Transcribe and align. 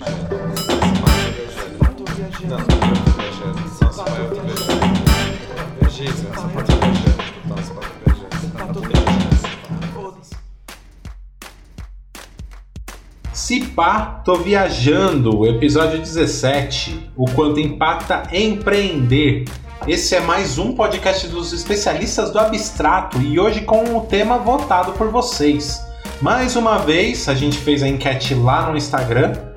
Tô 0.00 0.06
viajando. 2.14 2.64
Viajando. 3.16 3.70
Se 13.34 13.66
pá, 13.66 14.22
tô 14.24 14.36
viajando, 14.36 15.46
episódio 15.46 15.98
17, 15.98 17.10
o 17.14 17.26
quanto 17.32 17.60
impacta 17.60 18.22
empreender. 18.32 19.44
Esse 19.86 20.14
é 20.14 20.20
mais 20.20 20.56
um 20.56 20.74
podcast 20.74 21.28
dos 21.28 21.52
especialistas 21.52 22.30
do 22.30 22.38
abstrato 22.38 23.20
e 23.20 23.38
hoje 23.38 23.62
com 23.62 23.96
o 23.96 24.06
tema 24.06 24.38
votado 24.38 24.92
por 24.92 25.10
vocês. 25.10 25.84
Mais 26.22 26.56
uma 26.56 26.78
vez, 26.78 27.28
a 27.28 27.34
gente 27.34 27.58
fez 27.58 27.82
a 27.82 27.88
enquete 27.88 28.34
lá 28.34 28.70
no 28.70 28.78
Instagram 28.78 29.49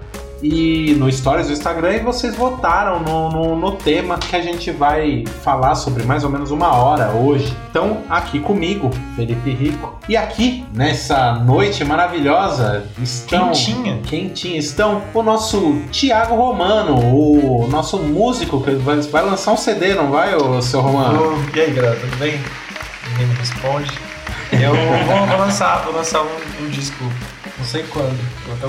e 0.44 0.94
no 0.96 1.10
Stories 1.12 1.48
do 1.48 1.54
Instagram 1.54 1.94
e 1.94 2.00
vocês 2.00 2.36
votaram 2.36 3.00
no, 3.00 3.30
no, 3.30 3.56
no 3.56 3.72
tema 3.72 4.18
que 4.18 4.36
a 4.36 4.42
gente 4.42 4.70
vai 4.72 5.24
falar 5.44 5.76
sobre 5.76 6.04
mais 6.04 6.24
ou 6.24 6.30
menos 6.30 6.52
uma 6.52 6.76
hora 6.76 7.12
hoje. 7.12 7.56
Então, 7.70 8.02
aqui 8.10 8.40
comigo, 8.40 8.92
Felipe 9.16 9.52
Rico, 9.52 9.98
e 10.08 10.18
aqui 10.18 10.66
nessa 10.74 11.34
noite 11.34 11.86
maravilhosa 11.86 12.86
estão. 13.02 13.48
Quentinha. 13.48 14.00
Quentinha, 14.04 14.60
estão 14.60 15.02
o 15.14 15.24
nosso 15.24 15.82
Tiago 15.92 16.36
Romano, 16.36 16.98
o 16.98 17.68
nosso 17.70 17.98
músico 17.98 18.62
que 18.62 18.72
vai, 18.72 18.98
vai 18.98 19.24
lançar 19.24 19.54
um 19.54 19.58
CD, 19.58 19.96
não 19.96 20.12
vai, 20.12 20.36
o 20.36 20.62
seu 20.62 20.82
Romano? 20.82 21.36
Ô, 21.36 21.56
E 21.56 21.60
aí, 21.62 21.72
galera, 21.72 21.96
tudo 21.96 22.18
bem? 22.18 22.40
Ninguém 23.10 23.28
me 23.28 23.34
responde. 23.36 23.92
Eu 24.52 24.76
vou, 24.76 25.28
vou 25.28 25.38
lançar, 25.38 25.84
vou 25.84 25.96
lançar 25.96 26.22
um, 26.22 26.64
um 26.64 26.70
disco, 26.70 27.04
não 27.58 27.66
sei 27.66 27.84
quando. 27.84 28.18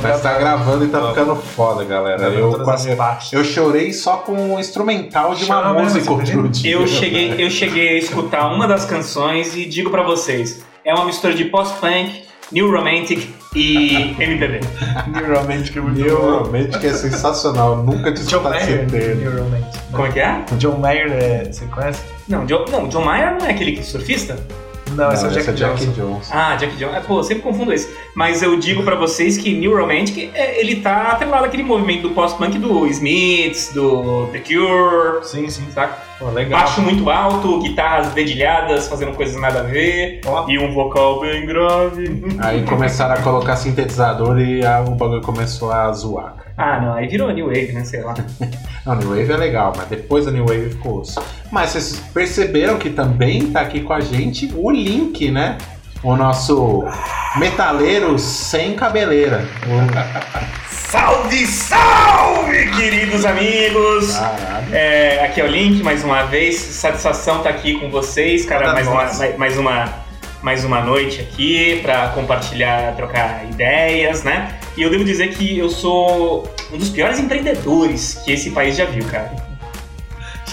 Mas 0.03 0.21
tá 0.23 0.39
gravando 0.39 0.85
e 0.85 0.89
tá 0.89 1.09
ficando 1.09 1.37
foda, 1.37 1.85
galera. 1.85 2.25
Eu, 2.29 2.53
quase- 2.65 2.97
eu 3.33 3.45
chorei 3.45 3.93
só 3.93 4.19
com 4.19 4.55
o 4.55 4.61
instrumental 4.61 5.35
de 5.35 5.45
uma 5.45 5.63
Chora 5.63 5.75
mesmo, 5.83 6.17
música. 6.17 6.69
Eu 6.69 6.87
cheguei, 6.87 7.35
eu 7.39 7.51
cheguei 7.51 7.89
a 7.97 7.99
escutar 7.99 8.49
uma 8.53 8.67
das 8.69 8.85
canções 8.85 9.57
e 9.57 9.65
digo 9.65 9.91
pra 9.91 10.03
vocês, 10.03 10.63
é 10.85 10.93
uma 10.95 11.05
mistura 11.07 11.33
de 11.35 11.45
post-punk, 11.47 12.25
new 12.53 12.71
romantic 12.71 13.27
e 13.57 14.15
MPB. 14.19 14.61
New 15.09 15.35
Romantic 15.41 15.77
é 15.77 15.81
muito 15.81 16.01
New 16.01 16.17
bom. 16.19 16.39
Romantic 16.45 16.85
é 16.85 16.93
sensacional. 16.93 17.71
Eu 17.79 17.83
nunca 17.85 18.11
John 18.13 18.21
escutado 18.23 18.57
esse 18.57 18.67
termo. 18.87 19.21
New 19.21 19.45
Romantic. 19.45 19.81
Como 19.93 20.07
é 20.07 20.11
que 20.13 20.21
é? 20.21 20.45
John 20.59 20.77
Mayer, 20.79 21.13
é, 21.13 21.45
você 21.53 21.65
conhece? 21.67 22.03
Não, 22.29 22.45
John, 22.47 22.65
não, 22.71 22.89
John 22.89 23.05
Mayer 23.05 23.39
não 23.39 23.47
é 23.47 23.51
aquele 23.53 23.83
surfista? 23.83 24.37
Não, 24.95 25.13
esse 25.13 25.25
é 25.25 25.29
o 25.29 25.31
esse 25.31 25.53
Jack, 25.53 25.59
Johnson. 25.59 25.93
Johnson. 25.93 26.31
Ah, 26.33 26.57
Jack 26.57 26.77
Johnson. 26.77 26.97
Ah, 26.97 27.01
pô, 27.01 27.19
eu 27.19 27.25
sempre 27.25 27.43
confundo 27.43 27.73
esse. 27.73 27.95
Mas 28.15 28.43
eu 28.43 28.57
digo 28.59 28.83
pra 28.83 28.95
vocês 28.97 29.37
que 29.37 29.53
New 29.55 29.77
Romantic, 29.77 30.31
é, 30.35 30.61
ele 30.61 30.77
tá 30.77 31.09
atrelado 31.13 31.45
àquele 31.45 31.63
movimento 31.63 32.03
do 32.09 32.11
post-punk 32.15 32.59
do 32.59 32.87
Smiths, 32.87 33.73
do 33.75 34.29
The 34.33 34.39
Cure, 34.41 35.25
Sim, 35.25 35.49
sim. 35.51 35.65
saca? 35.73 36.14
Legal. 36.33 36.61
Baixo 36.61 36.81
muito 36.83 37.09
alto, 37.11 37.61
guitarras 37.61 38.09
dedilhadas, 38.13 38.89
fazendo 38.89 39.13
coisas 39.13 39.41
nada 39.41 39.61
a 39.61 39.63
ver, 39.63 40.21
Ó. 40.27 40.47
e 40.49 40.59
um 40.59 40.73
vocal 40.73 41.21
bem 41.21 41.45
grave. 41.47 42.25
Aí 42.41 42.63
começaram 42.65 43.15
a 43.15 43.19
colocar 43.23 43.57
sintetizador 43.57 44.39
e 44.41 44.65
a- 44.65 44.81
o 44.81 44.93
bagulho 44.95 45.21
começou 45.23 45.71
a 45.73 45.91
zoar. 45.93 46.35
cara. 46.37 46.45
Ah, 46.57 46.81
não, 46.81 46.93
aí 46.95 47.09
virou 47.09 47.33
New 47.33 47.47
Wave, 47.49 47.73
né? 47.73 47.85
Sei 47.85 48.01
lá. 48.01 48.15
Não, 48.87 48.95
New 48.95 49.09
Wave 49.09 49.33
é 49.33 49.37
legal, 49.37 49.73
mas 49.77 49.89
depois 49.89 50.25
da 50.27 50.31
New 50.31 50.45
Wave 50.47 50.71
ficou 50.71 51.01
osso. 51.01 51.21
Mas 51.51 51.71
vocês 51.71 51.97
perceberam 52.15 52.77
que 52.79 52.91
também 52.91 53.47
tá 53.51 53.61
aqui 53.63 53.81
com 53.81 53.93
a 53.93 54.01
gente 54.01 54.53
o 54.55 54.71
Link, 54.71 55.31
né? 55.33 55.59
O 56.03 56.15
nosso 56.15 56.85
metaleiro 57.37 58.17
sem 58.21 58.75
cabeleira. 58.75 59.45
Salve, 60.95 61.45
salve, 61.49 62.71
queridos 62.71 63.25
amigos! 63.25 64.15
É, 64.71 65.25
aqui 65.25 65.41
é 65.41 65.45
o 65.45 65.49
Link, 65.49 65.83
mais 65.83 66.05
uma 66.05 66.23
vez. 66.23 66.55
Satisfação 66.55 67.39
estar 67.39 67.51
aqui 67.51 67.81
com 67.81 67.91
vocês, 67.91 68.45
cara. 68.45 68.67
Toda 68.67 68.75
Mais 68.75 68.87
uma, 68.87 69.37
mais, 69.37 69.59
uma, 69.59 69.95
mais 70.41 70.65
uma 70.65 70.81
noite 70.83 71.21
aqui 71.21 71.81
para 71.83 72.11
compartilhar, 72.11 72.95
trocar 72.95 73.45
ideias, 73.45 74.23
né? 74.23 74.57
E 74.77 74.83
eu 74.83 74.89
devo 74.91 75.03
dizer 75.03 75.31
que 75.35 75.59
eu 75.59 75.69
sou 75.69 76.49
um 76.73 76.79
dos 76.79 76.91
piores 76.91 77.19
empreendedores 77.19 78.23
que 78.25 78.31
esse 78.31 78.53
país 78.53 78.77
já 78.77 78.85
viu, 78.85 79.05
cara. 79.07 79.33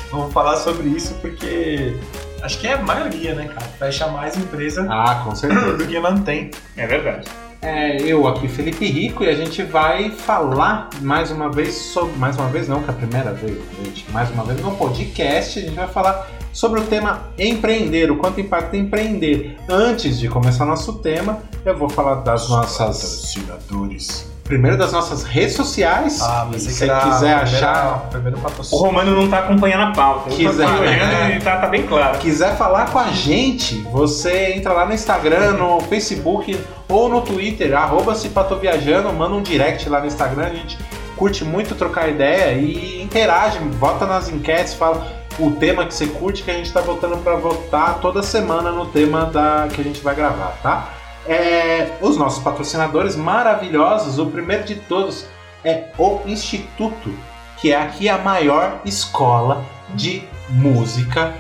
Vamos 0.10 0.34
falar 0.34 0.56
sobre 0.58 0.88
isso 0.90 1.14
porque 1.22 1.96
acho 2.42 2.58
que 2.58 2.66
é 2.66 2.74
a 2.74 2.78
maioria, 2.82 3.36
né, 3.36 3.46
cara? 3.48 3.68
Fecha 3.78 4.08
mais 4.08 4.36
empresa 4.36 4.88
Ah, 4.90 5.22
com 5.24 5.36
certeza. 5.36 5.74
do 5.78 5.86
que 5.86 6.00
mantém. 6.00 6.50
É 6.76 6.88
verdade. 6.88 7.30
É, 7.62 8.02
eu 8.02 8.28
aqui, 8.28 8.48
Felipe 8.48 8.88
Rico, 8.88 9.24
e 9.24 9.30
a 9.30 9.36
gente 9.36 9.62
vai 9.62 10.10
falar 10.10 10.90
mais 11.00 11.30
uma 11.30 11.52
vez 11.52 11.76
sobre. 11.76 12.18
Mais 12.18 12.36
uma 12.36 12.48
vez, 12.48 12.68
não, 12.68 12.82
que 12.82 12.90
é 12.90 12.94
a 12.94 12.96
primeira 12.96 13.32
vez, 13.34 13.58
gente. 13.84 14.10
Mais 14.12 14.32
uma 14.32 14.44
vez 14.44 14.60
no 14.60 14.72
podcast, 14.72 15.60
a 15.60 15.62
gente 15.62 15.76
vai 15.76 15.88
falar 15.88 16.28
sobre 16.52 16.80
o 16.80 16.84
tema 16.84 17.22
empreender, 17.38 18.10
o 18.10 18.18
quanto 18.18 18.42
impacta 18.42 18.76
empreender. 18.76 19.58
Antes 19.70 20.20
de 20.20 20.28
começar 20.28 20.66
nosso 20.66 20.94
tema, 21.00 21.40
eu 21.64 21.78
vou 21.78 21.88
falar 21.88 22.16
das 22.16 22.50
nossas. 22.50 22.98
Patrocinadores. 22.98 24.31
Primeiro 24.52 24.76
das 24.76 24.92
nossas 24.92 25.24
redes 25.24 25.56
sociais. 25.56 26.22
Ah, 26.22 26.46
mas 26.52 26.64
se 26.64 26.74
você 26.74 26.86
quiser 26.86 27.36
achar. 27.36 28.10
Primeiro 28.10 28.38
O. 28.70 28.78
Romano 28.80 29.16
não 29.16 29.30
tá 29.30 29.40
acompanhando 29.40 29.84
a 29.84 29.92
pauta. 29.94 30.30
Tô 30.30 30.36
Quiser. 30.36 30.66
acompanhando 30.68 31.38
e 31.38 31.40
tá, 31.40 31.56
tá 31.56 31.68
bem 31.68 31.84
claro. 31.84 32.18
quiser 32.18 32.58
falar 32.58 32.92
com 32.92 33.00
a 33.00 33.08
gente, 33.12 33.78
você 33.84 34.52
entra 34.58 34.74
lá 34.74 34.86
no 34.86 34.94
Instagram, 34.94 35.54
no 35.54 35.80
Facebook 35.80 36.60
ou 36.90 37.08
no 37.08 37.22
Twitter, 37.22 37.74
arroba 37.74 38.14
Cipatoviajando, 38.14 39.14
manda 39.14 39.36
um 39.36 39.42
direct 39.42 39.88
lá 39.88 40.02
no 40.02 40.08
Instagram, 40.08 40.48
a 40.48 40.50
gente 40.50 40.78
curte 41.16 41.46
muito 41.46 41.74
trocar 41.74 42.10
ideia 42.10 42.52
e 42.58 43.02
interage, 43.02 43.58
vota 43.80 44.06
nas 44.06 44.28
enquetes, 44.28 44.74
fala 44.74 45.08
o 45.40 45.52
tema 45.52 45.86
que 45.86 45.94
você 45.94 46.08
curte, 46.08 46.44
que 46.44 46.52
a 46.52 46.56
gente 46.56 46.74
tá 46.74 46.82
votando 46.82 47.16
para 47.20 47.38
votar 47.38 48.00
toda 48.02 48.22
semana 48.22 48.70
no 48.70 48.86
tema 48.88 49.28
da 49.28 49.70
que 49.72 49.80
a 49.80 49.84
gente 49.84 50.02
vai 50.02 50.14
gravar, 50.14 50.58
tá? 50.62 50.90
É, 51.28 51.98
os 52.02 52.18
nossos 52.18 52.44
patrocinadores 52.44 53.16
maravilhosos, 53.16 54.18
o 54.18 54.26
primeiro 54.28 54.64
de 54.64 54.76
todos 54.76 55.26
é 55.64 55.86
o 55.98 56.20
Instituto, 56.26 57.14
que 57.58 57.72
é 57.72 57.80
aqui 57.80 58.10
a 58.10 58.18
maior 58.18 58.82
escola 58.86 59.64
de 59.94 60.24
música, 60.50 61.34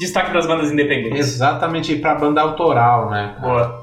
Destaque 0.00 0.32
das 0.32 0.46
bandas 0.46 0.72
independentes. 0.72 1.18
Exatamente, 1.20 1.94
pra 1.96 2.14
banda 2.16 2.40
autoral, 2.40 3.10
né? 3.10 3.36
Boa. 3.40 3.78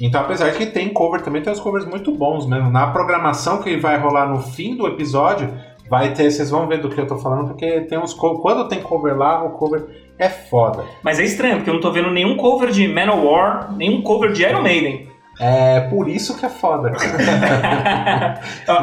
Então, 0.00 0.20
apesar 0.20 0.50
de 0.50 0.58
que 0.58 0.66
tem 0.66 0.88
cover, 0.90 1.22
também 1.22 1.42
tem 1.42 1.52
os 1.52 1.58
covers 1.60 1.84
muito 1.86 2.12
bons 2.14 2.46
mesmo. 2.46 2.70
Na 2.70 2.86
programação 2.88 3.62
que 3.62 3.76
vai 3.76 3.98
rolar 3.98 4.26
no 4.26 4.40
fim 4.40 4.76
do 4.76 4.86
episódio, 4.86 5.52
vai 5.88 6.12
ter, 6.12 6.30
vocês 6.30 6.50
vão 6.50 6.66
ver 6.66 6.80
do 6.80 6.88
que 6.88 7.00
eu 7.00 7.06
tô 7.06 7.16
falando, 7.16 7.48
porque 7.48 7.82
tem 7.82 7.98
uns 7.98 8.12
quando 8.14 8.68
tem 8.68 8.80
cover 8.80 9.16
lá, 9.16 9.44
o 9.44 9.50
cover 9.50 9.84
é 10.18 10.28
foda. 10.28 10.84
Mas 11.02 11.18
é 11.18 11.24
estranho, 11.24 11.56
porque 11.56 11.70
eu 11.70 11.74
não 11.74 11.80
tô 11.80 11.90
vendo 11.90 12.10
nenhum 12.10 12.36
cover 12.36 12.70
de 12.70 12.88
Manowar, 12.88 13.72
nenhum 13.76 14.02
cover 14.02 14.32
de 14.32 14.42
Iron 14.42 14.62
Maiden. 14.62 15.08
É 15.38 15.80
por 15.80 16.08
isso 16.08 16.38
que 16.38 16.46
é 16.46 16.48
foda, 16.48 16.92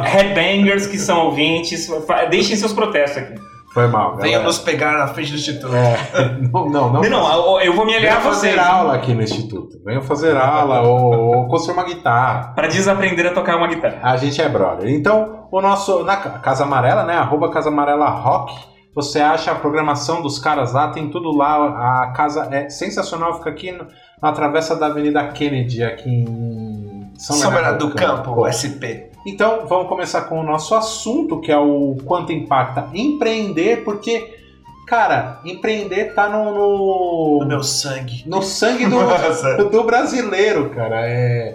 Headbangers 0.05 0.85
que 0.85 0.99
são 0.99 1.25
ouvintes, 1.25 1.89
deixem 2.29 2.55
seus 2.55 2.73
protestos 2.73 3.23
aqui. 3.23 3.52
Foi 3.73 3.87
mal, 3.87 4.15
Venha 4.17 4.39
nos 4.39 4.59
pegar 4.59 4.97
na 4.99 5.07
frente 5.07 5.31
do 5.31 5.37
instituto. 5.37 5.73
É, 5.75 6.37
não, 6.51 6.69
não, 6.69 6.93
não. 6.93 7.01
Não, 7.01 7.09
não, 7.09 7.57
eu- 7.57 7.61
eu 7.61 7.73
vou 7.73 7.85
me 7.85 7.95
aliar 7.95 8.17
Venha 8.17 8.29
a 8.29 8.31
fazer 8.33 8.51
vocês. 8.53 8.59
aula 8.67 8.93
aqui 8.93 9.13
no 9.15 9.21
Instituto. 9.23 9.81
Venha 9.83 10.01
fazer 10.01 10.37
aula 10.37 10.81
ou, 10.81 11.37
ou 11.37 11.47
construir 11.47 11.73
uma 11.73 11.83
guitarra. 11.83 12.53
Pra 12.53 12.67
desaprender 12.67 13.25
a 13.25 13.31
tocar 13.33 13.57
uma 13.57 13.67
guitarra. 13.67 13.97
A 14.03 14.15
gente 14.17 14.39
é 14.41 14.47
brother. 14.47 14.87
Então, 14.89 15.47
o 15.51 15.59
nosso. 15.59 16.03
Na 16.03 16.17
Ca- 16.17 16.37
Casa 16.39 16.63
Amarela, 16.65 17.03
né? 17.03 17.15
Arroba 17.15 17.49
Casa 17.49 17.69
Amarela 17.69 18.07
Rock. 18.09 18.53
Você 18.95 19.19
acha 19.19 19.51
a 19.51 19.55
programação 19.55 20.21
dos 20.21 20.37
caras 20.37 20.71
lá, 20.73 20.89
tem 20.89 21.09
tudo 21.09 21.35
lá. 21.35 22.03
A 22.03 22.11
casa 22.11 22.47
é 22.51 22.69
sensacional, 22.69 23.33
fica 23.39 23.49
aqui 23.49 23.71
no- 23.71 23.87
na 24.21 24.31
travessa 24.31 24.75
da 24.75 24.85
Avenida 24.85 25.27
Kennedy, 25.29 25.83
aqui 25.83 26.09
em 26.09 27.11
São, 27.17 27.35
São 27.35 27.51
Bernardo 27.51 27.87
do 27.87 27.95
Campo. 27.95 28.35
Campo, 28.35 28.45
SP. 28.45 29.09
Então, 29.25 29.65
vamos 29.67 29.87
começar 29.87 30.23
com 30.23 30.39
o 30.39 30.43
nosso 30.43 30.75
assunto, 30.75 31.39
que 31.39 31.51
é 31.51 31.57
o 31.57 31.95
quanto 32.05 32.31
impacta 32.31 32.89
empreender, 32.93 33.83
porque, 33.83 34.37
cara, 34.85 35.39
empreender 35.45 36.13
tá 36.13 36.27
no, 36.27 36.51
no, 36.53 37.39
No 37.39 37.47
meu 37.47 37.63
sangue. 37.63 38.23
no 38.25 38.41
sangue 38.41 38.85
do, 38.85 38.99
do 39.71 39.83
brasileiro, 39.83 40.69
cara. 40.71 41.07
É, 41.07 41.53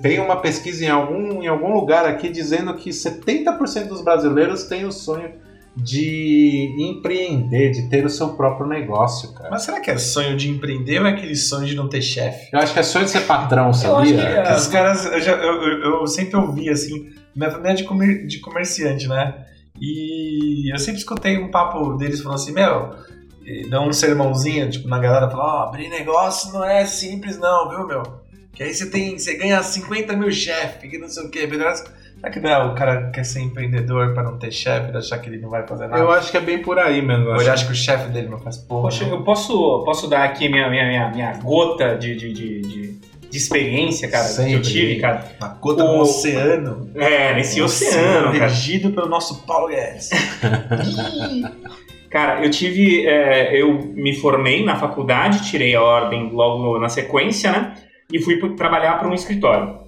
tem 0.00 0.20
uma 0.20 0.36
pesquisa 0.36 0.84
em 0.84 0.88
algum, 0.88 1.42
em 1.42 1.46
algum 1.48 1.74
lugar 1.74 2.06
aqui 2.06 2.30
dizendo 2.30 2.74
que 2.74 2.90
70% 2.90 3.88
dos 3.88 4.02
brasileiros 4.02 4.64
têm 4.64 4.86
o 4.86 4.92
sonho 4.92 5.32
de 5.76 6.74
empreender, 6.78 7.70
de 7.70 7.88
ter 7.88 8.04
o 8.04 8.10
seu 8.10 8.30
próprio 8.34 8.66
negócio, 8.66 9.32
cara. 9.32 9.50
Mas 9.50 9.62
será 9.62 9.80
que 9.80 9.90
é 9.90 9.96
sonho 9.98 10.36
de 10.36 10.48
empreender 10.50 11.00
ou 11.00 11.06
é 11.06 11.10
aquele 11.10 11.34
sonho 11.34 11.66
de 11.66 11.74
não 11.74 11.88
ter 11.88 12.02
chefe? 12.02 12.48
Eu 12.52 12.58
acho 12.58 12.72
que 12.72 12.78
é 12.78 12.82
sonho 12.82 13.04
de 13.06 13.10
ser 13.10 13.22
patrão, 13.22 13.70
acho 13.70 13.80
sabia? 13.80 14.14
que 14.16 14.20
é. 14.22 14.54
Os 14.54 14.66
caras, 14.68 15.04
eu, 15.06 15.20
já- 15.20 15.32
eu- 15.36 15.62
eu- 15.62 16.00
eu 16.00 16.06
sempre 16.06 16.36
ouvi 16.36 16.68
assim, 16.68 17.10
minha 17.34 17.50
família 17.50 17.72
é 17.72 17.74
de, 17.74 17.84
comer- 17.84 18.26
de 18.26 18.38
comerciante, 18.40 19.08
né? 19.08 19.46
E 19.80 20.72
eu 20.72 20.78
sempre 20.78 21.00
escutei 21.00 21.38
um 21.38 21.50
papo 21.50 21.94
deles 21.94 22.20
falando 22.20 22.38
assim, 22.38 22.52
meu, 22.52 22.94
e 23.44 23.68
dá 23.68 23.80
um 23.80 23.92
sermãozinho, 23.92 24.70
tipo, 24.70 24.86
na 24.88 24.98
galera, 24.98 25.28
falando, 25.30 25.46
ó, 25.48 25.62
abrir 25.68 25.88
negócio 25.88 26.52
não 26.52 26.62
é 26.64 26.84
simples 26.84 27.38
não, 27.38 27.68
viu, 27.70 27.86
meu? 27.86 28.02
Que 28.52 28.62
aí 28.62 28.74
você 28.74 28.90
tem, 28.90 29.18
você 29.18 29.34
ganha 29.36 29.62
50 29.62 30.14
mil 30.14 30.30
chefe, 30.30 30.86
que 30.88 30.98
não 30.98 31.08
sei 31.08 31.24
o 31.24 31.30
quê, 31.30 31.46
beleza? 31.46 31.84
Será 32.22 32.32
que 32.32 32.38
não 32.40 32.50
é 32.50 32.64
o 32.64 32.74
cara 32.76 33.10
quer 33.10 33.24
ser 33.24 33.40
empreendedor 33.40 34.14
pra 34.14 34.22
não 34.22 34.38
ter 34.38 34.52
chefe, 34.52 34.96
achar 34.96 35.18
que 35.18 35.28
ele 35.28 35.38
não 35.38 35.50
vai 35.50 35.66
fazer 35.66 35.88
nada? 35.88 36.00
Eu 36.00 36.12
acho 36.12 36.30
que 36.30 36.36
é 36.36 36.40
bem 36.40 36.58
por 36.62 36.78
aí 36.78 37.02
mesmo. 37.02 37.24
eu 37.24 37.28
Ou 37.30 37.34
acho 37.34 37.42
ele 37.42 37.50
acha 37.50 37.66
que 37.66 37.72
o 37.72 37.74
chefe 37.74 38.08
dele 38.10 38.28
não 38.28 38.38
faz 38.38 38.56
porra. 38.58 38.82
Poxa, 38.82 39.04
eu 39.06 39.22
posso, 39.22 39.82
posso 39.84 40.06
dar 40.08 40.22
aqui 40.22 40.48
minha, 40.48 40.70
minha, 40.70 40.86
minha, 40.86 41.10
minha 41.10 41.32
gota 41.42 41.96
de, 41.98 42.14
de, 42.14 42.32
de, 42.32 42.60
de, 42.62 42.92
de 43.28 43.36
experiência, 43.36 44.08
cara, 44.08 44.28
que 44.32 44.52
eu 44.52 44.62
tive, 44.62 45.00
cara. 45.00 45.24
Na 45.40 45.48
gota 45.48 45.82
O- 45.82 45.88
do 45.96 46.02
oceano. 46.02 46.88
É, 46.94 47.34
nesse 47.34 47.60
oceano, 47.60 48.26
cara. 48.32 48.46
Regido 48.46 48.92
pelo 48.92 49.08
nosso 49.08 49.44
Paulo 49.44 49.66
Guedes. 49.66 50.10
Cara, 52.10 52.44
eu 52.44 52.50
tive. 52.50 53.06
é, 53.06 53.58
eu 53.58 53.72
me 53.94 54.14
formei 54.14 54.62
na 54.64 54.76
faculdade, 54.76 55.50
tirei 55.50 55.74
a 55.74 55.82
ordem 55.82 56.30
logo 56.30 56.78
na 56.78 56.90
sequência, 56.90 57.50
né? 57.50 57.74
E 58.12 58.20
fui 58.20 58.38
trabalhar 58.54 58.98
para 58.98 59.08
um 59.08 59.14
escritório. 59.14 59.80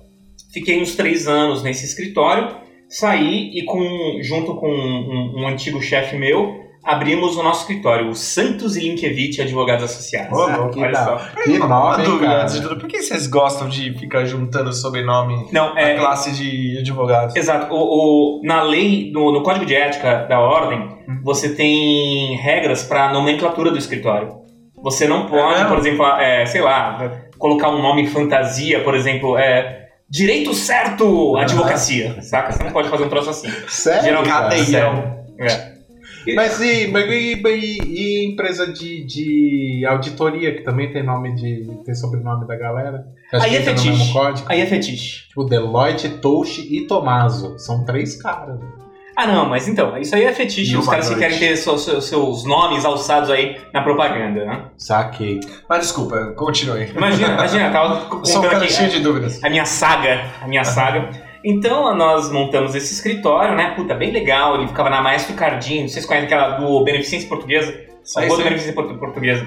Fiquei 0.55 0.81
uns 0.81 0.95
três 0.95 1.27
anos 1.29 1.63
nesse 1.63 1.85
escritório, 1.85 2.49
saí 2.89 3.51
e, 3.53 3.65
com, 3.65 4.19
junto 4.23 4.55
com 4.55 4.69
um, 4.71 5.43
um 5.43 5.47
antigo 5.49 5.83
chefe 5.83 6.17
meu, 6.17 6.63
abrimos 6.85 7.37
o 7.37 7.43
nosso 7.43 7.63
escritório, 7.63 8.09
o 8.11 8.15
Santos 8.15 8.77
e 8.77 8.81
Linkevich 8.89 9.41
Advogados 9.43 9.85
Associados. 9.85 10.39
Ô, 10.39 10.47
louco, 10.47 10.71
que 10.75 10.81
Olha 10.81 10.95
só. 11.05 11.17
Que 11.43 11.51
Uma 11.57 11.67
nome, 11.67 12.05
dúvida 12.05 12.27
cara? 12.27 12.43
antes 12.43 12.55
de 12.55 12.63
tudo, 12.63 12.79
por 12.79 12.89
que 12.89 13.03
vocês 13.03 13.27
gostam 13.27 13.69
de 13.69 13.93
ficar 13.99 14.25
juntando 14.27 14.73
sobrenome 14.73 15.47
Não, 15.51 15.77
é. 15.77 15.97
classe 15.97 16.31
de 16.33 16.79
advogados? 16.79 17.35
Exato. 17.35 17.75
O, 17.75 18.39
o- 18.39 18.41
na 18.45 18.63
lei, 18.63 19.11
no, 19.13 19.33
no 19.33 19.43
código 19.43 19.65
de 19.67 19.75
ética 19.75 20.25
da 20.29 20.39
ordem, 20.41 20.95
Hum. 21.09 21.21
você 21.23 21.55
tem 21.55 22.37
regras 22.37 22.83
para 22.83 23.13
nomenclatura 23.13 23.71
do 23.71 23.77
escritório. 23.79 24.37
Você 24.83 25.07
não 25.09 25.27
pode, 25.27 25.55
mesmo? 25.55 25.69
por 25.69 25.79
exemplo, 25.79 26.07
é, 26.19 26.47
sei 26.47 26.61
lá, 26.63 27.23
colocar 27.39 27.71
um 27.71 27.81
nome 27.83 28.07
fantasia, 28.07 28.83
por 28.85 28.95
exemplo, 28.95 29.37
é, 29.37 29.84
direito 30.09 30.55
certo 30.55 31.37
advocacia, 31.37 32.21
saca? 32.23 32.53
Você 32.53 32.63
não 32.65 32.73
pode 32.73 32.89
fazer 32.89 33.05
um 33.05 33.09
troço 33.09 33.31
assim. 33.31 33.49
Sério? 33.69 34.03
Geralmente? 34.05 34.33
Cadeião. 34.33 35.25
É. 35.39 35.75
Mas 36.35 36.59
e, 36.61 36.87
mas 36.89 37.05
e, 37.11 37.35
e- 37.35 37.81
e 37.83 38.33
empresa 38.33 38.67
de, 38.73 39.05
de 39.05 39.85
auditoria, 39.87 40.55
que 40.55 40.63
também 40.63 40.91
tem 40.91 41.03
nome 41.03 41.35
de. 41.35 41.69
tem 41.85 41.95
sobrenome 41.95 42.47
da 42.47 42.57
galera? 42.57 43.07
Acho 43.33 43.45
Aí 43.45 43.57
é 43.57 43.61
fetiche. 43.61 44.13
Aí 44.47 44.61
é 44.63 44.67
fetiche. 44.67 45.29
Tipo, 45.29 45.45
Deloitte, 45.45 46.09
Touche 46.21 46.63
e 46.75 46.87
Tomaso. 46.87 47.59
São 47.59 47.85
três 47.85 48.17
caras. 48.21 48.59
Né? 49.17 49.23
Ah, 49.25 49.27
não, 49.27 49.49
mas 49.49 49.69
então, 49.69 49.97
isso 49.99 50.15
aí 50.15 50.25
é 50.25 50.33
fetiche. 50.33 50.77
Os 50.77 50.89
caras 50.89 51.09
que 51.09 51.15
querem 51.17 51.39
ter 51.39 51.57
seus, 51.57 51.85
seus- 51.85 52.09
seus 52.09 52.45
nomes 52.45 52.85
alçados 52.85 53.31
aí 53.31 53.57
na 53.73 53.81
propaganda, 53.83 54.45
né? 54.45 54.65
Saquei. 54.77 55.41
Mas 55.69 55.81
desculpa, 55.81 56.33
continue. 56.37 56.91
Imagina, 56.97 57.35
imagina, 57.35 57.71
tava 57.71 58.09
Sou 58.27 58.41
um 58.41 58.49
cara 58.49 58.65
aqui. 58.65 58.73
cheio 58.73 58.91
de 58.91 59.01
dúvidas. 59.01 59.43
a 59.43 59.49
minha 59.49 59.65
saga, 59.65 60.25
a 60.43 60.49
minha 60.49 60.65
saga. 60.65 61.11
Então 61.45 61.95
nós 61.95 62.33
montamos 62.33 62.75
esse 62.75 62.93
escritório, 62.95 63.55
né? 63.55 63.73
Puta, 63.77 63.95
bem 63.95 64.11
legal. 64.11 64.57
Ele 64.57 64.67
ficava 64.67 64.89
na 64.91 65.01
Maestro 65.03 65.35
Cardinho. 65.35 65.89
Vocês 65.89 66.07
conhecem 66.07 66.27
aquela 66.27 66.57
do 66.57 66.83
Beneficência 66.83 67.29
Portuguesa? 67.29 67.73
Rua 68.17 68.29
do. 68.29 68.37
Beneficência 68.39 68.73
Portu- 68.73 68.99
Portuguesa. 68.99 69.47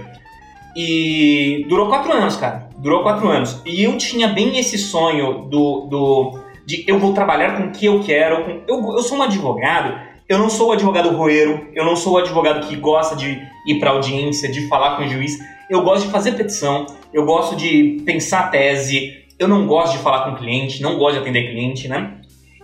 E 0.75 1.65
durou 1.67 1.87
quatro 1.89 2.13
anos, 2.13 2.35
cara. 2.37 2.69
Durou 2.77 3.01
quatro 3.01 3.27
anos. 3.29 3.61
E 3.65 3.83
eu 3.83 3.97
tinha 3.97 4.27
bem 4.27 4.59
esse 4.59 4.77
sonho 4.77 5.47
do, 5.49 5.87
do 5.89 6.39
de 6.67 6.83
eu 6.85 6.99
vou 6.99 7.13
trabalhar 7.13 7.55
com 7.57 7.63
o 7.63 7.71
que 7.71 7.85
eu 7.85 8.03
quero. 8.03 8.43
com- 8.43 8.61
eu, 8.67 8.97
eu 8.97 9.01
sou 9.01 9.17
um 9.17 9.23
advogado. 9.23 9.97
Eu 10.27 10.37
não 10.37 10.49
sou 10.49 10.69
o 10.69 10.71
advogado 10.73 11.09
roeiro. 11.15 11.69
Eu 11.73 11.85
não 11.85 11.95
sou 11.95 12.13
o 12.13 12.17
advogado 12.17 12.67
que 12.67 12.75
gosta 12.75 13.15
de 13.15 13.41
ir 13.65 13.79
pra 13.79 13.91
audiência, 13.91 14.51
de 14.51 14.67
falar 14.67 14.97
com 14.97 15.03
o 15.03 15.07
juiz. 15.07 15.37
Eu 15.69 15.81
gosto 15.81 16.05
de 16.07 16.11
fazer 16.11 16.33
petição. 16.33 16.85
Eu 17.13 17.25
gosto 17.25 17.55
de 17.55 18.01
pensar 18.05 18.51
tese. 18.51 19.13
Eu 19.39 19.47
não 19.47 19.65
gosto 19.65 19.93
de 19.97 20.03
falar 20.03 20.25
com 20.29 20.35
cliente. 20.35 20.81
Não 20.81 20.97
gosto 20.97 21.13
de 21.13 21.19
atender 21.21 21.49
cliente, 21.49 21.87
né? 21.87 22.15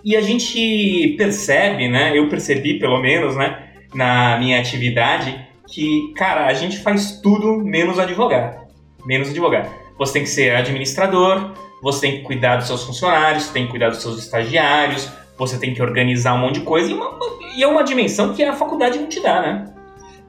E 0.03 0.17
a 0.17 0.21
gente 0.21 1.15
percebe, 1.17 1.87
né? 1.87 2.11
Eu 2.17 2.27
percebi, 2.27 2.77
pelo 2.77 2.99
menos, 2.99 3.37
né? 3.37 3.69
Na 3.95 4.37
minha 4.37 4.59
atividade, 4.59 5.33
que, 5.73 6.11
cara, 6.17 6.47
a 6.47 6.53
gente 6.53 6.77
faz 6.79 7.21
tudo 7.21 7.57
menos 7.63 7.97
advogado. 7.97 8.61
Menos 9.05 9.29
advogado. 9.29 9.69
Você 9.97 10.13
tem 10.13 10.23
que 10.23 10.29
ser 10.29 10.53
administrador, 10.55 11.51
você 11.83 12.01
tem 12.01 12.17
que 12.19 12.23
cuidar 12.23 12.55
dos 12.55 12.67
seus 12.67 12.83
funcionários, 12.83 13.43
você 13.43 13.53
tem 13.53 13.65
que 13.65 13.71
cuidar 13.71 13.89
dos 13.89 14.01
seus 14.01 14.17
estagiários, 14.17 15.07
você 15.37 15.59
tem 15.59 15.73
que 15.73 15.81
organizar 15.81 16.33
um 16.33 16.39
monte 16.39 16.59
de 16.59 16.65
coisa. 16.65 16.89
E, 16.89 16.93
uma- 16.93 17.19
e 17.55 17.61
é 17.61 17.67
uma 17.67 17.83
dimensão 17.83 18.33
que 18.33 18.43
a 18.43 18.53
faculdade 18.53 18.97
não 18.97 19.07
te 19.07 19.19
dá, 19.21 19.41
né? 19.41 19.65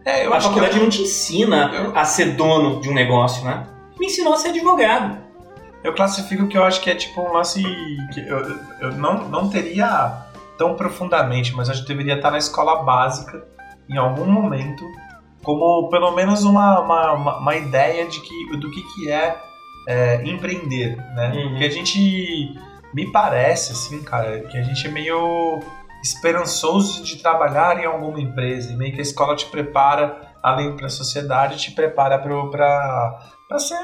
É, 0.05 0.27
eu 0.27 0.35
a 0.35 0.37
acho 0.37 0.49
que 0.49 0.55
faculdade 0.55 0.77
eu, 0.79 0.83
não 0.83 0.91
te 0.91 1.03
ensina 1.03 1.71
eu- 1.73 1.97
a 1.97 2.05
ser 2.05 2.33
dono 2.35 2.81
de 2.81 2.91
um 2.91 2.93
negócio, 2.93 3.43
né? 3.45 3.65
Me 3.99 4.06
ensinou 4.06 4.35
a 4.35 4.37
ser 4.37 4.49
advogado. 4.49 5.23
eu 5.85 5.95
classifico 5.95 6.47
que 6.49 6.56
eu 6.59 6.65
acho 6.65 6.81
que 6.81 6.91
é 6.91 6.95
tipo 6.95 7.21
um 7.23 7.33
lance 7.33 7.62
que 8.12 8.21
eu, 8.21 8.39
eu 8.81 8.93
não, 8.93 9.29
não 9.29 9.49
teria 9.51 10.25
tão 10.59 10.75
profundamente, 10.75 11.55
mas 11.55 11.69
acho 11.71 11.83
que 11.83 11.89
deveria 11.89 12.15
estar 12.17 12.31
na 12.31 12.39
escola 12.39 12.83
básica 12.83 13.45
em 13.89 13.97
algum 13.99 14.25
momento, 14.25 14.83
como 15.43 15.89
pelo 15.91 16.11
menos 16.12 16.43
uma, 16.45 16.81
uma, 16.81 17.13
uma, 17.13 17.39
uma 17.39 17.56
ideia 17.56 18.06
de 18.06 18.19
que, 18.20 18.56
do 18.56 18.70
que, 18.70 18.81
que 18.94 19.11
é, 19.11 19.37
é, 19.86 20.22
empreender, 20.24 20.96
né? 21.14 21.32
Uhum. 21.34 21.48
Porque 21.50 21.64
a 21.64 21.70
gente 21.70 22.55
me 22.94 23.10
parece, 23.10 23.72
assim, 23.72 24.03
cara, 24.03 24.41
que 24.41 24.56
a 24.56 24.62
gente 24.62 24.86
é 24.86 24.91
meio 24.91 25.60
esperançoso 26.03 27.03
de 27.03 27.17
trabalhar 27.17 27.82
em 27.82 27.86
alguma 27.86 28.20
empresa, 28.20 28.72
e 28.72 28.76
meio 28.76 28.93
que 28.93 29.00
a 29.00 29.03
escola 29.03 29.34
te 29.34 29.46
prepara, 29.46 30.34
além 30.43 30.76
para 30.76 30.86
a 30.86 30.91
sociedade, 30.91 31.56
te 31.56 31.72
prepara 31.72 32.19
para 32.19 33.58
ser, 33.58 33.79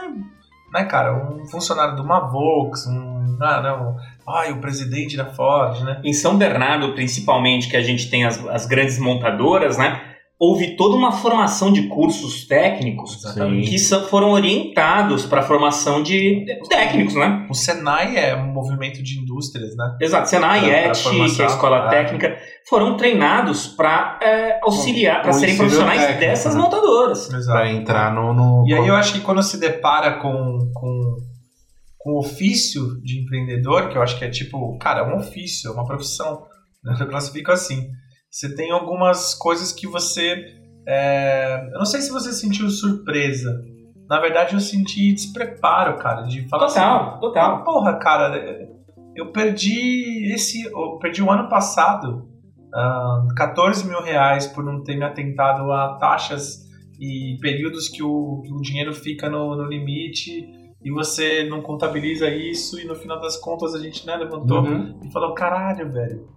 né, 0.72 0.84
cara, 0.84 1.14
um 1.14 1.46
funcionário 1.46 1.96
de 1.96 2.02
uma 2.02 2.20
Volks, 2.20 2.86
um, 2.86 3.38
ah, 3.40 3.62
não, 3.62 3.96
ai, 4.28 4.52
o 4.52 4.60
presidente 4.60 5.16
da 5.16 5.26
Ford, 5.26 5.80
né? 5.80 6.00
Em 6.04 6.12
São 6.12 6.36
Bernardo, 6.36 6.92
principalmente, 6.94 7.68
que 7.68 7.76
a 7.76 7.82
gente 7.82 8.10
tem 8.10 8.24
as, 8.24 8.38
as 8.46 8.66
grandes 8.66 8.98
montadoras, 8.98 9.78
né? 9.78 10.09
Houve 10.42 10.74
toda 10.74 10.96
uma 10.96 11.12
formação 11.12 11.70
de 11.70 11.82
cursos 11.88 12.46
técnicos 12.46 13.14
Exatamente. 13.18 13.68
que 13.68 13.78
só 13.78 14.08
foram 14.08 14.30
orientados 14.30 15.26
para 15.26 15.40
a 15.40 15.42
formação 15.42 16.02
de 16.02 16.46
técnicos, 16.66 17.14
né? 17.14 17.46
O 17.50 17.54
Senai 17.54 18.16
é 18.16 18.34
um 18.34 18.46
movimento 18.50 19.02
de 19.02 19.18
indústrias, 19.18 19.76
né? 19.76 19.98
Exato, 20.00 20.30
Senai, 20.30 20.60
Pra- 20.60 20.70
pra 20.70 20.88
ET, 20.88 21.34
que 21.36 21.42
é 21.42 21.44
a 21.44 21.48
escola 21.48 21.86
é. 21.86 21.90
técnica, 21.90 22.38
foram 22.66 22.96
treinados 22.96 23.66
para 23.66 24.18
auxiliar, 24.62 25.20
para 25.20 25.34
serem 25.34 25.58
profissionais 25.58 26.00
técnico, 26.00 26.20
dessas 26.20 26.54
né? 26.54 26.60
montadoras. 26.62 27.28
Pra 27.46 27.70
entrar 27.70 28.14
no. 28.14 28.32
no- 28.32 28.64
E 28.66 28.72
aí 28.72 28.88
eu 28.88 28.94
acho 28.96 29.12
que 29.12 29.20
quando 29.20 29.42
se 29.42 29.58
depara 29.60 30.12
com, 30.22 30.70
com, 30.72 31.16
com 31.98 32.12
o 32.12 32.18
ofício 32.18 32.98
de 33.02 33.20
empreendedor, 33.20 33.90
que 33.90 33.98
eu 33.98 34.02
acho 34.02 34.18
que 34.18 34.24
é 34.24 34.30
tipo, 34.30 34.78
cara, 34.78 35.00
é 35.00 35.04
um 35.14 35.18
ofício, 35.18 35.68
é 35.68 35.74
uma 35.74 35.84
profissão, 35.84 36.46
né? 36.82 36.96
eu 36.98 37.08
classifico 37.08 37.52
assim. 37.52 37.90
Você 38.30 38.54
tem 38.54 38.70
algumas 38.70 39.34
coisas 39.34 39.72
que 39.72 39.86
você. 39.86 40.44
é, 40.86 41.68
Eu 41.72 41.78
não 41.78 41.84
sei 41.84 42.00
se 42.00 42.10
você 42.10 42.32
sentiu 42.32 42.68
surpresa. 42.70 43.62
Na 44.08 44.20
verdade, 44.20 44.54
eu 44.54 44.60
senti 44.60 45.12
despreparo, 45.12 45.96
cara, 45.98 46.22
de 46.22 46.48
falar 46.48 46.66
assim. 46.66 46.74
Total, 46.80 47.20
total. 47.20 47.54
Ah, 47.56 47.58
porra, 47.62 47.94
cara, 47.98 48.68
eu 49.16 49.30
perdi 49.32 50.32
esse. 50.32 50.64
Eu 50.64 50.98
perdi 50.98 51.22
o 51.22 51.30
ano 51.30 51.48
passado 51.48 52.28
ah, 52.74 53.26
14 53.36 53.86
mil 53.86 54.00
reais 54.02 54.46
por 54.46 54.64
não 54.64 54.82
ter 54.82 54.96
me 54.96 55.04
atentado 55.04 55.70
a 55.72 55.96
taxas 55.98 56.68
e 57.00 57.36
períodos 57.40 57.88
que 57.88 58.02
o, 58.02 58.42
que 58.44 58.52
o 58.52 58.60
dinheiro 58.60 58.92
fica 58.92 59.28
no, 59.30 59.56
no 59.56 59.64
limite 59.64 60.48
e 60.82 60.90
você 60.90 61.48
não 61.48 61.62
contabiliza 61.62 62.28
isso 62.28 62.78
e 62.80 62.84
no 62.84 62.94
final 62.94 63.20
das 63.20 63.36
contas 63.36 63.74
a 63.74 63.78
gente 63.78 64.06
né, 64.06 64.16
levantou 64.16 64.62
Uhum. 64.62 65.00
e 65.04 65.10
falou, 65.12 65.34
caralho, 65.34 65.90
velho. 65.90 66.28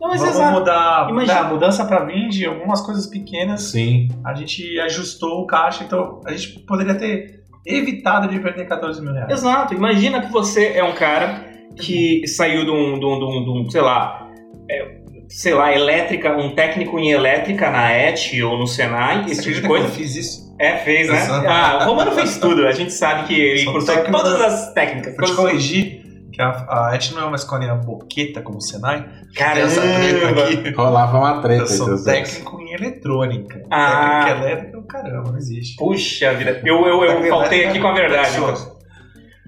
Não, 0.00 0.08
mas 0.10 0.20
Vamos 0.20 0.36
exato. 0.36 0.52
mudar. 0.58 1.06
Imagina- 1.10 1.40
A 1.40 1.44
mudança 1.44 1.84
pra 1.84 2.04
vir 2.04 2.28
de 2.28 2.44
algumas 2.46 2.80
coisas 2.80 3.06
pequenas. 3.06 3.62
Sim. 3.62 4.08
A 4.24 4.34
gente 4.34 4.78
ajustou 4.80 5.40
o 5.42 5.46
caixa, 5.46 5.84
então 5.84 6.20
a 6.26 6.32
gente 6.32 6.60
poderia 6.60 6.94
ter 6.94 7.40
evitado 7.64 8.28
de 8.28 8.38
perder 8.38 8.66
14 8.66 9.00
mil 9.02 9.12
reais. 9.12 9.30
Exato. 9.30 9.74
Imagina 9.74 10.20
que 10.22 10.30
você 10.30 10.72
é 10.74 10.84
um 10.84 10.92
cara 10.94 11.44
que 11.76 12.26
saiu 12.26 12.64
de 12.64 12.70
um, 12.70 12.98
de 12.98 13.04
um, 13.06 13.18
de 13.18 13.24
um- 13.24 13.44
de 13.44 13.50
um, 13.50 13.70
sei 13.70 13.80
lá, 13.80 14.28
é, 14.70 14.96
sei 15.28 15.54
lá, 15.54 15.72
elétrica, 15.74 16.36
um 16.36 16.54
técnico 16.54 16.98
em 16.98 17.10
elétrica 17.10 17.70
na 17.70 17.90
ET 17.90 18.32
ou 18.44 18.56
no 18.58 18.66
Senai, 18.66 19.24
esse 19.28 19.42
tipo 19.42 19.60
de 19.60 19.66
coisa. 19.66 19.86
que 19.86 19.90
eu 19.92 19.94
fiz 19.96 20.14
isso? 20.14 20.46
É, 20.58 20.76
fez, 20.78 21.08
né? 21.08 21.16
Exato. 21.22 21.46
Ah, 21.46 21.80
o 21.82 21.84
Romano 21.90 22.12
fez 22.12 22.38
tudo. 22.38 22.66
A 22.66 22.72
gente 22.72 22.90
sabe 22.92 23.26
que 23.26 23.34
ele 23.38 23.58
Sou 23.64 23.72
cursou 23.74 23.94
todas 24.04 24.38
da- 24.38 24.46
as 24.46 24.72
técnicas. 24.72 25.14
Pra 25.14 25.26
te 25.26 25.34
corrigir, 25.34 25.85
que 26.36 26.42
a, 26.42 26.50
a 26.68 26.94
ET 26.94 27.12
não 27.12 27.22
é 27.22 27.24
uma 27.24 27.36
escolinha 27.36 27.74
boqueta 27.74 28.42
como 28.42 28.58
o 28.58 28.60
Senai. 28.60 29.08
Caramba! 29.34 29.54
Tem 29.54 29.64
essa 29.64 29.80
treta 29.80 30.42
aqui. 30.42 30.76
Rolava 30.76 31.18
uma 31.18 31.40
treta 31.40 31.62
Eu 31.62 31.66
sou 31.66 32.04
técnico 32.04 32.60
em 32.60 32.74
eletrônica. 32.74 33.64
Ah. 33.70 34.20
Técnico 34.26 34.28
em 34.28 34.50
elétrica, 34.50 34.82
caramba, 34.82 35.30
não 35.30 35.38
existe. 35.38 35.76
Puxa 35.76 36.34
vida, 36.34 36.60
eu, 36.62 36.86
eu, 36.86 37.04
eu 37.04 37.28
faltei 37.30 37.62
elétrica 37.62 37.70
aqui 37.70 37.80
com 37.80 37.88
a 37.88 37.94
verdade. 37.94 38.34
pessoas. 38.34 38.76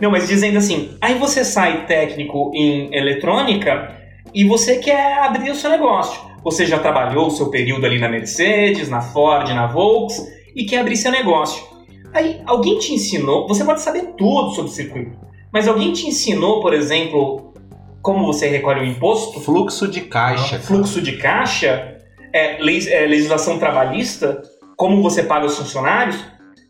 Não, 0.01 0.11
mas 0.11 0.27
dizendo 0.27 0.57
assim, 0.57 0.97
aí 0.99 1.19
você 1.19 1.45
sai 1.45 1.85
técnico 1.85 2.51
em 2.55 2.95
eletrônica 2.97 3.95
e 4.33 4.45
você 4.45 4.79
quer 4.79 5.19
abrir 5.19 5.51
o 5.51 5.55
seu 5.55 5.69
negócio. 5.69 6.27
Você 6.43 6.65
já 6.65 6.79
trabalhou 6.79 7.27
o 7.27 7.31
seu 7.31 7.51
período 7.51 7.85
ali 7.85 7.99
na 7.99 8.09
Mercedes, 8.09 8.89
na 8.89 9.03
Ford, 9.03 9.51
na 9.51 9.67
Volks 9.67 10.27
e 10.57 10.65
quer 10.65 10.79
abrir 10.79 10.97
seu 10.97 11.13
negócio. 11.13 11.63
Aí 12.15 12.41
alguém 12.47 12.79
te 12.79 12.95
ensinou, 12.95 13.47
você 13.47 13.63
pode 13.63 13.83
saber 13.83 14.15
tudo 14.17 14.53
sobre 14.53 14.71
o 14.71 14.75
circuito, 14.75 15.28
mas 15.53 15.67
alguém 15.69 15.93
te 15.93 16.07
ensinou, 16.07 16.61
por 16.61 16.73
exemplo, 16.75 17.53
como 18.03 18.25
você 18.27 18.49
recolhe 18.49 18.81
o 18.81 18.85
imposto, 18.87 19.41
Fluxo 19.41 19.89
de 19.89 20.03
caixa. 20.03 20.51
cara. 20.57 20.63
fluxo 20.63 21.01
de 21.03 21.17
caixa, 21.17 21.97
é, 22.33 22.59
leis- 22.63 22.87
é, 22.87 23.07
legislação 23.07 23.59
trabalhista, 23.59 24.43
como 24.77 25.03
você 25.03 25.23
paga 25.23 25.47
os 25.47 25.57
funcionários. 25.59 26.17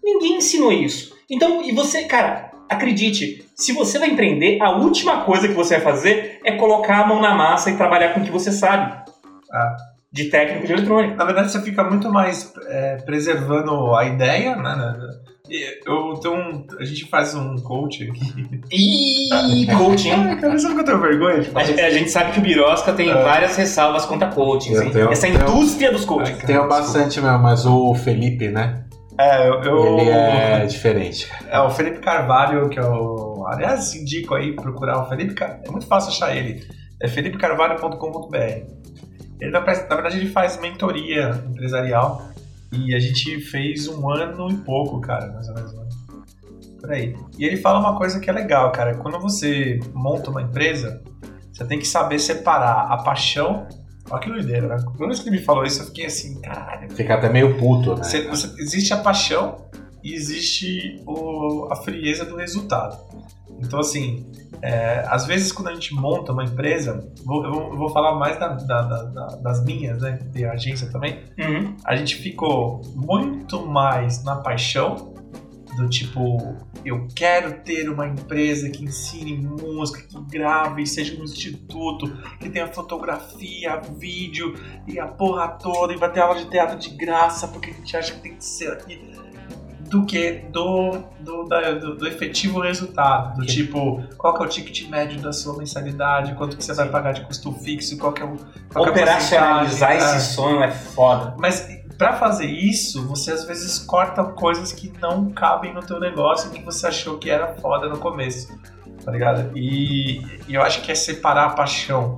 Ninguém 0.03 0.37
ensinou 0.39 0.73
isso. 0.73 1.15
Então, 1.31 1.63
e 1.63 1.73
você, 1.73 2.05
cara, 2.05 2.51
acredite, 2.69 3.45
se 3.55 3.73
você 3.73 3.99
vai 3.99 4.09
empreender, 4.11 4.59
a 4.63 4.71
última 4.71 5.23
coisa 5.25 5.47
que 5.49 5.55
você 5.55 5.75
vai 5.79 5.85
fazer 5.93 6.41
é 6.45 6.53
colocar 6.53 7.01
a 7.03 7.07
mão 7.07 7.21
na 7.21 7.35
massa 7.35 7.71
e 7.71 7.77
trabalhar 7.77 8.15
com 8.15 8.21
o 8.21 8.25
que 8.25 8.31
você 8.31 8.51
sabe. 8.51 8.93
Ah. 9.53 9.77
De 10.11 10.25
técnico 10.31 10.67
de 10.67 10.73
eletrônica. 10.73 11.15
Na 11.17 11.25
verdade, 11.27 11.53
você 11.53 11.61
fica 11.61 11.85
muito 11.85 12.11
mais 12.11 12.51
é, 12.69 12.97
preservando 13.05 13.95
a 13.95 14.07
ideia, 14.07 14.57
né? 14.57 14.97
Eu 15.87 16.15
tenho 16.21 16.35
um, 16.35 16.67
a 16.79 16.85
gente 16.85 17.05
faz 17.07 17.35
um 17.35 17.57
coach 17.57 18.09
aqui. 18.11 18.49
Ih, 18.73 19.67
coaching. 19.77 20.11
Ai, 20.11 20.41
cara, 20.41 20.59
sabe 20.59 20.75
que 20.75 20.81
eu 20.81 20.85
tenho 20.85 21.01
vergonha 21.01 21.41
de 21.41 21.49
A 21.49 21.53
falar 21.53 21.65
gente, 21.65 21.81
a 21.81 21.91
gente 21.91 22.11
sabe 22.11 22.33
que 22.33 22.39
o 22.39 22.43
Birosca 22.43 22.93
tem 22.93 23.11
É. 23.11 23.23
várias 23.23 23.57
ressalvas 23.57 24.05
contra 24.07 24.29
coaching. 24.29 24.73
Eu 24.75 24.83
hein? 24.83 24.91
tenho- 24.91 25.11
Essa 25.13 25.27
tenho- 25.27 25.41
indústria 25.43 25.91
dos 25.93 26.05
coaching. 26.05 26.35
Cara, 26.35 26.47
Tenho 26.47 26.69
bastante 26.69 27.21
mesmo, 27.21 27.39
mas 27.39 27.65
o 27.67 27.95
Felipe, 27.95 28.49
né? 28.49 28.85
É, 29.19 29.49
eu, 29.49 29.55
eu- 29.63 29.99
Ele 29.99 30.11
é 30.11 30.67
diferente. 30.67 31.29
é 31.51 31.59
o 31.61 31.71
Felipe 31.71 31.99
Carvalho, 31.99 32.69
que 32.69 32.79
é 32.79 32.85
o. 32.85 33.45
Aliás, 33.49 33.95
indico 33.95 34.35
aí 34.35 34.55
procurar 34.55 35.03
o 35.03 35.09
Felipe 35.09 35.35
Car... 35.35 35.59
É 35.65 35.71
muito 35.71 35.87
fácil 35.87 36.11
achar 36.11 36.37
ele. 36.37 36.63
É 37.03 37.09
felipecarvalho.com.br. 37.09 38.37
Ele, 39.41 39.51
na 39.51 39.61
verdade, 39.61 40.19
ele 40.19 40.29
faz 40.31 40.61
mentoria 40.61 41.31
empresarial. 41.49 42.23
E 42.73 42.95
a 42.95 42.99
gente 42.99 43.41
fez 43.41 43.89
um 43.89 44.09
ano 44.11 44.51
e 44.51 44.57
pouco, 44.57 45.01
cara, 45.01 45.33
mais 45.33 45.49
ou 45.49 45.55
menos. 45.55 45.73
né? 45.75 45.89
Por 46.81 46.93
aí. 46.93 47.17
E 47.39 47.45
ele 47.45 47.57
fala 47.57 47.81
uma 47.81 47.97
coisa 47.97 48.21
que 48.21 48.29
é 48.31 48.33
legal, 48.33 48.71
cara. 48.73 48.97
Quando 48.99 49.19
você 49.19 49.81
monta 49.95 50.31
uma 50.31 50.43
empresa, 50.43 51.03
você 51.53 51.65
tem 51.65 51.79
que 51.79 51.87
saber 51.89 52.19
separar 52.19 52.87
a 52.93 52.99
paixão. 53.03 53.67
Olha 54.11 54.21
que 54.21 54.31
doideira, 54.31 54.69
né? 54.69 54.77
Quando 54.97 55.13
ele 55.13 55.31
me 55.31 55.39
falou 55.39 55.65
isso, 55.65 55.83
eu 55.83 55.87
fiquei 55.87 56.07
assim, 56.07 56.41
caralho. 56.41 56.91
Fica 56.93 57.15
até 57.15 57.29
meio 57.29 57.59
puto, 57.59 57.95
né? 57.97 58.05
Você- 58.05 58.29
você- 58.29 58.55
existe 58.63 58.93
a 58.95 58.99
paixão 58.99 59.67
e 60.05 60.15
existe 60.15 61.03
o- 61.07 61.67
a 61.71 61.77
frieza 61.77 62.25
do 62.25 62.37
resultado. 62.37 62.97
Então, 63.61 63.81
assim, 63.81 64.31
é, 64.63 65.05
às 65.09 65.27
vezes 65.27 65.51
quando 65.51 65.69
a 65.69 65.75
gente 65.75 65.93
monta 65.95 66.33
uma 66.33 66.45
empresa, 66.45 67.13
vou- 67.25 67.45
eu, 67.45 67.53
vou, 67.53 67.71
eu 67.73 67.77
vou 67.77 67.89
falar 67.91 68.15
mais 68.15 68.39
da- 68.39 68.49
da- 68.55 68.83
da- 68.83 69.03
da- 69.05 69.37
das 69.37 69.65
minhas, 69.65 70.01
né? 70.01 70.19
a 70.49 70.53
agência 70.53 70.91
também. 70.91 71.25
Uhum. 71.39 71.75
A 71.85 71.97
gente 71.97 72.17
ficou 72.17 72.81
muito 72.95 73.67
mais 73.67 74.23
na 74.23 74.37
paixão 74.37 75.15
do 75.77 75.89
tipo, 75.89 76.57
eu 76.85 77.07
quero 77.15 77.61
ter 77.63 77.89
uma 77.89 78.07
empresa 78.09 78.69
que 78.69 78.85
ensine 78.85 79.37
música, 79.37 80.03
que 80.03 80.21
grave, 80.29 80.85
seja 80.87 81.19
um 81.21 81.23
instituto, 81.25 82.11
que 82.41 82.49
tenha 82.51 82.67
fotografia, 82.67 83.81
vídeo 83.97 84.55
e 84.89 84.99
a 84.99 85.07
porra 85.07 85.49
toda, 85.49 85.93
e 85.93 85.97
vai 85.97 86.11
ter 86.13 86.21
aula 86.21 86.37
de 86.37 86.51
teatro 86.51 86.79
de 86.79 86.91
graça, 86.91 87.47
porque 87.49 87.71
a 87.71 87.75
gente 87.75 87.97
acha 87.97 88.13
que 88.15 88.21
tem 88.21 88.35
que 88.35 88.45
ser 88.45 88.73
aqui. 88.73 89.01
Do 89.89 90.05
que 90.05 90.45
do, 90.53 90.99
do, 91.21 91.45
da- 91.45 91.73
do, 91.73 91.97
do 91.97 92.07
efetivo 92.07 92.61
resultado. 92.61 93.39
Do 93.41 93.47
tipo, 93.47 94.03
qual 94.17 94.35
que 94.35 94.43
é 94.43 94.47
o 94.47 94.49
ticket 94.49 94.89
médio 94.89 95.21
da 95.21 95.33
sua 95.33 95.57
mensalidade, 95.57 96.35
quanto 96.35 96.57
que 96.57 96.65
você 96.65 96.75
vai 96.75 96.89
pagar 96.89 97.13
de 97.13 97.23
custo 97.23 97.53
fixo, 97.53 97.97
qual 97.99 98.13
que 98.13 98.23
é 98.23 98.25
o. 98.25 98.37
Qual 98.73 98.87
é 98.87 98.91
Operacionalizar 98.91 99.91
porcentagem. 99.93 100.17
esse 100.19 100.35
sonho 100.35 100.63
é 100.63 100.71
foda. 100.71 101.35
Mas 101.39 101.67
pra 101.97 102.13
fazer 102.15 102.47
isso, 102.47 103.07
você 103.09 103.33
às 103.33 103.45
vezes 103.45 103.79
corta 103.79 104.23
coisas 104.25 104.73
que 104.73 104.93
não 105.01 105.31
cabem 105.31 105.73
no 105.75 105.81
teu 105.83 105.99
negócio 105.99 106.51
que 106.51 106.63
você 106.63 106.87
achou 106.87 107.19
que 107.19 107.29
era 107.31 107.55
foda 107.57 107.89
no 107.89 107.99
começo, 107.99 108.57
tá 109.05 109.11
ligado? 109.11 109.57
E, 109.57 110.21
e 110.47 110.55
eu 110.55 110.63
acho 110.63 110.83
que 110.83 110.93
é 110.93 110.95
separar 110.95 111.47
a 111.47 111.51
paixão 111.51 112.17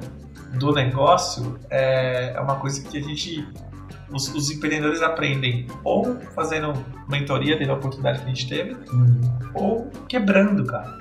do 0.54 0.72
negócio 0.72 1.58
é, 1.70 2.32
é 2.34 2.40
uma 2.40 2.56
coisa 2.56 2.82
que 2.82 2.98
a 2.98 3.00
gente, 3.00 3.46
os, 4.12 4.29
os 4.35 4.50
empreendedores 4.50 5.02
aprendem 5.02 5.67
ou 5.85 6.17
fazendo 6.35 6.73
mentoria 7.09 7.55
desde 7.57 7.71
a 7.71 7.75
oportunidade 7.75 8.19
que 8.21 8.25
a 8.25 8.29
gente 8.29 8.49
teve, 8.49 8.76
ou 9.55 9.90
quebrando, 10.09 10.64
cara. 10.64 10.99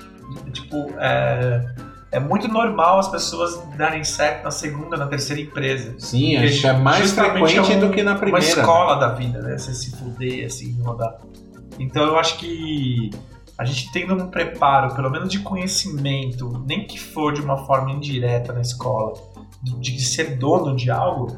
Tipo, 0.52 0.76
é, 0.98 1.74
é 2.12 2.20
muito 2.20 2.48
normal 2.48 2.98
as 2.98 3.08
pessoas 3.08 3.60
darem 3.76 4.04
certo 4.04 4.44
na 4.44 4.50
segunda, 4.50 4.96
na 4.96 5.06
terceira 5.06 5.40
empresa. 5.42 5.94
Sim, 5.98 6.36
acho 6.36 6.60
que 6.60 6.66
é 6.66 6.72
mais 6.72 6.98
Justamente 7.02 7.52
frequente 7.52 7.72
é 7.72 7.76
um- 7.76 7.80
do 7.80 7.90
que 7.90 8.02
na 8.02 8.14
primeira. 8.14 8.46
Uma 8.46 8.60
escola 8.60 8.94
da 8.96 9.08
vida, 9.14 9.40
né? 9.42 9.56
Você 9.58 9.74
se 9.74 9.96
fuder, 9.96 10.46
assim, 10.46 10.80
rodar. 10.82 11.16
Então 11.78 12.04
eu 12.04 12.18
acho 12.18 12.38
que 12.38 13.10
a 13.58 13.64
gente 13.64 13.90
tendo 13.92 14.14
um 14.14 14.28
preparo, 14.28 14.94
pelo 14.94 15.10
menos 15.10 15.28
de 15.28 15.38
conhecimento, 15.40 16.62
nem 16.66 16.86
que 16.86 16.98
for 16.98 17.32
de 17.32 17.40
uma 17.40 17.58
forma 17.66 17.90
indireta 17.90 18.52
na 18.52 18.60
escola, 18.60 19.14
de, 19.62 19.78
de 19.78 20.00
ser 20.04 20.36
dono 20.36 20.74
de 20.74 20.90
algo, 20.90 21.36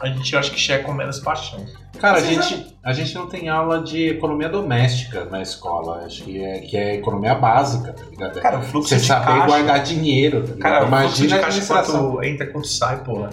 a 0.00 0.08
gente 0.08 0.32
eu 0.32 0.38
acho 0.38 0.50
que 0.50 0.58
chega 0.58 0.84
com 0.84 0.92
menos 0.92 1.18
paixão. 1.18 1.64
Cara, 1.98 2.18
a 2.18 2.20
gente, 2.20 2.76
a 2.82 2.92
gente 2.92 3.14
não 3.14 3.26
tem 3.26 3.48
aula 3.48 3.82
de 3.82 4.10
economia 4.10 4.48
doméstica 4.48 5.24
na 5.24 5.40
escola. 5.40 6.04
Acho 6.04 6.24
que 6.24 6.44
é, 6.44 6.60
que 6.60 6.76
é 6.76 6.94
economia 6.96 7.34
básica, 7.34 7.92
tá 7.92 8.04
ligado? 8.10 8.40
Cara, 8.40 8.58
o 8.58 8.62
fluxo 8.62 8.90
Você 8.90 8.96
de 8.96 9.06
saber 9.06 9.24
caixa, 9.24 9.46
guardar 9.46 9.82
dinheiro, 9.82 10.42
tá 10.42 10.54
ligado? 10.54 10.60
Cara, 10.60 10.84
o 10.84 10.88
fluxo 10.88 11.14
de 11.14 11.24
Imagina 11.24 11.36
a 11.36 11.40
caixa 11.40 11.66
quanto 11.66 12.24
entra, 12.24 12.46
quanto 12.46 12.66
sai. 12.66 12.96
A 12.96 13.30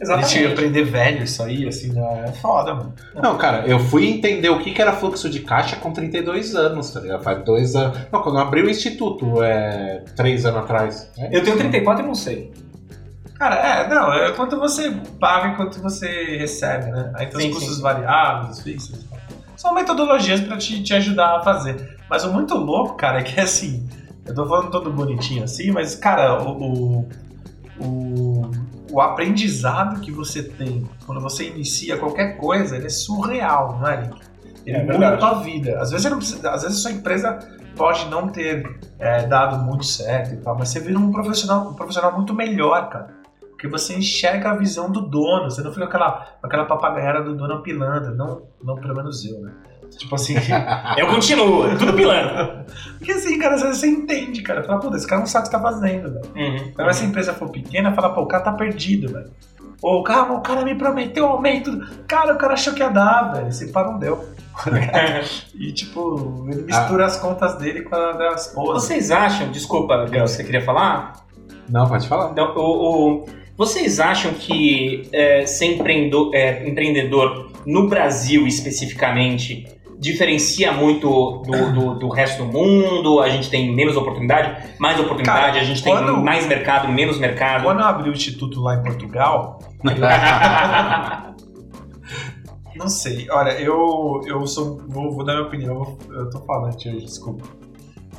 Exatamente. 0.00 0.32
gente 0.32 0.52
aprender 0.52 0.84
velho 0.84 1.24
isso 1.24 1.42
aí, 1.42 1.66
assim, 1.66 1.92
né? 1.92 2.26
é 2.28 2.32
foda, 2.32 2.72
mano. 2.72 2.94
Não, 3.20 3.36
cara, 3.36 3.66
eu 3.66 3.80
fui 3.80 4.08
entender 4.08 4.48
o 4.48 4.60
que 4.60 4.70
que 4.70 4.80
era 4.80 4.92
fluxo 4.92 5.28
de 5.28 5.40
caixa 5.40 5.74
com 5.74 5.92
32 5.92 6.54
anos, 6.54 6.90
tá 6.92 7.00
ligado? 7.00 7.22
Faz 7.22 7.44
dois 7.44 7.74
anos. 7.74 7.98
Não, 8.12 8.22
quando 8.22 8.36
eu 8.36 8.42
abri 8.42 8.62
o 8.62 8.70
instituto, 8.70 9.42
é. 9.42 10.04
três 10.14 10.46
anos 10.46 10.60
atrás. 10.60 11.10
É 11.18 11.26
Eu 11.26 11.42
tenho 11.42 11.56
isso. 11.56 11.58
34 11.58 12.04
e 12.04 12.06
não 12.06 12.14
sei. 12.14 12.52
Cara, 13.38 13.54
é, 13.54 13.88
não, 13.88 14.12
é 14.12 14.32
quanto 14.32 14.58
você 14.58 14.90
paga 15.20 15.48
e 15.48 15.56
quanto 15.56 15.80
você 15.80 16.36
recebe, 16.36 16.90
né? 16.90 17.12
Aí 17.14 17.26
tem 17.26 17.40
Sim, 17.40 17.50
os 17.50 17.54
custos 17.54 17.76
sim. 17.76 17.82
variáveis, 17.82 18.58
os 18.58 18.62
fixos. 18.62 19.06
São 19.56 19.72
metodologias 19.74 20.40
pra 20.40 20.56
te, 20.56 20.82
te 20.82 20.92
ajudar 20.94 21.36
a 21.36 21.42
fazer. 21.42 21.98
Mas 22.10 22.24
o 22.24 22.32
muito 22.32 22.54
louco, 22.54 22.96
cara, 22.96 23.20
é 23.20 23.22
que 23.22 23.40
assim, 23.40 23.88
eu 24.26 24.34
tô 24.34 24.46
falando 24.46 24.70
todo 24.70 24.92
bonitinho 24.92 25.44
assim, 25.44 25.70
mas, 25.70 25.94
cara, 25.94 26.42
o, 26.42 26.50
o, 26.50 27.08
o, 27.80 28.50
o 28.90 29.00
aprendizado 29.00 30.00
que 30.00 30.10
você 30.10 30.42
tem 30.42 30.88
quando 31.06 31.20
você 31.20 31.48
inicia 31.48 31.96
qualquer 31.96 32.36
coisa, 32.38 32.76
ele 32.76 32.86
é 32.86 32.90
surreal, 32.90 33.78
não 33.80 33.88
é, 33.88 34.02
Nick? 34.02 34.20
Ele 34.66 34.76
É 34.76 34.82
muda 34.82 35.08
a 35.10 35.16
tua 35.16 35.34
vida. 35.40 35.80
Às 35.80 35.90
vezes, 35.90 36.02
você 36.02 36.10
não 36.10 36.18
precisa, 36.18 36.50
às 36.50 36.62
vezes 36.62 36.78
a 36.78 36.80
sua 36.80 36.90
empresa 36.90 37.38
pode 37.76 38.06
não 38.06 38.28
ter 38.28 38.80
é, 38.98 39.26
dado 39.26 39.64
muito 39.64 39.86
certo 39.86 40.34
e 40.34 40.36
tal, 40.38 40.58
mas 40.58 40.68
você 40.70 40.80
vira 40.80 40.98
um 40.98 41.12
profissional, 41.12 41.70
um 41.70 41.74
profissional 41.74 42.12
muito 42.12 42.34
melhor, 42.34 42.88
cara. 42.88 43.17
Porque 43.58 43.66
você 43.66 43.92
enxerga 43.96 44.50
a 44.52 44.54
visão 44.56 44.88
do 44.88 45.00
dono, 45.00 45.50
você 45.50 45.62
não 45.62 45.72
fica 45.72 45.86
aquela, 45.86 46.28
aquela 46.40 46.64
papagaera 46.64 47.20
do 47.24 47.34
dono 47.36 47.60
pilando, 47.60 48.14
não, 48.14 48.42
não 48.62 48.76
pelo 48.76 48.94
menos 48.94 49.24
eu, 49.24 49.40
né? 49.40 49.52
Tipo 49.98 50.14
assim, 50.14 50.36
Eu 50.96 51.08
continuo, 51.08 51.76
tudo 51.76 51.92
pilando. 51.92 52.64
porque 52.98 53.10
assim, 53.10 53.36
cara, 53.36 53.56
às 53.56 53.62
vezes 53.62 53.78
você 53.78 53.88
entende, 53.88 54.42
cara. 54.42 54.62
Fala, 54.62 54.78
puta, 54.78 54.96
esse 54.96 55.08
cara 55.08 55.18
não 55.22 55.26
sabe 55.26 55.48
o 55.48 55.50
que 55.50 55.56
tá 55.56 55.60
fazendo, 55.60 56.08
velho. 56.12 56.26
Uhum. 56.36 56.68
Então, 56.68 56.92
se 56.92 57.02
a 57.04 57.06
empresa 57.08 57.32
for 57.34 57.48
pequena, 57.50 57.92
fala, 57.92 58.10
pô, 58.14 58.20
o 58.20 58.28
cara 58.28 58.44
tá 58.44 58.52
perdido, 58.52 59.12
velho. 59.12 59.30
Ou, 59.82 60.04
cara, 60.04 60.32
o 60.32 60.40
cara 60.40 60.62
me 60.64 60.76
prometeu 60.76 61.26
aumento. 61.26 61.80
Cara, 62.06 62.34
o 62.34 62.38
cara 62.38 62.52
achou 62.52 62.74
que 62.74 62.80
ia 62.80 62.90
dar, 62.90 63.32
velho. 63.32 63.48
Esse 63.48 63.72
pá 63.72 63.82
não 63.82 63.98
deu. 63.98 64.24
E, 65.54 65.72
tipo, 65.72 66.46
ele 66.50 66.62
mistura 66.62 67.06
as 67.06 67.16
contas 67.16 67.56
dele 67.58 67.82
com 67.82 67.94
a 67.96 68.12
das 68.12 68.46
esposas. 68.48 68.84
Vocês 68.84 69.10
acham, 69.10 69.50
desculpa, 69.50 70.04
Gus, 70.06 70.30
você 70.32 70.44
queria 70.44 70.64
falar? 70.64 71.24
Não, 71.68 71.86
pode 71.88 72.08
falar. 72.08 72.32
Não, 72.34 72.54
o, 72.56 73.22
o- 73.22 73.26
Vocês 73.58 73.98
acham 73.98 74.32
que 74.34 75.02
é, 75.12 75.44
ser 75.44 75.74
empreendedor, 75.74 76.30
é, 76.32 76.66
empreendedor 76.68 77.50
no 77.66 77.88
Brasil 77.88 78.46
especificamente 78.46 79.66
diferencia 80.00 80.70
muito 80.70 81.08
do, 81.44 81.72
do, 81.72 81.98
do 81.98 82.08
resto 82.08 82.44
do 82.44 82.52
mundo? 82.52 83.20
A 83.20 83.28
gente 83.28 83.50
tem 83.50 83.74
menos 83.74 83.96
oportunidade, 83.96 84.64
mais 84.78 85.00
oportunidade, 85.00 85.40
Cara, 85.54 85.60
a 85.60 85.64
gente 85.64 85.82
tem 85.82 85.92
quando- 85.92 86.16
mais 86.18 86.46
mercado, 86.46 86.86
menos 86.88 87.18
mercado. 87.18 87.64
Quando 87.64 87.80
eu 87.80 87.86
abri 87.86 88.08
o 88.08 88.12
instituto 88.12 88.60
lá 88.60 88.76
em 88.76 88.82
Portugal, 88.84 89.58
não 92.76 92.88
sei. 92.88 93.26
Olha, 93.30 93.50
eu, 93.60 94.20
eu 94.26 94.46
sou. 94.46 94.80
Vou, 94.86 95.12
vou 95.12 95.24
dar 95.24 95.34
minha 95.34 95.46
opinião, 95.46 95.74
eu 95.74 95.84
vou- 95.84 95.98
eu 96.16 96.30
tô 96.30 96.38
falante 96.44 96.88
hoje, 96.88 97.04
desculpa. 97.04 97.44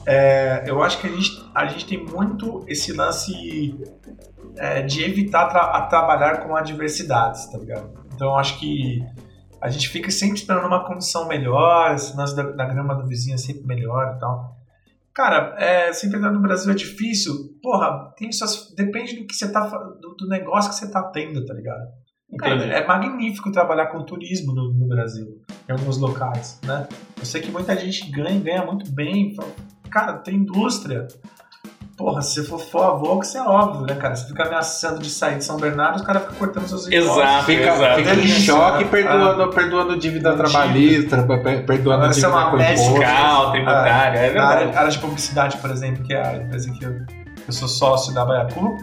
É, 0.05 0.63
eu 0.67 0.81
acho 0.81 1.00
que 1.00 1.08
a 1.08 1.12
gente, 1.12 1.31
a 1.55 1.65
gente 1.67 1.86
tem 1.86 2.03
muito 2.03 2.63
esse 2.67 2.91
lance 2.93 3.75
é, 4.59 4.81
de 4.81 5.03
evitar 5.03 5.47
tra- 5.47 5.71
a 5.77 5.81
trabalhar 5.87 6.41
com 6.41 6.55
adversidades, 6.55 7.47
tá 7.47 7.57
ligado? 7.57 7.89
Então 8.13 8.35
acho 8.37 8.59
que 8.59 9.01
a 9.61 9.69
gente 9.69 9.89
fica 9.89 10.11
sempre 10.11 10.35
esperando 10.37 10.67
uma 10.67 10.85
condição 10.85 11.27
melhor, 11.27 11.95
esse 11.95 12.15
lance 12.15 12.35
da, 12.35 12.43
da 12.43 12.65
grama 12.65 12.95
do 12.95 13.07
vizinho 13.07 13.35
é 13.35 13.37
sempre 13.37 13.65
melhor 13.65 14.15
e 14.15 14.19
tal. 14.19 14.57
Cara, 15.13 15.55
é, 15.57 15.91
sempre 15.91 16.17
entrar 16.17 16.31
no 16.31 16.39
Brasil 16.39 16.71
é 16.71 16.75
difícil. 16.75 17.33
Porra, 17.61 18.13
tem 18.17 18.31
suas, 18.31 18.73
depende 18.75 19.15
do 19.15 19.25
que 19.25 19.33
você 19.35 19.51
tá 19.51 19.65
do, 19.67 20.15
do 20.15 20.27
negócio 20.27 20.69
que 20.69 20.77
você 20.77 20.89
tá 20.89 21.03
tendo, 21.03 21.45
tá 21.45 21.53
ligado? 21.53 21.87
Cara, 22.37 22.63
é 22.63 22.85
magnífico 22.85 23.51
trabalhar 23.51 23.87
com 23.87 24.03
turismo 24.03 24.53
no, 24.53 24.71
no 24.71 24.87
Brasil, 24.87 25.41
em 25.67 25.71
alguns 25.71 25.97
locais, 25.97 26.59
né? 26.63 26.87
Eu 27.17 27.25
sei 27.25 27.41
que 27.41 27.51
muita 27.51 27.75
gente 27.75 28.09
ganha, 28.11 28.39
ganha 28.39 28.63
muito 28.63 28.89
bem. 28.91 29.35
Cara, 29.89 30.13
tem 30.19 30.35
indústria. 30.35 31.07
Porra, 32.00 32.22
se 32.22 32.36
você 32.36 32.44
for 32.48 32.60
for 32.60 32.82
avô, 32.84 33.20
que 33.20 33.25
isso 33.25 33.38
é 33.38 33.41
óbvio, 33.41 33.82
né, 33.86 33.94
cara? 33.94 34.15
Você 34.15 34.25
fica 34.25 34.44
ameaçando 34.46 35.00
de 35.00 35.10
sair 35.10 35.38
de 35.38 35.44
São 35.44 35.58
Bernardo, 35.58 35.98
os 35.98 36.01
caras 36.01 36.22
ficam 36.24 36.38
cortando 36.38 36.65
seus 36.68 36.88
impostos. 36.88 37.18
Exato. 37.18 37.46
Fica, 37.46 37.70
exato. 37.75 37.96
fica 37.98 38.13
em 38.15 38.27
choque 38.27 38.86
perdoando, 38.86 39.50
perdoando 39.50 39.98
dívida 40.00 40.29
Dívida. 40.32 40.50
trabalhista, 40.50 41.24
per- 41.24 41.44
per- 41.44 41.65
perdoando 41.65 42.03
Agora, 42.06 42.12
é 42.12 42.13
dívida 42.13 42.29
uma 42.29 42.51
com 42.51 42.56
médica. 42.58 42.89
Fiscal, 42.89 43.51
tributário, 43.51 43.88
é 43.88 43.91
Na 43.91 43.96
área, 43.98 44.22
verdade. 44.22 44.77
área 44.77 44.91
de 44.91 45.00
publicidade, 45.00 45.58
por 45.58 45.70
exemplo, 45.72 46.03
que 46.03 46.13
é 46.13 46.25
a 46.25 46.38
empresa 46.38 46.72
que 46.72 46.86
eu, 46.86 47.01
eu 47.48 47.53
sou 47.53 47.68
sócio 47.68 48.13
da 48.13 48.24
Baiacu, 48.24 48.77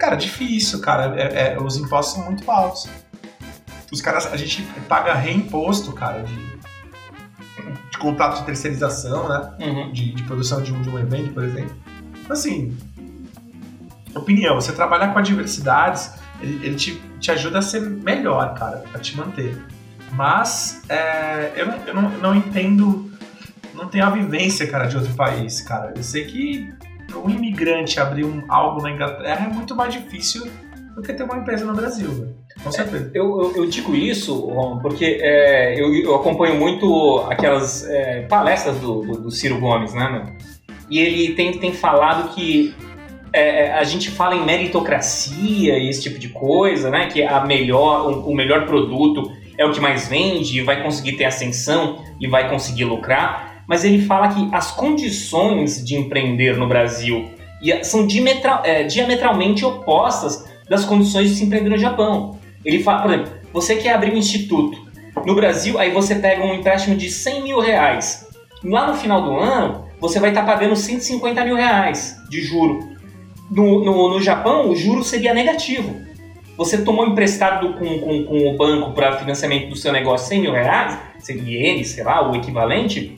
cara, 0.00 0.16
difícil, 0.16 0.80
cara. 0.80 1.14
É- 1.14 1.52
é- 1.52 1.58
os 1.60 1.76
impostos 1.76 2.14
são 2.14 2.24
muito 2.24 2.50
altos. 2.50 2.88
Os 3.92 4.00
caras, 4.00 4.32
a 4.32 4.36
gente 4.38 4.62
paga 4.88 5.12
reimposto, 5.12 5.92
cara, 5.92 6.22
de, 6.22 6.34
de 7.90 7.98
contrato 7.98 8.38
de 8.38 8.44
terceirização, 8.46 9.28
né? 9.28 9.50
Uhum. 9.60 9.92
De, 9.92 10.12
de 10.14 10.22
produção 10.22 10.62
de 10.62 10.72
um, 10.72 10.80
de 10.80 10.88
um 10.88 10.98
evento, 10.98 11.34
por 11.34 11.44
exemplo. 11.44 11.76
Assim, 12.28 12.76
opinião, 14.14 14.54
você 14.54 14.72
trabalhar 14.72 15.12
com 15.12 15.18
adversidades, 15.18 16.12
ele, 16.40 16.66
ele 16.66 16.76
te, 16.76 17.00
te 17.20 17.30
ajuda 17.30 17.58
a 17.58 17.62
ser 17.62 17.80
melhor, 17.80 18.54
cara, 18.54 18.84
a 18.92 18.98
te 18.98 19.16
manter. 19.16 19.56
Mas 20.12 20.82
é, 20.88 21.52
eu, 21.56 21.66
não, 21.66 21.76
eu 21.86 21.94
não, 21.94 22.10
não 22.18 22.34
entendo, 22.34 23.10
não 23.74 23.88
tenho 23.88 24.04
a 24.04 24.10
vivência, 24.10 24.66
cara, 24.66 24.86
de 24.86 24.96
outro 24.96 25.12
país, 25.14 25.60
cara. 25.60 25.92
Eu 25.96 26.02
sei 26.02 26.24
que 26.24 26.72
um 27.14 27.30
imigrante 27.30 28.00
abrir 28.00 28.24
um, 28.24 28.42
algo 28.48 28.82
na 28.82 28.90
Inglaterra 28.90 29.46
é 29.46 29.52
muito 29.52 29.74
mais 29.74 29.92
difícil 29.92 30.46
do 30.94 31.02
que 31.02 31.12
ter 31.12 31.22
uma 31.24 31.36
empresa 31.36 31.64
no 31.64 31.74
Brasil, 31.74 32.10
velho. 32.10 32.36
Com 32.62 32.72
certeza. 32.72 33.10
Eu, 33.12 33.42
eu, 33.42 33.56
eu 33.56 33.66
digo 33.66 33.94
isso, 33.94 34.34
Ron, 34.46 34.78
porque 34.78 35.18
é, 35.20 35.78
eu, 35.78 35.94
eu 35.94 36.14
acompanho 36.14 36.58
muito 36.58 37.26
aquelas 37.28 37.86
é, 37.88 38.22
palestras 38.22 38.78
do, 38.78 39.02
do, 39.02 39.20
do 39.22 39.30
Ciro 39.30 39.60
Gomes, 39.60 39.92
né, 39.92 40.08
meu? 40.08 40.55
E 40.88 40.98
ele 40.98 41.34
tem, 41.34 41.52
tem 41.52 41.72
falado 41.72 42.34
que 42.34 42.74
é, 43.32 43.72
a 43.72 43.84
gente 43.84 44.10
fala 44.10 44.34
em 44.34 44.44
meritocracia 44.44 45.78
e 45.78 45.88
esse 45.88 46.02
tipo 46.02 46.18
de 46.18 46.28
coisa, 46.28 46.90
né? 46.90 47.08
Que 47.08 47.22
a 47.22 47.44
melhor, 47.44 48.10
o, 48.10 48.30
o 48.30 48.34
melhor 48.34 48.66
produto 48.66 49.30
é 49.58 49.64
o 49.64 49.72
que 49.72 49.80
mais 49.80 50.08
vende, 50.08 50.62
vai 50.62 50.82
conseguir 50.82 51.12
ter 51.12 51.24
ascensão 51.24 52.04
e 52.20 52.26
vai 52.26 52.48
conseguir 52.48 52.84
lucrar. 52.84 53.64
Mas 53.66 53.84
ele 53.84 54.04
fala 54.04 54.28
que 54.28 54.48
as 54.52 54.70
condições 54.70 55.84
de 55.84 55.96
empreender 55.96 56.56
no 56.56 56.68
Brasil 56.68 57.30
e 57.60 57.84
são 57.84 58.06
diametral- 58.06 58.62
é, 58.64 58.84
diametralmente 58.84 59.64
opostas 59.64 60.44
das 60.68 60.84
condições 60.84 61.30
de 61.30 61.36
se 61.36 61.44
empreender 61.44 61.70
no 61.70 61.78
Japão. 61.78 62.38
Ele 62.64 62.82
fala, 62.82 63.02
por 63.02 63.12
exemplo, 63.12 63.32
você 63.52 63.76
quer 63.76 63.94
abrir 63.94 64.12
um 64.12 64.16
instituto 64.16 64.86
no 65.24 65.34
Brasil, 65.34 65.78
aí 65.78 65.90
você 65.90 66.14
pega 66.16 66.44
um 66.44 66.54
empréstimo 66.54 66.96
de 66.96 67.08
100 67.08 67.42
mil 67.42 67.60
reais. 67.60 68.26
Lá 68.62 68.88
no 68.88 68.94
final 68.94 69.22
do 69.22 69.36
ano, 69.36 69.85
você 70.00 70.20
vai 70.20 70.30
estar 70.30 70.44
pagando 70.44 70.76
150 70.76 71.44
mil 71.44 71.56
reais 71.56 72.16
de 72.28 72.42
juro. 72.42 72.96
No, 73.50 73.84
no, 73.84 74.10
no 74.10 74.20
Japão, 74.20 74.70
o 74.70 74.76
juro 74.76 75.04
seria 75.04 75.32
negativo. 75.32 75.94
Você 76.56 76.78
tomou 76.78 77.06
emprestado 77.06 77.74
com, 77.74 77.98
com, 77.98 78.24
com 78.24 78.48
o 78.48 78.56
banco 78.56 78.92
para 78.92 79.18
financiamento 79.18 79.68
do 79.68 79.76
seu 79.76 79.92
negócio 79.92 80.28
100 80.28 80.40
mil 80.40 80.52
reais, 80.52 80.98
seria 81.18 81.42
ienes, 81.42 81.88
sei 81.88 82.02
lá, 82.02 82.30
o 82.30 82.34
equivalente, 82.34 83.14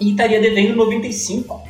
e 0.00 0.10
estaria 0.10 0.40
devendo 0.40 0.74
95. 0.74 1.62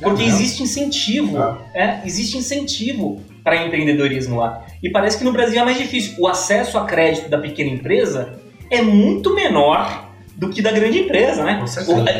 Porque 0.00 0.24
existe 0.24 0.62
incentivo, 0.62 1.36
é, 1.74 2.00
existe 2.04 2.36
incentivo 2.36 3.20
para 3.44 3.66
empreendedorismo 3.66 4.38
lá. 4.38 4.64
E 4.82 4.90
parece 4.90 5.18
que 5.18 5.24
no 5.24 5.32
Brasil 5.32 5.60
é 5.60 5.64
mais 5.64 5.76
difícil. 5.76 6.14
O 6.18 6.26
acesso 6.26 6.78
a 6.78 6.84
crédito 6.84 7.28
da 7.28 7.38
pequena 7.38 7.70
empresa 7.70 8.40
é 8.70 8.80
muito 8.80 9.34
menor 9.34 10.09
do 10.40 10.48
que 10.48 10.62
da 10.62 10.72
grande 10.72 10.98
empresa, 11.00 11.44
né? 11.44 11.62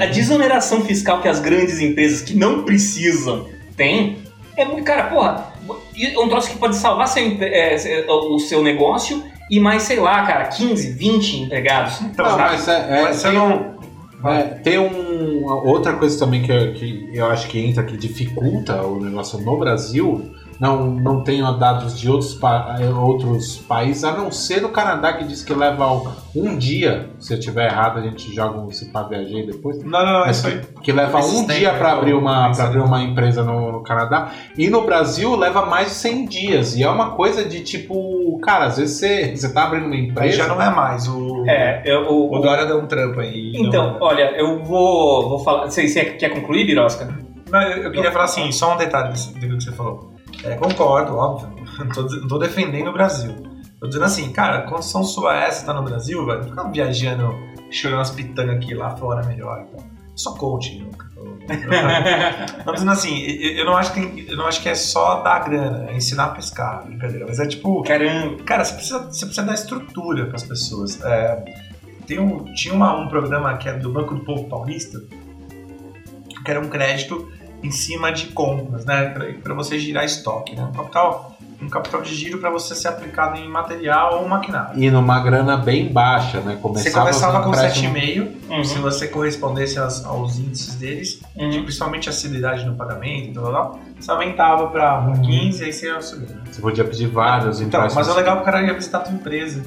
A, 0.00 0.04
a 0.04 0.06
desoneração 0.06 0.82
fiscal 0.84 1.22
que 1.22 1.26
as 1.28 1.40
grandes 1.40 1.80
empresas 1.80 2.20
que 2.20 2.36
não 2.36 2.62
precisam 2.64 3.46
têm 3.76 4.18
é 4.56 4.64
muito. 4.66 4.84
Cara, 4.84 5.04
porra, 5.04 5.52
é 5.98 6.18
um 6.18 6.28
troço 6.28 6.50
que 6.50 6.58
pode 6.58 6.76
salvar 6.76 7.08
seu 7.08 7.24
é, 7.40 8.04
o 8.08 8.38
seu 8.38 8.62
negócio 8.62 9.24
e 9.50 9.58
mais, 9.58 9.84
sei 9.84 9.98
lá, 9.98 10.24
cara, 10.26 10.44
15, 10.48 10.92
20 10.92 11.36
empregados. 11.44 12.00
Então, 12.02 12.26
Não, 12.26 12.36
mas 12.36 12.68
é, 12.68 13.02
é, 13.08 13.12
você 13.12 13.28
tem, 13.28 13.32
não. 13.38 13.74
é, 14.26 14.42
tem 14.42 14.78
um, 14.78 15.44
outra 15.46 15.94
coisa 15.94 16.18
também 16.18 16.42
que, 16.42 16.52
eu- 16.52 16.74
que 16.74 17.08
eu 17.14 17.26
acho 17.26 17.48
que 17.48 17.58
entra, 17.58 17.82
que 17.82 17.96
dificulta 17.96 18.82
o 18.82 19.02
negócio 19.02 19.40
no 19.40 19.58
Brasil. 19.58 20.30
Não, 20.60 20.84
não 20.90 21.24
tenho 21.24 21.50
dados 21.52 21.98
de 21.98 22.10
outros, 22.10 22.34
pa- 22.34 22.76
eh, 22.78 22.86
outros 22.90 23.56
países, 23.56 24.04
a 24.04 24.12
não 24.12 24.30
ser 24.30 24.60
do 24.60 24.68
Canadá, 24.68 25.14
que 25.14 25.24
diz 25.24 25.42
que 25.42 25.54
leva 25.54 25.86
um 26.36 26.58
dia. 26.58 27.08
Se 27.18 27.32
eu 27.32 27.38
estiver 27.38 27.66
errado, 27.70 27.98
a 27.98 28.02
gente 28.02 28.30
joga 28.34 28.58
um 28.60 28.68
pá 28.92 29.02
viajei 29.04 29.46
depois. 29.46 29.82
Não, 29.82 30.04
não, 30.04 30.20
Mas 30.26 30.36
isso 30.36 30.48
aí. 30.48 30.60
que, 30.82 30.92
leva 30.92 31.18
um 31.18 31.46
dia 31.46 31.72
aí, 31.72 31.78
para 31.78 31.90
eu 31.92 31.96
abrir, 31.96 32.12
uma, 32.12 32.52
pra 32.52 32.64
abrir 32.64 32.80
uma 32.80 33.02
empresa 33.02 33.42
no, 33.42 33.72
no 33.72 33.82
Canadá. 33.82 34.32
E 34.58 34.68
no 34.68 34.82
Brasil 34.84 35.34
leva 35.34 35.64
mais 35.64 35.88
de 35.88 35.94
100 35.94 36.26
dias. 36.26 36.76
E 36.76 36.82
é 36.82 36.90
uma 36.90 37.12
coisa 37.12 37.42
de 37.42 37.60
tipo, 37.62 38.38
cara, 38.42 38.66
às 38.66 38.76
vezes 38.76 38.98
você, 38.98 39.34
você 39.34 39.50
tá 39.54 39.64
abrindo 39.64 39.86
uma 39.86 39.94
Aí 39.94 40.08
empresa. 40.10 40.36
já 40.36 40.46
não 40.46 40.60
é 40.60 40.68
mais. 40.68 41.08
O, 41.08 41.44
É, 41.48 41.82
eu, 41.86 42.02
o, 42.02 42.34
o 42.36 42.38
Dória 42.38 42.66
deu 42.66 42.78
um 42.80 42.86
trampo 42.86 43.18
aí. 43.20 43.52
Então, 43.56 43.94
Não- 43.94 43.98
olha, 44.02 44.30
eu 44.38 44.62
vou, 44.62 45.26
vou 45.26 45.38
falar. 45.38 45.70
Você, 45.70 45.88
você 45.88 46.04
quer 46.04 46.28
concluir, 46.28 46.66
Birosca? 46.66 47.08
Não, 47.50 47.62
eu, 47.62 47.84
eu 47.84 47.90
queria 47.90 48.12
falar 48.12 48.26
assim, 48.26 48.52
só 48.52 48.74
um 48.74 48.76
detalhe 48.76 49.08
do 49.08 49.40
que 49.40 49.64
você 49.64 49.72
falou. 49.72 50.09
É, 50.44 50.54
concordo, 50.56 51.16
óbvio. 51.16 51.50
Não 52.20 52.28
tô 52.28 52.38
defendendo 52.38 52.88
o 52.88 52.92
Brasil. 52.92 53.34
Tô 53.80 53.86
dizendo 53.86 54.04
assim, 54.04 54.30
cara, 54.32 54.58
a 54.58 54.62
condição 54.62 55.02
sua 55.02 55.42
é 55.42 55.48
essa, 55.48 55.64
tá 55.66 55.72
no 55.72 55.82
Brasil, 55.82 56.24
velho. 56.26 56.44
Ficar 56.44 56.64
viajando, 56.64 57.34
chorando 57.70 58.00
as 58.02 58.10
pitangas 58.10 58.56
aqui 58.56 58.74
lá 58.74 58.90
fora 58.96 59.22
é 59.22 59.26
melhor. 59.26 59.66
Então. 59.68 59.86
Só 60.14 60.34
coaching, 60.34 60.82
nunca. 60.82 61.08
Tô 62.64 62.72
dizendo 62.72 62.90
assim, 62.90 63.22
eu, 63.24 63.64
não 63.64 63.76
acho 63.76 63.92
que 63.94 64.26
eu 64.28 64.36
não 64.36 64.46
acho 64.46 64.60
que 64.62 64.68
é 64.68 64.74
só 64.74 65.22
dar 65.22 65.38
grana, 65.48 65.90
é 65.90 65.96
ensinar 65.96 66.24
a 66.26 66.28
pescar, 66.28 66.84
brincadeira. 66.84 67.24
Mas 67.26 67.38
é 67.40 67.46
tipo, 67.46 67.82
Caramba. 67.82 68.42
Cara, 68.44 68.64
você 68.64 68.74
precisa, 68.74 68.98
você 68.98 69.24
precisa 69.26 69.46
dar 69.46 69.54
estrutura 69.54 70.26
para 70.26 70.36
as 70.36 70.42
pessoas. 70.42 71.00
É, 71.02 71.42
tem 72.06 72.18
um, 72.18 72.44
tinha 72.52 72.74
uma- 72.74 72.94
um 73.00 73.08
programa 73.08 73.56
que 73.56 73.68
era 73.68 73.78
do 73.78 73.90
Banco 73.92 74.14
do 74.14 74.24
Povo 74.24 74.44
Paulista, 74.48 75.00
que 76.44 76.50
era 76.50 76.60
um 76.60 76.68
crédito 76.68 77.30
em 77.62 77.70
cima 77.70 78.10
de 78.12 78.26
compras, 78.28 78.84
né? 78.84 79.06
Para 79.42 79.54
você 79.54 79.78
girar 79.78 80.04
estoque, 80.04 80.54
né? 80.56 80.62
Um 80.64 80.72
capital, 80.72 81.36
um 81.60 81.68
capital 81.68 82.00
de 82.02 82.14
giro 82.14 82.38
para 82.38 82.48
você 82.50 82.74
ser 82.74 82.88
aplicado 82.88 83.36
em 83.36 83.48
material 83.48 84.22
ou 84.22 84.28
maquinário. 84.28 84.78
E 84.82 84.90
numa 84.90 85.20
grana 85.20 85.56
bem 85.58 85.92
baixa, 85.92 86.40
né? 86.40 86.58
Começava 86.60 86.90
Você 86.90 86.98
começava 86.98 87.42
com 87.42 87.48
empréstimo- 87.50 87.94
7,5, 87.94 88.40
Uhum, 88.50 88.64
se 88.64 88.78
você 88.78 89.08
correspondesse 89.08 89.78
aos, 89.78 90.04
aos 90.04 90.38
índices 90.38 90.74
deles, 90.76 91.20
uhum. 91.36 91.62
principalmente 91.62 92.08
a 92.08 92.10
assiduidade 92.10 92.64
no 92.64 92.74
pagamento 92.74 93.28
e 93.30 93.32
tal, 93.34 93.52
tal, 93.52 93.80
você 93.98 94.10
aumentava 94.10 94.68
para 94.68 95.12
15 95.22 95.62
aí 95.64 95.72
você 95.72 95.86
ia 95.86 96.00
subindo. 96.00 96.40
Você 96.50 96.60
podia 96.60 96.84
pedir 96.84 97.06
vários 97.08 97.60
Então, 97.60 97.80
empréstimos. 97.80 98.06
mas 98.06 98.16
é 98.16 98.18
legal 98.18 98.36
que 98.36 98.42
o 98.42 98.44
cara 98.44 98.62
ia 98.62 98.74
visitar 98.74 98.98
a 98.98 99.00
tua 99.02 99.12
empresa. 99.12 99.62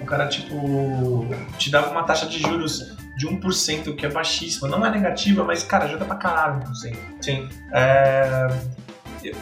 O 0.00 0.06
cara, 0.06 0.26
tipo, 0.28 1.26
te 1.58 1.70
dava 1.70 1.90
uma 1.90 2.02
taxa 2.04 2.26
de 2.26 2.38
juros 2.38 2.94
de 3.16 3.26
1%, 3.28 3.94
que 3.94 4.06
é 4.06 4.10
baixíssima. 4.10 4.68
Não 4.68 4.84
é 4.84 4.90
negativa, 4.90 5.44
mas, 5.44 5.62
cara, 5.62 5.84
ajuda 5.84 6.04
pra 6.04 6.16
caralho 6.16 6.60
1%. 6.62 6.96
Sim. 7.20 7.48
É, 7.72 8.48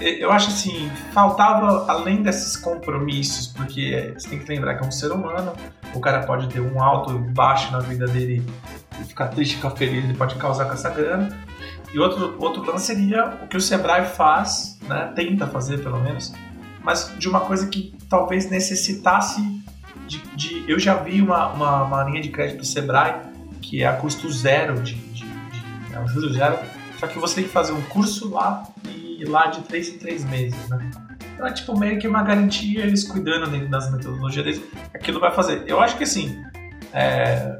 eu, 0.00 0.30
acho 0.30 0.48
assim, 0.48 0.90
faltava, 1.12 1.90
além 1.90 2.22
desses 2.22 2.56
compromissos, 2.56 3.48
porque 3.48 4.12
você 4.16 4.28
tem 4.28 4.38
que 4.38 4.48
lembrar 4.48 4.76
que 4.76 4.85
é 4.85 4.87
um 4.87 4.92
ser 4.92 5.11
humano, 5.11 5.52
o 5.94 6.00
cara 6.00 6.20
pode 6.24 6.48
ter 6.48 6.61
um 6.61 6.80
alto 6.82 7.12
e 7.12 7.18
baixo 7.32 7.72
na 7.72 7.80
vida 7.80 8.06
dele, 8.06 8.44
e 9.00 9.04
ficar 9.04 9.28
triste, 9.28 9.56
ficar 9.56 9.70
feliz, 9.70 10.04
ele 10.04 10.14
pode 10.14 10.37
causar 10.37 10.66
com 10.66 10.72
essa 10.74 10.90
grana. 10.90 11.37
E 11.92 11.98
outro, 11.98 12.37
outro 12.38 12.64
lance 12.64 12.87
seria 12.87 13.38
o 13.42 13.48
que 13.48 13.56
o 13.56 13.61
Sebrae 13.61 14.06
faz, 14.06 14.78
né, 14.82 15.12
tenta 15.14 15.46
fazer 15.46 15.78
pelo 15.82 16.00
menos, 16.00 16.32
mas 16.82 17.12
de 17.18 17.28
uma 17.28 17.40
coisa 17.40 17.66
que 17.66 17.94
talvez 18.08 18.48
necessitasse 18.50 19.40
de. 20.06 20.18
de- 20.37 20.64
eu 20.70 20.78
já 20.78 20.94
vi 20.94 21.20
uma, 21.20 21.48
uma, 21.48 21.82
uma 21.82 22.04
linha 22.04 22.22
de 22.22 22.28
crédito 22.30 22.58
do 22.58 22.64
Sebrae 22.64 23.32
que 23.62 23.83
é 23.83 23.87
a 23.87 23.94
custo 23.94 24.31
zero 24.31 24.83
de. 24.83 24.94
de, 24.94 25.25
de 25.25 25.94
é 25.94 26.01
um 26.01 26.09
juro 26.09 26.33
zero, 26.33 26.59
só 26.98 27.07
que 27.07 27.18
você 27.18 27.37
tem 27.37 27.44
que 27.44 27.51
fazer 27.51 27.72
um 27.72 27.83
curso 27.83 28.31
lá 28.31 28.64
e 28.85 29.25
lá 29.25 29.46
de 29.46 29.61
três 29.62 29.88
em 29.88 29.98
três 29.98 30.25
meses, 30.25 30.68
né? 30.68 30.90
Então 31.35 31.46
é 31.46 31.53
tipo 31.53 31.79
meio 31.79 31.98
que 31.98 32.07
uma 32.07 32.22
garantia, 32.22 32.83
eles 32.85 33.05
cuidando 33.05 33.51
dentro 33.51 33.68
das 33.68 33.90
metodologias 33.90 34.44
deles, 34.44 34.62
aquilo 34.92 35.18
vai 35.20 35.33
fazer. 35.33 35.62
Eu 35.66 35.81
acho 35.81 35.96
que 35.96 36.05
assim, 36.05 36.37
é, 36.92 37.59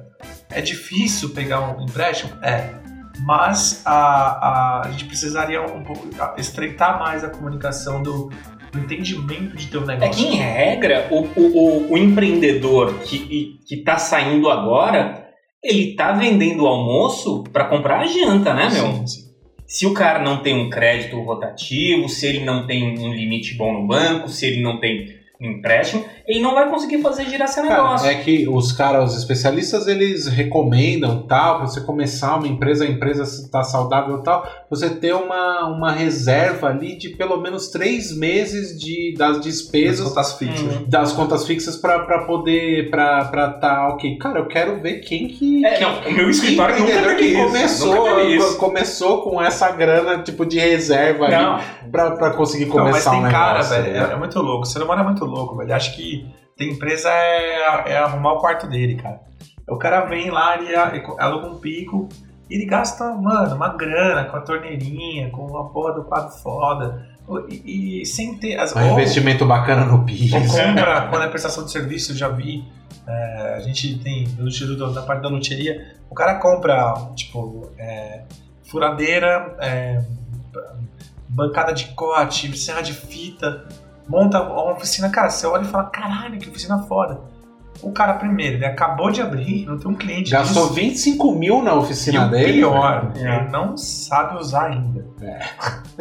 é 0.51 0.61
difícil 0.61 1.31
pegar 1.31 1.61
um 1.61 1.83
empréstimo? 1.83 2.33
É. 2.43 2.75
Mas 3.21 3.83
a, 3.85 3.93
a, 3.93 4.87
a 4.87 4.91
gente 4.91 5.05
precisaria 5.05 5.63
um 5.63 5.85
pouco 5.85 6.09
estreitar 6.39 6.99
mais 6.99 7.23
a 7.23 7.29
comunicação 7.29 8.03
do, 8.03 8.31
do 8.73 8.79
entendimento 8.79 9.57
de 9.57 9.67
teu 9.69 9.83
É 9.83 9.87
negócio. 9.87 10.15
que, 10.15 10.35
em 10.35 10.37
regra, 10.37 11.09
o, 11.11 11.21
o, 11.21 11.41
o, 11.41 11.93
o 11.93 11.99
empreendedor 11.99 12.95
que, 13.01 13.61
que 13.67 13.77
tá 13.79 13.99
saindo 13.99 14.51
agora, 14.51 15.22
ele 15.63 15.95
tá 15.95 16.13
vendendo 16.13 16.65
o 16.65 16.67
almoço 16.67 17.45
para 17.53 17.67
comprar 17.67 18.01
a 18.01 18.07
janta, 18.07 18.53
né, 18.53 18.69
meu? 18.71 18.93
Sim, 18.93 19.07
sim. 19.07 19.33
Se 19.67 19.87
o 19.87 19.95
cara 19.95 20.19
não 20.19 20.43
tem 20.43 20.55
um 20.55 20.69
crédito 20.69 21.19
rotativo, 21.21 22.09
se 22.09 22.27
ele 22.27 22.45
não 22.45 22.67
tem 22.67 22.99
um 22.99 23.15
limite 23.15 23.55
bom 23.55 23.73
no 23.73 23.87
banco, 23.87 24.29
se 24.29 24.47
ele 24.47 24.61
não 24.61 24.79
tem 24.79 25.22
empréstimo, 25.47 26.05
ele 26.27 26.41
não 26.41 26.55
vai 26.55 26.69
conseguir 26.69 27.03
fazer 27.03 27.25
girar 27.27 27.49
seu 27.49 27.63
Cara, 27.67 27.83
negócio. 27.83 28.09
é 28.09 28.15
que 28.15 28.49
os 28.49 28.73
caras, 28.73 29.13
os 29.13 29.19
especialistas, 29.19 29.87
eles 29.87 30.27
recomendam 30.29 31.23
tal, 31.27 31.59
pra 31.59 31.67
você 31.67 31.81
começar 31.81 32.37
uma 32.37 32.47
empresa, 32.47 32.85
a 32.85 32.89
empresa 32.89 33.23
está 33.25 33.63
saudável 33.63 34.19
e 34.19 34.23
tal, 34.23 34.47
você 34.71 34.89
ter 34.91 35.15
uma, 35.15 35.67
uma 35.69 35.91
reserva 35.93 36.69
ali 36.69 36.97
de 36.97 37.11
pelo 37.11 37.41
menos 37.41 37.69
três 37.69 38.17
meses 38.17 38.79
de, 38.79 39.15
das 39.19 39.39
As 39.39 39.43
despesas 39.43 40.09
contas 40.09 40.33
fixas. 40.39 40.61
Uhum. 40.63 40.85
das 40.89 41.13
contas 41.13 41.47
fixas 41.47 41.77
para 41.77 42.25
poder 42.25 42.91
para 42.91 43.25
para 43.27 43.51
tá 43.53 43.89
ok 43.89 44.17
cara 44.19 44.39
eu 44.41 44.47
quero 44.47 44.81
ver 44.81 45.01
quem 45.01 45.29
que 45.29 45.65
É, 45.65 45.81
não, 45.81 45.99
o 46.01 46.13
meu 46.13 46.31
escritório 46.31 46.79
nunca 46.79 47.15
que 47.17 47.25
isso. 47.25 47.43
começou 47.47 47.95
nunca 47.95 48.15
teve 48.17 48.37
isso. 48.37 48.57
co- 48.59 48.67
começou 48.67 49.23
com 49.23 49.43
essa 49.43 49.71
grana 49.73 50.23
tipo 50.23 50.45
de 50.47 50.59
reserva 50.59 51.29
Não, 51.29 51.55
ali 51.57 51.65
pra, 51.91 52.11
pra 52.13 52.31
conseguir 52.31 52.67
Não, 52.67 52.77
mas 52.77 52.87
começar 53.05 53.11
tem 53.11 53.21
um 53.21 53.23
negócio 53.23 53.39
cara, 53.45 53.63
velho, 53.63 53.97
é, 53.97 54.13
é 54.13 54.17
muito 54.17 54.39
louco. 54.41 54.63
O 54.63 54.67
ser 54.67 54.83
humano 54.83 55.01
é 55.03 55.05
muito 55.05 55.25
louco, 55.25 55.32
velho. 55.57 55.75
Acho 55.75 55.95
que 55.97 56.27
tem 56.57 56.71
empresa 56.71 57.09
é, 57.11 57.93
é 57.93 57.97
arrumar 57.99 58.35
o 58.35 58.39
quarto 58.41 58.67
dele, 58.69 58.97
cara. 58.97 59.21
O 59.69 59.77
cara 59.77 60.05
vem 60.07 60.31
lá, 60.31 60.57
ele 60.57 60.75
aluga 61.19 61.47
um 61.49 61.59
pico, 61.59 62.09
ele 62.51 62.67
gasta, 62.67 63.05
mano, 63.13 63.55
uma 63.57 63.69
grana 63.77 64.25
com 64.25 64.37
a 64.37 64.41
torneirinha, 64.41 65.31
com 65.31 65.57
a 65.57 65.65
porra 65.71 65.95
do 65.95 66.05
quadro 66.05 66.31
foda. 66.39 67.09
E, 67.49 68.03
e 68.03 68.07
sem 68.07 68.37
ter. 68.37 68.59
As, 68.59 68.75
um 68.75 68.81
ou- 68.81 68.93
investimento 68.93 69.47
bacana 69.47 69.85
no 69.85 70.05
piso 70.05 70.37
ou 70.37 70.43
compra, 70.43 71.07
quando 71.11 71.25
é 71.25 71.29
prestação 71.29 71.65
de 71.65 71.71
serviço, 71.71 72.13
eu 72.13 72.17
já 72.17 72.29
vi. 72.29 72.65
é, 73.07 73.55
a 73.57 73.61
gente 73.61 73.99
tem 74.01 74.27
no 74.39 74.49
Instituto 74.49 74.91
da 74.93 75.03
parte 75.03 75.23
da 75.23 75.29
loteria. 75.29 75.95
O 76.11 76.15
cara 76.15 76.35
compra, 76.35 76.95
tipo, 77.15 77.71
é, 77.79 78.23
furadeira, 78.65 79.57
é, 79.61 80.03
bancada 81.29 81.73
de 81.73 81.87
corte, 81.95 82.55
serra 82.59 82.83
de 82.83 82.93
fita, 82.93 83.67
monta 84.13 84.43
uma 84.43 84.73
oficina. 84.73 85.09
Cara, 85.09 85.31
você 85.31 85.47
olha 85.47 85.63
e 85.63 85.67
fala: 85.69 85.85
caralho, 85.85 86.39
que 86.39 86.49
oficina 86.49 86.79
foda. 86.85 87.21
O 87.83 87.91
cara, 87.91 88.15
primeiro, 88.15 88.57
ele 88.59 88.67
acabou 88.67 89.11
de 89.11 89.21
abrir, 89.21 89.65
não 89.67 89.77
tem 89.79 89.91
um 89.91 89.95
cliente. 89.95 90.31
gastou 90.31 90.65
disso. 90.69 90.75
25 90.75 91.33
mil 91.35 91.63
na 91.63 91.73
E 91.73 91.75
oficina 91.75 92.27
o 92.27 92.31
dele 92.31 92.53
pior, 92.53 93.11
velho. 93.13 93.27
ele 93.43 93.51
não 93.51 93.77
sabe 93.77 94.37
usar 94.39 94.67
ainda. 94.67 95.05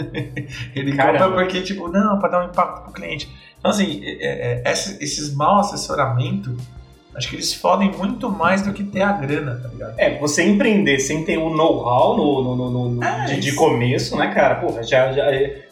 ele 0.76 0.96
Caramba. 0.96 1.26
compra 1.26 1.44
porque, 1.46 1.62
tipo, 1.62 1.88
não, 1.88 2.20
para 2.20 2.30
dar 2.30 2.46
um 2.46 2.50
impacto 2.50 2.84
pro 2.84 2.92
cliente. 2.94 3.30
Então, 3.58 3.72
assim, 3.72 4.00
é, 4.04 4.62
é, 4.66 4.72
esses, 4.72 5.00
esses 5.02 5.34
mau 5.36 5.60
assessoramento, 5.60 6.56
acho 7.16 7.30
que 7.30 7.36
eles 7.36 7.54
fodem 7.54 7.92
muito 7.98 8.30
mais 8.30 8.62
do 8.62 8.74
que 8.74 8.84
ter 8.84 9.02
a 9.02 9.14
grana, 9.14 9.60
tá 9.62 9.68
ligado? 9.70 9.94
é, 9.98 10.20
você 10.20 10.44
empreender 10.48 11.00
sem 11.00 11.24
ter 11.26 11.38
o 11.38 11.50
know-how 11.50 12.16
no, 12.16 12.44
no, 12.44 12.70
no- 12.70 12.90
no- 12.92 13.04
É, 13.04 13.26
de, 13.26 13.40
de 13.40 13.54
começo, 13.56 14.16
né, 14.18 14.32
cara? 14.34 14.56
Porra, 14.56 14.84
já, 14.84 15.12
já, 15.14 15.24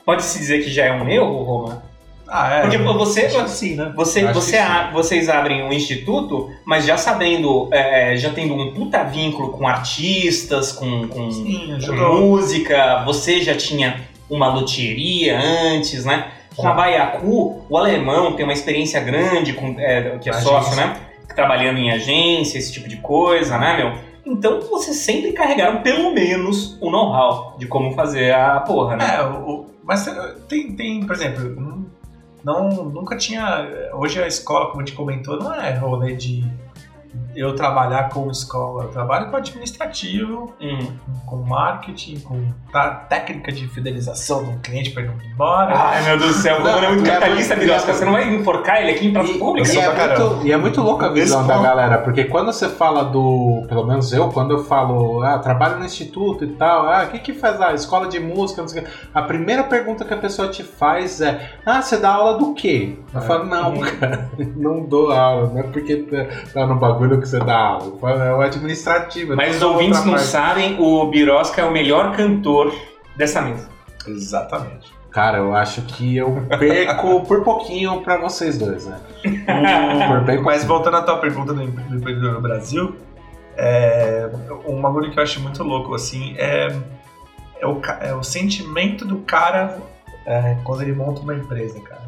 pode-se 0.05 0.39
dizer 0.39 0.63
que 0.63 0.71
já 0.71 0.85
é 0.85 0.91
um 0.93 1.07
erro, 1.07 1.43
Roma? 1.43 1.83
Ah, 2.31 2.53
é. 2.55 2.61
Porque 2.61 2.77
pô, 2.79 2.93
você, 2.93 3.25
Acho 3.25 3.43
que 3.43 3.49
sim, 3.49 3.75
né? 3.75 3.91
Você, 3.95 4.23
você 4.31 4.57
a- 4.57 4.91
vocês 4.91 5.27
abrem 5.29 5.63
um 5.63 5.73
instituto, 5.73 6.49
mas 6.63 6.85
já 6.85 6.95
sabendo, 6.97 7.67
é, 7.71 8.15
já 8.17 8.29
tendo 8.31 8.53
um 8.53 8.73
puta 8.73 9.03
vínculo 9.03 9.49
com 9.49 9.67
artistas, 9.67 10.71
com, 10.71 11.07
com, 11.07 11.31
Sim, 11.31 11.77
com 11.85 11.95
música, 12.21 13.03
você 13.05 13.41
já 13.41 13.55
tinha 13.55 14.01
uma 14.29 14.47
loteria 14.53 15.39
antes, 15.39 16.05
né? 16.05 16.27
Com 16.55 16.67
a. 16.67 16.73
Baiacu, 16.73 17.63
o 17.69 17.77
alemão 17.77 18.33
tem 18.33 18.43
uma 18.43 18.53
experiência 18.53 18.99
grande, 18.99 19.53
com, 19.53 19.75
é, 19.79 20.17
que 20.19 20.29
é 20.29 20.33
Agência. 20.33 20.49
sócio, 20.49 20.75
né? 20.75 20.95
Trabalhando 21.35 21.77
em 21.79 21.91
agência, 21.91 22.57
esse 22.57 22.71
tipo 22.71 22.87
de 22.89 22.97
coisa, 22.97 23.57
né, 23.57 23.77
meu? 23.77 24.09
Então 24.25 24.59
vocês 24.61 24.97
sempre 24.97 25.31
carregaram 25.31 25.81
pelo 25.81 26.13
menos 26.13 26.77
o 26.81 26.91
know-how 26.91 27.55
de 27.57 27.65
como 27.65 27.93
fazer 27.93 28.33
a 28.35 28.59
porra, 28.59 28.95
né? 28.97 29.15
É, 29.17 29.23
o, 29.23 29.49
o- 29.49 29.65
mas 29.83 30.05
eh, 30.07 30.35
tem, 30.47 30.71
tem, 30.75 31.03
por 31.05 31.15
exemplo, 31.15 31.78
não, 32.43 32.69
nunca 32.85 33.17
tinha. 33.17 33.89
Hoje 33.93 34.21
a 34.21 34.27
escola, 34.27 34.67
como 34.67 34.81
a 34.81 34.85
gente 34.85 34.95
comentou, 34.95 35.37
não 35.37 35.53
é 35.53 35.73
rolê 35.77 36.15
de 36.15 36.43
eu 37.35 37.55
trabalhar 37.55 38.09
com 38.09 38.29
escola. 38.31 38.83
Eu 38.85 38.89
trabalho 38.89 39.29
com 39.29 39.37
administrativo, 39.37 40.53
Hum. 40.61 40.87
com 41.25 41.37
marketing, 41.37 42.19
com 42.19 42.43
tá, 42.71 42.89
técnica 43.09 43.51
de 43.51 43.67
fidelização 43.67 44.43
do 44.43 44.59
cliente 44.59 44.91
para 44.91 45.03
ele 45.03 45.11
não 45.11 45.21
ir 45.23 45.31
embora. 45.31 45.73
Ai, 45.75 46.03
meu 46.03 46.17
Deus 46.17 46.35
do 46.35 46.41
céu, 46.41 46.55
o 46.55 46.59
Romano 46.59 46.85
é 46.85 46.89
muito 46.89 47.07
é 47.07 47.11
capitalista, 47.13 47.55
muito- 47.55 47.67
Birosca. 47.67 47.93
Você 47.93 48.05
não 48.05 48.11
vai 48.13 48.33
enforcar 48.35 48.81
ele 48.81 48.91
aqui 48.91 49.07
em 49.07 49.13
praça 49.13 49.31
E, 49.31 49.37
pública? 49.39 49.67
e 49.71 49.77
é 49.77 49.87
muito, 49.87 50.47
e 50.47 50.51
é 50.51 50.57
muito 50.57 50.81
louca 50.81 51.05
a 51.07 51.09
visão 51.09 51.39
Esse 51.39 51.47
da 51.47 51.53
ponto. 51.55 51.63
galera, 51.65 51.97
porque 51.99 52.23
quando 52.25 52.47
você 52.51 52.67
fala 52.69 53.03
do. 53.05 53.65
Pelo 53.67 53.85
menos 53.85 54.11
eu, 54.13 54.29
quando 54.29 54.51
eu 54.51 54.63
falo, 54.65 55.21
ah, 55.23 55.37
trabalho 55.39 55.79
no 55.79 55.85
instituto 55.85 56.43
e 56.43 56.47
tal, 56.49 56.87
ah, 56.87 57.03
o 57.05 57.11
que 57.11 57.19
que 57.19 57.33
faz 57.33 57.59
lá? 57.59 57.73
Escola 57.73 58.07
de 58.07 58.19
música, 58.19 58.61
não 58.61 58.67
sei 58.69 58.81
o 58.81 58.85
quê. 58.85 58.91
A 59.13 59.21
primeira 59.21 59.63
pergunta 59.63 60.03
que 60.05 60.13
a 60.13 60.17
pessoa 60.17 60.47
te 60.49 60.63
faz 60.63 61.21
é: 61.21 61.51
ah, 61.65 61.81
você 61.81 61.97
dá 61.97 62.09
aula 62.13 62.37
do 62.37 62.53
quê? 62.53 62.95
Eu 63.13 63.19
É. 63.21 63.23
falo, 63.23 63.45
não, 63.45 63.79
cara, 63.79 64.29
não 64.55 64.83
dou 64.83 65.11
aula, 65.11 65.47
não 65.49 65.59
é 65.59 65.63
porque 65.63 65.97
tá, 65.97 66.25
tá 66.53 66.65
no 66.65 66.75
bagulho 66.75 67.18
que 67.19 67.27
você 67.27 67.39
dá 67.39 67.55
aula. 67.57 67.93
É 68.25 68.33
o 68.33 68.41
administrativo. 68.41 69.35
Mas 69.35 69.57
os 69.57 69.61
ouvintes 69.61 70.03
não 70.05 70.17
sabem, 70.17 70.77
o 70.79 71.05
Birosca 71.07 71.61
é 71.61 71.65
o 71.65 71.71
melhor 71.71 72.15
cantor 72.15 72.73
dessa 73.15 73.41
mesa. 73.41 73.69
Exatamente. 74.07 74.91
Cara, 75.11 75.39
eu 75.39 75.55
acho 75.55 75.81
que 75.83 76.17
eu 76.17 76.45
perco 76.59 77.21
por 77.25 77.43
pouquinho 77.43 78.01
pra 78.01 78.17
vocês 78.17 78.57
dois, 78.57 78.85
né? 78.85 78.99
Por 80.07 80.21
bem 80.21 80.41
Mas 80.41 80.63
voltando 80.63 80.97
à 80.97 81.01
tua 81.01 81.17
pergunta 81.17 81.51
do, 81.53 81.63
empre- 81.63 81.83
do 81.85 81.95
empreendedor 81.95 82.33
no 82.33 82.41
Brasil, 82.41 82.95
é, 83.57 84.29
um 84.67 84.79
bagulho 84.79 85.11
que 85.11 85.19
eu 85.19 85.23
acho 85.23 85.39
muito 85.41 85.63
louco, 85.63 85.93
assim, 85.95 86.35
é, 86.37 86.67
é, 87.59 87.65
o, 87.67 87.81
é 88.01 88.13
o 88.13 88.21
sentimento 88.23 89.03
do 89.03 89.17
cara 89.19 89.79
é, 90.25 90.57
quando 90.63 90.83
ele 90.83 90.93
monta 90.93 91.21
uma 91.21 91.33
empresa, 91.33 91.79
cara. 91.81 92.03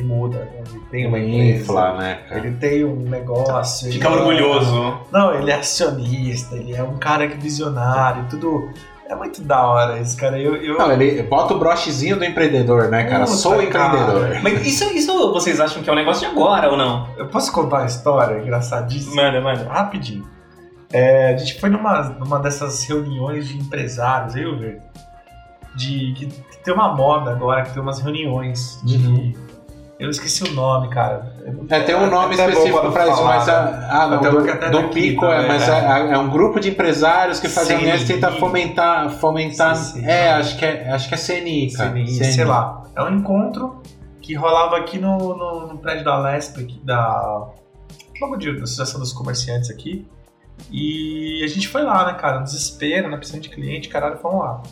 Ele 0.00 0.08
muda, 0.08 0.48
ele 0.54 0.80
tem 0.90 1.06
uma 1.06 1.18
empresa. 1.18 1.62
infla, 1.62 1.96
né, 1.98 2.18
cara? 2.28 2.40
Ele 2.46 2.56
tem 2.56 2.84
um 2.84 2.96
negócio. 2.96 3.90
Fica 3.92 4.08
ele 4.08 4.16
é- 4.16 4.18
orgulhoso. 4.18 4.98
Não, 5.12 5.34
ele 5.34 5.50
é 5.50 5.54
acionista, 5.56 6.56
ele 6.56 6.74
é 6.74 6.82
um 6.82 6.96
cara 6.96 7.26
que 7.28 7.34
é 7.34 7.36
visionário, 7.36 8.26
tudo. 8.28 8.70
É 9.08 9.14
muito 9.16 9.42
da 9.42 9.66
hora 9.66 9.98
esse 9.98 10.16
cara. 10.16 10.38
Eu, 10.38 10.54
eu, 10.56 10.78
Não, 10.78 10.92
ele 10.92 11.20
bota 11.24 11.52
o 11.52 11.58
brochezinho 11.58 12.16
do 12.16 12.24
empreendedor, 12.24 12.88
né, 12.88 13.02
cara? 13.04 13.24
Puta, 13.24 13.36
Sou 13.36 13.60
empreendedor. 13.60 14.28
cara. 14.28 14.40
Mas 14.40 14.64
isso, 14.64 14.84
isso 14.96 15.32
vocês 15.32 15.58
acham 15.60 15.82
que 15.82 15.90
é 15.90 15.92
um 15.92 15.96
negócio 15.96 16.20
de 16.28 16.32
agora 16.32 16.70
ou 16.70 16.76
não? 16.76 17.08
eu 17.18 17.26
posso 17.26 17.52
contar 17.52 17.78
uma 17.78 17.86
história 17.86 18.40
engraçadíssima? 18.40 19.20
Manda, 19.24 19.40
manda. 19.40 19.68
rapidinho. 19.68 20.24
É, 20.92 21.34
a 21.34 21.36
gente 21.36 21.60
foi 21.60 21.70
numa, 21.70 22.02
numa 22.20 22.38
dessas 22.38 22.84
reuniões 22.84 23.48
de 23.48 23.58
empresários, 23.58 24.36
eu 24.36 24.56
ver. 24.56 24.80
De 25.74 26.12
que, 26.16 26.26
que 26.26 26.58
tem 26.64 26.72
uma 26.74 26.94
moda 26.94 27.30
agora, 27.32 27.62
que 27.62 27.72
tem 27.72 27.82
umas 27.82 28.00
reuniões 28.00 28.80
de. 28.84 28.96
Uhum. 28.96 29.32
Eu 30.00 30.08
esqueci 30.08 30.42
o 30.44 30.54
nome, 30.54 30.88
cara. 30.88 31.36
É, 31.68 31.80
tem 31.80 31.94
um 31.94 32.08
nome 32.08 32.34
específico 32.34 32.90
pra 32.90 33.06
isso, 33.06 33.22
mas 33.22 33.46
né? 33.46 33.52
a, 33.52 34.02
ah, 34.02 34.06
não, 34.08 34.18
do, 34.18 34.70
do 34.70 34.88
Pico 34.88 35.26
é, 35.26 35.42
também, 35.42 35.48
mas 35.48 35.68
é. 35.68 35.72
é, 35.72 36.12
é 36.14 36.18
um 36.18 36.30
grupo 36.30 36.58
de 36.58 36.70
empresários 36.70 37.38
que 37.38 37.50
fazem 37.50 37.78
CNI. 37.78 38.02
e 38.02 38.06
tenta 38.06 38.32
fomentar, 38.32 39.10
fomentar, 39.10 39.76
é, 40.02 40.30
acho 40.32 40.56
que 40.56 40.64
é, 40.64 40.90
acho 40.90 41.06
que 41.06 41.14
é 41.14 41.18
CNI, 41.18 41.72
cara. 41.74 41.90
CNI, 41.90 42.24
sei 42.24 42.46
lá. 42.46 42.82
É 42.96 43.02
um 43.02 43.14
encontro 43.14 43.82
que 44.22 44.34
rolava 44.34 44.78
aqui 44.78 44.98
no, 44.98 45.36
no, 45.36 45.66
no 45.66 45.78
prédio 45.78 46.02
da 46.02 46.18
Lesp, 46.18 46.60
aqui 46.60 46.80
da. 46.82 47.50
Logo 48.22 48.36
de 48.36 48.56
da 48.56 48.64
Associação 48.64 49.00
dos 49.00 49.12
Comerciantes 49.12 49.68
aqui. 49.68 50.08
E 50.70 51.42
a 51.44 51.46
gente 51.46 51.68
foi 51.68 51.82
lá, 51.82 52.06
né, 52.06 52.14
cara? 52.14 52.38
Desespero, 52.38 53.10
né? 53.10 53.18
Precisando 53.18 53.42
de 53.42 53.50
cliente, 53.50 53.90
caralho, 53.90 54.16
fomos 54.16 54.40
lá. 54.40 54.62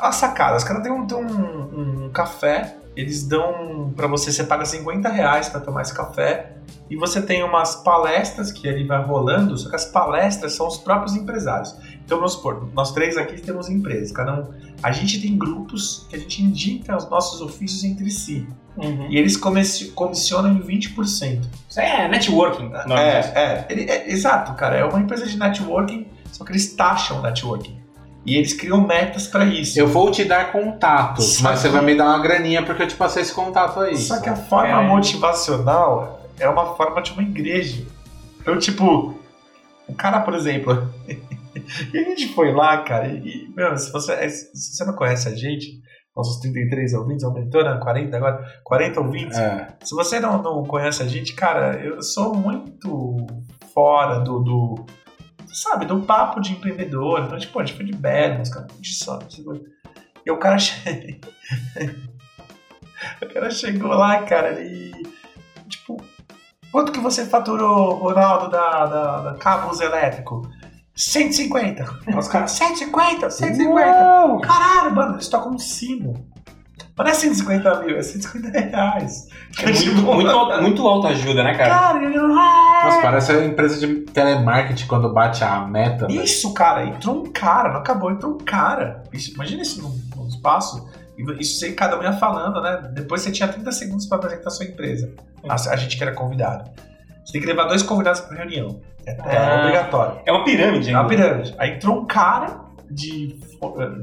A 0.00 0.10
sacada, 0.10 0.56
os 0.56 0.64
caras 0.64 0.82
têm 0.82 0.90
um, 0.90 1.06
têm 1.06 1.16
um, 1.16 2.06
um 2.06 2.10
café 2.10 2.76
eles 2.96 3.26
dão 3.26 3.92
pra 3.96 4.06
você, 4.06 4.32
você 4.32 4.44
paga 4.44 4.64
50 4.64 5.08
reais 5.08 5.48
pra 5.48 5.60
tomar 5.60 5.82
esse 5.82 5.94
café 5.94 6.52
e 6.88 6.96
você 6.96 7.20
tem 7.20 7.42
umas 7.42 7.76
palestras 7.76 8.52
que 8.52 8.66
ele 8.68 8.84
vai 8.86 9.02
rolando, 9.02 9.56
só 9.56 9.68
que 9.70 9.76
as 9.76 9.84
palestras 9.86 10.52
são 10.54 10.66
os 10.68 10.76
próprios 10.78 11.16
empresários. 11.16 11.74
Então 12.04 12.18
vamos 12.18 12.32
supor, 12.34 12.68
nós 12.74 12.92
três 12.92 13.16
aqui 13.16 13.40
temos 13.40 13.68
empresas, 13.68 14.12
cada 14.12 14.34
um. 14.40 14.54
A 14.82 14.92
gente 14.92 15.20
tem 15.20 15.36
grupos 15.36 16.06
que 16.08 16.16
a 16.16 16.18
gente 16.18 16.42
indica 16.42 16.96
os 16.96 17.08
nossos 17.08 17.40
ofícios 17.40 17.82
entre 17.84 18.10
si. 18.10 18.46
Uhum. 18.76 19.06
E 19.10 19.16
eles 19.16 19.36
comissi- 19.36 19.92
comissionam 19.92 20.50
em 20.52 20.60
20%. 20.60 21.42
Isso 21.68 21.80
é 21.80 22.08
networking. 22.08 22.66
o 22.66 22.70
nome 22.88 23.12
disso. 23.20 23.32
É, 23.34 23.42
é, 23.42 23.66
ele- 23.70 23.90
é, 23.90 24.10
exato, 24.10 24.52
cara. 24.54 24.76
É 24.76 24.84
uma 24.84 24.98
empresa 25.00 25.26
de 25.26 25.38
networking, 25.38 26.06
só 26.32 26.44
que 26.44 26.52
eles 26.52 26.74
taxam 26.74 27.22
networking. 27.22 27.78
E 28.26 28.36
eles 28.36 28.54
criam 28.54 28.80
metas 28.86 29.26
pra 29.26 29.44
isso. 29.44 29.78
Eu 29.78 29.86
vou 29.86 30.10
te 30.10 30.24
dar 30.24 30.50
contatos, 30.50 31.36
Só 31.36 31.44
mas 31.44 31.58
você 31.60 31.68
vai 31.68 31.82
me 31.82 31.94
dar 31.94 32.06
uma 32.06 32.18
graninha 32.20 32.62
porque 32.64 32.82
eu 32.82 32.88
te 32.88 32.96
passei 32.96 33.22
esse 33.22 33.34
contato 33.34 33.80
aí. 33.80 33.96
Só 33.96 34.20
que 34.20 34.28
a 34.28 34.36
forma 34.36 34.82
É. 34.82 34.86
motivacional 34.86 36.20
é 36.38 36.48
uma 36.48 36.74
forma 36.74 37.02
de 37.02 37.12
uma 37.12 37.22
igreja. 37.22 37.84
Então, 38.40 38.58
tipo, 38.58 39.14
o 39.86 39.94
cara, 39.94 40.20
por 40.20 40.34
exemplo, 40.34 40.90
e 41.92 41.98
a 41.98 42.02
gente 42.04 42.28
foi 42.34 42.52
lá, 42.52 42.78
cara, 42.78 43.08
e, 43.08 43.52
meu, 43.54 43.76
se 43.76 43.92
você, 43.92 44.28
se 44.28 44.76
você 44.76 44.84
não 44.84 44.94
conhece 44.94 45.28
a 45.28 45.34
gente, 45.34 45.82
nossos 46.16 46.38
33 46.40 46.94
ouvintes, 46.94 47.24
aumentou, 47.24 47.62
né? 47.64 47.78
40 47.82 48.16
agora, 48.16 48.44
40 48.64 49.00
ouvintes. 49.00 49.36
É. 49.38 49.68
Se 49.82 49.94
você 49.94 50.18
não, 50.20 50.40
não 50.42 50.62
conhece 50.64 51.02
a 51.02 51.06
gente, 51.06 51.34
cara, 51.34 51.74
eu 51.82 52.00
sou 52.02 52.34
muito 52.34 53.16
fora 53.74 54.20
do, 54.20 54.38
do 54.40 54.86
sabe, 55.54 55.86
do 55.86 56.02
papo 56.02 56.40
de 56.40 56.52
empreendedor. 56.52 57.20
Então, 57.20 57.38
tipo, 57.38 57.58
a 57.58 57.64
gente 57.64 57.76
foi 57.76 57.86
de 57.86 57.94
Bergos, 57.94 58.48
cara, 58.48 58.66
gente 58.76 58.94
só. 58.94 59.18
tipo, 59.18 59.52
E 60.26 60.30
o 60.30 60.38
cara, 60.38 60.56
o 63.22 63.26
cara 63.32 63.50
chegou 63.50 63.90
lá, 63.90 64.22
cara, 64.24 64.60
e 64.60 64.92
tipo, 65.68 66.02
quanto 66.72 66.92
que 66.92 67.00
você 67.00 67.24
faturou, 67.24 67.94
Ronaldo, 67.94 68.50
da, 68.50 68.86
da, 68.86 69.20
da 69.20 69.34
cabos 69.38 69.80
elétrico? 69.80 70.42
150. 70.96 71.84
Os 72.16 72.28
caras, 72.28 72.52
150, 72.52 73.30
150. 73.30 73.70
Uau! 73.70 74.40
Caralho, 74.40 74.94
mano, 74.94 75.14
eles 75.14 75.28
tocam 75.28 75.52
um 75.52 75.58
sino. 75.58 76.14
Mas 76.96 77.06
não 77.06 77.12
é 77.12 77.14
150 77.14 77.80
mil, 77.82 77.96
é 77.98 78.02
150 78.02 78.50
reais. 78.60 79.28
É 79.60 79.66
muito, 79.66 80.02
muito, 80.02 80.30
alto- 80.30 80.62
muito 80.62 80.86
alta 80.86 81.08
ajuda, 81.08 81.42
né, 81.42 81.54
cara? 81.56 81.70
Cara, 81.70 82.04
ele 82.04 82.16
"Ah, 82.18 82.82
Nossa, 82.84 83.02
parece 83.02 83.32
a 83.32 83.44
empresa 83.44 83.84
de 83.84 83.94
telemarketing 84.02 84.86
quando 84.86 85.12
bate 85.12 85.42
a 85.42 85.60
meta. 85.66 86.06
né? 86.06 86.14
Isso, 86.14 86.54
cara, 86.54 86.84
entrou 86.86 87.24
um 87.24 87.32
cara, 87.32 87.72
não 87.72 87.80
acabou, 87.80 88.10
entrou 88.12 88.34
um 88.34 88.38
cara. 88.38 89.02
Isso, 89.12 89.32
imagina 89.34 89.62
isso 89.62 89.82
num, 89.82 90.00
num 90.16 90.28
espaço. 90.28 90.88
e 91.18 91.22
Isso 91.42 91.58
você 91.58 91.72
cada 91.72 91.98
um 91.98 92.02
ia 92.02 92.12
falando, 92.12 92.60
né? 92.62 92.88
Depois 92.92 93.22
você 93.22 93.32
tinha 93.32 93.48
30 93.48 93.72
segundos 93.72 94.06
pra 94.06 94.18
apresentar 94.18 94.48
a 94.48 94.50
sua 94.52 94.66
empresa. 94.66 95.12
A, 95.48 95.54
a 95.54 95.76
gente 95.76 95.96
que 95.96 96.02
era 96.02 96.12
convidado. 96.14 96.70
Você 97.24 97.32
tem 97.32 97.40
que 97.40 97.46
levar 97.46 97.64
dois 97.64 97.82
convidados 97.82 98.20
pra 98.20 98.36
reunião. 98.36 98.80
É, 99.04 99.10
é 99.12 99.36
Ah. 99.36 99.60
obrigatório. 99.62 100.20
É 100.26 100.30
uma 100.32 100.44
pirâmide, 100.44 100.90
É 100.90 100.98
uma 100.98 101.08
pirâmide. 101.08 101.54
Aí 101.58 101.72
entrou 101.72 102.00
um 102.02 102.06
cara 102.06 102.60
de, 102.90 103.36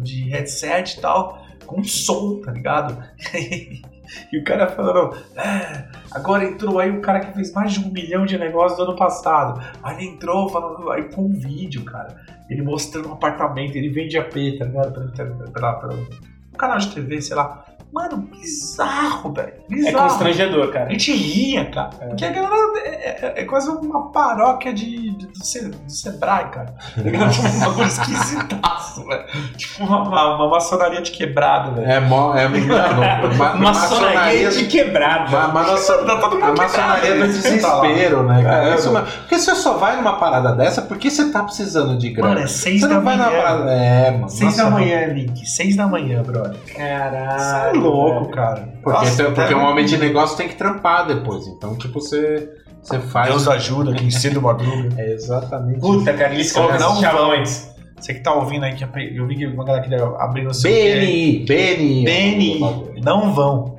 de 0.02 0.30
headset 0.30 0.98
e 0.98 1.02
tal, 1.02 1.42
com 1.72 1.84
som, 1.84 2.42
tá 2.42 2.52
ligado? 2.52 3.02
e 4.32 4.38
o 4.38 4.44
cara 4.44 4.68
falando, 4.68 5.16
é, 5.38 5.88
agora 6.12 6.44
entrou 6.46 6.80
aí 6.80 6.92
o 6.92 7.02
cara 7.02 7.20
que 7.22 7.34
fez 7.34 7.54
mais 7.54 7.74
de 7.74 7.80
um 7.80 7.92
milhão 7.92 8.26
de 8.26 8.38
negócios 8.38 8.78
do 8.78 8.84
ano 8.84 8.96
passado. 8.96 9.62
Aí 9.82 9.98
ele 9.98 10.14
entrou 10.14 10.50
falando, 10.50 10.90
aí 10.92 11.04
com 11.04 11.24
um 11.24 11.34
vídeo, 11.34 11.84
cara. 11.84 12.16
Ele 12.50 12.62
mostrando 12.62 13.10
um 13.10 13.14
apartamento, 13.14 13.76
ele 13.76 13.90
vende 13.90 14.18
AP, 14.18 14.34
tá 14.60 14.66
ligado? 14.66 15.12
Pela, 15.54 15.74
pela- 15.80 15.94
um 15.94 16.58
canal 16.58 16.78
de 16.78 16.94
TV, 16.94 17.22
sei 17.22 17.36
lá. 17.36 17.66
Mano, 17.94 18.18
bizarro, 18.18 19.34
velho. 19.34 19.54
É 19.70 19.74
Bizarro. 19.76 20.08
constrangedor, 20.10 20.70
A 20.70 20.72
cara. 20.72 20.90
gente 20.92 21.12
ria, 21.14 21.66
cara. 21.66 21.90
Porque 21.90 22.24
a 22.26 22.32
galera 22.32 22.56
é, 22.86 22.90
é- 22.90 23.34
é 23.42 23.46
quase 23.46 23.70
uma 23.70 24.12
paróquia 24.12 24.74
de, 24.74 25.12
de- 25.12 25.28
do, 25.28 25.46
Se- 25.46 25.68
do 25.70 25.78
Sebrae, 25.92 26.46
cara. 26.50 26.74
Tá 26.96 27.02
ligado? 27.02 27.32
Tipo, 27.32 27.48
um 27.48 27.60
bagulho 27.60 27.88
esquisitaço, 27.88 29.06
velho. 29.06 29.26
Tipo 29.58 29.84
uma, 29.84 30.04
uma, 30.04 30.36
uma 30.36 30.50
maçonaria 30.50 31.02
de 31.02 31.12
quebrado, 31.12 31.76
velho. 31.76 31.92
É, 31.92 32.00
mó, 32.00 32.34
é 32.34 32.48
mano, 32.48 33.36
ma, 33.38 33.56
Maçonaria 33.56 34.50
de 34.50 34.66
quebrada. 34.68 35.30
ma, 35.30 35.48
ma, 35.50 35.64
nossa- 35.64 35.98
Tá 36.06 36.18
todo 36.18 36.36
mundo 36.40 36.46
a 36.46 36.54
maçonaria 36.56 37.12
do 37.12 37.34
quebrado, 37.34 37.34
desespero, 37.34 38.24
né, 38.24 38.44
cara? 38.44 38.70
É, 38.70 38.76
Isso, 38.76 38.90
porque 38.92 39.38
você 39.40 39.56
só 39.56 39.74
vai 39.74 39.98
numa 39.98 40.14
parada 40.18 40.54
dessa 40.54 40.82
porque 40.82 41.10
você 41.12 41.30
tá 41.32 41.44
precisando 41.44 41.98
de 41.98 42.10
grana. 42.10 42.30
Mano, 42.36 42.42
é 42.42 42.48
seis 42.48 42.80
você 42.82 42.88
da 42.88 42.96
não 42.96 43.02
vai 43.04 43.18
manhã. 43.18 43.30
numa 43.30 43.42
parada. 43.42 43.72
É, 43.72 44.12
mano. 44.12 44.30
Seis 44.30 44.58
nossa, 44.58 44.64
da 44.64 44.70
manhã, 44.70 45.08
Link. 45.08 45.46
Seis 45.46 45.76
da 45.76 45.88
manhã, 45.88 46.24
brother. 46.24 46.56
Caralho. 46.74 47.81
É 47.86 47.90
louco, 47.90 48.32
cara. 48.32 48.74
Porque, 48.84 49.00
Nossa, 49.00 49.24
tem- 49.24 49.34
porque 49.34 49.56
um 49.56 49.64
homem 49.64 49.86
de 49.86 49.98
negócio 49.98 50.38
tem 50.38 50.48
que 50.48 50.56
trampar 50.56 51.08
depois. 51.08 51.48
Então, 51.48 51.76
tipo, 51.76 52.00
você, 52.00 52.50
você 52.82 53.00
faz. 53.00 53.30
Deus 53.30 53.48
ajuda 53.48 53.94
quem 53.94 54.10
cedo 54.10 54.42
madruga. 54.42 54.90
É 54.98 55.14
exatamente 55.14 55.78
isso. 55.78 55.88
Puta, 55.88 56.14
cara, 56.14 56.36
colocam 56.54 56.80
não 56.80 56.96
chavões. 57.02 57.72
Você 58.00 58.16
que 58.16 58.22
tá 58.22 58.34
ouvindo 58.34 58.66
aí, 58.66 58.74
que 58.74 58.84
eu 58.84 59.28
vi 59.28 59.36
que 59.36 59.46
uma 59.46 59.64
galera 59.64 59.84
que 59.84 59.90
deve 59.90 60.04
abrir 60.18 60.44
no 60.44 60.54
seu. 60.54 60.72
BNI, 60.72 61.46
BNI. 61.46 62.04
BNI. 62.04 63.02
Não 63.04 63.32
vão. 63.34 63.76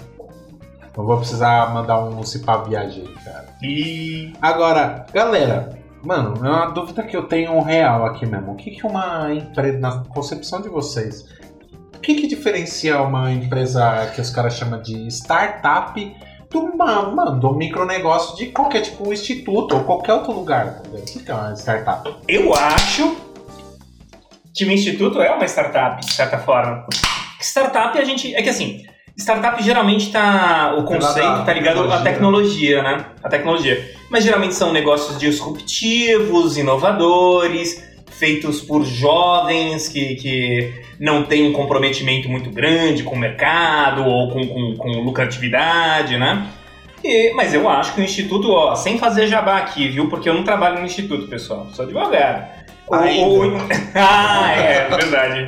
Eu 0.96 1.04
vou 1.04 1.16
precisar 1.16 1.72
mandar 1.72 2.04
um 2.04 2.22
Cipá 2.22 2.58
Viagem, 2.58 3.04
cara. 3.24 3.46
E 3.62 4.32
Agora, 4.40 5.06
galera, 5.12 5.70
mano, 6.04 6.34
é 6.46 6.48
uma 6.48 6.66
dúvida 6.66 7.02
que 7.02 7.16
eu 7.16 7.22
tenho 7.24 7.60
real 7.62 8.04
aqui 8.04 8.26
mesmo. 8.26 8.52
O 8.52 8.56
que, 8.56 8.70
que 8.70 8.86
uma 8.86 9.32
empresa, 9.32 9.78
na 9.78 10.04
concepção 10.04 10.60
de 10.60 10.68
vocês, 10.68 11.24
o 11.51 11.51
que, 12.02 12.14
que 12.16 12.26
diferencia 12.26 13.00
uma 13.00 13.30
empresa 13.30 14.10
que 14.14 14.20
os 14.20 14.28
caras 14.28 14.56
chamam 14.56 14.82
de 14.82 15.06
startup 15.06 15.94
de 16.50 16.58
uma, 16.58 17.10
mano, 17.10 17.48
um 17.48 17.54
micronegócio 17.54 18.36
de 18.36 18.46
qualquer 18.46 18.82
tipo 18.82 19.08
um 19.08 19.12
instituto 19.12 19.76
ou 19.76 19.84
qualquer 19.84 20.14
outro 20.14 20.32
lugar? 20.32 20.82
O 20.92 21.02
que, 21.02 21.30
é 21.30 21.34
uma 21.34 21.52
startup? 21.54 22.14
Eu 22.28 22.52
acho 22.52 23.16
que 24.54 24.64
o 24.64 24.70
Instituto 24.70 25.22
é 25.22 25.30
uma 25.32 25.46
startup, 25.46 26.04
de 26.04 26.12
certa 26.12 26.38
forma. 26.38 26.86
Startup, 27.40 27.96
a 27.98 28.04
gente. 28.04 28.34
É 28.34 28.42
que 28.42 28.50
assim, 28.50 28.84
startup 29.16 29.62
geralmente 29.62 30.12
tá. 30.12 30.74
O 30.76 30.84
conceito 30.84 31.16
Ligado 31.16 31.40
à 31.40 31.44
tá 31.44 31.52
ligado 31.54 31.92
à 31.92 32.02
tecnologia. 32.02 32.02
tecnologia, 32.02 32.82
né? 32.82 33.06
A 33.22 33.28
tecnologia. 33.28 33.94
Mas 34.10 34.24
geralmente 34.24 34.54
são 34.54 34.72
negócios 34.72 35.18
disruptivos, 35.18 36.58
inovadores, 36.58 37.91
feitos 38.18 38.60
por 38.60 38.84
jovens 38.84 39.88
que, 39.88 40.14
que 40.16 40.72
não 40.98 41.24
têm 41.24 41.48
um 41.48 41.52
comprometimento 41.52 42.28
muito 42.28 42.50
grande 42.50 43.02
com 43.02 43.14
o 43.14 43.18
mercado 43.18 44.04
ou 44.04 44.30
com, 44.30 44.46
com, 44.46 44.76
com 44.76 44.88
lucratividade, 45.02 46.16
né? 46.18 46.46
E- 47.04 47.32
mas 47.34 47.52
eu 47.52 47.68
acho 47.68 47.94
que 47.94 48.00
o 48.00 48.04
Instituto, 48.04 48.50
ó, 48.52 48.74
sem 48.74 48.98
fazer 48.98 49.26
jabá 49.26 49.56
aqui, 49.58 49.88
viu? 49.88 50.08
Porque 50.08 50.28
eu 50.28 50.34
não 50.34 50.44
trabalho 50.44 50.78
no 50.80 50.86
Instituto, 50.86 51.26
pessoal. 51.26 51.66
Sou 51.72 51.84
advogado. 51.84 52.44
O- 52.88 52.94
Ainda. 52.94 53.26
o- 53.56 53.58
ah, 53.94 54.52
é, 54.56 54.88
verdade. 54.88 55.46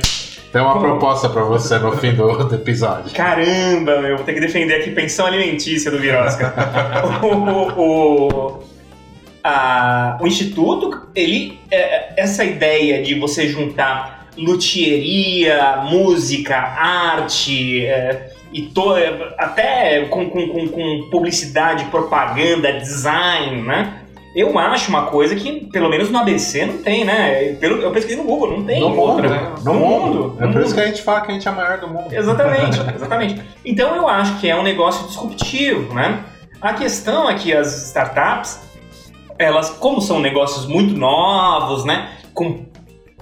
Tem 0.51 0.61
uma 0.61 0.79
proposta 0.79 1.27
pra 1.27 1.43
você 1.43 1.77
no 1.79 1.91
fim 1.97 2.13
do, 2.13 2.45
do 2.45 2.55
episódio. 2.55 3.11
Caramba, 3.13 4.01
meu, 4.01 4.15
vou 4.15 4.25
ter 4.25 4.33
que 4.33 4.39
defender 4.39 4.75
aqui 4.75 4.89
pensão 4.91 5.25
alimentícia 5.25 5.91
do 5.91 5.99
Virosca. 5.99 6.53
o, 7.21 7.81
o, 7.81 8.63
a- 9.45 10.17
o 10.19 10.27
Instituto, 10.27 11.07
ele, 11.15 11.59
é, 11.71 12.13
essa 12.17 12.43
ideia 12.43 13.03
de 13.03 13.13
você 13.19 13.47
juntar 13.47 14.27
luthieria, 14.37 15.77
música, 15.89 16.57
arte, 16.57 17.85
é, 17.85 18.29
e 18.51 18.63
to, 18.63 18.95
é, 18.97 19.33
até 19.37 20.01
com, 20.05 20.29
com, 20.29 20.47
com, 20.67 21.09
publicidade, 21.11 21.85
propaganda, 21.85 22.73
design, 22.73 23.61
né? 23.61 23.93
Eu 24.35 24.59
acho 24.59 24.89
uma 24.89 25.05
coisa 25.05 25.33
que, 25.33 25.65
pelo 25.71 25.87
menos 25.89 26.09
no 26.09 26.17
ABC, 26.17 26.65
não 26.65 26.77
tem, 26.79 27.05
né? 27.05 27.55
Pelo, 27.59 27.81
eu 27.81 27.91
pesquisei 27.91 28.17
no 28.21 28.27
Google, 28.27 28.57
não 28.57 28.65
tem 28.65 28.81
no 28.81 28.93
outra. 28.97 29.29
mundo, 29.29 29.33
né? 29.33 29.53
No, 29.63 29.73
mundo. 29.73 30.37
É 30.41 30.45
no 30.45 30.51
por 30.51 30.59
isso 30.61 30.69
mundo. 30.71 30.75
que 30.75 30.81
a 30.81 30.85
gente 30.87 31.01
fala 31.03 31.21
que 31.21 31.31
a 31.31 31.33
gente 31.33 31.47
é 31.47 31.51
a 31.51 31.55
maior 31.55 31.77
do 31.77 31.87
mundo. 31.87 32.13
Exatamente, 32.13 32.77
exatamente. 32.95 33.41
Então 33.63 33.95
eu 33.95 34.09
acho 34.09 34.37
que 34.39 34.49
é 34.49 34.55
um 34.55 34.63
negócio 34.63 35.07
disruptivo, 35.07 35.93
né? 35.93 36.19
A 36.61 36.73
questão 36.73 37.29
é 37.29 37.35
que 37.35 37.53
as 37.53 37.87
startups, 37.87 38.59
elas, 39.37 39.69
como 39.69 40.01
são 40.01 40.19
negócios 40.19 40.65
muito 40.65 40.95
novos, 40.97 41.85
né? 41.85 42.09
Com 42.33 42.65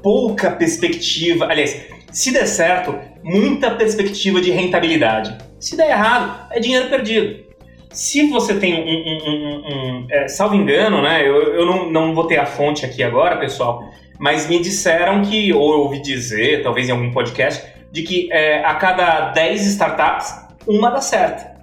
pouca 0.02 0.52
perspectiva, 0.52 1.46
aliás, 1.46 1.86
se 2.12 2.32
der 2.32 2.46
certo, 2.46 2.96
muita 3.24 3.72
perspectiva 3.72 4.42
de 4.42 4.52
rentabilidade. 4.52 5.38
Se 5.60 5.78
der 5.78 5.90
errado, 5.92 6.48
é 6.52 6.60
dinheiro 6.60 6.90
perdido. 6.90 7.44
Se 7.92 8.28
você 8.30 8.56
tem 8.56 8.74
um, 8.74 8.80
um- 8.88 9.30
um- 9.30 9.68
um- 9.68 10.08
é, 10.12 10.28
salvo 10.28 10.56
engano, 10.56 11.02
né? 11.02 11.22
Eu, 11.28 11.54
eu 11.56 11.66
não, 11.66 11.90
não 11.92 12.14
vou 12.16 12.26
ter 12.28 12.38
a 12.38 12.46
fonte 12.46 12.86
aqui 12.86 13.04
agora, 13.04 13.38
pessoal, 13.38 13.84
mas 14.20 14.48
me 14.50 14.60
disseram 14.60 15.22
que, 15.22 15.54
ou 15.54 15.80
ouvi 15.80 16.02
dizer, 16.02 16.64
talvez 16.64 16.90
em 16.90 16.92
algum 16.92 17.12
podcast, 17.12 17.64
de 17.92 18.02
que 18.02 18.32
é, 18.32 18.64
a 18.66 18.74
cada 18.76 19.30
10 19.32 19.66
startups, 19.68 20.34
uma 20.68 20.90
dá 20.90 21.02
certo. 21.02 21.54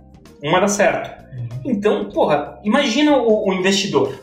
Uma 0.43 0.61
dá 0.61 0.69
certo. 0.69 1.21
Então, 1.65 2.09
porra, 2.11 2.59
imagina 2.65 3.17
o, 3.19 3.49
o 3.49 3.53
investidor, 3.53 4.15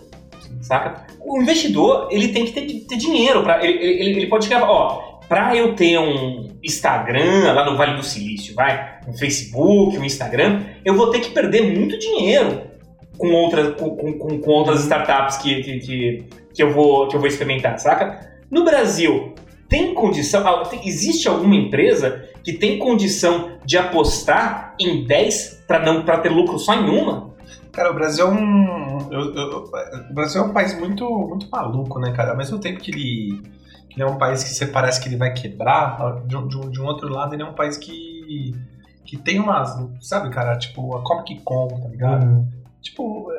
saca? 0.67 1.07
O 1.19 1.41
investidor, 1.41 2.07
ele 2.11 2.29
tem 2.29 2.45
que 2.45 2.51
ter, 2.51 2.65
ter 2.87 2.97
dinheiro 2.97 3.43
para 3.43 3.63
ele, 3.65 3.83
ele, 3.83 4.09
ele 4.11 4.27
pode 4.27 4.45
chegar, 4.45 4.63
ó, 4.63 5.19
pra 5.27 5.55
eu 5.55 5.75
ter 5.75 5.97
um 5.99 6.57
Instagram 6.63 7.53
lá 7.53 7.65
no 7.65 7.77
Vale 7.77 7.95
do 7.95 8.03
Silício, 8.03 8.55
vai, 8.55 8.99
um 9.07 9.13
Facebook, 9.13 9.97
um 9.97 10.03
Instagram, 10.03 10.63
eu 10.85 10.95
vou 10.95 11.09
ter 11.09 11.19
que 11.19 11.31
perder 11.31 11.77
muito 11.77 11.97
dinheiro 11.97 12.63
com, 13.17 13.31
outra, 13.31 13.71
com, 13.71 13.95
com, 13.95 14.39
com 14.39 14.51
outras 14.51 14.81
startups 14.81 15.37
que, 15.37 15.63
que, 15.63 15.79
que, 15.79 16.25
que 16.53 16.63
eu 16.63 16.71
vou, 16.71 17.07
que 17.07 17.15
eu 17.15 17.19
vou 17.19 17.27
experimentar, 17.27 17.77
saca? 17.79 18.37
No 18.49 18.63
Brasil, 18.63 19.33
tem 19.67 19.93
condição, 19.93 20.63
existe 20.83 21.27
alguma 21.27 21.55
empresa 21.55 22.23
que 22.43 22.53
tem 22.53 22.79
condição 22.79 23.57
de 23.65 23.77
apostar 23.77 24.75
em 24.79 25.05
10 25.05 25.65
para 25.67 25.79
não 25.79 26.03
para 26.03 26.19
ter 26.19 26.29
lucro 26.29 26.57
só 26.57 26.73
em 26.73 26.89
uma? 26.89 27.35
Cara, 27.77 27.91
o 27.91 27.93
Brasil 27.93 28.25
é 28.25 28.29
um. 28.31 28.97
eu- 29.11 29.35
eu- 29.35 29.63
o 30.09 30.13
Brasil 30.15 30.41
é 30.41 30.45
um 30.45 30.51
país 30.51 30.73
muito, 30.79 31.07
muito 31.07 31.47
maluco, 31.51 31.99
né, 31.99 32.11
cara? 32.11 32.31
Ao 32.31 32.37
mesmo 32.37 32.57
tempo 32.57 32.79
que 32.79 32.89
ele, 32.89 33.43
que 33.87 33.93
ele 33.95 34.01
é 34.01 34.11
um 34.11 34.17
país 34.17 34.43
que 34.43 34.49
você 34.49 34.65
parece 34.65 34.99
que 34.99 35.07
ele 35.07 35.15
vai 35.15 35.31
quebrar, 35.31 36.23
de, 36.25 36.35
um- 36.35 36.47
de 36.47 36.57
um- 36.57 36.69
de 36.71 36.81
um 36.81 36.85
outro 36.85 37.07
lado, 37.07 37.35
ele 37.35 37.43
é 37.43 37.45
um 37.45 37.53
país 37.53 37.77
que. 37.77 38.55
que 39.05 39.15
tem 39.15 39.39
umas. 39.39 39.69
Sabe, 40.01 40.31
cara? 40.31 40.57
Tipo, 40.57 40.97
a 40.97 41.03
Comic 41.03 41.39
Con, 41.43 41.67
tá 41.67 41.87
ligado? 41.87 42.25
Tipo, 42.81 43.31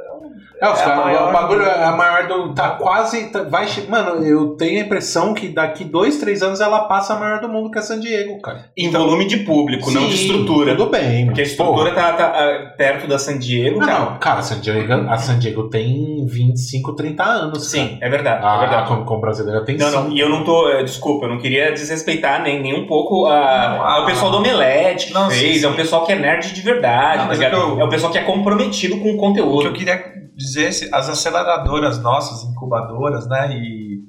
é 0.60 0.66
um- 0.66 0.68
É, 0.68 0.72
os 0.72 0.78
É 0.78 0.82
a 0.82 0.86
caras- 0.86 1.04
maior 1.04 1.28
o 1.28 1.32
bagulho 1.32 1.60
do- 1.60 1.66
é 1.70 1.84
a 1.84 1.92
maior 1.92 2.26
do. 2.26 2.54
Tá 2.54 2.70
quase. 2.70 3.30
tá- 3.30 3.42
vai, 3.44 3.66
che- 3.66 3.86
mano, 3.88 4.24
eu 4.24 4.48
tenho 4.56 4.80
a 4.82 4.84
impressão 4.84 5.32
que 5.34 5.48
daqui 5.48 5.84
dois, 5.84 6.18
três 6.18 6.42
anos 6.42 6.60
ela 6.60 6.80
passa 6.80 7.14
a 7.14 7.18
maior 7.18 7.40
do 7.40 7.48
mundo 7.48 7.70
que 7.70 7.78
é 7.78 7.82
San 7.82 8.00
Diego, 8.00 8.40
cara. 8.40 8.66
Em 8.76 8.90
volume 8.90 9.26
de 9.26 9.38
público, 9.38 9.90
não 9.90 10.06
de 10.06 10.16
Sim, 10.16 10.22
estrutura. 10.26 10.74
Tudo 10.76 10.90
bem. 10.90 11.26
Porque 11.26 11.40
a 11.40 11.44
estrutura 11.44 11.92
tá, 11.92 12.12
tá, 12.12 12.32
ah, 12.34 12.74
perto 12.76 13.06
da 13.06 13.18
San 13.18 13.38
Diego, 13.38 13.78
Não, 13.80 13.86
cara. 13.86 13.98
não, 14.00 14.18
cara, 14.18 14.38
a 14.40 14.42
San 14.42 14.60
Diego, 14.60 14.92
a 15.08 15.18
San 15.18 15.38
Diego 15.38 15.68
tem 15.68 16.24
25, 16.26 16.94
30 16.94 17.22
anos. 17.24 17.70
Sim, 17.70 17.98
é 18.00 18.08
verdade, 18.08 18.42
cara. 18.42 18.52
é 18.52 18.56
A 18.56 18.60
verdade. 18.60 18.88
Comic 18.88 19.06
Con 19.06 19.20
brasileira 19.20 19.64
tem 19.64 19.76
Não, 19.76 19.90
não, 19.90 20.12
e 20.12 20.18
eu 20.20 20.28
não 20.28 20.44
tô. 20.44 20.68
eh, 20.70 20.82
Desculpa, 20.82 21.26
eu 21.26 21.30
não 21.30 21.38
queria 21.38 21.70
desrespeitar 21.72 22.42
nem, 22.42 22.60
nem 22.62 22.74
um 22.74 22.86
pouco 22.86 23.26
a, 23.26 23.30
Não, 23.30 23.86
a- 23.86 23.98
é 23.98 24.02
o 24.02 24.06
pessoal 24.06 24.30
do 24.30 24.38
Omelete 24.38 25.08
que 25.08 25.14
Não, 25.14 25.30
fez, 25.30 25.60
sim, 25.60 25.64
é 25.64 25.68
um 25.68 25.72
sim. 25.72 25.76
pessoal 25.76 26.04
que 26.04 26.12
é 26.12 26.16
nerd 26.16 26.52
de 26.52 26.60
verdade, 26.62 27.18
Não, 27.18 27.26
tá 27.28 27.32
é 27.34 27.36
ligado? 27.36 27.56
eu- 27.56 27.80
é 27.80 27.84
o 27.84 27.88
pessoal 27.88 28.10
que 28.12 28.18
é 28.18 28.22
comprometido 28.22 28.96
com 28.98 29.08
o 29.08 29.10
O 29.10 29.12
que 29.14 29.18
conteúdo. 29.18 29.66
eu 29.66 29.72
queria 29.72 30.18
dizer, 30.38 30.72
se- 30.72 30.88
as 30.94 31.08
aceleradoras 31.08 31.98
nossas, 32.00 32.44
incubadoras, 32.48 33.26
né? 33.28 33.52
E 33.58 34.02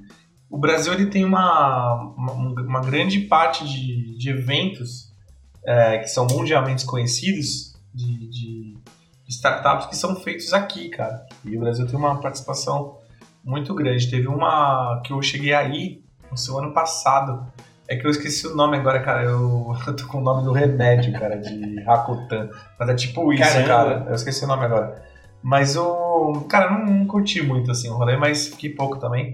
o 0.50 0.58
Brasil 0.58 0.94
ele 0.94 1.08
tem 1.08 1.26
uma, 1.26 1.96
uma, 2.16 2.32
uma 2.34 2.82
grande 2.82 3.20
parte 3.22 3.68
de, 3.68 4.18
de 4.18 4.30
eventos 4.30 5.12
é, 5.66 5.98
que 5.98 6.08
são 6.08 6.26
mundialmente 6.28 6.86
conhecidos, 6.86 7.74
de, 7.94 8.30
de 8.30 8.78
startups 9.28 9.88
que 9.88 9.96
são 9.96 10.16
feitos 10.16 10.54
aqui, 10.54 10.90
cara. 10.90 11.26
E 11.44 11.58
o 11.58 11.60
Brasil 11.60 11.86
tem 11.88 11.98
uma 11.98 12.20
participação 12.22 12.98
muito 13.44 13.74
grande. 13.74 14.10
Teve 14.10 14.28
uma 14.28 15.02
que 15.04 15.12
eu 15.14 15.22
cheguei 15.22 15.54
aí 15.54 16.04
no 16.32 16.38
seu 16.38 16.58
ano 16.60 16.74
passado. 16.74 17.46
É 17.88 17.96
que 17.96 18.06
eu 18.06 18.12
esqueci 18.12 18.46
o 18.48 18.56
nome 18.56 18.78
agora, 18.78 19.02
cara. 19.02 19.24
Eu, 19.24 19.76
eu 19.88 19.96
tô 19.96 20.06
com 20.08 20.20
o 20.20 20.22
nome 20.24 20.44
do 20.44 20.52
remédio, 20.52 21.12
cara, 21.14 21.38
de 21.38 21.82
Rakutan. 21.84 22.50
Mas 22.80 22.90
é 22.90 22.94
tipo 22.96 23.34
isso, 23.34 23.44
Caramba. 23.44 23.68
cara. 23.68 24.06
Eu 24.10 24.16
esqueci 24.16 24.44
o 24.46 24.48
nome 24.48 24.64
agora. 24.66 25.09
Mas 25.42 25.76
o. 25.76 26.46
Cara, 26.50 26.72
não, 26.72 26.86
não 26.86 27.06
curti 27.06 27.42
muito 27.42 27.72
assim 27.72 27.90
o 27.90 27.94
rolê, 27.94 28.18
mas 28.18 28.48
fiquei 28.48 28.70
pouco 28.70 28.98
também. 28.98 29.34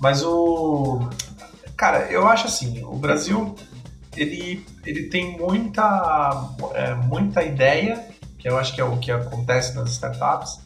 Mas 0.00 0.22
o. 0.22 1.00
Cara, 1.76 2.10
eu 2.10 2.28
acho 2.28 2.46
assim, 2.46 2.82
o 2.84 2.96
Brasil 2.96 3.54
ele, 4.16 4.64
ele 4.84 5.04
tem 5.04 5.38
muita, 5.38 6.54
é, 6.74 6.94
muita 6.94 7.42
ideia, 7.42 8.08
que 8.38 8.48
eu 8.48 8.58
acho 8.58 8.74
que 8.74 8.80
é 8.80 8.84
o 8.84 8.98
que 8.98 9.10
acontece 9.10 9.74
nas 9.74 9.90
startups, 9.90 10.60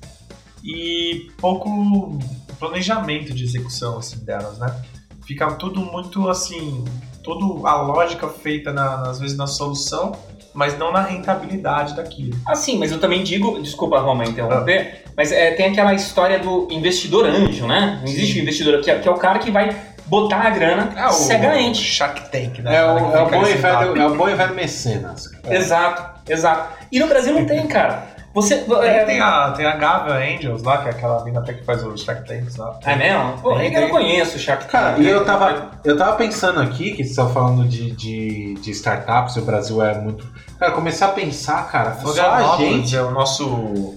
e 0.64 1.31
pouco 1.38 2.18
planejamento 2.59 3.33
de 3.33 3.44
execução 3.44 3.99
assim, 3.99 4.18
delas, 4.25 4.59
né? 4.59 4.85
Fica 5.25 5.51
tudo 5.53 5.81
muito 5.81 6.29
assim, 6.29 6.85
toda 7.22 7.68
a 7.68 7.83
lógica 7.83 8.29
feita 8.29 8.72
na, 8.72 9.03
às 9.03 9.18
vezes 9.18 9.37
na 9.37 9.46
solução, 9.46 10.12
mas 10.57 10.77
não 10.79 10.90
na 10.90 11.03
rentabilidade 11.03 11.95
daquilo. 11.95 12.37
Assim, 12.47 12.79
mas 12.79 12.90
eu 12.90 12.99
também 12.99 13.23
digo, 13.23 13.61
desculpa 13.62 14.01
Roma 14.01 14.25
interromper, 14.25 15.03
Ah. 15.07 15.11
mas 15.16 15.31
é, 15.31 15.53
tem 15.53 15.66
aquela 15.66 15.95
história 15.95 16.38
do 16.38 16.66
investidor 16.71 17.27
anjo, 17.27 17.66
né? 17.66 17.99
Não 18.03 18.09
existe 18.11 18.38
o 18.38 18.42
investidor 18.42 18.81
que 18.81 18.90
é, 18.90 18.99
que 18.99 19.07
é 19.07 19.11
o 19.11 19.16
cara 19.16 19.38
que 19.38 19.51
vai 19.51 19.77
botar 20.07 20.38
a 20.47 20.51
grana 20.51 20.92
É 20.97 21.07
o 21.07 21.12
cegamente. 21.12 21.83
Shark 21.83 22.31
Tank, 22.31 22.61
né? 22.61 22.77
É 22.77 22.85
o, 22.85 22.88
é 22.99 23.23
o 23.23 23.29
bom 23.31 23.47
e 23.47 24.01
é 24.01 24.07
o 24.07 24.14
bom 24.16 24.29
velho 24.35 24.55
mecenas. 24.55 25.29
cara. 25.29 25.55
Exato, 25.55 26.31
exato. 26.31 26.69
E 26.90 26.99
no 26.99 27.07
Brasil 27.07 27.35
não 27.35 27.45
tem, 27.45 27.66
cara. 27.69 28.15
Você. 28.37 28.57
Tem, 28.59 28.77
é, 28.83 29.05
tem 29.07 29.20
a, 29.20 29.51
tem 29.53 29.64
a 29.64 29.77
Gava 29.77 30.12
Angels 30.12 30.62
lá, 30.62 30.77
que 30.79 30.88
é 30.88 30.90
aquela 30.90 31.25
mina 31.25 31.40
até 31.40 31.55
que 31.55 31.64
faz 31.64 31.83
o 31.83 31.96
Shark 31.96 32.27
Tanks 32.29 32.57
lá. 32.57 32.79
Ah, 32.85 32.94
mesmo? 32.96 33.38
Pô, 33.40 33.57
Tem, 33.57 33.75
é 33.75 33.79
eu 33.79 33.81
não 33.83 33.88
conheço 33.88 34.37
o 34.37 34.38
Shark 34.38 34.66
Cara, 34.66 34.90
Tank. 34.92 35.03
e 35.03 35.09
eu 35.09 35.25
tava, 35.25 35.70
eu 35.83 35.96
tava 35.96 36.16
pensando 36.16 36.61
aqui, 36.61 36.92
que 36.92 37.03
você 37.03 37.16
tava 37.16 37.33
falando 37.33 37.66
de, 37.66 37.90
de, 37.92 38.55
de 38.55 38.70
startups, 38.72 39.37
o 39.37 39.42
Brasil 39.42 39.83
é 39.83 39.99
muito. 39.99 40.27
Cara, 40.59 40.72
comecei 40.72 41.07
a 41.07 41.11
pensar, 41.11 41.66
cara, 41.70 41.94
só 42.05 42.31
a 42.31 42.57
gente. 42.59 42.94
é 42.94 43.03
o 43.03 43.11
nosso, 43.11 43.94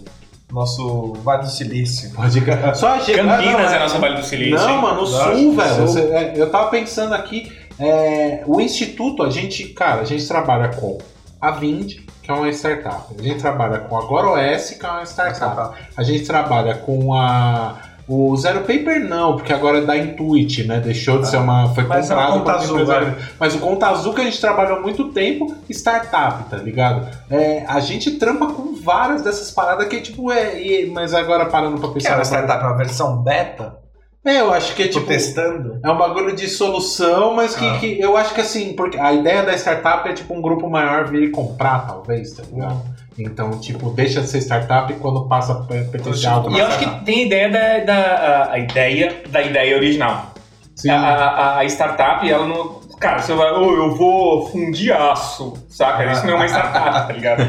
nosso 0.52 1.13
Vale 1.23 1.43
do 1.43 1.49
Silício. 1.49 2.12
Pode 2.12 2.41
Só 2.75 2.93
a 2.93 2.99
gente. 2.99 3.17
Campinas 3.17 3.71
não, 3.71 3.73
é 3.73 3.80
nosso 3.80 3.99
Vale 3.99 4.15
do 4.15 4.23
Silício. 4.23 4.56
Não, 4.58 4.69
hein? 4.69 4.82
mano, 4.82 5.02
no 5.02 5.06
sul, 5.08 5.56
velho. 5.56 5.75
sul. 5.75 5.88
Você- 5.88 6.02
é, 6.13 6.34
eu 6.38 6.49
tava 6.49 6.69
pensando 6.69 7.13
aqui, 7.13 7.52
é, 7.78 8.43
o 8.47 8.60
Instituto, 8.62 9.21
a 9.23 9.30
gente, 9.30 9.65
cara, 9.69 10.02
a 10.02 10.06
gente 10.06 10.25
trabalha 10.28 10.69
com 10.69 10.97
a 11.41 11.52
Vind, 11.52 11.97
que 12.30 12.34
é 12.34 12.36
uma 12.36 12.50
startup. 12.52 13.15
A 13.18 13.22
gente 13.24 13.39
trabalha 13.39 13.80
com 13.80 13.98
a 13.98 14.02
GoroS, 14.02 14.70
que 14.80 14.86
é 14.86 14.89
uma 14.89 15.04
startup. 15.04 15.76
A 15.98 16.04
gente 16.04 16.26
trabalha 16.28 16.76
com 16.76 17.13
a. 17.15 17.76
O 18.08 18.36
Zero 18.38 18.62
Paper 18.62 19.08
não, 19.08 19.36
porque 19.36 19.54
agora 19.54 19.80
é 19.80 19.82
da 19.82 19.96
Intuit, 19.96 20.63
né? 20.68 20.80
Deixou 20.80 21.20
de 21.22 21.28
ser 21.28 21.38
uma. 21.38 21.74
Foi 21.76 21.84
Mas 21.86 22.10
é 22.10 22.13
comprado 22.15 22.34
Conta 22.39 22.54
por 22.54 22.72
uma 22.72 22.82
Azul, 22.82 22.86
vai. 22.86 23.15
Mas 23.39 23.56
o 23.56 23.60
Conta 23.60 23.88
Azul 23.88 24.13
que 24.13 24.22
a 24.22 24.24
gente 24.24 24.42
trabalhou 24.42 24.78
há 24.78 24.82
muito 24.82 25.12
tempo, 25.12 25.56
startup, 25.70 26.44
tá 26.50 26.58
ligado? 26.58 27.08
É, 27.30 27.63
a 27.68 27.80
gente 27.80 28.12
trampa 28.12 28.48
com 28.48 28.76
várias 28.82 29.22
dessas 29.24 29.52
paradas 29.52 29.88
que, 29.88 30.02
tipo, 30.02 30.32
é. 30.32 30.86
mas 30.92 31.13
agora 31.13 31.46
parando 31.48 31.78
pra 31.80 31.88
Que 31.89 31.96
pensar. 31.96 32.10
era 32.10 32.15
na- 32.18 32.22
a 32.22 32.26
startup, 32.26 32.63
uma 32.63 32.78
versão 32.78 33.18
beta, 33.18 33.76
É, 34.25 34.41
eu 34.41 34.53
acho 34.53 34.75
que 34.75 34.84
é 34.84 34.88
tipo, 34.88 35.05
testando. 35.08 35.79
É 35.84 35.89
um 35.89 35.97
bagulho 35.97 36.36
de 36.36 36.47
solução, 36.49 37.34
mas 37.34 37.55
que, 37.55 37.65
Ah. 37.65 37.77
que 37.79 37.99
eu 37.99 38.17
acho 38.17 38.34
que 38.34 38.41
assim, 38.41 38.73
porque 38.73 38.97
a 38.99 39.13
ideia 39.13 39.43
da 39.43 39.53
startup 39.58 40.08
é 40.10 40.13
tipo 40.13 40.34
um 40.34 40.41
grupo 40.41 40.69
maior 40.69 41.08
vir 41.08 41.23
e 41.23 41.29
comprar, 41.29 41.88
talvez, 41.88 42.34
tá 42.34 42.43
ligado? 42.51 42.82
Então, 43.17 43.51
tipo, 43.60 43.89
deixa 43.91 44.21
de 44.21 44.27
ser 44.27 44.39
startup 44.41 44.93
quando 44.95 45.27
passa 45.27 45.53
a 45.53 45.55
pertencer 45.63 46.29
a 46.29 46.34
algo 46.34 46.51
E 46.51 46.60
eu 46.60 46.65
acho 46.67 46.79
que 46.79 47.05
tem 47.05 47.25
ideia 47.25 47.49
da, 47.49 47.79
da 47.86 48.51
a 48.51 48.60
ideia 48.60 49.23
da 49.29 49.41
ideia 49.41 49.75
original. 49.75 50.34
Sim. 50.75 50.89
A, 50.89 50.97
a- 50.99 51.60
a 51.60 51.65
startup, 51.65 52.29
ela 52.29 52.45
não. 52.45 52.79
Cara, 52.99 53.21
você 53.21 53.33
vai, 53.33 53.51
oh, 53.53 53.71
eu 53.71 53.95
vou 53.95 54.49
fundir 54.49 54.91
aço, 54.93 55.53
saca? 55.69 56.12
Isso 56.12 56.25
não 56.25 56.33
é 56.33 56.35
uma 56.35 56.45
startup, 56.47 57.07
tá 57.07 57.13
ligado? 57.13 57.41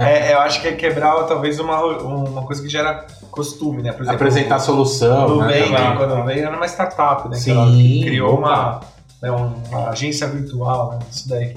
É, 0.00 0.32
eu 0.32 0.40
acho 0.40 0.60
que 0.60 0.66
é 0.66 0.72
quebrar 0.72 1.14
talvez 1.24 1.60
uma, 1.60 1.80
uma 1.80 2.42
coisa 2.42 2.60
que 2.60 2.68
gera 2.68 3.06
costume, 3.30 3.82
né? 3.82 3.92
Por 3.92 4.02
exemplo, 4.02 4.16
Apresentar 4.16 4.56
a 4.56 4.58
solução, 4.58 5.26
o 5.26 5.44
né? 5.44 5.60
Nubank, 5.60 5.76
também. 5.76 5.96
quando 5.96 6.24
veio, 6.24 6.46
era 6.46 6.56
uma 6.56 6.66
startup, 6.66 7.28
né? 7.28 7.36
Sim, 7.36 7.44
que 7.44 7.50
ela 7.50 7.70
que 7.70 8.04
criou 8.04 8.38
uma, 8.38 8.80
né, 9.22 9.30
uma 9.30 9.90
agência 9.90 10.26
virtual, 10.26 10.90
né? 10.90 10.98
Isso 11.10 11.28
daí. 11.28 11.56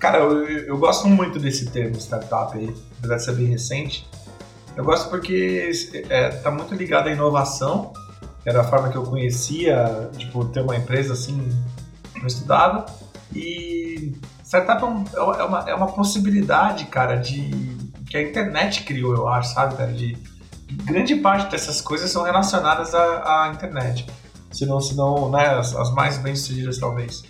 Cara, 0.00 0.18
eu, 0.18 0.48
eu 0.48 0.76
gosto 0.78 1.06
muito 1.06 1.38
desse 1.38 1.70
termo 1.70 1.96
startup 1.96 2.56
aí, 2.58 2.74
apesar 2.98 3.16
de 3.16 3.24
ser 3.24 3.32
bem 3.32 3.46
recente. 3.46 4.08
Eu 4.76 4.84
gosto 4.84 5.08
porque 5.08 5.70
é, 6.08 6.28
tá 6.30 6.50
muito 6.50 6.74
ligado 6.74 7.08
à 7.08 7.12
inovação, 7.12 7.92
que 8.42 8.48
era 8.48 8.60
a 8.60 8.64
forma 8.64 8.88
que 8.88 8.96
eu 8.96 9.02
conhecia, 9.02 10.08
tipo, 10.16 10.44
ter 10.46 10.60
uma 10.62 10.76
empresa 10.76 11.12
assim, 11.12 11.48
eu 12.20 12.26
estudava. 12.26 12.86
E 13.34 14.14
startup 14.44 14.82
é, 14.82 14.86
um- 14.86 15.04
é 15.34 15.44
uma, 15.44 15.70
é 15.70 15.74
uma 15.74 15.86
possibilidade, 15.88 16.86
cara, 16.86 17.16
de 17.16 17.50
que 18.08 18.16
a 18.16 18.22
internet 18.22 18.84
criou, 18.84 19.14
eu 19.14 19.28
acho, 19.28 19.52
sabe, 19.52 19.76
cara? 19.76 19.92
De 19.92 20.16
grande 20.84 21.16
parte 21.16 21.50
dessas 21.50 21.80
coisas 21.80 22.10
são 22.10 22.22
relacionadas 22.22 22.94
à, 22.94 23.44
à 23.44 23.48
internet. 23.52 24.06
Se 24.50 24.64
não, 24.64 24.80
se 24.80 24.96
não, 24.96 25.30
né, 25.30 25.46
as, 25.48 25.74
as 25.76 25.92
mais 25.92 26.16
bem-sucedidas, 26.18 26.78
talvez. 26.78 27.22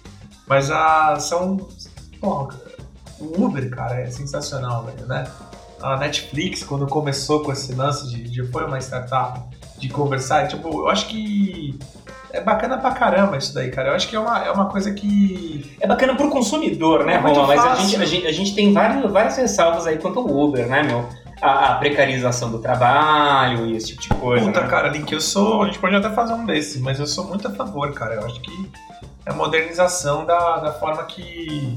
Mas 0.46 0.70
a, 0.70 1.16
são. 1.18 1.68
Porra, 2.20 2.54
o 3.18 3.44
Uber, 3.44 3.68
cara, 3.70 4.00
é 4.00 4.10
sensacional, 4.10 4.84
velho, 4.84 5.06
né? 5.06 5.28
A 5.82 5.96
Netflix, 5.96 6.62
quando 6.62 6.86
começou 6.86 7.42
com 7.42 7.52
esse 7.52 7.72
lance 7.74 8.08
de, 8.08 8.22
de 8.22 8.46
foi 8.50 8.64
uma 8.64 8.78
startup 8.78 9.40
de 9.78 9.88
conversar, 9.88 10.48
tipo, 10.48 10.68
eu 10.68 10.88
acho 10.88 11.06
que 11.08 11.78
é 12.32 12.40
bacana 12.40 12.78
pra 12.78 12.90
caramba 12.92 13.36
isso 13.36 13.54
daí, 13.54 13.70
cara. 13.70 13.88
Eu 13.90 13.94
acho 13.94 14.08
que 14.08 14.16
é 14.16 14.18
uma, 14.20 14.44
é 14.44 14.50
uma 14.50 14.66
coisa 14.66 14.92
que. 14.92 15.76
É 15.80 15.86
bacana 15.86 16.14
pro 16.14 16.28
consumidor, 16.30 17.04
né, 17.04 17.14
É 17.14 17.16
Roma? 17.18 17.46
Mas 17.46 17.64
a 17.64 17.74
gente, 17.76 17.96
a, 17.96 18.04
gente, 18.06 18.26
a 18.26 18.32
gente 18.32 18.54
tem 18.54 18.72
várias, 18.72 19.10
várias 19.10 19.36
ressalvas 19.36 19.86
aí 19.86 19.98
quanto 19.98 20.18
ao 20.18 20.26
Uber, 20.26 20.66
né, 20.66 20.82
meu? 20.82 21.08
A, 21.40 21.72
a 21.72 21.74
precarização 21.76 22.50
do 22.50 22.58
trabalho 22.58 23.66
e 23.66 23.76
esse 23.76 23.96
tipo 23.96 24.02
de 24.02 24.08
coisa. 24.20 24.44
Puta, 24.44 24.60
né? 24.60 24.66
cara, 24.68 24.88
Link, 24.88 25.12
eu 25.12 25.20
sou. 25.20 25.62
A 25.62 25.66
gente 25.66 25.78
pode 25.78 25.94
até 25.94 26.10
fazer 26.10 26.32
um 26.32 26.44
desse, 26.44 26.80
mas 26.80 26.98
eu 26.98 27.06
sou 27.06 27.24
muito 27.24 27.46
a 27.46 27.50
favor, 27.52 27.92
cara. 27.94 28.14
Eu 28.16 28.26
acho 28.26 28.40
que 28.40 28.70
é 29.24 29.30
a 29.30 29.34
modernização 29.34 30.24
da, 30.24 30.56
da 30.58 30.72
forma 30.72 31.04
que 31.04 31.74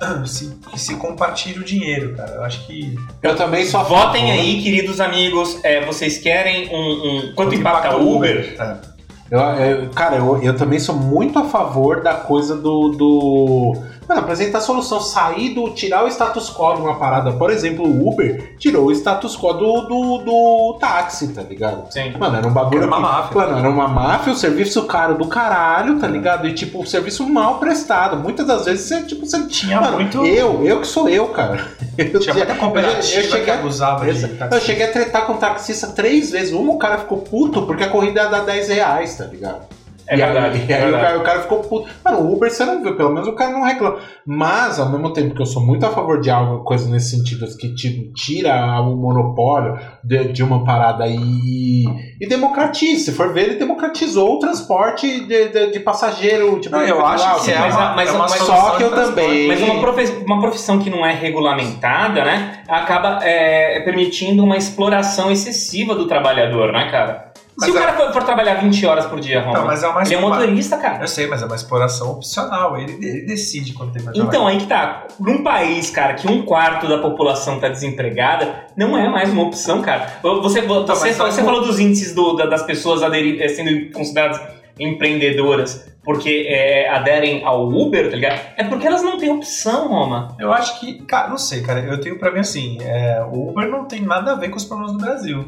se, 0.26 0.54
que 0.70 0.80
se 0.80 0.94
compartilha 0.96 1.60
o 1.60 1.64
dinheiro, 1.64 2.16
cara. 2.16 2.30
Eu 2.36 2.44
acho 2.44 2.66
que. 2.66 2.98
Eu 3.22 3.36
também 3.36 3.66
sou 3.66 3.80
a 3.80 3.82
Votem 3.82 4.22
favor. 4.28 4.40
aí, 4.40 4.62
queridos 4.62 5.00
amigos. 5.00 5.62
É, 5.62 5.84
vocês 5.84 6.16
querem 6.18 6.68
um, 6.74 6.80
um- 7.28 7.34
Quanto 7.34 7.54
impacta 7.54 7.96
o 7.96 8.16
Uber? 8.16 8.56
É. 8.58 8.87
Eu, 9.30 9.38
eu- 9.40 9.90
cara, 9.90 10.16
eu, 10.16 10.42
eu 10.42 10.56
também 10.56 10.78
sou 10.78 10.94
muito 10.96 11.38
a 11.38 11.44
favor 11.44 12.02
da 12.02 12.14
coisa 12.14 12.56
do. 12.56 12.88
do... 12.90 13.76
Mano, 14.08 14.20
apresentar 14.22 14.60
solução, 14.60 15.00
sair 15.00 15.50
do. 15.50 15.70
tirar 15.70 16.04
o 16.04 16.08
status 16.08 16.48
quo 16.50 16.74
de 16.74 16.80
uma 16.80 16.94
parada. 16.96 17.32
Por 17.32 17.50
exemplo, 17.50 17.84
o 17.86 18.08
Uber 18.08 18.54
tirou 18.58 18.86
o 18.86 18.92
status 18.92 19.36
quo 19.36 19.52
do, 19.52 19.80
do, 19.82 20.18
do 20.18 20.78
táxi, 20.80 21.28
tá 21.28 21.42
ligado? 21.42 21.92
Sim. 21.92 22.12
Mano, 22.18 22.36
era 22.38 22.46
um 22.46 22.52
bagulho. 22.52 22.78
Era 22.78 22.86
uma 22.86 22.96
que- 22.96 23.02
máfia. 23.02 23.40
Mano, 23.40 23.58
era 23.58 23.68
uma 23.68 23.88
máfia, 23.88 24.32
o 24.32 24.36
serviço 24.36 24.84
caro 24.84 25.14
do 25.16 25.26
caralho, 25.26 25.98
tá 25.98 26.06
ligado? 26.06 26.46
E 26.48 26.54
tipo, 26.54 26.80
o 26.82 26.86
serviço 26.86 27.28
mal 27.28 27.58
prestado. 27.58 28.16
Muitas 28.16 28.46
das 28.46 28.64
vezes 28.64 28.86
você, 28.86 29.02
tipo, 29.02 29.26
você. 29.26 29.46
Tinha 29.48 29.80
Mano, 29.80 29.96
muito. 29.98 30.24
eu, 30.24 30.64
eu 30.64 30.80
que 30.80 30.86
sou 30.86 31.08
eu, 31.08 31.28
cara. 31.28 31.68
Eu 31.96 32.20
Tinha 32.20 32.34
muita 32.34 32.54
cooperativa 32.54 33.20
eu 33.20 33.24
cheguei 33.24 33.44
que 33.44 33.50
abusava 33.50 34.04
de 34.06 34.20
taxista. 34.28 34.48
Eu 34.56 34.60
cheguei 34.60 34.86
a 34.86 34.92
tretar 34.92 35.26
com 35.26 35.32
o 35.34 35.36
taxista 35.36 35.88
três 35.88 36.30
vezes. 36.30 36.52
Uma, 36.52 36.72
o 36.72 36.78
cara 36.78 36.98
ficou 36.98 37.18
puto 37.18 37.62
porque 37.66 37.84
a 37.84 37.88
corrida 37.88 38.22
ia 38.22 38.28
dar 38.28 38.40
10 38.40 38.68
reais, 38.68 39.16
tá 39.16 39.24
ligado? 39.24 39.66
É 40.08 40.16
e 40.16 40.22
aí- 40.22 40.32
verdade, 40.32 40.64
E 40.68 40.72
é 40.72 40.76
aí, 40.76 40.80
o, 40.80 40.84
verdade. 40.90 41.04
cara, 41.06 41.18
o 41.18 41.22
cara 41.22 41.40
ficou 41.42 41.58
puto. 41.60 41.88
Mano, 42.04 42.20
o 42.20 42.32
Uber 42.34 42.50
você 42.50 42.64
não 42.64 42.82
viu, 42.82 42.96
pelo 42.96 43.10
menos 43.10 43.28
o 43.28 43.32
cara 43.34 43.50
não 43.52 43.62
reclama. 43.62 43.98
Mas, 44.26 44.78
ao 44.78 44.88
mesmo 44.90 45.12
tempo 45.12 45.34
que 45.34 45.42
eu 45.42 45.46
sou 45.46 45.64
muito 45.64 45.84
a 45.84 45.90
favor 45.90 46.20
de 46.20 46.30
algo, 46.30 46.64
coisa 46.64 46.90
nesse 46.90 47.16
sentido, 47.16 47.46
que 47.56 47.74
tipo, 47.74 48.12
tira 48.14 48.54
o 48.80 48.96
monopólio 48.96 49.78
de, 50.04 50.32
de 50.32 50.42
uma 50.42 50.64
parada 50.64 51.06
e, 51.06 51.84
e 52.20 52.26
democratiza. 52.28 53.06
Se 53.10 53.12
for 53.16 53.32
ver, 53.32 53.44
ele 53.44 53.54
democratizou 53.56 54.34
o 54.36 54.38
transporte 54.38 55.20
de, 55.26 55.48
de, 55.48 55.70
de 55.72 55.80
passageiro. 55.80 56.58
Tipo, 56.60 56.76
Não, 56.76 56.82
eu 56.84 57.04
acho 57.04 57.24
individual, 57.24 57.44
que 57.44 57.50
é 57.52 57.58
mas 57.58 57.74
uma, 57.74 57.90
a- 57.90 57.96
mas 57.96 58.08
é 58.08 58.12
uma 58.12 58.20
mas- 58.22 58.32
só 58.38 58.70
que 58.76 58.82
eu 58.82 58.90
também- 58.90 59.48
Mas 59.48 59.60
uma, 59.62 59.80
profe- 59.80 60.22
uma 60.26 60.40
profissão 60.40 60.78
que 60.78 60.90
não 60.90 61.04
é 61.04 61.12
regulamentada, 61.12 62.24
né, 62.24 62.62
acaba 62.68 63.18
é, 63.22 63.80
permitindo 63.80 64.42
uma 64.44 64.56
exploração 64.56 65.30
excessiva 65.30 65.94
do 65.94 66.06
trabalhador, 66.06 66.72
né, 66.72 66.88
cara? 66.90 67.27
Se 67.60 67.66
Mas 67.66 67.74
o 67.74 67.76
é- 67.76 67.80
cara 67.80 67.92
for, 67.96 68.12
for 68.12 68.22
trabalhar 68.22 68.54
20 68.54 68.86
horas 68.86 69.06
por 69.06 69.18
dia, 69.18 69.40
Roma, 69.40 69.50
Então, 69.52 69.66
mas 69.66 69.82
é 69.82 69.88
uma 69.88 70.02
ele 70.02 70.14
é 70.14 70.20
motorista, 70.20 70.76
cara. 70.76 71.02
Eu 71.02 71.08
sei, 71.08 71.26
mas 71.26 71.42
é 71.42 71.44
uma 71.46 71.56
exploração 71.56 72.12
opcional. 72.12 72.78
Ele, 72.78 72.92
ele 73.04 73.22
decide 73.26 73.72
quanto 73.72 73.92
tempo 73.92 74.04
vai 74.04 74.14
Então, 74.14 74.28
trabalhar. 74.30 74.50
aí 74.52 74.58
que 74.58 74.66
tá. 74.66 75.06
Num 75.18 75.42
país, 75.42 75.90
cara, 75.90 76.14
que 76.14 76.30
um 76.30 76.42
quarto 76.42 76.86
da 76.86 76.98
população 76.98 77.58
tá 77.58 77.68
desempregada, 77.68 78.66
não 78.76 78.96
é 78.96 79.08
mais 79.08 79.30
uma 79.32 79.42
opção, 79.42 79.82
cara. 79.82 80.06
Você, 80.22 80.60
você, 80.62 80.86
mas 81.06 81.16
só 81.16 81.26
você 81.30 81.40
que- 81.40 81.44
falou 81.46 81.62
dos 81.62 81.80
índices 81.80 82.14
do- 82.14 82.34
da- 82.34 82.46
das 82.46 82.62
pessoas 82.62 83.02
aderir, 83.02 83.42
eh, 83.42 83.48
sendo 83.48 83.90
consideradas 83.92 84.40
empreendedoras 84.78 85.86
porque 86.04 86.46
eh, 86.48 86.88
aderem 86.88 87.44
ao 87.44 87.68
Uber, 87.68 88.08
tá 88.08 88.16
ligado? 88.16 88.40
É 88.56 88.64
porque 88.64 88.86
elas 88.86 89.02
não 89.02 89.18
têm 89.18 89.30
opção, 89.30 89.88
Roma. 89.88 90.34
Eu 90.38 90.52
acho 90.52 90.80
que, 90.80 91.02
cara, 91.02 91.28
não 91.28 91.36
sei, 91.38 91.60
cara. 91.62 91.80
Eu 91.80 92.00
tenho 92.00 92.18
pra 92.18 92.30
mim 92.30 92.40
assim: 92.40 92.78
é, 92.80 93.22
o 93.30 93.50
Uber 93.50 93.68
não 93.68 93.84
tem 93.84 94.00
nada 94.02 94.32
a 94.32 94.34
ver 94.34 94.48
com 94.48 94.56
os 94.56 94.64
problemas 94.64 94.92
do 94.92 94.98
Brasil. 94.98 95.44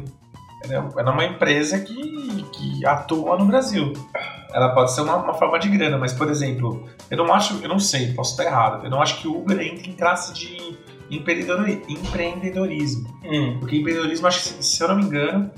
É 0.69 1.09
uma 1.09 1.25
empresa 1.25 1.79
que, 1.79 2.43
que 2.53 2.85
atua 2.85 3.37
no 3.37 3.45
Brasil. 3.45 3.93
Ela 4.53 4.69
pode 4.69 4.93
ser 4.93 5.01
uma, 5.01 5.15
uma 5.15 5.33
forma 5.33 5.57
de 5.57 5.69
grana, 5.69 5.97
mas, 5.97 6.13
por 6.13 6.29
exemplo, 6.29 6.85
eu 7.09 7.17
não 7.17 7.33
acho, 7.33 7.59
eu 7.63 7.69
não 7.69 7.79
sei, 7.79 8.13
posso 8.13 8.31
estar 8.31 8.43
errado. 8.45 8.83
Eu 8.85 8.89
não 8.91 9.01
acho 9.01 9.19
que 9.21 9.27
o 9.27 9.37
Uber 9.39 9.59
entra 9.59 9.87
em 9.89 9.93
classe 9.93 10.33
de 10.33 10.77
empreendedori- 11.09 11.81
empreendedorismo. 11.87 13.07
Hum. 13.23 13.57
Porque 13.59 13.77
empreendedorismo, 13.77 14.27
acho 14.27 14.41
que, 14.57 14.63
se- 14.63 14.83
eu 14.83 14.87
não 14.89 14.95
me 14.97 15.03
engano, 15.03 15.49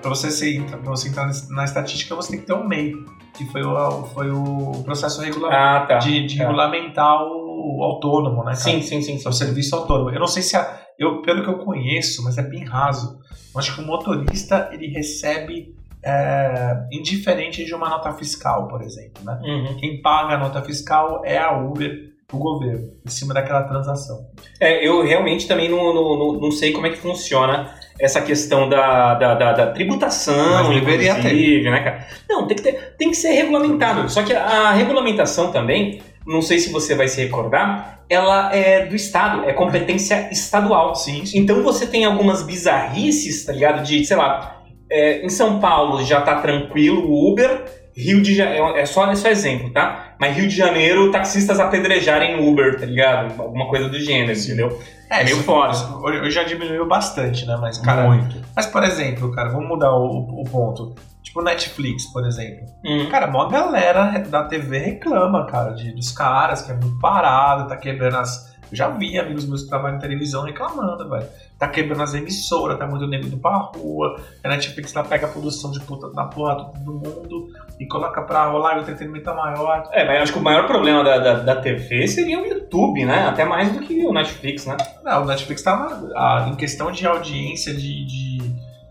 para 0.00 0.10
você, 0.10 0.30
ser, 0.30 0.62
pra 0.64 0.78
você 0.90 1.08
entrar 1.08 1.30
na 1.50 1.64
estatística, 1.64 2.14
você 2.14 2.30
tem 2.32 2.40
que 2.40 2.46
ter 2.46 2.52
um 2.54 2.66
MEI, 2.66 2.92
que 3.36 3.46
foi 3.50 3.62
o, 3.62 4.04
foi 4.06 4.30
o 4.30 4.82
processo 4.84 5.20
regular, 5.22 5.52
Ah, 5.52 5.86
tá. 5.86 5.98
de, 5.98 6.26
de 6.26 6.36
tá. 6.38 6.44
regulamentar 6.44 7.22
o, 7.22 7.78
o 7.78 7.84
autônomo, 7.84 8.38
né? 8.38 8.52
cara? 8.52 8.56
Sim, 8.56 8.82
sim, 8.82 9.00
sim. 9.00 9.20
É 9.24 9.28
o 9.28 9.32
serviço 9.32 9.74
autônomo. 9.76 10.10
Eu 10.10 10.20
não 10.20 10.26
sei 10.26 10.42
se 10.42 10.56
a, 10.56 10.80
eu, 11.02 11.22
pelo 11.22 11.42
que 11.42 11.48
eu 11.48 11.58
conheço, 11.58 12.22
mas 12.24 12.38
é 12.38 12.42
bem 12.42 12.64
raso. 12.64 13.20
Eu 13.54 13.60
acho 13.60 13.74
que 13.74 13.82
o 13.82 13.86
motorista 13.86 14.70
ele 14.72 14.86
recebe 14.88 15.74
é, 16.02 16.86
indiferente 16.90 17.64
de 17.64 17.74
uma 17.74 17.88
nota 17.88 18.12
fiscal, 18.12 18.66
por 18.68 18.82
exemplo, 18.82 19.22
né? 19.24 19.38
Uhum. 19.42 19.76
Quem 19.76 20.00
paga 20.02 20.34
a 20.34 20.38
nota 20.38 20.62
fiscal 20.62 21.22
é 21.24 21.38
a 21.38 21.56
Uber, 21.56 22.12
o 22.32 22.38
governo, 22.38 22.88
em 23.04 23.10
cima 23.10 23.34
daquela 23.34 23.62
transação. 23.64 24.26
É, 24.58 24.86
eu 24.86 25.04
realmente 25.04 25.46
também 25.46 25.68
não, 25.68 25.92
não, 25.94 26.32
não, 26.40 26.50
sei 26.50 26.72
como 26.72 26.86
é 26.86 26.90
que 26.90 26.96
funciona 26.96 27.74
essa 28.00 28.22
questão 28.22 28.68
da, 28.68 29.14
da, 29.14 29.34
da, 29.34 29.52
da 29.52 29.66
tributação, 29.70 30.64
Mas 30.64 30.80
deveria 30.80 31.18
inclusive, 31.18 31.70
né, 31.70 31.80
cara? 31.80 32.06
Não, 32.28 32.46
tem 32.46 32.56
que, 32.56 32.62
ter, 32.62 32.96
tem 32.96 33.10
que 33.10 33.16
ser 33.16 33.32
regulamentado. 33.32 34.10
Só 34.10 34.22
que 34.22 34.32
a 34.32 34.72
regulamentação 34.72 35.52
também, 35.52 36.00
não 36.26 36.42
sei 36.42 36.58
se 36.58 36.70
você 36.70 36.94
vai 36.94 37.08
se 37.08 37.20
recordar, 37.20 38.00
ela 38.08 38.54
é 38.54 38.86
do 38.86 38.94
Estado, 38.94 39.48
é 39.48 39.52
competência 39.52 40.28
estadual. 40.30 40.94
Sim, 40.94 41.24
sim. 41.24 41.38
Então 41.38 41.62
você 41.62 41.86
tem 41.86 42.04
algumas 42.04 42.42
bizarrices, 42.42 43.44
tá 43.44 43.52
ligado? 43.52 43.82
De, 43.82 44.04
sei 44.04 44.16
lá, 44.16 44.62
é, 44.90 45.24
em 45.24 45.28
São 45.28 45.58
Paulo 45.58 46.04
já 46.04 46.20
tá 46.20 46.36
tranquilo 46.36 47.08
o 47.08 47.32
Uber, 47.32 47.64
Rio 47.96 48.22
de 48.22 48.34
Janeiro, 48.34 48.76
é 48.76 48.86
só, 48.86 49.10
é 49.10 49.14
só 49.14 49.28
exemplo, 49.28 49.70
tá? 49.70 50.14
Mas 50.18 50.36
Rio 50.36 50.48
de 50.48 50.56
Janeiro, 50.56 51.10
taxistas 51.10 51.60
apedrejarem 51.60 52.48
Uber, 52.48 52.78
tá 52.78 52.86
ligado? 52.86 53.40
Alguma 53.40 53.68
coisa 53.68 53.88
do 53.88 53.98
gênero, 53.98 54.38
entendeu? 54.38 54.78
É 55.10 55.24
meio 55.24 55.36
foda. 55.38 55.72
isso 55.72 56.00
Hoje 56.02 56.30
já 56.30 56.42
diminuiu 56.42 56.86
bastante, 56.86 57.44
né? 57.44 57.56
Mas, 57.60 57.78
cara, 57.78 58.08
Muito. 58.08 58.36
mas 58.56 58.66
por 58.66 58.82
exemplo, 58.82 59.30
cara, 59.30 59.50
vamos 59.50 59.68
mudar 59.68 59.94
o, 59.94 60.40
o 60.40 60.44
ponto. 60.44 60.94
Tipo 61.22 61.40
Netflix, 61.42 62.06
por 62.12 62.26
exemplo. 62.26 62.66
Hum. 62.84 63.08
Cara, 63.10 63.28
uma 63.28 63.48
galera 63.48 64.18
da 64.28 64.44
TV 64.44 64.78
reclama, 64.78 65.46
cara, 65.46 65.70
de, 65.72 65.92
dos 65.92 66.10
caras, 66.12 66.62
que 66.62 66.72
é 66.72 66.74
muito 66.74 66.98
parado, 66.98 67.68
tá 67.68 67.76
quebrando 67.76 68.16
as. 68.16 68.50
Eu 68.70 68.76
já 68.76 68.88
vi 68.88 69.18
amigos 69.18 69.46
meus 69.46 69.62
que 69.64 69.68
trabalham 69.68 69.98
em 69.98 70.00
televisão 70.00 70.44
reclamando, 70.44 71.06
velho. 71.08 71.26
Tá 71.58 71.68
quebrando 71.68 72.02
as 72.02 72.14
emissoras, 72.14 72.78
tá 72.78 72.86
muito 72.86 73.06
nego 73.06 73.26
indo 73.26 73.36
pra 73.36 73.54
rua. 73.56 74.18
A 74.42 74.48
Netflix 74.48 74.96
ela 74.96 75.04
pega 75.04 75.26
a 75.26 75.30
produção 75.30 75.70
de 75.70 75.78
puta 75.80 76.10
da 76.10 76.24
porra 76.24 76.72
do 76.78 76.92
mundo 76.94 77.48
e 77.78 77.86
coloca 77.86 78.22
pra 78.22 78.46
rolar 78.46 78.76
e 78.76 78.78
o 78.78 78.80
entretenimento 78.82 79.28
é 79.28 79.34
maior. 79.34 79.88
É, 79.92 80.06
mas 80.06 80.16
eu 80.16 80.22
acho 80.22 80.32
que 80.32 80.38
o 80.38 80.42
maior 80.42 80.66
problema 80.66 81.04
da, 81.04 81.18
da, 81.18 81.34
da 81.40 81.56
TV 81.56 82.08
seria 82.08 82.40
o 82.40 82.46
YouTube, 82.46 83.04
né? 83.04 83.28
Até 83.28 83.44
mais 83.44 83.70
do 83.72 83.80
que 83.80 84.06
o 84.06 84.12
Netflix, 84.12 84.64
né? 84.64 84.76
Não, 85.04 85.22
o 85.22 85.26
Netflix 85.26 85.62
tá 85.62 85.76
na- 85.76 86.18
a- 86.18 86.48
em 86.48 86.54
questão 86.56 86.90
de 86.90 87.06
audiência 87.06 87.74
de, 87.74 88.06
de. 88.06 88.31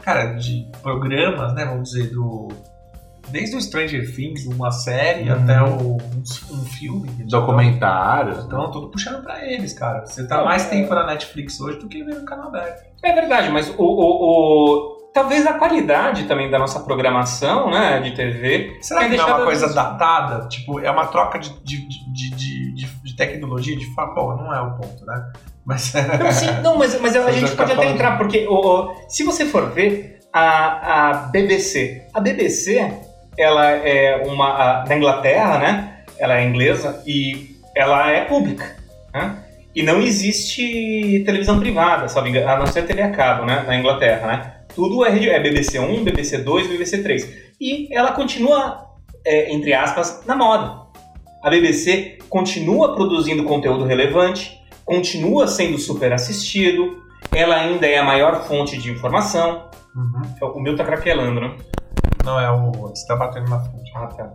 Cara, 0.02 0.34
de 0.34 0.68
programas, 0.82 1.54
né? 1.54 1.66
Vamos 1.66 1.92
dizer, 1.92 2.12
do. 2.12 2.48
Desde 3.30 3.56
o 3.56 3.62
Stranger 3.62 4.14
Things, 4.14 4.46
uma 4.46 4.72
série, 4.72 5.30
Uhum. 5.32 5.44
até 5.44 5.62
o, 5.62 5.98
um, 5.98 5.98
um 6.52 6.66
filme. 6.66 7.08
Documentários. 7.30 8.44
Então, 8.46 8.70
tudo 8.72 8.90
puxando 8.90 9.22
pra 9.24 9.46
eles, 9.46 9.74
cara. 9.74 10.06
Você 10.06 10.28
tá 10.28 10.38
Não, 10.38 10.46
mais 10.46 10.66
é- 10.66 10.70
tempo 10.70 10.94
na 10.94 11.06
Netflix 11.06 11.60
hoje 11.62 11.80
do 11.80 11.88
que 11.88 12.04
ver 12.04 12.16
no 12.16 12.26
canal 12.26 12.48
aberto. 12.48 12.84
É 13.04 13.14
verdade, 13.14 13.50
mas 13.50 13.70
o, 13.70 13.84
o, 13.84 13.86
o- 15.08 15.12
talvez 15.14 15.46
a 15.48 15.54
qualidade 15.54 16.26
também 16.26 16.50
da 16.50 16.60
nossa 16.60 16.80
programação, 16.82 17.70
né, 17.70 18.00
de 18.02 18.12
TV. 18.16 18.78
Será 18.82 19.08
que 19.08 19.16
não 19.16 19.28
é 19.30 19.34
uma 19.36 19.46
coisa 19.46 19.66
das- 19.68 19.76
datada? 19.76 20.48
Tipo, 20.50 20.80
é 20.80 20.92
uma 20.92 21.06
troca 21.06 21.40
de, 21.40 21.50
de, 21.64 21.88
de, 21.88 22.30
de, 22.36 22.74
de- 22.76 23.02
de 23.04 23.16
tecnologia 23.16 23.78
de 23.78 23.86
forma. 23.94 24.14
Bom, 24.14 24.36
não 24.36 24.54
é 24.54 24.62
o 24.62 24.72
ponto, 24.76 25.06
né? 25.06 25.32
Mas. 25.66 25.94
Não, 26.20 26.32
sim, 26.32 26.52
não, 26.64 26.78
mas, 26.78 27.00
mas 27.00 27.16
a 27.16 27.32
gente 27.32 27.52
pode 27.52 27.56
tá 27.56 27.64
até 27.64 27.76
falando. 27.76 27.94
entrar, 27.94 28.18
porque 28.18 28.48
se 29.08 29.24
você 29.24 29.46
for 29.46 29.70
ver 29.72 30.20
a, 30.34 31.10
a 31.10 31.14
BBC, 31.28 32.04
a 32.14 32.20
BBC, 32.20 32.92
ela 33.38 33.70
é 33.70 34.24
uma 34.26 34.48
a- 34.50 34.84
da 34.86 34.96
Inglaterra, 34.98 35.60
né? 35.60 35.98
Ela 36.18 36.40
é 36.40 36.46
inglesa 36.46 37.02
e 37.06 37.56
ela 37.76 38.10
é 38.12 38.26
pública, 38.26 38.76
né? 39.14 39.38
E 39.76 39.84
não 39.84 40.02
existe 40.02 41.24
televisão 41.26 41.60
privada, 41.60 42.08
sabe? 42.10 42.38
A 42.44 42.58
não 42.58 42.66
ser 42.68 42.86
TV 42.86 43.02
a 43.02 43.12
cabo, 43.12 43.46
né? 43.46 43.64
Na 43.66 43.76
Inglaterra, 43.78 44.28
né? 44.28 44.54
Tudo 44.76 45.06
é, 45.06 45.12
é 45.28 45.40
BBC 45.40 45.80
1, 45.80 46.04
BBC 46.04 46.40
2, 46.40 46.68
BBC 46.68 47.04
3. 47.04 47.30
E 47.60 47.88
ela 47.96 48.12
continua, 48.12 48.86
é, 49.26 49.52
entre 49.54 49.74
aspas, 49.74 50.24
na 50.26 50.36
moda. 50.36 50.82
A 51.44 51.50
BBC 51.50 52.18
continua 52.30 52.96
produzindo 52.96 53.44
conteúdo 53.44 53.86
relevante, 53.86 54.61
continua 54.92 55.48
sendo 55.48 55.78
super 55.78 56.12
assistido, 56.12 57.02
ela 57.34 57.56
ainda 57.56 57.88
é 57.88 57.98
a 57.98 58.04
maior 58.04 58.44
fonte 58.44 58.78
de 58.78 58.92
informação. 58.92 59.70
Uhum. 59.96 60.50
O 60.50 60.60
meu 60.60 60.76
tá 60.76 60.84
craquelando, 60.84 61.40
né? 61.40 61.56
Não 62.26 62.38
é 62.38 62.52
o. 62.52 62.72
Você 62.72 63.08
tá 63.08 63.16
batendo 63.16 63.50
na 63.50 63.60
fonte. 63.60 63.90
Ah, 63.96 64.08
tá. 64.08 64.30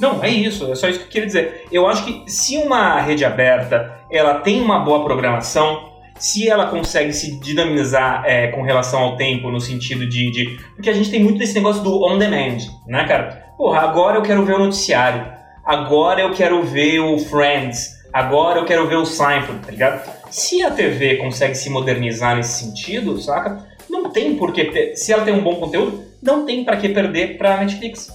Não, 0.00 0.24
é 0.24 0.30
isso, 0.30 0.72
é 0.72 0.74
só 0.74 0.88
isso 0.88 1.00
que 1.00 1.04
eu 1.04 1.10
queria 1.10 1.26
dizer. 1.26 1.66
Eu 1.70 1.86
acho 1.86 2.04
que 2.04 2.30
se 2.30 2.56
uma 2.56 2.98
rede 3.00 3.26
aberta 3.26 3.94
ela 4.10 4.36
tem 4.36 4.62
uma 4.62 4.78
boa 4.78 5.04
programação, 5.04 5.92
se 6.18 6.48
ela 6.48 6.68
consegue 6.68 7.12
se 7.12 7.38
dinamizar 7.40 8.22
é, 8.24 8.46
com 8.48 8.62
relação 8.62 9.00
ao 9.00 9.16
tempo, 9.16 9.50
no 9.50 9.60
sentido 9.60 10.08
de, 10.08 10.30
de. 10.30 10.56
Porque 10.74 10.88
a 10.88 10.94
gente 10.94 11.10
tem 11.10 11.22
muito 11.22 11.38
desse 11.38 11.54
negócio 11.54 11.82
do 11.82 12.02
on 12.06 12.16
demand, 12.16 12.58
né, 12.86 13.04
cara? 13.06 13.52
Porra, 13.58 13.80
agora 13.80 14.16
eu 14.16 14.22
quero 14.22 14.44
ver 14.46 14.54
o 14.54 14.58
noticiário, 14.58 15.26
agora 15.64 16.22
eu 16.22 16.32
quero 16.32 16.62
ver 16.62 17.00
o 17.00 17.18
Friends, 17.18 17.97
agora 18.12 18.60
eu 18.60 18.64
quero 18.64 18.88
ver 18.88 18.96
o 18.96 19.06
Seinfeld, 19.06 19.64
tá 19.64 19.70
ligado? 19.70 20.10
Se 20.30 20.62
a 20.62 20.70
TV 20.70 21.16
consegue 21.16 21.54
se 21.54 21.70
modernizar 21.70 22.36
nesse 22.36 22.64
sentido, 22.64 23.20
saca? 23.20 23.66
Não 23.88 24.10
tem 24.10 24.36
por 24.36 24.52
que 24.52 24.66
ter. 24.66 24.96
Se 24.96 25.12
ela 25.12 25.24
tem 25.24 25.34
um 25.34 25.42
bom 25.42 25.56
conteúdo, 25.56 26.04
não 26.22 26.44
tem 26.44 26.64
pra 26.64 26.76
que 26.76 26.88
perder 26.88 27.38
pra 27.38 27.58
Netflix. 27.58 28.12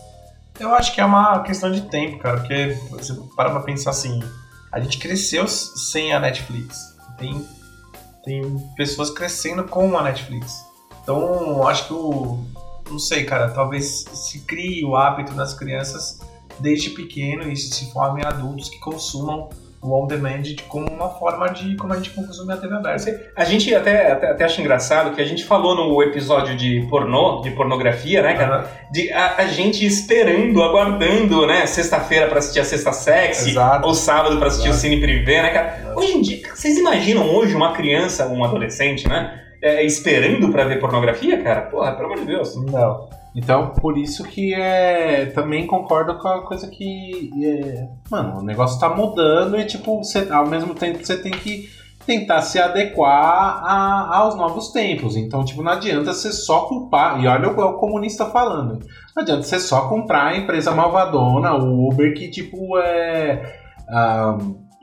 Eu 0.60 0.74
acho 0.74 0.94
que 0.94 1.02
é 1.02 1.06
uma 1.06 1.42
questão 1.42 1.72
de 1.72 1.82
tempo, 1.82 2.20
cara, 2.20 2.38
porque 2.38 2.78
você 2.92 3.14
para 3.36 3.50
pra 3.50 3.62
pensar 3.62 3.90
assim, 3.90 4.22
a 4.72 4.80
gente 4.80 5.00
cresceu 5.00 5.48
sem 5.48 6.14
a 6.14 6.20
Netflix. 6.20 6.96
Tem, 7.18 7.46
tem 8.24 8.70
pessoas 8.76 9.10
crescendo 9.10 9.64
com 9.64 9.98
a 9.98 10.04
Netflix. 10.04 10.64
Então, 11.02 11.68
acho 11.68 11.88
que 11.88 11.94
o, 11.94 12.46
não 12.90 13.00
sei, 13.00 13.24
cara, 13.24 13.50
talvez 13.50 14.06
se 14.14 14.40
crie 14.42 14.86
o 14.86 14.96
hábito 14.96 15.34
nas 15.34 15.54
crianças 15.54 16.20
desde 16.60 16.92
pequeno 16.92 17.52
e 17.52 17.58
se 17.58 17.92
formem 17.92 18.24
adultos 18.24 18.70
que 18.70 18.80
consumam 18.80 19.50
o 19.84 20.02
on-demand 20.02 20.44
como 20.68 20.88
uma 20.90 21.10
forma 21.10 21.50
de 21.50 21.76
como 21.76 21.94
a 21.94 21.98
gente 21.98 22.12
consome 22.12 22.54
a 22.54 22.58
TV 22.58 22.74
aberta. 22.74 23.32
A 23.36 23.44
gente 23.44 23.74
até, 23.76 24.12
até, 24.12 24.32
até 24.32 24.46
acha 24.46 24.62
engraçado 24.62 25.14
que 25.14 25.22
a 25.22 25.26
gente 25.26 25.44
falou 25.44 25.76
no 25.76 26.02
episódio 26.02 26.56
de 26.56 26.88
pornô, 26.90 27.42
de 27.42 27.52
pornografia, 27.52 28.22
né, 28.22 28.34
cara? 28.36 28.56
Aham. 28.56 28.68
De 28.92 29.12
a, 29.12 29.36
a 29.38 29.46
gente 29.48 29.86
esperando, 29.86 30.64
aguardando, 30.64 31.46
né, 31.46 31.66
sexta-feira 31.66 32.28
pra 32.28 32.40
assistir 32.40 32.60
a 32.62 32.66
Sexta 32.66 32.94
Sexy, 32.94 33.50
Exato. 33.52 33.88
ou 33.88 33.94
sábado 33.94 34.38
pra 34.38 34.48
assistir 34.48 34.70
Exato. 34.70 34.78
o 34.86 34.90
Cine 34.90 35.02
Privé, 35.02 35.42
né, 35.42 35.50
cara? 35.50 35.94
Hoje 35.96 36.18
em 36.18 36.22
dia, 36.22 36.42
vocês 36.54 36.78
imaginam 36.78 37.30
hoje 37.34 37.56
uma 37.56 37.74
criança, 37.74 38.28
um 38.28 38.44
adolescente, 38.44 39.08
né, 39.08 39.40
é, 39.62 39.84
esperando 39.84 40.50
pra 40.50 40.64
ver 40.66 40.80
pornografia, 40.80 41.42
cara? 41.42 41.62
Porra, 41.62 41.92
pelo 41.94 42.08
amor 42.08 42.20
de 42.20 42.26
Deus. 42.26 42.56
Não. 42.56 43.10
Então, 43.36 43.70
por 43.70 43.98
isso 43.98 44.24
que 44.24 44.54
é. 44.54 45.26
Também 45.28 45.66
concordo 45.66 46.18
com 46.20 46.28
a 46.28 46.46
coisa 46.46 46.68
que. 46.70 47.32
É, 47.44 47.88
mano, 48.12 48.40
o 48.40 48.44
negócio 48.44 48.80
tá 48.80 48.90
mudando 48.90 49.58
e, 49.60 49.66
tipo, 49.66 49.98
você, 50.04 50.28
ao 50.32 50.46
mesmo 50.46 50.76
tempo 50.76 51.04
você 51.04 51.18
tem 51.22 51.32
que 51.32 51.68
tentar 52.06 52.42
se 52.42 52.60
adequar 52.60 53.64
a- 53.66 54.18
aos 54.18 54.36
novos 54.36 54.72
tempos. 54.72 55.16
Então, 55.16 55.44
tipo, 55.44 55.64
não 55.64 55.72
adianta 55.72 56.14
você 56.14 56.32
só 56.32 56.66
culpar. 56.68 57.24
E 57.24 57.28
olha 57.28 57.50
o, 57.50 57.60
o 57.60 57.74
comunista 57.80 58.26
falando. 58.28 58.80
Não 59.16 59.24
adianta 59.24 59.42
você 59.44 59.60
só 59.60 59.88
comprar 59.88 60.26
a 60.28 60.38
empresa 60.38 60.72
malvadona, 60.72 61.54
o 61.56 61.90
Uber, 61.90 62.14
que, 62.14 62.30
tipo, 62.30 62.78
é. 62.78 63.42
ah, 63.90 64.38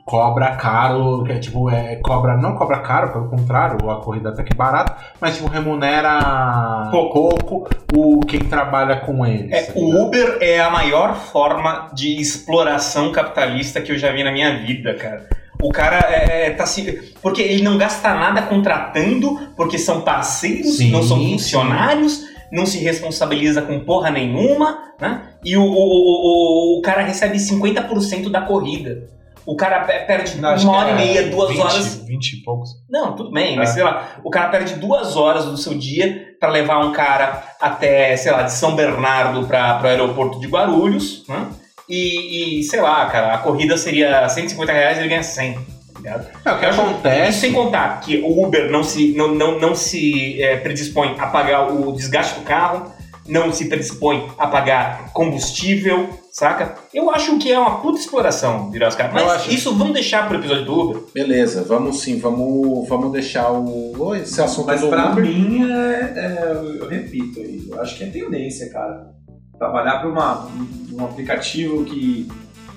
cobra 0.05 0.55
caro, 0.55 1.23
que 1.23 1.31
é 1.31 1.39
tipo, 1.39 1.69
é, 1.69 1.95
cobra, 1.97 2.35
não 2.37 2.55
cobra 2.55 2.79
caro, 2.79 3.11
pelo 3.11 3.29
contrário, 3.29 3.89
a 3.89 4.01
corrida 4.01 4.29
até 4.29 4.43
que 4.43 4.53
é 4.53 4.55
barata, 4.55 4.95
mas 5.19 5.35
tipo, 5.35 5.47
remunera 5.47 6.89
pouco 6.91 7.67
o 7.93 8.19
quem 8.21 8.41
trabalha 8.41 8.97
com 8.97 9.25
eles. 9.25 9.51
É, 9.51 9.63
tá 9.63 9.73
o? 9.75 10.05
Uber 10.05 10.37
é 10.41 10.59
a 10.59 10.69
maior 10.69 11.15
forma 11.15 11.89
de 11.93 12.19
exploração 12.19 13.11
capitalista 13.11 13.81
que 13.81 13.91
eu 13.91 13.97
já 13.97 14.11
vi 14.11 14.23
na 14.23 14.31
minha 14.31 14.59
vida, 14.59 14.93
cara. 14.95 15.27
O 15.61 15.69
cara 15.69 15.99
é, 16.09 16.47
é, 16.47 16.49
tá 16.51 16.65
se. 16.65 17.13
Porque 17.21 17.41
ele 17.41 17.61
não 17.61 17.77
gasta 17.77 18.13
nada 18.15 18.41
contratando, 18.41 19.39
porque 19.55 19.77
são 19.77 20.01
parceiros, 20.01 20.77
Sim, 20.77 20.89
não 20.89 21.03
são 21.03 21.17
sim. 21.19 21.33
funcionários, 21.33 22.25
não 22.51 22.65
se 22.65 22.79
responsabiliza 22.79 23.61
com 23.61 23.79
porra 23.81 24.09
nenhuma, 24.09 24.79
né? 24.99 25.21
E 25.45 25.55
o, 25.55 25.63
o, 25.63 25.65
o, 25.65 26.79
o 26.79 26.81
cara 26.81 27.03
recebe 27.03 27.37
50% 27.37 28.31
da 28.31 28.41
corrida. 28.41 29.20
O 29.51 29.55
cara 29.57 29.81
pe- 29.81 29.99
perde 30.05 30.39
Não, 30.39 30.55
uma 30.55 30.77
hora 30.77 30.89
e 30.89 30.91
é 30.91 30.95
meia, 30.95 31.23
duas 31.29 31.49
20, 31.49 31.59
horas. 31.59 31.95
20 32.05 32.33
e 32.33 32.43
poucos. 32.43 32.69
Não, 32.89 33.15
tudo 33.15 33.31
bem, 33.31 33.55
mas 33.57 33.71
É. 33.71 33.73
sei 33.73 33.83
lá, 33.83 34.07
o 34.23 34.29
cara 34.29 34.47
perde 34.49 34.75
duas 34.75 35.17
horas 35.17 35.45
do 35.45 35.57
seu 35.57 35.73
dia 35.73 36.27
pra 36.39 36.49
levar 36.49 36.79
um 36.85 36.91
cara 36.93 37.43
até, 37.59 38.15
sei 38.15 38.31
lá, 38.31 38.43
de 38.43 38.53
São 38.53 38.75
Bernardo 38.75 39.45
para 39.47 39.81
o 39.83 39.87
aeroporto 39.87 40.39
de 40.39 40.47
Guarulhos, 40.47 41.23
né? 41.27 41.47
E, 41.89 42.59
e, 42.59 42.63
sei 42.63 42.79
lá, 42.81 43.05
cara, 43.07 43.33
a 43.33 43.37
corrida 43.39 43.75
seria 43.77 44.27
150 44.29 44.71
reais 44.71 44.97
e 44.97 45.01
ele 45.01 45.09
ganha 45.09 45.23
100, 45.23 45.53
tá 45.55 45.59
ligado? 45.97 46.27
É, 46.45 46.51
o 46.53 46.59
que 46.59 46.65
Isso 46.69 46.81
acontece. 46.81 47.39
sem 47.41 47.51
contar 47.51 47.99
que 47.99 48.17
o 48.19 48.43
Uber 48.45 48.71
não 48.71 48.83
se, 48.83 49.11
não, 49.13 49.35
não, 49.35 49.59
não 49.59 49.75
se 49.75 50.41
é, 50.41 50.55
predispõe 50.55 51.15
a 51.19 51.27
pagar 51.27 51.69
o 51.73 51.91
desgaste 51.91 52.35
do 52.39 52.45
carro, 52.45 52.89
não 53.27 53.51
se 53.51 53.67
predispõe 53.67 54.29
a 54.37 54.47
pagar 54.47 55.11
combustível, 55.11 56.09
saca? 56.31 56.75
Eu 56.93 57.09
acho 57.11 57.37
que 57.37 57.51
é 57.51 57.59
uma 57.59 57.79
puta 57.81 57.99
exploração, 57.99 58.69
virar 58.71 58.87
os 58.89 58.95
caras. 58.95 59.15
Eu 59.15 59.25
Mas 59.27 59.35
acho. 59.35 59.51
isso 59.53 59.75
vamos 59.75 59.93
deixar 59.93 60.27
pro 60.27 60.37
episódio 60.37 60.65
do 60.65 60.79
Uber. 60.79 61.03
Beleza, 61.13 61.63
vamos 61.63 61.99
sim, 62.01 62.19
vamos, 62.19 62.87
vamos 62.87 63.11
deixar 63.11 63.51
o, 63.51 64.15
esse 64.15 64.41
assunto 64.41 64.67
Mas 64.67 64.81
do 64.81 64.89
pra 64.89 65.11
Uber. 65.11 65.23
mim, 65.25 65.69
é, 65.71 66.13
é- 66.15 66.77
eu 66.79 66.87
repito, 66.87 67.39
aí, 67.39 67.67
eu 67.69 67.81
acho 67.81 67.97
que 67.97 68.03
é 68.03 68.07
tendência, 68.07 68.69
cara. 68.69 69.11
Trabalhar 69.57 69.99
para 69.99 70.09
uma, 70.09 70.47
um 70.93 71.03
aplicativo 71.05 71.83
que. 71.85 72.27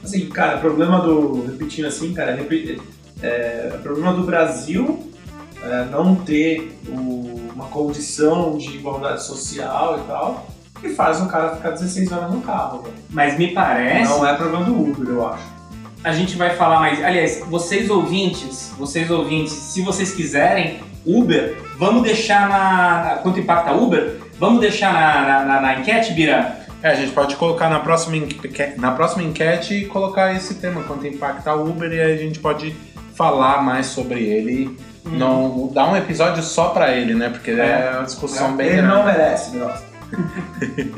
Assim, 0.03 0.27
cara, 0.29 0.59
problema 0.59 1.01
do. 1.01 1.47
Repetindo 1.47 1.87
assim, 1.87 2.13
cara, 2.13 2.35
repi- 2.35 2.79
é, 3.23 3.71
é 3.73 3.79
problema 3.83 4.13
do 4.13 4.25
Brasil 4.25 5.11
é, 5.63 5.85
não 5.87 6.15
ter 6.17 6.77
o- 6.87 7.41
uma 7.55 7.67
condição 7.69 8.59
de 8.59 8.77
igualdade 8.77 9.23
social 9.23 9.99
e 10.01 10.07
tal, 10.07 10.47
que 10.85 10.95
faz 10.95 11.21
o 11.21 11.27
cara 11.27 11.57
ficar 11.57 11.71
16 11.71 12.13
horas 12.13 12.31
no 12.31 12.41
carro, 12.41 12.83
velho. 12.83 12.95
Mas 13.11 13.37
me 13.39 13.49
parece. 13.53 14.11
Não 14.11 14.27
é 14.27 14.35
problema 14.35 14.65
do 14.65 14.81
Uber, 14.81 15.09
eu 15.09 15.27
acho. 15.27 15.43
a 16.03 16.13
gente 16.13 16.37
vai 16.37 16.51
falar 16.57 16.81
mais. 16.81 17.03
Aliás, 17.03 17.41
vocês 17.49 17.89
ouvintes, 17.91 18.73
vocês 18.79 19.11
ouvintes, 19.11 19.53
se 19.53 19.81
vocês 19.83 20.13
quiserem, 20.13 20.81
Uber, 21.07 21.57
vamos 21.79 22.03
deixar 22.03 22.49
na. 22.49 23.19
Quanto 23.23 23.41
impacta 23.41 23.73
Uber? 23.73 24.17
Vamos 24.39 24.61
deixar 24.61 24.93
na, 24.93 25.23
na, 25.23 25.45
na- 25.45 25.61
na 25.61 25.75
enquete, 25.81 26.13
Bira? 26.13 26.59
É, 26.83 26.89
a 26.91 26.95
gente 26.95 27.13
pode 27.13 27.35
colocar 27.37 27.71
na 27.71 27.81
próxima, 27.81 28.17
enque- 28.17 28.75
na 28.77 28.91
próxima 28.91 29.23
enquete 29.23 29.73
e 29.75 29.85
colocar 29.87 30.35
esse 30.35 30.57
tema, 30.57 30.83
quanto 30.83 31.07
impacta 31.07 31.55
o 31.55 31.69
Uber, 31.71 31.91
e 31.91 31.99
aí 32.01 32.13
a 32.13 32.17
gente 32.19 32.39
pode 32.41 32.77
falar 33.15 33.63
mais 33.63 33.87
sobre 33.87 34.23
ele. 34.23 34.77
Não, 35.07 35.71
dar 35.73 35.87
um 35.91 35.97
episódio 35.97 36.43
só 36.43 36.71
pra 36.71 36.91
ele, 36.93 37.15
né? 37.15 37.29
Porque 37.29 37.51
é, 37.53 37.91
uma 37.95 38.05
discussão 38.05 38.57
bem 38.57 38.67
Ele 38.67 38.77
grande. 38.83 38.95
não 38.95 39.05
merece, 39.05 39.57
nossa. 39.57 39.85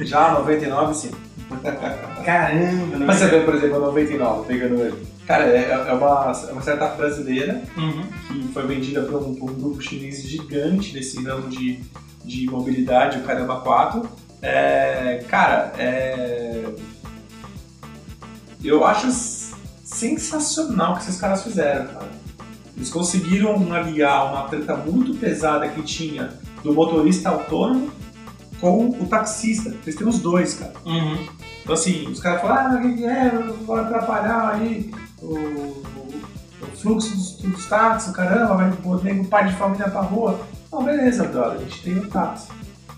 Já 0.00 0.32
99, 0.32 0.94
sim. 0.94 1.10
Caramba, 2.24 2.98
Mas 3.06 3.16
você 3.16 3.26
vê, 3.28 3.40
por 3.40 3.54
exemplo, 3.54 3.76
a 3.76 3.80
99, 3.80 4.46
pegando 4.46 4.80
ele. 4.82 5.06
Cara, 5.26 5.44
é, 5.44 5.70
é 5.70 5.92
uma, 5.92 6.32
é 6.48 6.52
uma 6.52 6.60
startup 6.62 6.96
brasileira 6.96 7.62
Uhum. 7.76 8.04
que 8.28 8.48
foi 8.52 8.66
vendida 8.66 9.02
por 9.02 9.22
um, 9.22 9.34
por 9.34 9.50
um 9.50 9.54
grupo 9.54 9.80
chinês 9.80 10.22
gigante 10.22 10.92
desse 10.92 11.22
ramo 11.24 11.48
de, 11.48 11.80
de 12.24 12.46
mobilidade, 12.46 13.18
o 13.18 13.22
Caramba 13.22 13.60
4. 13.60 14.08
É, 14.42 15.24
cara, 15.28 15.72
é, 15.78 16.64
eu 18.62 18.84
acho 18.84 19.10
sensacional 19.84 20.92
o 20.92 20.96
que 20.96 21.02
esses 21.02 21.20
caras 21.20 21.42
fizeram, 21.42 21.86
cara. 21.86 22.08
Eles 22.76 22.90
conseguiram 22.90 23.72
aliar 23.72 24.30
uma 24.32 24.42
treta 24.48 24.76
muito 24.76 25.14
pesada 25.14 25.66
que 25.68 25.82
tinha 25.82 26.30
do 26.62 26.72
motorista 26.74 27.30
autônomo 27.30 27.90
com 28.60 28.88
o 28.88 29.06
taxista. 29.06 29.74
Eles 29.82 29.94
têm 29.96 30.06
os 30.06 30.18
dois, 30.18 30.54
cara. 30.54 30.72
Uhum. 30.84 31.26
Então 31.62 31.74
assim, 31.74 32.06
os 32.08 32.20
caras 32.20 32.40
falam, 32.42 32.56
ah, 32.56 32.80
o 32.84 32.94
que 32.96 33.04
é? 33.04 33.30
Vai 33.66 33.80
atrapalhar 33.84 34.54
aí 34.54 34.90
o, 35.20 35.26
o- 35.34 35.82
o 36.62 36.76
fluxo 36.76 37.10
dos, 37.14 37.32
dos 37.38 37.66
táxis, 37.66 38.12
caramba, 38.14 38.54
vai 38.56 38.72
pôr 38.82 39.02
nego 39.04 39.24
pai 39.26 39.46
de 39.48 39.54
família 39.54 39.88
pra 39.88 40.00
rua. 40.00 40.40
Não, 40.72 40.82
beleza, 40.84 41.24
brother, 41.24 41.58
a 41.58 41.62
gente 41.62 41.82
tem 41.82 41.98
o 41.98 42.06
táxi. 42.08 42.48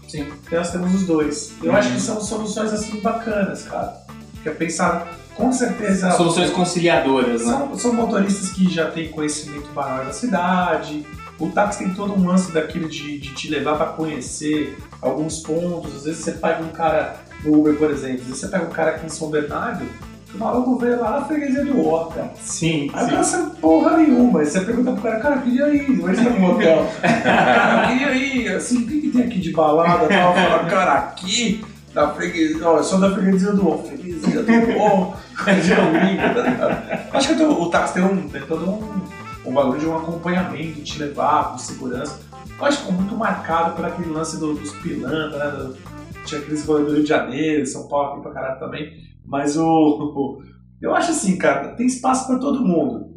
Sim. 0.09 0.27
Então 0.47 0.59
nós 0.59 0.71
temos 0.71 0.95
os 0.95 1.03
dois. 1.07 1.53
Eu 1.63 1.75
acho 1.77 1.93
que 1.93 2.01
são 2.01 2.21
soluções 2.21 2.73
assim 2.73 3.01
bacanas, 3.01 3.63
cara. 3.65 3.95
Que 4.43 4.49
é 4.49 4.53
pensar, 4.53 5.07
com 5.35 5.53
certeza. 5.53 6.11
Soluções 6.13 6.51
conciliadoras, 6.51 7.45
né? 7.45 7.53
São, 7.53 7.79
são 7.79 7.93
motoristas 7.93 8.51
que 8.51 8.71
já 8.71 8.91
têm 8.91 9.11
conhecimento 9.11 9.69
maior 9.75 10.05
da 10.07 10.13
cidade. 10.13 11.05
O 11.39 11.51
táxi 11.51 11.81
tem 11.85 11.95
todo 11.95 12.15
um 12.15 12.27
lance 12.27 12.51
daquilo 12.53 12.89
de, 12.89 13.19
de 13.19 13.35
te 13.35 13.49
levar 13.51 13.77
para 13.77 13.87
conhecer 13.89 14.77
alguns 15.01 15.41
pontos. 15.41 15.97
Às 15.97 16.05
vezes 16.05 16.25
você 16.25 16.33
pega 16.33 16.63
um 16.63 16.69
cara 16.69 17.17
no 17.45 17.59
Uber, 17.59 17.75
por 17.75 17.91
exemplo. 17.91 18.21
Às 18.21 18.27
vezes 18.27 18.41
você 18.41 18.49
pega 18.49 18.65
um 18.65 18.71
cara 18.71 18.91
aqui 18.93 19.07
em 19.07 19.09
São 19.09 19.31
Bernardo, 19.31 19.85
que 20.27 20.37
o 20.37 20.39
maluco 20.39 20.79
veio 20.79 21.01
lá 21.01 21.21
na 21.21 21.25
freguesia 21.25 21.65
do 21.65 21.87
Ó, 21.87 22.07
cara. 22.07 22.31
Sim, 22.43 22.91
Aí 22.93 23.07
o 23.07 23.11
cara 23.11 23.25
sabe 23.25 23.57
porra 23.57 23.97
nenhuma. 23.97 24.41
Aí 24.41 24.47
você 24.47 24.61
pergunta 24.61 24.93
pro 24.93 25.03
cara, 25.03 25.21
cara, 25.21 25.37
eu 25.37 25.43
queria 25.43 25.69
ir, 25.75 26.01
vai 26.01 26.15
estar 26.15 26.31
no 26.31 26.51
hotel. 26.51 26.87
cara, 27.03 27.83
eu 27.93 27.99
queria 27.99 28.15
ir, 28.15 28.49
assim, 28.55 28.79
o 28.83 28.87
que, 28.87 29.01
que 29.01 29.11
tem 29.11 29.23
aqui 29.23 29.41
de 29.41 29.53
balada 29.53 30.05
e 30.05 30.09
tal? 30.09 30.35
Fala, 30.35 30.65
cara, 30.65 30.93
aqui, 30.95 31.65
na 31.95 32.09
freguesia, 32.11 32.69
ó, 32.69 32.77
eu 32.77 32.85
sou 32.85 33.01
da 33.01 33.15
freguesia 33.15 33.53
do 33.53 33.69
Ó, 33.69 33.79
freguesia 33.79 34.43
do 34.43 34.79
Ó, 34.79 35.15
freguesia 35.35 35.77
Olímpica, 35.81 36.35
tá 36.35 36.43
ligado? 36.43 37.09
Acho 37.13 37.37
que 37.37 37.43
o, 37.43 37.67
táxi 37.71 37.95
tem, 37.95 38.05
um, 38.05 38.29
tem 38.29 38.43
todo 38.43 38.71
um, 38.71 39.03
um 39.47 39.53
bagulho 39.53 39.81
de 39.81 39.87
um 39.87 39.97
acompanhamento, 39.97 40.83
te 40.83 40.99
levar 40.99 41.53
com 41.53 41.59
segurança. 41.59 42.21
Eu 42.59 42.65
acho 42.65 42.83
que 42.85 42.89
é 42.89 42.93
muito 42.93 43.17
marcado 43.17 43.75
por 43.77 43.85
aquele 43.85 44.11
lance 44.11 44.39
do- 44.39 44.55
dos 44.55 44.73
pilantras, 44.77 45.33
né? 45.39 45.51
do- 45.51 45.77
tinha 46.25 46.41
aqueles 46.41 46.65
rolês 46.65 46.87
do 46.89 46.93
Rio 46.95 47.03
de 47.03 47.09
Janeiro, 47.09 47.67
São 47.67 47.89
Paulo 47.89 48.13
aqui 48.13 48.23
pra 48.23 48.33
caralho 48.33 48.59
também. 48.61 48.93
Mas 49.25 49.57
o, 49.57 49.65
o- 49.67 50.43
eu 50.83 50.95
acho 50.95 51.11
assim, 51.13 51.37
cara, 51.37 51.69
tem 51.75 51.87
espaço 51.87 52.27
pra 52.27 52.39
todo 52.39 52.65
mundo. 52.65 53.09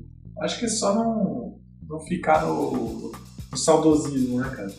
Acho 0.41 0.59
que 0.59 0.65
é 0.65 0.69
só 0.69 0.95
não, 0.95 1.55
não 1.89 1.99
ficar 1.99 2.41
no, 2.45 3.11
no 3.51 3.57
saudosismo, 3.57 4.39
né, 4.39 4.49
cara? 4.55 4.71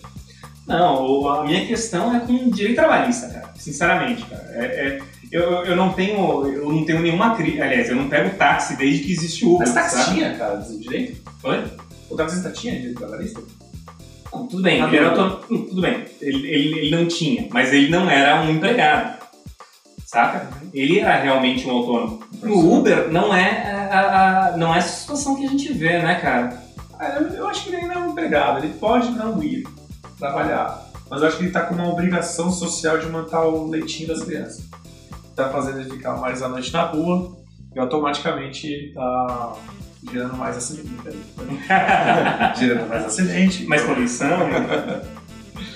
Não, 0.67 1.29
a 1.29 1.45
minha 1.45 1.67
questão 1.67 2.15
é 2.15 2.21
com 2.21 2.49
direito 2.51 2.77
trabalhista, 2.77 3.29
cara. 3.29 3.53
Sinceramente, 3.57 4.25
cara. 4.27 4.43
É, 4.51 4.65
é- 4.99 5.03
eu, 5.33 5.43
eu 5.65 5.75
não 5.77 5.93
tenho. 5.95 6.47
Eu 6.47 6.69
não 6.71 6.85
tenho 6.85 7.01
nenhuma 7.01 7.35
crítica. 7.35 7.65
Aliás, 7.65 7.89
eu 7.89 7.97
não 7.97 8.09
pego 8.09 8.37
táxi 8.37 8.77
desde 8.77 9.03
que 9.05 9.13
existe 9.13 9.45
Uber. 9.47 9.61
Mas 9.61 9.73
táxi 9.73 9.97
sabe? 9.97 10.15
tinha, 10.15 10.37
cara, 10.37 10.57
direito? 10.57 11.23
Oi? 11.43 11.65
O 12.11 12.15
taxista 12.17 12.51
tinha 12.51 12.75
direito 12.77 12.99
trabalhista? 12.99 13.41
Tudo 14.33 14.63
bem, 14.63 14.83
ele 14.83 14.97
era 14.97 15.15
não. 15.15 15.25
auto- 15.25 15.47
hum, 15.55 15.67
tudo 15.69 15.81
bem. 15.83 16.05
Ele, 16.21 16.49
ele, 16.49 16.79
ele 16.79 16.97
não 16.97 17.07
tinha, 17.07 17.47
mas 17.53 17.73
ele 17.73 17.89
não 17.91 18.09
era 18.11 18.41
um 18.43 18.51
empregado. 18.51 19.21
Saca? 20.07 20.49
Ele 20.75 20.99
era 21.01 21.17
realmente 21.23 21.67
um 21.67 21.71
autônomo. 21.73 22.21
No 22.43 22.79
Uber 22.79 23.11
não 23.11 23.35
é 23.35 23.89
a, 23.91 24.49
a- 24.49 24.57
não 24.57 24.75
é 24.75 24.79
essa 24.79 25.01
situação 25.01 25.37
que 25.37 25.45
a 25.45 25.49
gente 25.49 25.73
vê, 25.73 25.99
né, 26.01 26.17
cara? 26.17 26.61
Eu, 27.37 27.49
acho 27.49 27.65
que 27.65 27.71
ele 27.71 27.77
ainda 27.79 27.95
é 27.95 27.99
um 27.99 28.11
empregado, 28.11 28.59
ele 28.65 28.75
pode 28.75 29.11
não 29.11 29.43
ir 29.43 29.67
trabalhar. 30.19 30.87
mas 31.11 31.21
eu 31.21 31.29
acho 31.29 31.37
que 31.37 31.45
ele 31.45 31.51
tá 31.53 31.63
com 31.63 31.75
uma 31.75 31.89
obrigação 31.89 32.51
social 32.53 32.99
de 32.99 33.07
manter 33.07 33.37
o 33.37 33.67
leitinho 33.69 34.09
das 34.09 34.23
crianças. 34.23 34.65
Tá 35.35 35.49
fazendo 35.49 35.81
ele 35.81 35.91
ficar 35.91 36.17
mais 36.19 36.43
à 36.43 36.49
noite 36.49 36.73
na 36.73 36.83
rua 36.83 37.37
e 37.75 37.79
automaticamente 37.81 38.67
ele 38.67 38.95
gerando 40.11 40.37
mais 40.37 40.57
acidente. 40.57 40.91
gerando 42.59 42.89
mais 42.89 43.05
acidente. 43.07 43.67
Mais 43.67 43.83
poluição. 43.83 44.39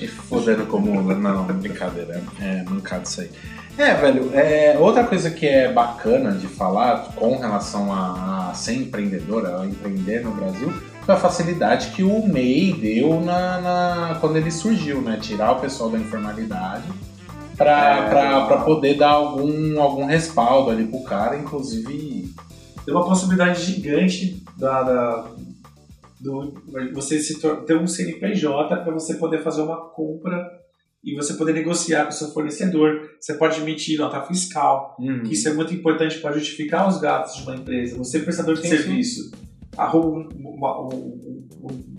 E 0.01 0.07
fodendo 0.09 0.67
como. 0.67 1.01
Não, 1.15 1.45
brincadeira. 1.45 2.23
É 2.41 2.63
mancado 2.69 3.05
isso 3.05 3.23
aí. 3.23 3.31
É, 3.79 3.95
velho, 3.95 4.31
é, 4.35 4.77
outra 4.79 5.05
coisa 5.05 5.31
que 5.31 5.47
é 5.47 5.73
bacana 5.73 6.33
de 6.33 6.47
falar 6.47 7.13
com 7.15 7.39
relação 7.39 7.91
a, 7.93 8.51
a 8.51 8.55
ser 8.55 8.75
empreendedora, 8.75 9.61
a 9.63 9.67
empreender 9.67 10.21
no 10.23 10.33
Brasil, 10.33 10.71
foi 11.03 11.15
a 11.15 11.19
facilidade 11.19 11.89
que 11.93 12.03
o 12.03 12.27
MEI 12.29 12.75
deu 12.75 13.21
na, 13.23 13.61
na- 13.61 14.19
quando 14.21 14.37
ele 14.37 14.51
surgiu, 14.51 15.01
né? 15.01 15.19
Tirar 15.21 15.53
o 15.53 15.61
pessoal 15.61 15.89
da 15.89 15.99
informalidade 15.99 16.85
pra, 17.57 17.97
É. 18.07 18.09
pra, 18.11 18.47
pra 18.47 18.57
poder 18.59 18.99
dar 18.99 19.11
algum, 19.13 19.81
algum 19.81 20.05
respaldo 20.05 20.71
ali 20.71 20.85
pro 20.85 21.03
cara, 21.05 21.39
inclusive. 21.39 22.35
Tem 22.87 22.95
uma 22.95 23.05
possibilidade 23.05 23.63
gigante 23.63 24.43
da, 24.57 24.83
da- 24.83 25.31
do, 26.21 26.55
você 26.95 27.19
se 27.21 27.39
ter 27.67 27.77
um 27.77 27.87
CNPJ 27.87 28.75
para 28.83 28.93
você 28.95 29.15
poder 29.15 29.43
fazer 29.43 29.61
uma 29.61 29.91
compra 29.91 30.51
e 31.05 31.15
você 31.15 31.35
poder 31.35 31.53
negociar 31.53 32.05
com 32.05 32.11
o 32.11 32.13
seu 32.13 32.29
fornecedor. 32.29 33.11
Você 33.21 33.35
pode 33.35 33.61
emitir 33.61 33.99
nota 33.99 34.23
fiscal, 34.23 34.97
que 35.25 35.35
isso 35.35 35.49
é 35.49 35.53
muito 35.53 35.75
importante 35.75 36.19
para 36.21 36.33
justificar 36.39 36.89
os 36.89 36.99
gastos 36.99 37.43
de 37.43 37.49
uma 37.51 37.57
empresa. 37.57 37.97
Você, 37.99 38.21
prestador 38.21 38.55
de 38.55 38.63
serviço, 38.79 39.31
arruma 39.77 40.21
um- 40.21 40.49
uma, 40.57 40.81
um- 40.83 40.89
um- 40.95 41.49
um- 41.65 41.97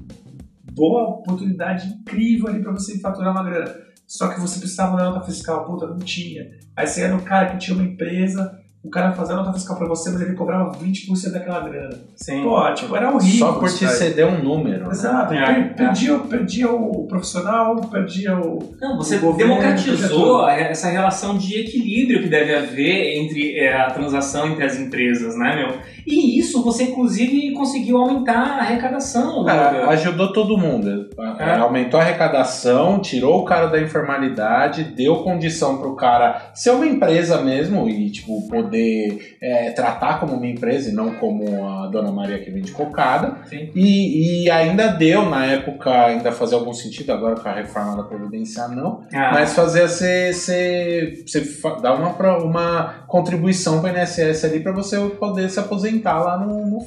boa 0.73 1.09
oportunidade 1.09 1.87
incrível 1.87 2.47
ali 2.47 2.61
para 2.61 2.71
você 2.71 2.99
faturar 2.99 3.31
uma 3.31 3.43
grana. 3.43 3.75
Só 4.07 4.29
que 4.29 4.39
você 4.39 4.59
precisava 4.59 4.97
da 4.97 5.09
nota 5.11 5.21
fiscal, 5.25 5.65
puta, 5.65 5.85
não 5.87 5.99
tinha. 5.99 6.49
Aí 6.75 6.87
você 6.87 7.01
era 7.01 7.13
no 7.15 7.21
cara 7.21 7.51
que 7.51 7.57
tinha 7.59 7.75
uma 7.77 7.85
empresa, 7.85 8.57
o 8.83 8.89
cara 8.89 9.11
fazia 9.11 9.33
a 9.33 9.37
nota 9.37 9.51
fiscal 9.53 9.75
para 9.77 9.87
você, 9.87 10.09
mas 10.11 10.21
ele 10.21 10.33
cobrava 10.33 10.71
20% 10.71 11.31
daquela 11.33 11.59
grana. 11.61 11.97
Sim. 12.15 12.43
Pô, 12.43 12.73
tipo, 12.73 12.95
era 12.95 13.11
horrível. 13.13 13.39
Só 13.47 13.53
por 13.53 13.69
te 13.69 13.85
ceder 13.87 14.25
um 14.27 14.41
número. 14.41 14.85
né? 14.85 14.91
Exato, 14.91 15.33
É, 15.33 15.45
per- 15.45 15.57
é. 15.57 15.63
perdia, 15.69 16.19
perdia 16.19 16.71
o 16.71 17.05
profissional, 17.07 17.75
perdia 17.91 18.37
o. 18.37 18.59
Não, 18.79 18.95
você 18.97 19.17
O 19.17 19.21
governo, 19.21 19.55
democratizou 19.55 20.37
tudo. 20.37 20.47
essa 20.49 20.87
relação 20.89 21.37
de 21.37 21.59
equilíbrio 21.59 22.23
que 22.23 22.29
deve 22.29 22.55
haver 22.55 23.17
entre 23.17 23.57
é, 23.59 23.73
a 23.75 23.91
transação 23.91 24.47
entre 24.47 24.63
as 24.63 24.77
empresas, 24.77 25.37
né, 25.37 25.55
meu? 25.55 25.77
E 26.05 26.39
isso 26.39 26.63
você, 26.63 26.83
inclusive, 26.83 27.51
conseguiu 27.53 27.97
aumentar 27.97 28.37
a 28.39 28.59
arrecadação. 28.59 29.43
né? 29.43 29.51
Cara, 29.51 29.89
ajudou 29.89 30.31
todo 30.31 30.57
mundo. 30.57 31.09
É. 31.39 31.55
Aumentou 31.57 31.99
a 31.99 32.03
arrecadação, 32.03 32.99
tirou 33.01 33.41
o 33.41 33.43
cara 33.45 33.65
da 33.67 33.81
informalidade, 33.81 34.85
deu 34.85 35.17
condição 35.17 35.77
pro 35.77 35.95
cara 35.95 36.51
ser 36.53 36.71
uma 36.71 36.85
empresa 36.85 37.41
mesmo 37.41 37.89
e, 37.89 38.09
tipo, 38.09 38.47
poder 38.47 38.66
é, 38.75 39.71
tratar 39.71 40.19
como 40.19 40.33
uma 40.33 40.47
empresa 40.47 40.89
e 40.89 40.93
não 40.93 41.15
como 41.15 41.67
a 41.67 41.87
Dona 41.87 42.11
Maria 42.11 42.39
que 42.39 42.51
vende 42.51 42.71
cocada. 42.71 43.37
E, 43.51 44.43
e 44.43 44.49
ainda 44.49 44.87
deu, 44.87 45.29
na 45.29 45.45
época, 45.45 45.91
ainda 45.91 46.31
fazia 46.31 46.57
algum 46.57 46.73
sentido, 46.73 47.11
agora 47.11 47.35
com 47.35 47.47
a 47.47 47.53
reforma 47.53 47.97
da 47.97 48.03
Previdência 48.03 48.67
não, 48.67 49.03
Ah, 49.13 49.31
mas 49.33 49.53
fazia 49.53 49.87
você, 49.87 50.33
você, 50.33 51.41
dar 51.81 51.95
uma, 51.95 52.37
uma 52.37 53.05
contribuição 53.07 53.81
para 53.81 53.93
o 53.93 53.97
INSS 53.97 54.45
ali 54.45 54.59
para 54.59 54.71
você 54.71 54.97
poder 55.19 55.49
se 55.49 55.59
aposentar 55.59 56.19
lá 56.19 56.37
no, 56.37 56.65
no, 56.65 56.79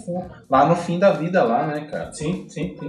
lá 0.48 0.66
no 0.66 0.76
fim 0.76 0.98
da 0.98 1.12
vida 1.12 1.42
lá, 1.42 1.66
né, 1.66 1.86
cara? 1.90 2.12
Sim, 2.12 2.46
sim, 2.48 2.76
sim. 2.78 2.88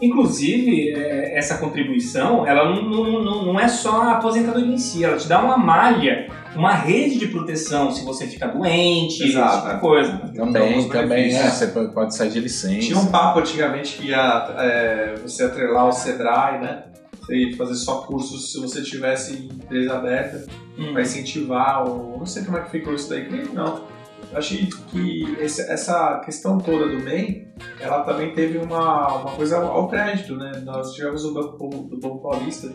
Inclusive, 0.00 0.94
é, 0.94 1.36
essa 1.36 1.58
contribuição, 1.58 2.46
ela 2.46 2.64
não, 2.64 2.82
não, 2.82 3.24
não, 3.24 3.46
não 3.46 3.60
é 3.60 3.66
só 3.66 4.02
a 4.02 4.12
aposentadoria 4.12 4.72
em 4.72 4.78
si, 4.78 5.04
ela 5.04 5.16
te 5.16 5.28
dá 5.28 5.42
uma 5.42 5.58
malha, 5.58 6.28
uma 6.56 6.72
rede 6.72 7.18
de 7.18 7.28
proteção 7.28 7.90
se 7.92 8.04
você 8.04 8.26
ficar 8.26 8.48
doente, 8.48 9.22
Exato. 9.24 9.48
esse 9.48 9.62
tipo 9.62 9.74
de 9.74 9.80
coisa. 9.80 10.12
Também, 10.34 10.78
Então, 10.80 10.88
também, 10.90 11.34
é, 11.34 11.50
você 11.50 11.66
pode- 11.68 12.14
sair 12.14 12.30
de 12.30 12.40
licença. 12.40 12.80
Tinha 12.80 12.98
um 12.98 13.06
papo 13.06 13.38
antigamente 13.40 13.98
que 13.98 14.08
ia 14.08 14.54
é, 14.58 15.14
você 15.22 15.44
atrelar 15.44 15.86
o 15.88 15.92
Sebrae, 15.92 16.60
né? 16.60 16.84
Você 17.20 17.36
ia 17.36 17.56
fazer 17.56 17.74
só 17.74 17.96
cursos 18.02 18.52
se 18.52 18.60
você 18.60 18.82
tivesse 18.82 19.34
empresa 19.52 19.94
aberta 19.96 20.46
Hum. 20.78 20.92
para 20.92 21.02
incentivar, 21.02 21.86
ou 21.88 22.18
não 22.18 22.26
sei 22.26 22.44
como 22.44 22.56
é 22.56 22.62
que 22.62 22.70
ficou 22.70 22.94
isso 22.94 23.08
daí, 23.10 23.24
que 23.26 23.32
nem- 23.32 23.52
não. 23.52 23.84
Eu 24.32 24.38
achei 24.38 24.66
que 24.90 25.36
esse- 25.40 25.62
essa 25.70 26.20
questão 26.24 26.58
toda 26.58 26.86
do 26.88 27.02
MEI, 27.02 27.46
ela 27.80 28.02
também 28.02 28.32
teve 28.34 28.58
uma, 28.58 29.08
uma 29.16 29.30
coisa 29.32 29.58
ao, 29.58 29.66
ao 29.70 29.88
crédito, 29.88 30.36
né? 30.36 30.52
Nós 30.64 30.92
tivemos 30.92 31.24
o 31.24 31.32
Banco 31.34 31.68
do 31.88 31.98
Banco 31.98 32.18
Paulista, 32.22 32.68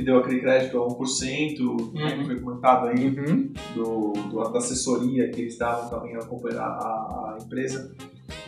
que 0.00 0.06
deu 0.06 0.18
aquele 0.18 0.40
crédito 0.40 0.78
a 0.82 0.86
1%, 0.88 1.92
né, 1.92 2.16
que 2.18 2.24
foi 2.24 2.40
comentado 2.40 2.86
aí, 2.88 3.06
Uhum. 3.08 3.52
do, 3.74 4.12
do- 4.30 4.48
da 4.50 4.58
assessoria 4.58 5.28
que 5.30 5.42
eles 5.42 5.58
davam 5.58 5.88
também 5.90 6.16
a 6.16 6.20
a, 6.20 7.34
a 7.34 7.38
empresa. 7.42 7.94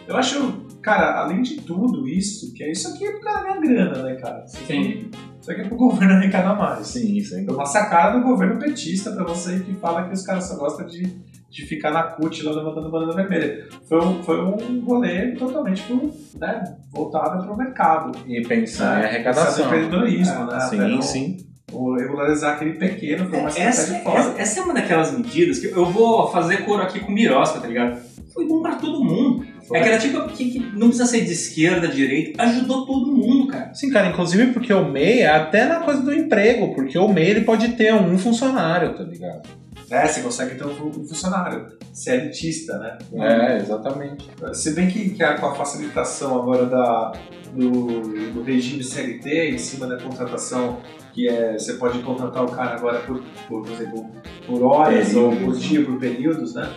Eu 0.08 0.16
acho, 0.16 0.64
cara, 0.80 1.20
além 1.20 1.42
de 1.42 1.56
tudo 1.60 2.08
isso, 2.08 2.52
que 2.54 2.64
é 2.64 2.72
isso 2.72 2.88
aqui 2.88 3.04
é 3.06 3.12
pro 3.12 3.20
cara 3.20 3.42
ganhar 3.42 3.60
grana, 3.60 4.02
né, 4.02 4.14
cara? 4.16 4.44
Isso 4.46 4.56
aqui, 4.58 5.10
isso 5.40 5.50
aqui 5.50 5.60
é 5.60 5.64
pro 5.68 5.76
governo 5.78 6.14
arrecadar 6.14 6.54
mais. 6.56 6.86
Sim, 6.88 7.16
isso 7.16 7.34
aí. 7.36 7.46
É 7.46 7.52
uma 7.52 7.66
sacada 7.66 8.18
do 8.18 8.24
governo 8.24 8.58
petista 8.58 9.12
pra 9.12 9.24
você 9.24 9.60
que 9.60 9.74
fala 9.74 10.08
que 10.08 10.14
os 10.14 10.22
caras 10.22 10.44
só 10.48 10.56
gostam 10.56 10.86
de, 10.86 11.02
de 11.50 11.66
ficar 11.66 11.92
na 11.92 12.02
CUT 12.04 12.42
lá 12.42 12.52
levantando 12.52 12.90
banana 12.90 13.12
vermelha. 13.14 13.68
Foi 13.88 14.00
um, 14.04 14.22
foi 14.22 14.40
um 14.42 14.80
rolê 14.84 15.32
totalmente 15.32 15.82
pro, 15.84 16.10
né, 16.40 16.76
voltado 16.92 17.44
pro 17.44 17.56
mercado. 17.56 18.12
E 18.26 18.42
pensar 18.42 18.98
em 18.98 19.02
né? 19.02 19.08
arrecadação. 19.08 19.46
Pensar 19.46 19.66
empreendedorismo, 19.66 20.44
né? 20.46 20.60
Sim, 20.60 20.76
não- 20.76 21.02
sim. 21.02 21.36
o 21.72 21.94
regularizar 21.96 22.54
aquele 22.54 22.74
pequeno 22.74 23.28
foi 23.28 23.38
uma 23.38 23.48
Essa, 23.48 23.60
estratégia 23.70 24.04
foda. 24.04 24.18
essa, 24.18 24.40
essa 24.42 24.60
é 24.60 24.62
uma 24.62 24.74
daquelas 24.74 25.16
medidas 25.16 25.58
que 25.58 25.66
eu 25.68 25.86
vou 25.86 26.30
fazer 26.30 26.64
coro 26.66 26.82
aqui 26.82 27.00
com 27.00 27.10
Mirosca, 27.10 27.60
tá 27.60 27.66
ligado? 27.66 27.98
Foi 28.34 28.46
bom 28.46 28.60
pra 28.62 28.76
todo 28.76 29.02
mundo. 29.02 29.46
Foi. 29.66 29.78
É 29.78 29.80
aquela 29.80 29.98
tipo 29.98 30.22
que, 30.28 30.50
que 30.50 30.58
não 30.58 30.88
precisa 30.88 31.06
ser 31.06 31.22
de 31.22 31.32
esquerda, 31.32 31.88
direita, 31.88 32.42
ajudou 32.42 32.84
todo 32.84 33.12
mundo, 33.12 33.46
cara. 33.46 33.72
Sim, 33.72 33.90
cara, 33.90 34.08
inclusive 34.08 34.52
porque 34.52 34.72
o 34.72 34.84
MEI 34.90 35.20
é 35.20 35.30
até 35.30 35.66
na 35.66 35.80
coisa 35.80 36.02
do 36.02 36.12
emprego, 36.12 36.74
porque 36.74 36.98
o 36.98 37.08
MEI 37.08 37.30
ele 37.30 37.40
pode 37.42 37.68
ter 37.68 37.94
um 37.94 38.18
funcionário, 38.18 38.94
tá 38.94 39.04
ligado? 39.04 39.48
É, 39.92 40.06
você 40.06 40.22
consegue 40.22 40.54
ter 40.56 40.66
um 40.66 40.74
fu- 40.74 40.92
funcionário. 40.92 41.66
Você 41.92 42.12
elitista, 42.14 42.78
né? 42.78 42.98
É, 43.12 43.56
exatamente. 43.58 44.28
Se 44.54 44.70
bem 44.72 44.88
que, 44.88 45.10
que 45.10 45.22
a- 45.22 45.38
com 45.38 45.46
a 45.46 45.54
facilitação 45.54 46.40
agora 46.40 46.66
da, 46.66 47.12
do, 47.54 48.00
do 48.32 48.42
regime 48.42 48.82
CLT 48.82 49.50
em 49.50 49.58
cima 49.58 49.86
da 49.86 49.98
contratação, 50.02 50.78
que 51.12 51.28
é 51.28 51.52
você 51.58 51.74
pode 51.74 51.98
contratar 52.00 52.42
o 52.44 52.48
cara 52.50 52.76
agora 52.76 53.00
por, 53.00 53.22
por, 53.46 53.62
por 53.62 53.70
exemplo, 53.70 54.10
por 54.46 54.62
horas 54.62 55.14
ou 55.14 55.36
por 55.36 55.54
dia, 55.56 55.84
por 55.84 55.98
períodos, 55.98 56.54
né? 56.54 56.72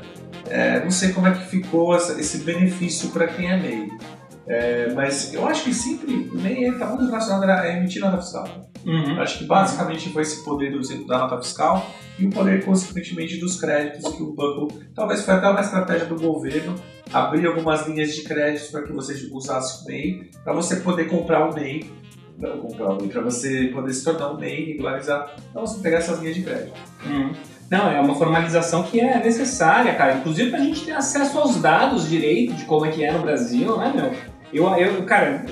É, 0.49 0.79
não 0.83 0.91
sei 0.91 1.11
como 1.13 1.25
é 1.27 1.31
que 1.31 1.45
ficou 1.45 1.95
essa- 1.95 2.19
esse 2.19 2.39
benefício 2.39 3.09
para 3.09 3.27
quem 3.27 3.49
é 3.49 3.57
MEI. 3.57 3.89
É, 4.47 4.93
mas 4.93 5.33
eu 5.33 5.47
acho 5.47 5.63
que 5.63 5.73
sempre 5.73 6.29
o 6.31 6.39
MEI 6.39 6.69
está 6.69 6.87
muito 6.87 7.05
relacionado 7.05 7.49
a 7.49 7.67
emitir 7.69 8.01
nota 8.01 8.17
fiscal. 8.17 8.69
Uhum. 8.85 9.19
Acho 9.19 9.39
que 9.39 9.45
basicamente 9.45 10.09
foi 10.09 10.21
esse 10.21 10.43
poder 10.43 10.71
do, 10.71 11.07
da 11.07 11.17
nota 11.17 11.41
fiscal 11.41 11.89
e 12.19 12.27
o 12.27 12.29
poder, 12.29 12.63
consequentemente, 12.63 13.37
dos 13.37 13.59
créditos 13.59 14.13
que 14.13 14.21
o 14.21 14.33
banco. 14.33 14.67
Talvez 14.93 15.25
foi 15.25 15.33
até 15.33 15.49
uma 15.49 15.61
estratégia 15.61 16.05
do 16.05 16.15
governo 16.15 16.75
abrir 17.11 17.47
algumas 17.47 17.87
linhas 17.87 18.13
de 18.15 18.21
créditos 18.23 18.69
para 18.69 18.83
que 18.83 18.93
você 18.93 19.27
usasse 19.31 19.83
o 19.83 19.87
MEI, 19.87 20.29
para 20.43 20.53
você 20.53 20.77
poder 20.77 21.05
comprar 21.05 21.49
o 21.49 21.53
MEI. 21.53 21.89
Não 22.37 22.59
comprar 22.59 22.89
o 22.89 22.97
MEI, 22.97 23.09
para 23.09 23.21
você 23.21 23.71
poder 23.73 23.93
se 23.93 24.03
tornar 24.03 24.31
um 24.31 24.37
MEI, 24.37 24.65
regularizar. 24.65 25.35
Então 25.49 25.65
você 25.65 25.81
pegar 25.81 25.97
essas 25.97 26.19
linhas 26.19 26.35
de 26.35 26.43
crédito. 26.43 26.73
Uhum. 27.05 27.33
Não, 27.71 27.89
é 27.89 27.99
uma 27.99 28.13
formalização 28.13 28.83
que 28.83 28.99
é 28.99 29.17
necessária, 29.23 29.95
cara. 29.95 30.17
Inclusive 30.17 30.51
pra 30.51 30.59
gente 30.59 30.85
ter 30.85 30.91
acesso 30.91 31.39
aos 31.39 31.59
dados 31.59 32.07
direito 32.07 32.53
de 32.53 32.65
como 32.65 32.85
é 32.85 32.91
que 32.91 33.03
é 33.03 33.11
no 33.11 33.19
Brasil, 33.19 33.75
né, 33.77 33.91
meu? 33.95 34.34
Eu, 34.53 34.67
eu 34.77 35.03
cara, 35.03 35.45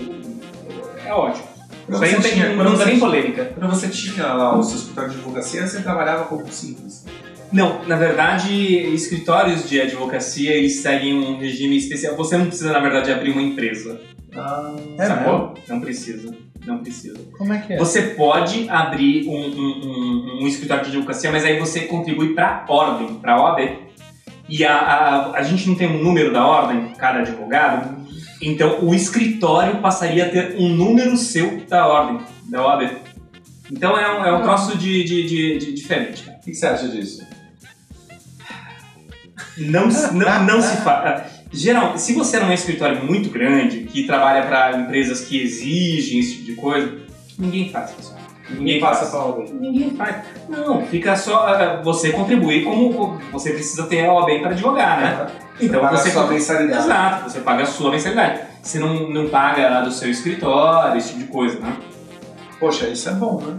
é 1.06 1.14
ótimo. 1.14 1.48
Quando 1.86 1.96
Isso 1.96 2.04
aí 2.06 2.14
não 2.14 2.22
tem, 2.22 2.32
tinha- 2.32 2.56
não 2.56 2.72
você 2.72 2.86
nem 2.86 3.00
polêmica. 3.00 3.46
Quando 3.58 3.70
você 3.70 3.88
tinha 3.90 4.26
lá 4.34 4.58
o 4.58 4.64
seu 4.64 4.78
escritório 4.78 5.10
de 5.12 5.18
advocacia, 5.18 5.68
você 5.68 5.82
trabalhava 5.82 6.24
como 6.26 6.48
simples. 6.50 7.06
Não, 7.52 7.84
na 7.86 7.96
verdade, 7.98 8.54
escritórios 8.96 9.70
de 9.70 9.80
advocacia, 9.82 10.54
eles 10.54 10.78
seguem 10.80 11.14
um 11.20 11.38
regime 11.38 11.76
especial. 11.78 12.16
Você 12.16 12.38
não 12.38 12.46
precisa, 12.48 12.72
na 12.72 12.80
verdade, 12.80 13.12
abrir 13.12 13.32
uma 13.32 13.42
empresa. 13.42 14.00
Ah, 14.36 14.74
É 14.98 15.06
sacou? 15.06 15.54
Não 15.68 15.80
precisa. 15.82 16.34
Não 16.66 16.78
precisa. 16.80 17.20
Como 17.38 17.52
é 17.54 17.60
que 17.60 17.74
é? 17.74 17.78
Você 17.78 18.02
pode 18.02 18.68
abrir 18.70 19.28
um, 19.28 19.36
um- 19.36 20.38
um- 20.40 20.44
um 20.44 20.48
escritório 20.48 20.84
de 20.86 20.90
advocacia, 20.92 21.32
mas 21.32 21.44
aí 21.44 21.60
você 21.60 21.82
contribui 21.82 22.34
para 22.34 22.64
a 22.68 22.74
ordem, 22.74 23.16
para 23.16 23.34
a 23.34 23.42
OAB. 23.44 23.78
E 24.50 24.64
a, 24.66 24.76
a, 24.78 25.38
a 25.38 25.44
gente 25.44 25.68
não 25.68 25.76
tem 25.76 25.88
um 25.88 26.02
número 26.02 26.32
da 26.34 26.46
ordem, 26.48 26.94
cada 26.98 27.20
advogado. 27.20 28.03
Então 28.46 28.84
o 28.84 28.94
escritório 28.94 29.78
passaria 29.82 30.26
a 30.26 30.30
ter 30.30 30.56
um 30.58 30.70
número 30.70 31.16
seu 31.18 31.62
da 31.68 31.88
ordem, 31.88 32.20
da 32.50 32.66
OAB. 32.66 32.90
Então 33.72 33.98
é 33.98 34.20
um, 34.20 34.26
é 34.26 34.34
um 34.38 34.42
troço 34.42 34.78
de, 34.78 35.04
de, 35.04 35.28
de- 35.28 35.58
de 35.60 35.74
diferente. 35.74 36.24
cara. 36.24 36.38
O 36.38 36.42
que 36.42 36.54
você 36.54 36.66
acha 36.68 36.88
disso? 36.90 37.26
Não, 39.58 39.90
se- 39.92 40.14
não, 40.14 40.44
não 40.46 40.62
se 40.62 40.78
faz. 40.78 41.32
Geral, 41.52 41.98
se 41.98 42.14
você 42.14 42.40
não 42.40 42.48
é 42.48 42.52
um 42.52 42.54
escritório 42.54 43.04
muito 43.06 43.30
grande, 43.30 43.82
que 43.82 44.06
trabalha 44.08 44.46
para 44.48 44.76
empresas 44.78 45.22
que 45.22 45.40
exigem 45.42 46.20
esse 46.20 46.34
tipo 46.38 46.46
de 46.46 46.56
coisa, 46.56 46.98
ninguém 47.38 47.70
faz, 47.70 47.92
pessoal. 47.92 48.20
Ninguém 48.50 48.80
passa 48.80 49.06
pra 49.10 49.26
OAB. 49.26 49.50
Ninguém 49.54 49.92
faz. 49.92 50.24
Não, 50.50 50.86
fica 50.88 51.16
só 51.16 51.48
ah, 51.48 51.82
você 51.84 52.12
contribuir 52.12 52.64
como 52.64 53.20
você 53.32 53.52
precisa 53.54 53.86
ter 53.86 54.06
a 54.06 54.14
OAB 54.14 54.42
para 54.42 54.52
advogar, 54.52 55.00
né? 55.00 55.28
Então 55.60 55.82
paga 55.82 55.98
você 55.98 56.10
a 56.10 56.12
sua 56.12 56.28
mensalidade. 56.28 56.84
Exato, 56.84 57.30
você 57.30 57.40
paga 57.42 57.64
a 57.64 57.66
sua 57.66 57.92
mensalidade. 57.92 58.42
Você 58.62 58.80
não, 58.80 59.10
não 59.10 59.30
paga 59.30 59.78
a 59.80 59.82
do 59.82 59.92
seu 59.92 60.10
escritório, 60.10 60.98
esse 60.98 61.10
tipo 61.10 61.20
de 61.20 61.28
coisa, 61.28 61.60
né? 61.60 61.76
Poxa, 62.60 62.88
isso 62.88 63.10
é 63.10 63.14
bom, 63.14 63.42
né? 63.42 63.58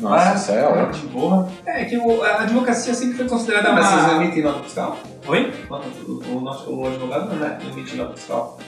Nossa, 0.00 0.34
isso 0.34 0.50
é 0.52 0.64
ótimo. 0.66 1.48
É 1.64 1.84
que 1.84 1.96
o- 1.96 2.22
a 2.22 2.42
advocacia 2.42 2.92
sempre 2.92 3.16
foi 3.16 3.28
considerada 3.28 3.72
Mas 3.72 3.86
vocês 3.86 4.02
uma. 4.04 4.22
emitem 4.24 4.42
nota 4.42 4.62
fiscal? 4.64 4.98
Oi? 5.28 5.52
O, 5.70 6.36
o, 6.36 6.40
nosso- 6.40 6.70
o 6.70 6.86
advogado 6.86 7.32
não 7.34 7.46
é 7.46 7.58
emite 7.72 7.94
nota 7.96 8.14
fiscal. 8.16 8.58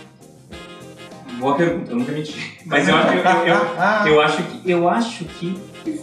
Boa 1.38 1.54
pergunta, 1.56 1.90
eu 1.90 1.96
nunca 1.96 2.12
menti. 2.12 2.58
Mas 2.64 2.88
eu 2.88 2.96
acho 2.96 3.08
que 3.08 3.16
eu, 3.18 3.24
eu, 3.26 4.14
eu 4.14 4.20
acho 4.22 4.42
que 4.44 4.70
eu 4.70 4.88
acho 4.88 5.24
que 5.24 5.62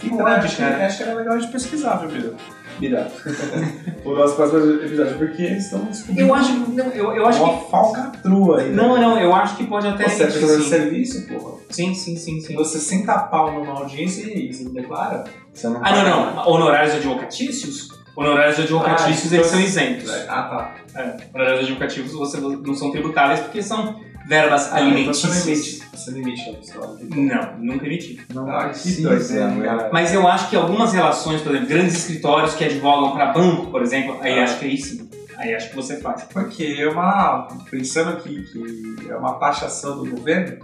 Pode, 0.10 0.46
acho, 0.46 0.56
que, 0.58 0.62
cara. 0.62 0.86
acho 0.86 0.98
que 0.98 1.04
era 1.04 1.14
legal 1.16 1.38
de 1.38 1.48
pesquisar, 1.48 1.96
viu, 1.96 2.10
Bira? 2.10 2.34
Bira. 2.80 3.12
o 4.06 4.12
nosso 4.16 4.36
próximo 4.36 4.60
episódio, 4.82 5.18
porque 5.18 5.42
eles 5.44 5.66
estão 5.66 5.88
eu 6.16 6.34
acho 6.34 6.54
não, 6.54 6.86
eu, 6.88 7.14
eu 7.14 7.26
acho 7.28 7.44
uma 7.44 7.58
que 7.64 7.72
falcatrua 7.72 8.62
aí. 8.62 8.72
não, 8.72 9.00
não, 9.00 9.20
eu 9.20 9.34
acho 9.34 9.56
que 9.58 9.66
pode 9.66 9.88
até 9.88 10.08
Você 10.10 10.24
é 10.24 10.28
prestador 10.28 10.58
de 10.58 10.64
serviço, 10.66 11.28
porra. 11.28 11.58
sim, 11.70 11.94
sim, 11.94 12.16
sim, 12.16 12.40
sim. 12.42 12.56
você 12.56 12.80
senta 12.80 13.18
pau 13.20 13.52
numa 13.54 13.74
audiência 13.80 14.26
e 14.28 14.52
você 14.54 14.64
não 14.64 14.74
declara? 14.74 15.24
Você 15.54 15.68
não 15.68 15.80
Ah, 15.84 15.92
não, 16.04 16.36
não. 16.36 16.48
Honorários 16.50 16.96
advocatícios? 16.96 17.90
Honorários 18.16 18.60
advocatícios 18.60 19.32
Ah, 19.32 19.36
eles 19.36 19.48
então- 19.48 19.60
são 19.60 19.60
isentos. 19.60 20.12
Ah, 20.28 20.44
tá. 20.44 20.76
É, 20.96 21.16
honorários 21.34 21.66
advocativos 21.66 22.14
você 22.14 22.38
não 22.40 22.74
são 22.76 22.92
tributáveis 22.92 23.40
porque 23.40 23.62
são 23.62 24.00
verbas 24.28 24.72
Ah, 24.72 24.82
então 24.82 25.14
Você 25.14 25.28
não 25.28 25.34
alimentícias. 25.34 25.48
emite. 25.48 25.84
Você 25.94 26.12
não 26.12 26.18
emite 26.20 26.46
nota 26.48 26.58
fiscal. 26.62 26.98
Não, 27.16 27.58
nunca 27.60 27.86
emiti. 27.86 28.22
Não 28.34 28.50
Ah, 28.50 28.70
que 28.70 29.02
doideira, 29.02 29.48
né? 29.48 29.66
cara. 29.66 29.90
Mas 29.92 30.14
eu 30.14 30.28
acho 30.28 30.50
que 30.50 30.56
algumas 30.56 30.94
relações, 30.94 31.42
por 31.42 31.52
exemplo, 31.52 31.70
grandes 31.70 31.96
escritórios 31.96 32.54
que 32.56 32.64
advogam 32.64 33.12
para 33.14 33.28
banco, 33.34 33.68
por 33.68 33.82
exemplo, 33.82 34.18
aí 34.22 34.40
Ah. 34.40 34.44
acho 34.46 34.60
que 34.60 34.66
aí 34.66 34.78
sim. 34.78 35.10
Aí 35.38 35.54
acho 35.54 35.70
que 35.70 35.76
você 35.76 35.98
faz. 36.00 36.24
Porque 36.24 36.78
é 36.80 36.88
uma. 36.88 37.48
Pensando 37.70 38.12
aqui 38.12 38.44
que 38.44 39.10
é 39.10 39.16
uma 39.16 39.34
taxação 39.34 39.98
do 40.04 40.10
governo, 40.12 40.58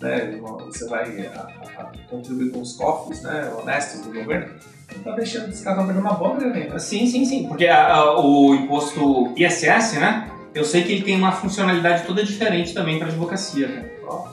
né? 0.00 0.38
Você 0.66 0.88
vai 0.88 1.26
a- 1.26 1.48
a- 1.76 1.82
a 1.82 1.84
contribuir 2.08 2.50
com 2.52 2.60
os 2.60 2.74
cofres 2.74 3.22
né, 3.22 3.50
honestos 3.60 4.02
do 4.02 4.12
governo, 4.14 4.54
não 4.96 5.02
tá 5.02 5.10
deixando 5.16 5.48
os 5.50 5.60
caras 5.60 5.84
pegando 5.86 6.00
uma 6.00 6.14
boa 6.14 6.36
grana 6.36 6.54
ainda. 6.54 6.78
Sim, 6.78 7.06
sim, 7.06 7.24
sim. 7.24 7.48
Porque 7.48 7.66
a- 7.66 7.92
a- 7.92 8.20
o 8.20 8.54
imposto 8.54 9.32
ISS, 9.36 9.98
né? 9.98 10.30
Eu 10.54 10.64
sei 10.64 10.82
que 10.84 10.92
ele 10.92 11.02
tem 11.02 11.16
uma 11.16 11.32
funcionalidade 11.32 12.04
toda 12.06 12.22
diferente 12.22 12.72
também 12.72 12.98
para 12.98 13.08
advocacia, 13.08 13.66
cara. 13.68 13.90
Ó, 14.06 14.28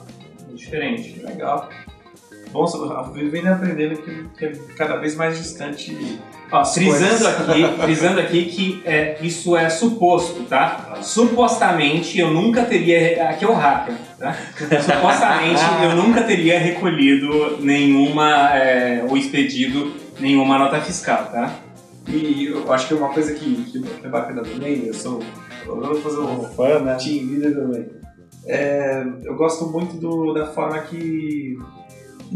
Diferente. 0.54 1.20
legal. 1.24 1.68
Bom, 2.52 2.66
só- 2.66 3.02
vivendo 3.12 3.46
e 3.46 3.48
aprendendo 3.48 4.02
que, 4.02 4.24
que 4.38 4.44
é 4.44 4.52
cada 4.76 4.96
vez 4.98 5.16
mais 5.16 5.38
distante. 5.38 6.20
As 6.50 6.74
frisando 6.74 7.24
coisas. 7.24 7.26
aqui, 7.48 7.80
frisando 7.82 8.20
aqui 8.20 8.44
que 8.44 8.82
é, 8.84 9.16
isso 9.22 9.56
é 9.56 9.70
suposto, 9.70 10.42
tá? 10.42 10.98
Supostamente 11.00 12.18
eu 12.18 12.30
nunca 12.30 12.62
teria. 12.64 13.30
Aqui 13.30 13.46
é 13.46 13.48
o 13.48 13.54
hacker, 13.54 13.94
tá? 14.18 14.36
Supostamente 14.82 15.62
eu 15.82 15.96
nunca 15.96 16.22
teria 16.22 16.58
recolhido 16.58 17.56
nenhuma. 17.60 18.54
É, 18.54 19.02
ou 19.08 19.16
expedido 19.16 19.94
nenhuma 20.20 20.58
nota 20.58 20.78
fiscal, 20.78 21.24
tá? 21.32 21.54
E 22.06 22.46
eu 22.46 22.70
acho 22.70 22.86
que 22.88 22.94
uma 22.94 23.08
coisa 23.08 23.32
que, 23.32 23.64
que 23.72 23.82
é 24.04 24.08
bacana 24.08 24.42
também, 24.42 24.86
eu 24.86 24.92
sou. 24.94 25.22
Eu 25.66 25.80
vou 25.80 25.94
fazer 25.96 26.20
um 26.20 26.42
fã, 26.44 26.78
né? 26.80 26.94
team 26.96 27.26
leader 27.26 27.54
também. 27.54 27.88
É, 28.46 29.04
eu 29.24 29.36
gosto 29.36 29.66
muito 29.70 29.96
do- 29.96 30.32
da 30.34 30.46
forma 30.46 30.78
que, 30.80 31.56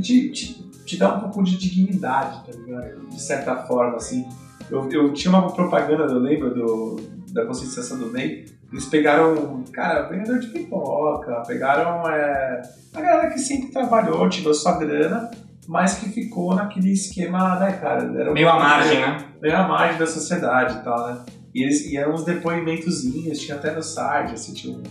te, 0.00 0.30
te, 0.30 0.54
te 0.84 0.96
dá 0.96 1.14
um 1.14 1.20
pouco 1.20 1.42
de 1.42 1.56
dignidade, 1.58 2.44
tá 2.44 2.52
ligado? 2.56 3.08
De 3.08 3.20
certa 3.20 3.56
forma, 3.64 3.96
assim. 3.96 4.26
Eu, 4.70 4.88
eu 4.90 5.12
tinha 5.12 5.30
uma 5.32 5.50
propaganda, 5.52 6.04
eu 6.12 6.18
lembro, 6.18 6.54
do, 6.54 6.96
da 7.32 7.44
conscientização 7.46 7.98
do 7.98 8.06
MEI. 8.06 8.46
Eles 8.72 8.86
pegaram, 8.86 9.62
cara, 9.72 10.08
vendedor 10.08 10.38
de 10.40 10.48
pipoca, 10.48 11.42
pegaram 11.46 12.08
é, 12.10 12.62
a 12.94 13.00
galera 13.00 13.30
que 13.30 13.38
sempre 13.38 13.70
trabalhou, 13.70 14.28
tirou 14.28 14.52
sua 14.52 14.76
grana, 14.76 15.30
mas 15.68 15.94
que 15.94 16.08
ficou 16.08 16.54
naquele 16.54 16.92
esquema, 16.92 17.58
né, 17.60 17.72
cara? 17.80 18.02
Era 18.18 18.30
um 18.30 18.34
Meio 18.34 18.48
à 18.48 18.58
margem, 18.58 19.00
né? 19.00 19.18
meio 19.40 19.56
à 19.56 19.68
margem 19.68 19.98
da 19.98 20.06
sociedade 20.06 20.78
e 20.78 20.82
tal, 20.82 21.06
né? 21.06 21.20
E, 21.56 21.62
eles, 21.62 21.86
e 21.86 21.96
eram 21.96 22.12
uns 22.12 22.22
depoimentozinhos, 22.22 23.40
tinha 23.40 23.56
até 23.56 23.74
no 23.74 23.82
site, 23.82 24.34
assim, 24.34 24.52
tinha 24.52 24.76
um... 24.76 24.82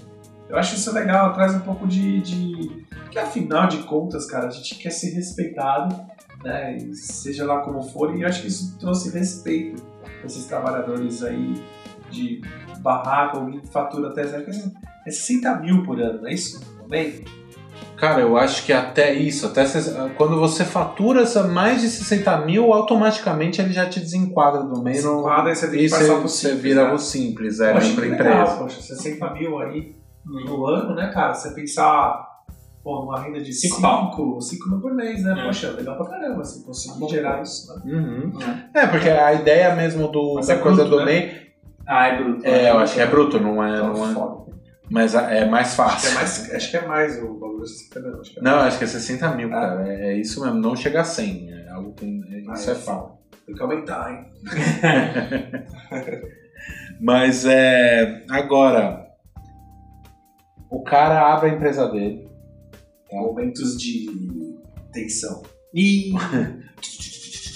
Eu 0.49 0.57
acho 0.57 0.73
isso 0.73 0.91
legal, 0.91 1.31
traz 1.31 1.53
um 1.53 1.59
pouco 1.59 1.87
de, 1.87 2.19
de... 2.21 2.85
Que 3.11 3.19
afinal 3.19 3.67
de 3.67 3.83
contas, 3.83 4.25
cara, 4.25 4.47
a 4.47 4.49
gente 4.49 4.73
quer 4.73 4.89
ser 4.89 5.11
respeitado, 5.11 5.95
né? 6.43 6.79
Seja 6.93 7.45
lá 7.45 7.59
como 7.59 7.83
for, 7.83 8.17
e 8.17 8.23
eu 8.23 8.27
acho 8.27 8.41
que 8.41 8.47
isso 8.47 8.79
trouxe 8.79 9.11
respeito 9.11 9.79
pra 10.01 10.25
esses 10.25 10.45
trabalhadores 10.45 11.21
aí 11.21 11.53
de 12.09 12.41
barraca, 12.79 13.37
alguém 13.37 13.61
fatura 13.65 14.09
até 14.09 14.21
é 14.23 15.11
60 15.11 15.57
mil 15.57 15.83
por 15.83 16.01
ano, 16.01 16.21
não 16.21 16.27
é 16.27 16.33
isso? 16.33 16.59
Também? 16.81 17.23
Cara, 17.97 18.21
eu 18.21 18.37
acho 18.37 18.65
que 18.65 18.73
até 18.73 19.13
isso, 19.13 19.45
até 19.45 19.65
se- 19.65 19.95
quando 20.17 20.37
você 20.37 20.65
fatura 20.65 21.21
essa 21.21 21.47
mais 21.47 21.81
de 21.81 21.87
60 21.87 22.37
mil, 22.39 22.73
automaticamente 22.73 23.61
ele 23.61 23.71
já 23.71 23.85
te 23.89 23.99
desenquadra 24.01 24.63
do 24.63 24.81
meio. 24.83 24.95
Desenquadra 24.97 25.51
e 25.51 25.55
você 25.55 25.69
tem 25.71 25.79
que 25.79 25.89
passar 25.89 26.03
você, 26.03 26.13
pro 26.19 26.21
você 26.29 26.47
simples, 26.47 26.61
vira 26.61 26.83
né? 26.87 26.93
o 26.93 26.97
simples, 26.97 27.59
é, 27.61 27.71
acho 27.71 27.95
pra 27.95 28.05
empresa. 28.07 28.23
legal, 28.29 28.57
poxa, 28.57 28.81
60 28.81 29.31
mil 29.33 29.57
aí 29.59 29.95
no 30.25 30.65
ano, 30.65 30.93
né, 30.93 31.09
cara? 31.13 31.33
Você 31.33 31.51
pensar, 31.51 32.21
pô, 32.83 33.01
numa 33.05 33.21
renda 33.21 33.39
de 33.41 33.53
Cinco 33.53 33.75
5 33.77 34.41
5 34.41 34.69
mil 34.69 34.79
por 34.81 34.93
mês, 34.93 35.23
né? 35.23 35.33
É. 35.39 35.45
Poxa, 35.45 35.71
legal 35.71 35.95
pra 35.95 36.05
caramba, 36.07 36.41
assim, 36.41 36.63
conseguir 36.63 37.07
gerar 37.09 37.41
isso, 37.41 37.73
né? 37.73 37.81
Uhum. 37.93 38.33
É, 38.73 38.87
porque 38.87 39.09
a 39.09 39.33
ideia 39.33 39.73
mesmo 39.73 40.09
do, 40.09 40.33
Mas 40.35 40.47
da 40.47 40.55
é 40.55 40.57
coisa 40.57 40.83
bruto, 40.83 40.97
do 40.99 41.05
né? 41.05 41.13
MEI. 41.13 41.45
Ah, 41.87 42.07
é 42.07 42.21
bruto. 42.21 42.45
É, 42.45 42.71
eu 42.71 42.79
acho 42.79 42.93
que 42.95 42.99
é 43.01 43.05
bruto, 43.05 43.39
não 43.39 43.63
é. 43.63 43.77
Então, 43.77 43.93
Não 43.93 44.41
é. 44.41 44.45
Mas 44.89 45.15
é 45.15 45.45
mais 45.45 45.67
Acho 45.67 45.75
que, 45.75 45.77
fácil. 45.77 46.09
é 46.09 46.13
mais, 46.13 46.51
acho 46.53 46.71
que 46.71 46.77
é 46.77 46.85
mais 46.87 47.23
o 47.23 47.39
valor 47.39 47.63
de 47.63 47.69
60 47.69 47.99
mil. 48.01 48.19
Acho 48.21 48.39
é 48.39 48.41
Não, 48.41 48.55
acho 48.59 48.77
que 48.77 48.83
é 48.83 48.87
60 48.87 49.35
mil, 49.35 49.47
Ah. 49.47 49.51
cara. 49.51 49.87
É, 49.87 50.07
é 50.13 50.17
isso 50.19 50.43
mesmo, 50.43 50.59
não 50.59 50.75
chega 50.75 51.01
a 51.01 51.03
100. 51.03 51.51
É 51.51 51.69
algo 51.69 51.93
que. 51.93 52.05
é- 52.05 52.43
Ah, 52.49 52.53
Isso 52.53 52.69
é 52.69 52.73
é 52.73 52.75
fato. 52.75 53.15
Tem 53.45 53.55
que 53.55 53.61
aumentar, 53.61 54.11
hein? 54.11 54.25
Mas 57.01 57.45
é. 57.45 58.23
Agora. 58.29 59.03
O 60.69 60.83
cara 60.83 61.33
abre 61.33 61.49
a 61.49 61.53
empresa 61.53 61.87
dele. 61.89 62.27
Momentos 63.11 63.77
de 63.77 64.07
tensão. 64.91 65.43
E 65.73 66.11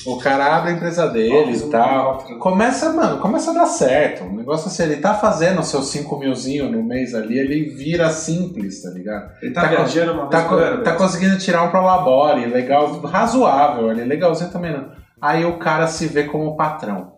O 0.06 0.18
cara 0.18 0.56
abre 0.56 0.72
a 0.72 0.74
empresa 0.74 1.08
dele 1.08 1.58
e 1.58 1.70
tal. 1.70 2.20
Começa, 2.39 2.93
mano, 2.93 3.20
começa 3.20 3.52
a 3.52 3.54
dar 3.54 3.66
certo. 3.66 4.24
O 4.24 4.32
negócio 4.34 4.68
assim, 4.68 4.84
ele 4.84 4.97
tá 4.97 5.14
fazendo 5.14 5.60
os 5.60 5.68
seus 5.68 5.88
5 5.89 6.18
milzinho 6.18 6.72
no 6.72 6.82
mês 6.82 7.14
ali, 7.14 7.38
ele 7.38 7.70
vira 7.76 8.10
simples, 8.10 8.82
tá 8.82 8.89
ligado? 8.91 9.30
Ele 9.41 9.54
tá, 9.54 9.62
Tá 9.64 9.68
viajando 9.68 10.14
uma 10.14 10.30
vez 10.30 10.43
Tá, 10.43 10.50
ano. 10.54 10.84
tá 10.84 10.91
né? 10.91 10.97
conseguindo 10.97 11.38
tirar 11.38 11.64
um 11.64 11.70
prolabore, 11.70 12.45
legal, 12.45 13.00
razoável 13.02 13.89
ali, 13.89 14.04
legalzinho 14.04 14.52
também 14.52 14.72
não. 14.72 14.89
Aí 15.22 15.43
o 15.43 15.58
cara 15.58 15.86
se 15.88 16.08
vê 16.08 16.24
como 16.24 16.56
patrão. 16.56 17.14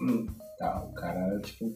Hum. 0.00 0.26
Tá, 0.58 0.82
o 0.88 0.94
cara, 0.94 1.38
tipo. 1.42 1.72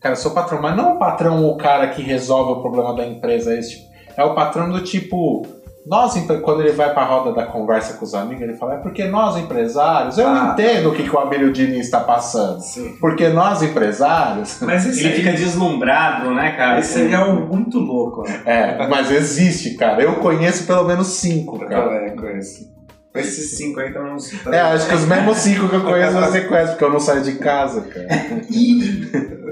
Cara, 0.00 0.12
eu 0.14 0.18
sou 0.18 0.32
patrão, 0.32 0.60
mas 0.60 0.76
não 0.76 0.96
o 0.96 0.98
patrão 0.98 1.46
o 1.48 1.56
cara 1.56 1.88
que 1.88 2.02
resolve 2.02 2.52
o 2.52 2.60
problema 2.60 2.94
da 2.94 3.06
empresa, 3.06 3.54
é 3.54 3.58
esse 3.58 3.76
tipo. 3.78 3.92
É 4.16 4.22
o 4.24 4.34
patrão 4.34 4.70
do 4.70 4.82
tipo. 4.82 5.46
Nós, 5.84 6.14
quando 6.44 6.60
ele 6.60 6.70
vai 6.72 6.94
pra 6.94 7.04
roda 7.04 7.32
da 7.32 7.44
conversa 7.44 7.94
com 7.94 8.04
os 8.04 8.14
amigos, 8.14 8.40
ele 8.42 8.54
fala, 8.56 8.74
é 8.74 8.78
porque 8.78 9.04
nós 9.06 9.36
empresários, 9.36 10.16
eu 10.16 10.28
Ah. 10.28 10.50
entendo 10.52 10.90
o 10.90 10.94
que, 10.94 11.02
que 11.02 11.14
o 11.14 11.18
Abílio 11.18 11.52
Diniz 11.52 11.86
está 11.86 11.98
passando. 12.00 12.60
Sim. 12.60 12.96
Porque 13.00 13.28
nós 13.30 13.62
empresários. 13.64 14.58
Mas 14.62 14.86
ele 14.98 15.08
aí, 15.08 15.14
fica 15.16 15.32
deslumbrado, 15.32 16.30
né, 16.32 16.52
cara? 16.52 16.78
esse 16.78 17.00
aí 17.00 17.12
é 17.12 17.18
um 17.18 17.46
muito 17.46 17.80
louco, 17.80 18.22
né? 18.22 18.42
É, 18.46 18.86
mas 18.86 19.10
existe, 19.10 19.74
cara. 19.74 20.00
Eu 20.00 20.14
conheço 20.16 20.66
pelo 20.68 20.84
menos 20.84 21.08
cinco, 21.08 21.58
cara. 21.58 22.06
É, 22.06 22.10
conheço. 22.10 22.70
Esses 23.14 23.58
cinco 23.58 23.78
aí 23.80 23.88
estão 23.88 24.14
uns. 24.14 24.32
É, 24.46 24.60
acho 24.60 24.88
que 24.88 24.94
os 24.94 25.04
mesmos 25.04 25.36
cinco 25.38 25.68
que 25.68 25.74
eu 25.76 25.82
conheço 25.84 26.12
você 26.18 26.42
conhece, 26.42 26.70
porque 26.72 26.84
eu 26.84 26.92
não 26.92 27.00
saio 27.00 27.22
de 27.22 27.32
casa, 27.34 27.82
cara. 27.82 28.06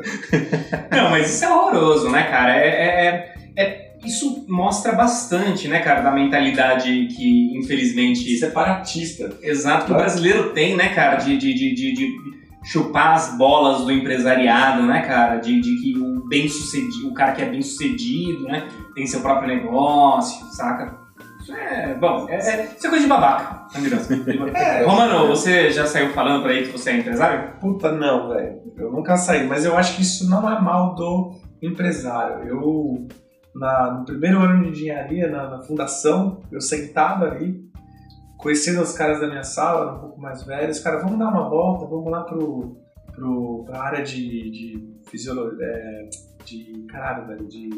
Não, 0.91 1.11
mas 1.11 1.29
isso 1.31 1.45
é 1.45 1.53
horroroso, 1.55 2.09
né, 2.11 2.23
cara? 2.23 2.57
É, 2.57 2.69
é- 2.69 3.07
é- 3.07 3.35
é- 3.63 3.90
isso 4.05 4.45
mostra 4.49 4.93
bastante, 4.93 5.69
né, 5.69 5.81
cara, 5.81 6.01
da 6.01 6.11
mentalidade 6.11 7.07
que, 7.09 7.57
infelizmente, 7.59 8.37
Separatista. 8.39 9.31
exato, 9.43 9.87
que 9.87 9.93
o 9.93 9.97
brasileiro 9.97 10.51
tem, 10.53 10.77
né, 10.77 10.89
cara, 10.95 11.17
de, 11.17 11.37
de, 11.37 11.55
de, 11.55 11.75
de- 11.75 12.31
chupar 12.63 13.15
as 13.15 13.37
bolas 13.39 13.85
do 13.85 13.91
empresariado, 13.93 14.83
né, 14.83 15.01
cara, 15.03 15.37
de, 15.37 15.61
de 15.61 15.77
que 15.83 15.99
o 15.99 16.27
bem 16.29 16.47
sucedido, 16.49 17.09
o 17.09 17.15
cara 17.15 17.33
que 17.33 17.41
é 17.43 17.47
bem 17.49 17.63
sucedido, 17.63 18.43
né, 18.45 18.69
tem 18.95 19.07
seu 19.07 19.21
próprio 19.21 19.49
negócio, 19.49 20.45
saca? 20.53 20.99
Isso 21.41 21.55
é, 21.55 21.95
bom, 21.95 22.27
é, 22.29 22.35
é- 22.37 22.75
isso 22.77 22.87
é 22.87 22.91
coisa 22.91 23.03
de 23.05 23.09
babaca, 23.09 23.67
verdade. 23.79 24.05
É, 24.55 24.85
Romano, 24.85 25.27
você 25.29 25.71
já 25.71 25.87
saiu 25.87 26.11
falando 26.11 26.43
por 26.43 26.51
aí 26.51 26.65
que 26.67 26.73
você 26.73 26.91
é 26.91 26.97
empresário? 26.99 27.53
Puta, 27.59 27.93
não, 27.93 28.29
velho. 28.29 28.61
Eu 28.77 28.93
nunca 28.93 29.17
saí, 29.17 29.47
mas 29.47 29.65
eu 29.65 29.77
acho 29.77 29.97
que 29.97 30.03
isso 30.03 30.29
não 30.29 30.47
é 30.51 30.61
mal 30.61 30.95
do 30.95 31.33
empresário. 31.63 32.47
Eu, 32.47 33.09
na- 33.55 33.93
no 33.99 34.05
primeiro 34.05 34.39
ano 34.41 34.63
de 34.65 34.71
engenharia, 34.71 35.29
na, 35.29 35.51
na 35.51 35.63
fundação, 35.63 36.43
eu 36.51 36.61
sentado 36.61 37.25
ali 37.25 37.69
conhecendo 38.37 38.81
os 38.81 38.93
caras 38.93 39.21
da 39.21 39.27
minha 39.29 39.45
sala, 39.45 39.97
um 39.97 40.01
pouco 40.01 40.21
mais 40.21 40.43
velhos, 40.45 40.79
cara, 40.81 40.99
vamos 41.01 41.19
dar 41.19 41.29
uma 41.29 41.49
volta, 41.51 41.85
vamos 41.87 42.11
lá 42.11 42.23
pro, 42.23 42.75
pro, 43.13 43.65
pra 43.67 43.83
área 43.83 44.03
de, 44.03 44.51
de 44.51 44.95
fisiologia, 45.11 45.59
é, 45.63 46.09
de, 46.47 46.87
caralho, 46.89 47.27
velho, 47.27 47.47
de... 47.47 47.69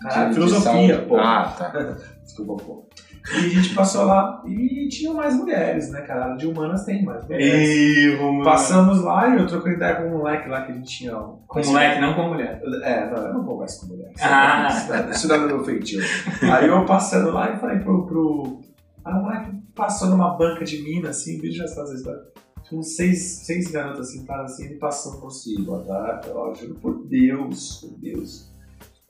Caralho, 0.00 0.22
De- 0.24 0.28
de 0.30 0.34
filosofia, 0.34 0.94
saúde. 0.94 1.08
pô. 1.08 1.16
Ah, 1.16 1.54
tá. 1.56 1.68
Desculpa, 2.24 2.64
pô. 2.64 2.88
E 3.32 3.46
a 3.46 3.48
gente 3.48 3.74
passou 3.74 4.04
lá 4.04 4.42
e 4.46 4.88
tinha 4.88 5.12
mais 5.14 5.36
mulheres, 5.36 5.90
né, 5.90 6.00
cara? 6.02 6.34
De 6.34 6.46
humanas 6.46 6.84
tem 6.84 7.04
mais 7.04 7.22
mulheres. 7.24 7.46
Erro, 7.46 8.42
Passamos 8.42 9.02
lá 9.02 9.28
e 9.28 9.38
eu 9.38 9.46
troquei 9.46 9.74
ideia 9.74 9.96
com 9.96 10.08
um 10.08 10.18
moleque 10.18 10.48
lá 10.48 10.62
que 10.62 10.72
a 10.72 10.74
gente 10.74 10.98
tinha. 10.98 11.16
ó, 11.16 11.36
Com 11.46 11.60
moleque, 11.60 12.00
não 12.00 12.14
com 12.14 12.28
mulher. 12.28 12.60
É, 12.82 13.10
não, 13.10 13.26
eu 13.26 13.34
não 13.34 13.44
vou 13.44 13.58
mais 13.58 13.76
com 13.76 13.86
mulher. 13.86 14.12
Ah. 14.20 14.68
Isso 15.10 15.32
é 15.32 15.38
meu 15.38 15.64
feitio. 15.64 16.00
Aí 16.42 16.66
eu 16.68 16.84
passando 16.84 17.30
lá 17.30 17.52
e 17.54 17.58
falei 17.58 17.78
pro. 17.78 18.06
pro... 18.06 18.60
Aí 19.04 19.14
o 19.14 19.22
moleque 19.22 19.50
passou 19.74 20.08
numa 20.08 20.36
banca 20.36 20.64
de 20.64 20.82
mina, 20.82 21.10
assim, 21.10 21.38
o 21.38 21.42
vídeo 21.42 21.58
já 21.58 21.64
está 21.64 21.82
essa 21.82 21.94
história. 21.94 22.20
Tinha 22.64 22.78
uns 22.78 22.94
seis, 22.94 23.42
seis 23.44 23.70
garotas 23.70 24.12
sentadas 24.12 24.52
assim, 24.52 24.66
ele 24.66 24.74
passou 24.76 25.20
por 25.20 25.30
si, 25.30 25.60
boa 25.62 25.82
tarde, 25.82 26.28
ó, 26.32 26.52
juro 26.54 26.74
por 26.74 27.06
Deus, 27.06 27.80
por 27.80 27.98
Deus. 27.98 28.50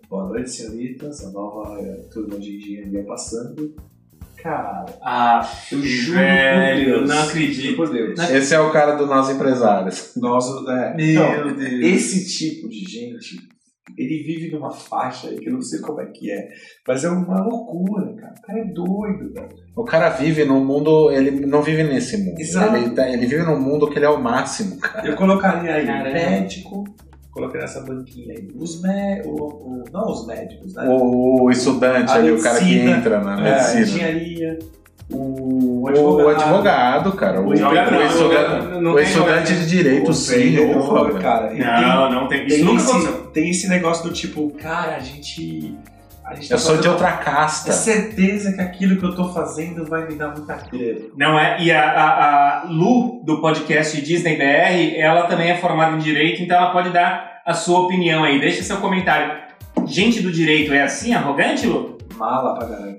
Boa 0.08 0.28
noite, 0.28 0.50
senhoritas, 0.50 1.24
a 1.24 1.30
nova 1.30 1.80
eh, 1.80 2.08
turma 2.12 2.38
de 2.38 2.56
engenharia 2.56 3.04
passando. 3.04 3.74
Cara, 4.42 4.84
Ah, 5.02 5.50
eu 5.70 5.82
juro 5.82 6.18
velho, 6.18 6.84
por 6.84 6.98
Deus. 7.06 7.08
não 7.10 7.22
acredito. 7.22 7.76
Por 7.76 7.90
Deus. 7.92 8.18
Esse 8.30 8.54
é 8.54 8.60
o 8.60 8.70
cara 8.70 8.94
do 8.96 9.06
Nós 9.06 9.28
Empresários. 9.30 10.12
Nós, 10.16 10.44
é, 10.68 10.94
Meu 10.94 11.10
então, 11.12 11.54
Deus. 11.54 11.80
esse 11.84 12.26
tipo 12.38 12.68
de 12.68 12.80
gente, 12.80 13.36
ele 13.98 14.22
vive 14.22 14.50
numa 14.50 14.70
faixa 14.70 15.28
aí 15.28 15.38
que 15.38 15.48
eu 15.48 15.52
não 15.52 15.60
sei 15.62 15.80
como 15.80 16.00
é 16.00 16.06
que 16.06 16.30
é, 16.30 16.48
mas 16.88 17.04
é 17.04 17.10
uma 17.10 17.42
loucura, 17.42 18.14
cara. 18.16 18.34
O 18.38 18.42
cara 18.46 18.58
é 18.60 18.64
doido, 18.64 19.32
velho. 19.34 19.48
O 19.76 19.84
cara 19.84 20.08
vive 20.10 20.44
num 20.44 20.64
mundo. 20.64 21.10
Ele 21.10 21.44
não 21.46 21.60
vive 21.62 21.82
nesse 21.82 22.16
mundo. 22.16 22.38
Exato. 22.40 22.76
Ele, 22.76 22.90
tá- 22.94 23.08
ele 23.08 23.26
vive 23.26 23.42
num 23.42 23.60
mundo 23.60 23.90
que 23.90 23.98
ele 23.98 24.06
é 24.06 24.10
o 24.10 24.20
máximo, 24.22 24.78
cara. 24.78 25.06
Eu 25.06 25.16
colocaria 25.16 25.74
aí 25.74 25.86
Caramba. 25.86 26.12
médico, 26.14 26.84
colocaria 27.30 27.62
nessa 27.62 27.80
banquinha 27.80 28.34
aí. 28.36 28.48
Os 28.56 28.80
mé 28.82 29.22
o, 29.24 29.30
o- 29.30 29.84
não 29.92 30.06
os 30.10 30.26
médicos, 30.26 30.74
né? 30.74 30.84
O, 30.88 31.44
o 31.44 31.50
estudante 31.50 32.10
A 32.10 32.14
ali, 32.14 32.32
o 32.32 32.42
cara 32.42 32.58
que 32.58 32.64
medicina, 32.64 32.96
entra 32.96 33.20
na 33.20 33.32
É, 33.32 33.34
a 33.34 33.54
medicina. 33.54 33.80
engenharia, 33.82 34.58
o 35.12 35.82
O 35.82 35.88
advogado. 35.88 36.26
o 36.26 36.28
advogado, 36.30 37.12
cara. 37.12 37.40
O, 37.40 37.44
O 37.44 37.48
o 37.48 37.52
advogado 37.52 37.90
não, 37.92 38.06
estudante, 38.06 38.66
não- 38.68 38.80
não 38.82 38.92
o 38.94 38.98
estudante 39.00 39.54
de 39.54 39.66
direito, 39.66 40.10
o 40.10 40.14
sim. 40.14 40.36
vendedor, 40.36 40.86
porra, 40.88 41.18
cara. 41.20 41.52
Não, 41.54 42.10
não 42.10 42.28
tem. 42.28 42.38
tem, 42.40 42.46
Isso 42.48 42.56
tem, 42.56 42.64
nunca 42.64 42.82
esse, 42.82 42.90
aconteceu. 42.90 43.26
tem 43.32 43.50
esse 43.50 43.68
negócio 43.68 44.04
do 44.08 44.12
tipo, 44.14 44.50
cara, 44.50 44.96
a 44.96 45.00
gente. 45.00 45.74
A 46.30 46.34
gente 46.36 46.48
tá 46.48 46.54
Eu 46.54 46.58
sou 46.60 46.76
de 46.76 46.88
outra 46.88 47.10
casta. 47.16 47.70
É 47.70 47.72
certeza 47.72 48.52
que 48.52 48.60
aquilo 48.60 48.96
que 48.96 49.04
eu 49.04 49.16
tô 49.16 49.32
fazendo 49.32 49.84
vai 49.84 50.06
me 50.06 50.14
dar 50.14 50.28
muita 50.28 50.54
grana. 50.54 51.00
Não 51.16 51.36
é? 51.36 51.60
E 51.60 51.72
a, 51.72 51.90
a, 51.90 52.60
a 52.60 52.64
Lu, 52.66 53.20
do 53.24 53.40
podcast 53.40 54.00
Disney 54.00 54.36
BR, 54.36 54.96
ela 54.96 55.24
também 55.26 55.50
é 55.50 55.56
formada 55.58 55.96
em 55.96 55.98
Direito, 55.98 56.40
então 56.40 56.56
ela 56.56 56.70
pode 56.70 56.90
dar 56.90 57.42
a 57.44 57.52
sua 57.52 57.80
opinião 57.80 58.22
aí. 58.22 58.38
Deixa 58.38 58.62
seu 58.62 58.76
comentário. 58.76 59.42
Gente 59.86 60.22
do 60.22 60.30
direito 60.30 60.72
é 60.72 60.82
assim, 60.82 61.12
arrogante, 61.12 61.66
Lu? 61.66 61.98
Mala 62.16 62.54
pra 62.54 62.68
caralho. 62.68 62.98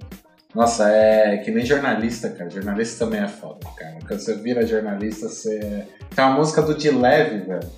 Nossa, 0.54 0.90
é 0.90 1.38
que 1.38 1.52
nem 1.52 1.66
jornalista, 1.66 2.30
cara. 2.32 2.50
Jornalista 2.50 3.06
também 3.06 3.22
é 3.22 3.28
foda, 3.30 3.66
cara. 3.78 3.96
Quando 4.06 4.20
você 4.20 4.36
vira 4.36 4.68
jornalista, 4.68 5.30
você. 5.30 5.88
Tem 6.14 6.26
uma 6.26 6.34
música 6.34 6.62
do 6.62 6.76
De 6.76 6.92
Leve, 6.92 7.46
velho. 7.46 7.70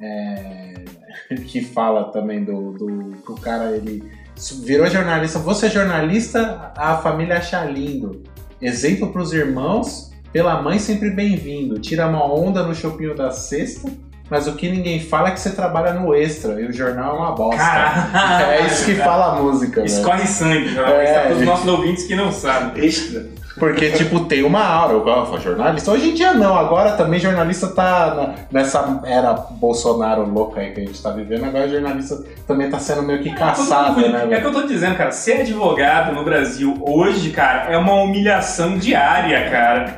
é, 0.00 0.74
Que 1.46 1.64
fala 1.64 2.10
também 2.10 2.42
do, 2.42 2.72
do. 2.72 3.16
Que 3.24 3.30
o 3.30 3.36
cara, 3.36 3.76
ele. 3.76 4.02
Virou 4.64 4.86
jornalista. 4.86 5.38
Você 5.38 5.66
é 5.66 5.70
jornalista, 5.70 6.72
a 6.76 6.98
família 6.98 7.38
acha 7.38 7.64
lindo. 7.64 8.22
Exemplo 8.60 9.10
pros 9.10 9.32
irmãos, 9.32 10.12
pela 10.32 10.60
mãe 10.60 10.78
sempre 10.78 11.10
bem-vindo. 11.10 11.80
Tira 11.80 12.06
uma 12.06 12.24
onda 12.24 12.62
no 12.62 12.74
chopinho 12.74 13.14
da 13.14 13.30
sexta. 13.30 13.90
Mas 14.28 14.46
o 14.48 14.54
que 14.54 14.68
ninguém 14.68 14.98
fala 15.00 15.28
é 15.28 15.30
que 15.32 15.40
você 15.40 15.50
trabalha 15.50 15.92
no 15.94 16.14
extra 16.14 16.60
e 16.60 16.66
o 16.66 16.72
jornal 16.72 17.14
é 17.16 17.18
uma 17.20 17.32
bosta. 17.32 17.56
Caralho. 17.62 18.44
É 18.50 18.66
isso 18.66 18.84
que 18.84 18.94
fala 18.96 19.32
a 19.38 19.42
música, 19.42 19.76
velho. 19.76 19.86
Escorre 19.86 20.26
sangue, 20.26 20.68
jornalista, 20.74 21.02
É, 21.12 21.20
para 21.22 21.32
os 21.32 21.38
gente. 21.38 21.46
nossos 21.48 21.66
ouvintes 21.68 22.04
que 22.04 22.14
não 22.16 22.32
sabem. 22.32 22.84
Extra. 22.84 23.24
Porque, 23.58 23.90
tipo, 23.92 24.20
tem 24.26 24.42
uma 24.42 24.62
aura. 24.62 24.92
Eu 24.92 25.00
gosto, 25.02 25.40
jornalista. 25.40 25.90
Hoje 25.90 26.10
em 26.10 26.14
dia 26.14 26.34
não. 26.34 26.58
Agora 26.58 26.92
também 26.92 27.18
jornalista 27.18 27.68
tá 27.68 28.14
na- 28.14 28.34
nessa 28.52 29.00
era 29.06 29.32
Bolsonaro 29.32 30.28
louca 30.28 30.60
aí 30.60 30.72
que 30.72 30.80
a 30.80 30.84
gente 30.84 31.00
tá 31.02 31.08
vivendo. 31.10 31.44
Agora 31.44 31.66
jornalista 31.66 32.22
também 32.46 32.68
tá 32.68 32.78
sendo 32.78 33.02
meio 33.02 33.22
que 33.22 33.30
caçado, 33.34 33.98
né, 34.00 34.18
É 34.18 34.20
que 34.22 34.26
velho? 34.28 34.46
eu 34.48 34.52
tô 34.52 34.62
dizendo, 34.66 34.96
cara, 34.96 35.10
ser 35.10 35.40
advogado 35.40 36.12
no 36.14 36.22
Brasil 36.22 36.76
hoje, 36.86 37.30
cara, 37.30 37.72
é 37.72 37.78
uma 37.78 37.94
humilhação 37.94 38.76
diária, 38.76 39.48
cara. 39.50 39.94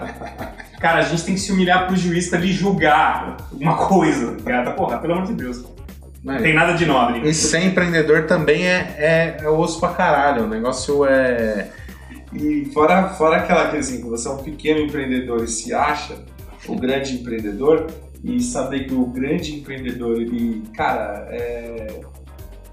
Cara, 0.79 1.01
a 1.01 1.03
gente 1.03 1.25
tem 1.25 1.35
que 1.35 1.41
se 1.41 1.53
humilhar 1.53 1.87
pro 1.87 1.97
juiz 1.97 2.29
pra 2.29 2.39
ele 2.39 2.53
julgar 2.53 3.37
uma 3.53 3.77
coisa, 3.77 4.37
cara. 4.45 4.71
Porra, 4.73 4.99
pelo 4.99 5.15
amor 5.15 5.27
de 5.27 5.35
Deus. 5.35 5.65
Não 6.23 6.37
tem 6.39 6.55
nada 6.55 6.75
de 6.75 6.85
nobre. 6.87 7.29
E 7.29 7.35
ser 7.35 7.65
empreendedor 7.65 8.27
também 8.27 8.67
é, 8.67 8.95
é, 8.99 9.37
é 9.41 9.49
osso 9.49 9.81
pra 9.81 9.91
caralho. 9.91 10.45
O 10.45 10.49
negócio 10.49 11.05
é. 11.05 11.71
E 12.33 12.67
fora, 12.75 13.09
fora 13.11 13.39
aquela 13.39 13.71
que 13.71 13.77
assim, 13.79 14.03
que 14.03 14.09
você 14.09 14.29
é 14.29 14.31
um 14.31 14.39
pequeno 14.39 14.81
empreendedor 14.81 15.43
e 15.43 15.49
se 15.49 15.73
acha 15.73 16.17
o 16.67 16.77
grande 16.77 17.15
empreendedor, 17.15 17.87
e 18.23 18.41
saber 18.41 18.87
que 18.87 18.95
o 18.95 19.07
grande 19.07 19.55
empreendedor, 19.55 20.21
ele, 20.21 20.63
cara, 20.77 21.27
é. 21.31 22.01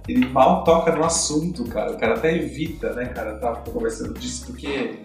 Ele 0.07 0.27
mal 0.27 0.63
toca 0.63 0.95
no 0.95 1.03
assunto, 1.03 1.63
cara. 1.65 1.91
O 1.91 1.97
cara 1.97 2.13
até 2.13 2.35
evita, 2.35 2.93
né, 2.93 3.05
cara, 3.05 3.37
tá 3.37 3.53
conversando 3.71 4.13
disso, 4.13 4.45
porque 4.45 4.99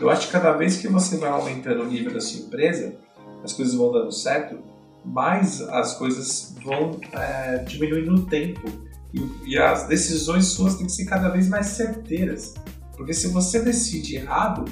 eu 0.00 0.10
acho 0.10 0.26
que 0.26 0.32
cada 0.32 0.52
vez 0.52 0.76
que 0.76 0.88
você 0.88 1.16
vai 1.16 1.30
aumentando 1.30 1.82
o 1.82 1.86
nível 1.86 2.12
da 2.12 2.20
sua 2.20 2.40
empresa, 2.40 2.94
as 3.42 3.52
coisas 3.52 3.74
vão 3.74 3.92
dando 3.92 4.12
certo, 4.12 4.58
mais 5.04 5.60
as 5.62 5.94
coisas 5.94 6.54
vão 6.64 6.98
é, 7.12 7.58
diminuindo 7.58 8.10
no 8.10 8.26
tempo. 8.26 8.68
E, 9.14 9.52
e 9.52 9.58
as 9.58 9.86
decisões 9.86 10.46
suas 10.46 10.74
têm 10.74 10.86
que 10.86 10.92
ser 10.92 11.06
cada 11.06 11.28
vez 11.28 11.48
mais 11.48 11.66
certeiras. 11.66 12.54
Porque 12.96 13.14
se 13.14 13.28
você 13.28 13.60
decide 13.60 14.16
errado, 14.16 14.64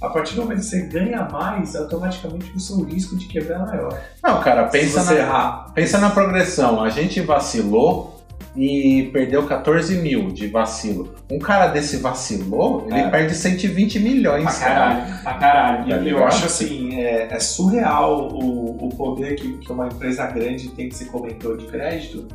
a 0.00 0.08
partir 0.08 0.34
do 0.34 0.42
momento 0.42 0.60
que 0.60 0.66
você 0.66 0.82
ganha 0.82 1.28
mais, 1.30 1.76
automaticamente 1.76 2.52
o 2.54 2.60
seu 2.60 2.82
risco 2.82 3.16
de 3.16 3.26
quebrar 3.26 3.56
é 3.56 3.66
maior. 3.66 4.00
Não, 4.22 4.40
cara, 4.40 4.68
pensa 4.68 5.02
na, 5.04 5.14
errar. 5.14 5.72
pensa 5.74 5.98
na 5.98 6.10
progressão. 6.10 6.82
A 6.82 6.90
gente 6.90 7.20
vacilou 7.20 8.19
e 8.56 9.08
perdeu 9.12 9.46
14 9.46 9.96
mil 9.98 10.28
de 10.32 10.48
vacilo. 10.48 11.14
Um 11.30 11.38
cara 11.38 11.68
desse 11.68 11.98
vacilou, 11.98 12.84
ele 12.88 12.98
É. 12.98 13.08
perde 13.08 13.34
120 13.34 13.98
milhões, 14.00 14.42
Pra 14.44 14.52
cara. 14.54 14.74
caralho, 14.96 15.22
pra 15.22 15.34
caralho. 15.34 15.88
Tá 15.88 15.98
E? 16.02 16.08
Eu 16.10 16.24
acho 16.26 16.46
assim, 16.46 16.94
é, 17.00 17.28
é 17.32 17.38
surreal 17.40 18.28
o, 18.32 18.86
o 18.86 18.96
poder 18.96 19.36
que, 19.36 19.52
que 19.58 19.70
uma 19.72 19.86
empresa 19.86 20.26
grande 20.26 20.68
tem 20.70 20.88
que 20.88 20.94
ser 20.96 21.04
comentou 21.06 21.56
de 21.56 21.66
crédito 21.66 22.26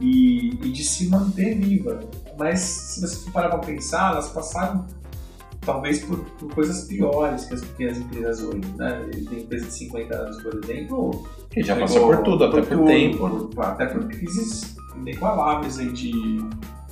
e, 0.00 0.50
e 0.62 0.68
de 0.70 0.84
se 0.84 1.08
manter 1.08 1.54
viva. 1.58 2.00
Mas 2.38 2.60
se 2.60 3.00
você 3.00 3.16
for 3.24 3.32
parar 3.32 3.48
pra 3.50 3.58
pensar, 3.60 4.12
elas 4.12 4.28
passaram 4.28 4.86
talvez 5.60 6.00
por, 6.00 6.18
por 6.38 6.52
coisas 6.54 6.82
piores 6.86 7.44
que 7.44 7.54
as 7.54 7.60
pequenas 7.62 7.98
empresas 7.98 8.42
hoje. 8.42 8.60
Né? 8.76 9.06
Tem 9.30 9.38
empresa 9.40 9.66
de 9.66 9.72
50 9.74 10.14
anos, 10.14 10.42
por 10.42 10.60
exemplo, 10.62 11.26
Que 11.50 11.62
já 11.62 11.76
passou 11.76 12.06
por 12.08 12.18
tudo, 12.18 12.44
até 12.44 12.60
por 12.62 12.66
tudo, 12.76 12.84
tempo. 12.86 13.48
por- 13.54 13.64
até 13.64 13.86
por 13.86 14.06
crises 14.08 14.74
inigualáveis 14.96 15.78
aí 15.78 15.90
de, 15.90 16.12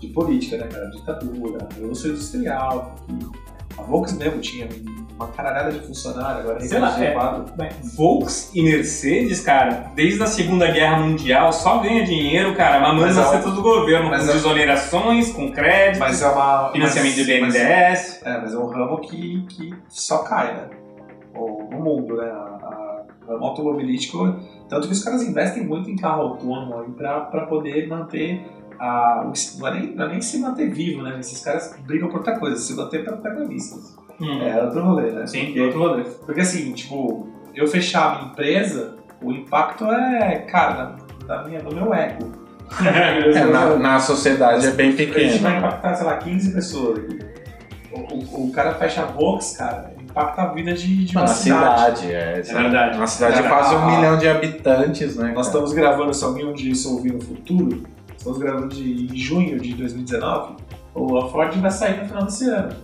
de 0.00 0.06
política, 0.08 0.56
né, 0.58 0.66
cara? 0.66 0.86
Ditadura, 0.90 1.68
Revolução 1.74 2.10
Industrial, 2.10 2.94
a 3.78 3.82
Volks 3.82 4.12
mesmo 4.14 4.40
tinha 4.40 4.68
uma 5.14 5.28
caralhada 5.28 5.70
de 5.72 5.80
funcionário, 5.86 6.40
agora 6.40 6.60
Sei 6.60 6.78
lá, 6.78 6.98
é. 7.04 7.14
Volks 7.94 8.50
e 8.54 8.62
Mercedes, 8.62 9.40
cara, 9.40 9.90
desde 9.94 10.22
a 10.22 10.26
Segunda 10.26 10.70
Guerra 10.70 10.98
Mundial, 11.00 11.52
só 11.52 11.78
ganha 11.78 12.04
dinheiro, 12.04 12.54
cara, 12.56 12.80
mamando 12.80 13.06
nas 13.14 13.18
é 13.18 13.36
tetas 13.36 13.54
do 13.54 13.62
governo, 13.62 14.08
com 14.08 14.14
é- 14.14 14.18
desonerações, 14.18 15.30
com 15.30 15.52
crédito, 15.52 16.00
Mas 16.00 16.22
é 16.22 16.28
uma. 16.28 16.72
financiamento 16.72 17.16
mas, 17.16 17.26
do 17.26 17.32
BNDES. 17.32 17.52
Mas, 17.52 18.22
é, 18.24 18.40
mas 18.40 18.54
é 18.54 18.58
um 18.58 18.66
ramo 18.66 18.98
que, 19.00 19.42
que 19.48 19.74
só 19.88 20.18
cai, 20.18 20.54
né? 20.54 20.70
O- 21.34 21.68
No 21.70 21.80
mundo, 21.80 22.16
né? 22.16 22.32
O 23.26 23.30
ramo 23.32 23.44
automobilístico. 23.44 24.36
Tanto 24.70 24.86
que 24.86 24.92
os 24.94 25.02
caras 25.04 25.22
investem 25.22 25.64
muito 25.66 25.90
em 25.90 25.96
carro 25.96 26.22
autônomo 26.22 26.92
pra 26.94 27.20
poder 27.46 27.86
manter. 27.88 28.46
A, 28.78 29.26
o- 29.26 29.32
não, 29.58 29.66
é 29.68 29.74
nem, 29.74 29.94
não 29.94 30.04
é 30.06 30.08
nem 30.08 30.22
se 30.22 30.38
manter 30.38 30.70
vivo, 30.70 31.02
né? 31.02 31.18
Esses 31.20 31.44
caras 31.44 31.74
brigam 31.86 32.08
por 32.08 32.18
outra 32.18 32.38
coisa, 32.38 32.56
se 32.56 32.74
manter 32.74 33.04
protagonistas. 33.04 33.94
Hum. 34.18 34.40
É 34.40 34.62
outro 34.62 34.82
rolê, 34.82 35.10
né? 35.10 35.26
Sim, 35.26 35.46
Porque- 35.46 35.60
outro 35.60 35.78
rolê. 35.80 36.04
Porque 36.04 36.40
assim, 36.40 36.72
tipo, 36.72 37.28
eu 37.54 37.66
fechar 37.66 38.06
a 38.06 38.14
minha 38.18 38.30
empresa, 38.32 38.96
o 39.20 39.32
impacto 39.32 39.84
é, 39.84 40.36
cara, 40.50 40.96
da 41.26 41.42
minha, 41.44 41.60
do 41.60 41.74
meu 41.74 41.92
ego. 41.92 42.32
É, 42.86 43.44
na, 43.46 43.76
na 43.76 43.98
sociedade 44.00 44.64
é 44.64 44.70
bem 44.70 44.90
A 44.90 44.92
gente 44.92 45.06
vai 45.12 45.14
pequeno. 45.24 45.58
impactar, 45.58 45.94
sei 45.96 46.06
lá, 46.06 46.16
15 46.18 46.54
pessoas. 46.54 47.00
O, 47.92 47.98
o- 47.98 48.48
o 48.48 48.52
cara 48.52 48.74
fecha 48.74 49.02
a 49.02 49.06
Vox, 49.06 49.56
cara, 49.56 49.92
impacta 50.10 50.42
a 50.42 50.46
vida 50.52 50.72
de, 50.74 51.04
de 51.04 51.16
uma 51.16 51.22
Na 51.22 51.28
cidade. 51.28 51.98
cidade, 52.00 52.12
é. 52.12 52.38
É 52.38 52.42
verdade. 52.42 52.96
Uma 52.96 53.06
cidade 53.06 53.42
de 53.42 53.48
quase 53.48 53.74
um 53.74 53.86
milhão 53.86 54.18
de 54.18 54.28
habitantes, 54.28 55.16
né? 55.16 55.32
Nós 55.34 55.46
estamos 55.46 55.72
gravando, 55.72 56.12
se 56.12 56.24
alguém 56.24 56.46
um 56.46 56.52
dia 56.52 56.72
isso 56.72 56.92
ouvir 56.94 57.12
no 57.12 57.20
futuro, 57.20 57.84
estamos 58.16 58.38
gravando 58.38 58.68
de, 58.68 59.06
em 59.06 59.16
junho 59.16 59.58
de 59.58 59.74
2019, 59.74 60.56
o 60.94 61.18
a 61.18 61.28
Ford 61.30 61.54
vai 61.56 61.70
sair 61.70 62.02
no 62.02 62.08
final 62.08 62.24
desse 62.24 62.48
ano. 62.48 62.74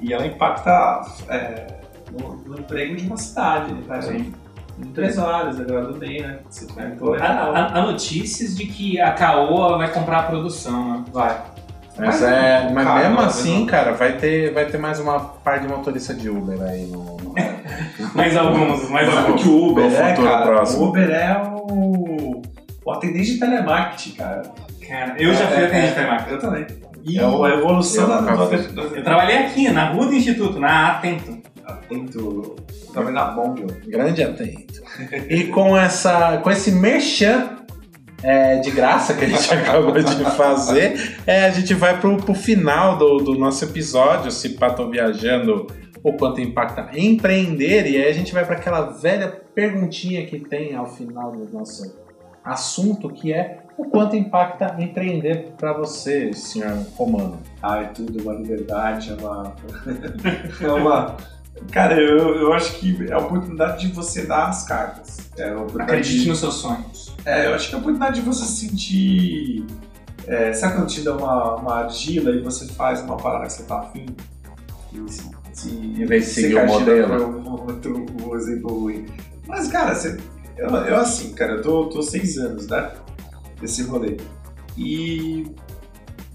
E 0.00 0.12
ela 0.12 0.26
impacta 0.26 1.02
é, 1.28 1.66
no, 2.12 2.36
no 2.36 2.58
emprego 2.58 2.96
de 2.96 3.06
uma 3.06 3.16
cidade. 3.16 3.72
Ele 3.72 3.82
faz 3.82 4.08
em, 4.08 4.32
em 4.78 4.92
três 4.92 5.18
horas, 5.18 5.60
agora 5.60 5.86
do 5.86 5.98
bem, 5.98 6.22
né? 6.22 6.38
Você 6.48 6.66
vai, 6.72 6.86
é 6.86 7.22
Há, 7.22 7.82
notícias 7.82 8.56
de 8.56 8.66
que 8.66 9.00
a 9.00 9.12
Caoa 9.12 9.78
vai 9.78 9.92
comprar 9.92 10.20
a 10.20 10.22
produção, 10.24 10.92
né? 10.92 11.04
Vai. 11.12 11.40
Mas, 11.98 12.22
é, 12.22 12.70
mas 12.72 12.84
Cara, 12.86 13.00
mesmo 13.00 13.16
não, 13.16 13.24
assim, 13.24 13.66
cara, 13.66 13.92
vai 13.92 14.12
ter, 14.16 14.52
vai 14.52 14.66
ter 14.66 14.78
mais 14.78 15.00
uma 15.00 15.18
par 15.18 15.58
de 15.60 15.66
motorista 15.68 16.14
de 16.14 16.28
Uber 16.30 16.60
aí 16.62 16.86
no. 16.86 17.16
no- 17.16 17.34
Mais 18.14 18.36
alguns, 18.36 18.88
mais 18.88 19.08
alguns. 19.08 19.42
que 19.42 19.48
o 19.48 19.70
Uber 19.70 19.84
é, 19.86 20.10
futuro 20.10 20.28
cara, 20.28 20.46
próximo. 20.46 20.82
o 20.84 20.88
Uber 20.88 21.10
é 21.10 21.42
o, 21.54 22.42
o 22.84 22.90
atendente 22.92 23.32
de 23.34 23.40
telemarketing, 23.40 24.12
cara. 24.16 24.42
Cara, 24.88 25.14
eu 25.18 25.34
já 25.34 25.46
fui 25.46 25.56
É, 25.56 25.66
atendente 25.66 25.86
é, 25.86 25.88
de 25.88 25.94
telemarketing. 25.94 26.30
Eu 26.32 26.38
também. 26.38 26.66
E 27.04 27.18
É 27.18 27.26
o- 27.26 27.44
a 27.44 27.50
evolução 27.54 28.04
eu 28.04 28.08
da, 28.22 28.34
do, 28.34 28.96
Eu 28.96 29.02
trabalhei 29.04 29.38
aqui, 29.38 29.68
na 29.70 29.90
rua 29.90 30.06
do 30.06 30.14
Instituto, 30.14 30.58
na 30.60 30.92
Atento. 30.92 31.38
Atento. 31.66 32.18
Eu 32.86 32.92
tava 32.94 33.10
na 33.10 33.24
Bong. 33.26 33.66
Grande 33.86 34.22
atento. 34.22 34.82
E 35.28 35.44
com, 35.44 35.76
essa, 35.76 36.38
com 36.38 36.50
esse 36.50 36.72
merchan 36.72 37.57
é, 38.22 38.56
de 38.56 38.70
graça 38.70 39.14
que 39.14 39.24
a 39.24 39.28
gente 39.28 39.52
acabou 39.54 39.92
de 39.92 40.24
fazer, 40.36 41.18
é, 41.26 41.44
a 41.44 41.50
gente 41.50 41.74
vai 41.74 41.98
pro, 42.00 42.16
pro 42.16 42.34
final 42.34 42.96
do, 42.96 43.18
do 43.18 43.34
nosso 43.38 43.64
episódio, 43.64 44.30
se 44.30 44.50
pá, 44.50 44.70
tô 44.70 44.88
viajando, 44.88 45.66
o 46.02 46.12
quanto 46.12 46.40
impacta 46.40 46.90
empreender, 46.94 47.86
e 47.86 47.96
aí 47.96 48.08
a 48.08 48.12
gente 48.12 48.32
vai 48.32 48.44
para 48.44 48.56
aquela 48.56 48.82
velha 48.82 49.28
perguntinha 49.54 50.24
que 50.26 50.38
tem 50.38 50.74
ao 50.74 50.86
final 50.86 51.32
do 51.32 51.50
nosso 51.52 51.96
assunto, 52.44 53.08
que 53.10 53.32
é 53.32 53.58
o 53.76 53.84
quanto 53.84 54.16
impacta 54.16 54.76
empreender 54.78 55.52
para 55.56 55.72
você, 55.72 56.32
senhor 56.32 56.84
Romano. 56.96 57.38
Ah, 57.62 57.82
é 57.82 57.84
tudo, 57.86 58.22
uma 58.22 58.34
liberdade, 58.34 59.12
é 59.12 59.22
uma. 59.22 59.54
é 60.60 60.72
uma. 60.72 61.16
Cara, 61.72 62.00
eu, 62.00 62.34
eu 62.36 62.52
acho 62.52 62.78
que 62.78 63.06
é 63.08 63.12
a 63.12 63.18
oportunidade 63.18 63.86
de 63.86 63.92
você 63.92 64.24
dar 64.26 64.48
as 64.48 64.64
cartas. 64.64 65.18
É 65.36 65.50
Acredite 65.80 66.20
de- 66.22 66.28
nos 66.28 66.38
seus 66.38 66.54
sonhos. 66.54 67.14
É, 67.24 67.46
eu 67.46 67.54
acho 67.54 67.68
que 67.68 67.74
é 67.74 67.78
a 67.78 67.80
oportunidade 67.80 68.20
de 68.20 68.26
você 68.26 68.44
se 68.44 68.66
sentir. 68.68 69.64
É, 70.26 70.52
sabe 70.52 70.74
quando 70.76 70.88
te 70.88 71.00
dá 71.02 71.16
uma, 71.16 71.56
uma 71.56 71.74
argila 71.84 72.30
e 72.30 72.40
você 72.42 72.66
faz 72.68 73.00
uma 73.02 73.16
parada 73.16 73.46
que 73.46 73.52
você 73.52 73.62
tá 73.64 73.80
afim? 73.80 74.06
E 74.92 74.98
Em 76.02 76.06
vez 76.06 76.24
de 76.26 76.30
se 76.30 76.40
seguir 76.42 76.56
o 76.56 76.66
modelo. 76.66 77.08
foi 77.08 77.26
um- 77.26 77.50
outro 77.50 78.06
um 78.24 78.36
exemplo 78.36 78.78
ruim. 78.80 79.06
Mas, 79.46 79.68
cara, 79.68 79.94
você, 79.94 80.16
eu, 80.56 80.68
eu 80.68 80.96
assim, 80.96 81.32
cara, 81.32 81.54
eu 81.54 81.62
tô, 81.62 81.86
tô 81.86 82.02
seis 82.02 82.38
anos, 82.38 82.66
né? 82.68 82.90
Desse 83.60 83.82
rolê. 83.82 84.16
E 84.76 85.46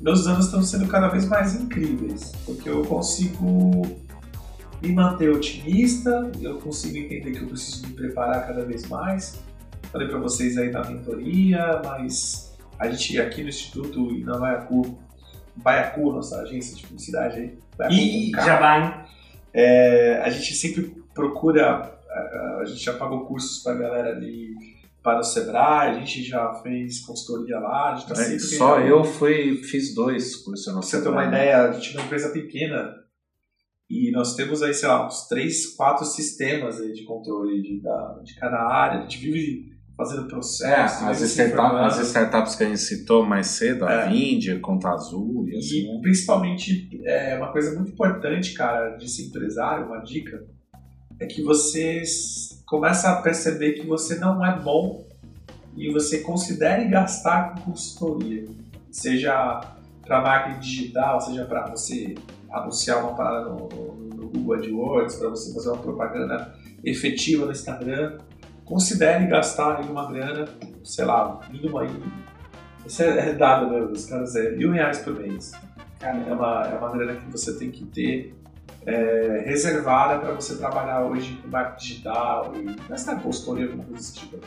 meus 0.02 0.28
anos 0.28 0.46
estão 0.46 0.62
sendo 0.62 0.88
cada 0.88 1.08
vez 1.08 1.26
mais 1.26 1.56
incríveis, 1.56 2.32
porque 2.46 2.70
eu 2.70 2.84
consigo 2.84 3.82
me 4.84 4.92
manter 4.92 5.30
otimista, 5.30 6.30
eu 6.42 6.58
consigo 6.60 6.98
entender 6.98 7.32
que 7.32 7.42
eu 7.42 7.48
preciso 7.48 7.88
me 7.88 7.94
preparar 7.94 8.46
cada 8.46 8.66
vez 8.66 8.86
mais. 8.90 9.42
Falei 9.92 10.10
para 10.10 10.20
vocês 10.20 10.58
aí 10.58 10.70
da 10.72 10.84
mentoria, 10.84 11.82
mas 11.86 12.54
a 12.78 12.90
gente 12.90 13.20
aqui 13.22 13.42
no 13.44 13.50
Instituto 13.50 14.12
e 14.12 14.24
na 14.26 14.38
Baiacu, 14.38 14.98
Baiacu, 15.56 16.12
nossa 16.12 16.42
agência 16.42 16.76
de 16.76 16.84
publicidade 16.86 17.40
aí, 17.40 17.58
Baiacu 17.78 17.96
E 17.96 18.32
K, 18.32 18.42
já 18.42 18.60
vai. 18.60 19.06
é, 19.54 20.22
a 20.22 20.30
gente 20.30 20.54
sempre 20.54 20.94
procura, 21.14 21.98
a, 22.10 22.58
a 22.62 22.66
gente 22.66 22.84
já 22.84 22.94
pagou 22.94 23.26
cursos 23.26 23.64
pra 23.64 23.76
galera 23.76 24.10
ali 24.10 24.54
para 25.02 25.20
o 25.20 25.24
Sebrae, 25.24 25.92
a 25.92 25.94
gente 25.94 26.24
já 26.24 26.54
fez 26.56 27.02
consultoria 27.02 27.60
lá, 27.60 27.94
a 27.94 27.96
gente 27.96 28.08
tá 28.10 28.16
sempre 28.16 28.36
É, 28.36 28.40
Só 28.40 28.80
eu 28.80 29.04
fui, 29.04 29.62
fiz 29.64 29.94
dois 29.94 30.36
cursos, 30.38 30.74
Pra 30.74 30.82
sei 30.82 31.00
você 31.00 31.04
ter 31.04 31.10
uma 31.10 31.26
ideia, 31.26 31.70
a 31.70 31.72
gente 31.72 31.96
é 31.96 32.00
uma 32.00 32.06
empresa 32.06 32.30
pequena 32.30 33.03
e 33.94 34.12
nós 34.12 34.36
temos 34.36 34.62
aí, 34.64 34.74
sei 34.74 34.88
lá, 34.88 35.06
uns 35.06 35.28
três, 35.28 35.76
quatro 35.76 36.06
sistemas 36.06 36.80
aí 36.82 36.94
de 36.94 37.04
controle 37.04 37.62
de, 37.62 37.80
da, 37.82 38.20
de 38.24 38.36
cada 38.36 38.58
área. 38.58 39.00
A 39.00 39.02
gente 39.04 39.18
vive 39.20 39.72
fazendo 39.96 40.26
É, 40.26 40.30
processo. 40.30 41.06
as, 41.06 41.18
vive 41.20 41.30
se 41.30 41.42
startup- 41.44 41.76
as 41.86 42.00
startups 42.08 42.56
que 42.56 42.64
a 42.64 42.68
gente 42.68 42.80
citou 42.82 43.26
mais 43.26 43.48
cedo, 43.48 43.86
a 43.86 43.92
É. 43.92 44.10
Vindia, 44.10 44.60
Conta 44.60 44.90
Azul 44.90 45.48
e 45.48 45.58
assim. 45.58 45.96
E 45.98 46.02
principalmente, 46.02 46.90
é 47.06 47.36
uma 47.38 47.52
coisa 47.52 47.76
muito 47.76 47.92
importante, 47.92 48.54
cara, 48.54 48.96
de 48.98 49.08
ser 49.10 49.24
empresário, 49.28 49.86
uma 49.86 50.00
dica, 50.00 50.44
é 51.20 51.26
que 51.28 51.42
você 51.44 52.02
começa 52.66 53.12
a 53.12 53.22
perceber 53.22 53.74
que 53.74 53.86
você 53.86 54.16
não 54.16 54.44
é 54.44 54.60
bom 54.60 55.06
e 55.78 55.92
você 55.92 56.20
considere 56.20 56.86
gastar 56.90 57.54
com 57.56 57.72
consultoria. 57.72 58.46
Seja 58.92 59.62
para 60.06 60.22
marketing 60.22 60.60
digital, 60.60 61.22
seja 61.22 61.46
para 61.46 61.70
você 61.70 62.16
anunciar 62.54 63.04
uma 63.04 63.14
parada 63.16 63.50
no, 63.50 63.68
no- 63.70 63.94
no 64.16 64.28
Google 64.30 64.56
AdWords, 64.56 65.16
para 65.16 65.30
você 65.30 65.54
fazer 65.54 65.70
uma 65.70 65.78
propaganda 65.78 66.54
efetiva 66.84 67.46
no 67.46 67.52
Instagram. 67.52 68.18
Considere 68.66 69.28
gastar 69.28 69.78
aí 69.80 69.90
uma 69.90 70.10
grana, 70.12 70.48
sei 70.84 71.06
lá, 71.06 71.40
mínimo 71.52 71.78
aí. 71.80 71.90
Isso 72.86 73.02
é, 73.04 73.30
é 73.30 73.34
dado 73.34 73.70
mesmo, 73.70 73.92
os 73.92 74.06
caras 74.06 74.36
é 74.36 74.52
mil 74.52 74.72
reais 74.72 75.00
por 75.00 75.14
mês. 75.18 75.52
É 76.02 76.12
uma, 76.12 76.64
é 76.68 76.78
uma 76.78 76.90
grana 76.92 77.16
que 77.16 77.32
você 77.32 77.58
tem 77.58 77.72
que 77.72 77.86
ter 77.86 78.36
é, 78.86 79.44
reservada 79.46 80.20
para 80.20 80.34
você 80.34 80.56
trabalhar 80.58 81.02
hoje 81.06 81.40
com 81.42 81.48
marketing 81.50 81.88
digital 81.88 82.52
e 82.56 82.76
gastar 82.90 83.16
consultoria, 83.22 83.66
alguma 83.66 83.84
coisa 83.86 84.00
desse 84.00 84.16
tipo. 84.16 84.38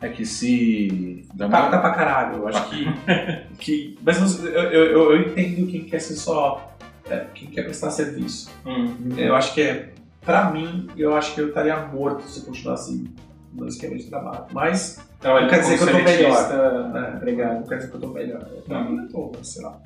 É 0.00 0.08
que 0.08 0.24
se. 0.26 1.24
dá 1.34 1.46
Impacta 1.46 1.76
uma- 1.76 1.80
pra 1.80 1.90
caralho, 1.92 2.38
eu 2.38 2.48
acho 2.48 2.68
que. 2.70 2.84
que 3.58 3.98
mas 4.02 4.42
eu, 4.44 4.50
eu- 4.50 5.12
eu 5.12 5.20
entendo 5.28 5.66
quem 5.70 5.84
quer 5.84 6.00
ser 6.00 6.14
só. 6.14 6.71
É, 7.10 7.26
quem 7.34 7.48
quer 7.48 7.62
prestar 7.64 7.90
serviço. 7.90 8.50
Hum. 8.66 8.94
Eu 9.16 9.34
acho 9.34 9.54
que 9.54 9.62
é. 9.62 9.90
Pra 10.24 10.50
mim, 10.50 10.88
eu 10.96 11.16
acho 11.16 11.34
que 11.34 11.40
eu 11.40 11.48
estaria 11.48 11.76
morto 11.86 12.22
se 12.28 12.40
eu 12.40 12.46
continuasse 12.46 13.04
no 13.52 13.66
esquema 13.66 13.96
de 13.96 14.04
trabalho. 14.04 14.44
Mas 14.52 15.00
Não 15.22 15.48
quer 15.48 15.60
dizer 15.60 15.76
que 15.78 15.82
eu 15.82 15.88
tô 15.88 15.98
melhor. 15.98 16.92
né, 16.92 17.14
Obrigado. 17.16 17.54
não 17.54 17.62
quer 17.66 17.76
dizer 17.76 17.90
que 17.90 17.96
eu 17.96 18.00
tô 18.00 18.08
melhor. 18.08 18.44
Pra 18.66 18.84
mim, 18.84 18.98
eu 19.02 19.08
tô, 19.08 19.32
mas 19.36 19.48
sei 19.48 19.62
lá. 19.62 19.80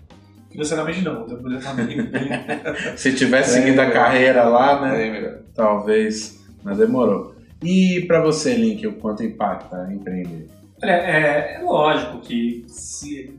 Financeiramente 0.50 1.02
não, 1.02 1.26
eu 1.26 1.36
poderia 1.38 1.58
estar 1.58 1.74
bem, 1.74 2.02
bem, 2.02 2.28
Se 2.96 3.14
tivesse 3.14 3.54
seguido 3.54 3.80
a 3.80 3.84
É. 3.86 3.90
carreira 3.90 4.44
lá, 4.44 4.80
né? 4.82 5.38
Talvez. 5.54 6.44
Mas 6.62 6.78
demorou. 6.78 7.34
E 7.62 8.04
pra 8.06 8.20
você, 8.20 8.54
Link, 8.54 8.86
o 8.86 8.92
quanto 8.94 9.22
impacta 9.22 9.88
empreender? 9.90 10.48
Olha, 10.82 10.92
é, 10.92 11.54
é 11.56 11.60
lógico 11.62 12.18
que 12.20 12.64
se 12.68 13.34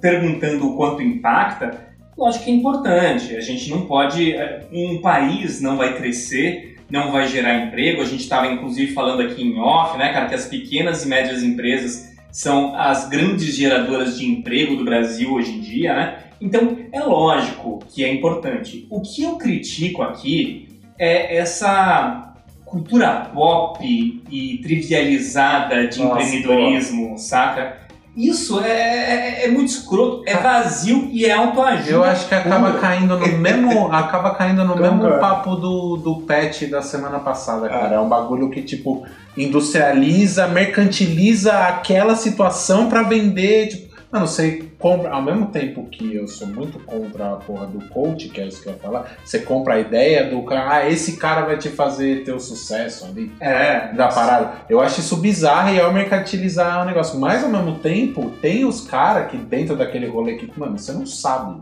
perguntando 0.00 0.66
o 0.68 0.76
quanto 0.76 1.02
impacta, 1.02 1.70
lógico 2.16 2.44
que 2.44 2.50
é 2.50 2.54
importante. 2.54 3.36
A 3.36 3.40
gente 3.40 3.70
não 3.70 3.86
pode. 3.86 4.32
é, 4.34 4.66
Um 4.72 4.98
país 5.00 5.60
não 5.60 5.76
vai 5.76 5.96
crescer, 5.96 6.76
não 6.90 7.10
vai 7.10 7.28
gerar 7.28 7.66
emprego. 7.66 8.02
A 8.02 8.06
gente 8.06 8.22
estava 8.22 8.46
inclusive 8.46 8.92
falando 8.92 9.22
aqui 9.22 9.42
em 9.42 9.58
off, 9.58 9.96
né, 9.98 10.12
cara, 10.12 10.28
que 10.28 10.34
as 10.34 10.46
pequenas 10.46 11.04
e 11.04 11.08
médias 11.08 11.42
empresas 11.42 12.12
são 12.30 12.74
as 12.74 13.08
grandes 13.08 13.54
geradoras 13.54 14.18
de 14.18 14.26
emprego 14.26 14.76
do 14.76 14.84
Brasil 14.84 15.32
hoje 15.32 15.52
em 15.52 15.60
dia, 15.60 15.94
né? 15.94 16.18
Então 16.40 16.78
é 16.90 17.00
lógico 17.00 17.80
que 17.88 18.04
é 18.04 18.12
importante. 18.12 18.86
O 18.90 19.00
que 19.00 19.22
eu 19.22 19.36
critico 19.36 20.02
aqui 20.02 20.68
é 20.98 21.36
essa 21.36 22.34
cultura 22.64 23.30
pop 23.34 23.84
e 23.84 24.58
trivializada 24.62 25.86
de 25.86 26.00
Nossa, 26.00 26.22
empreendedorismo, 26.22 27.18
saca? 27.18 27.81
Isso 28.14 28.60
é, 28.60 28.68
é- 28.68 29.44
é 29.46 29.48
muito 29.48 29.68
escroto, 29.68 30.22
é 30.26 30.36
vazio 30.36 31.08
e 31.10 31.24
é 31.24 31.32
autoajuda. 31.32 31.90
Eu 31.90 32.04
acho 32.04 32.28
que 32.28 32.34
acaba 32.34 32.68
pura. 32.68 32.80
caindo 32.80 33.18
no 33.18 33.38
mesmo. 33.38 33.88
acaba 33.92 34.34
caindo 34.34 34.64
no 34.64 34.76
mesmo 34.76 35.18
papo 35.18 35.56
do, 35.56 35.96
do 35.96 36.16
pet 36.16 36.66
da 36.66 36.82
semana 36.82 37.18
passada, 37.20 37.68
cara. 37.68 37.94
É 37.94 37.98
um 38.00 38.08
bagulho 38.08 38.50
que, 38.50 38.60
tipo, 38.60 39.06
industrializa, 39.36 40.46
mercantiliza 40.48 41.52
aquela 41.68 42.14
situação 42.14 42.88
pra 42.88 43.02
vender. 43.02 43.68
Tipo, 43.68 43.91
mano, 44.12 44.26
você 44.26 44.68
compra. 44.78 45.10
Ao 45.10 45.22
mesmo 45.22 45.46
tempo 45.46 45.86
que 45.86 46.14
eu 46.14 46.28
sou 46.28 46.46
muito 46.46 46.78
contra 46.80 47.32
a 47.32 47.36
porra 47.36 47.66
do 47.66 47.88
coach, 47.88 48.28
que 48.28 48.40
é 48.40 48.46
isso 48.46 48.62
que 48.62 48.68
eu 48.68 48.74
ia 48.74 48.78
falar, 48.78 49.16
você 49.24 49.38
compra 49.38 49.74
a 49.74 49.80
ideia 49.80 50.28
do 50.28 50.42
cara, 50.42 50.76
ah, 50.76 50.88
esse 50.88 51.16
cara 51.16 51.42
vai 51.42 51.56
te 51.56 51.70
fazer 51.70 52.24
ter 52.24 52.32
o 52.32 52.40
sucesso 52.40 53.06
ali 53.06 53.32
É, 53.40 53.92
da 53.94 54.08
parada. 54.08 54.52
Eu 54.68 54.80
acho 54.80 55.00
isso 55.00 55.16
bizarro 55.16 55.74
e 55.74 55.78
é 55.78 55.86
o 55.86 55.92
mercantilizar 55.92 56.82
o 56.82 56.84
negócio. 56.84 57.18
Mas 57.18 57.42
ao 57.42 57.48
mesmo 57.48 57.78
tempo, 57.78 58.30
tem 58.42 58.64
os 58.64 58.82
caras 58.82 59.30
que 59.30 59.36
dentro 59.38 59.74
daquele 59.74 60.06
rolê 60.06 60.34
que, 60.34 60.50
mano, 60.58 60.78
você 60.78 60.92
não 60.92 61.06
sabe. 61.06 61.60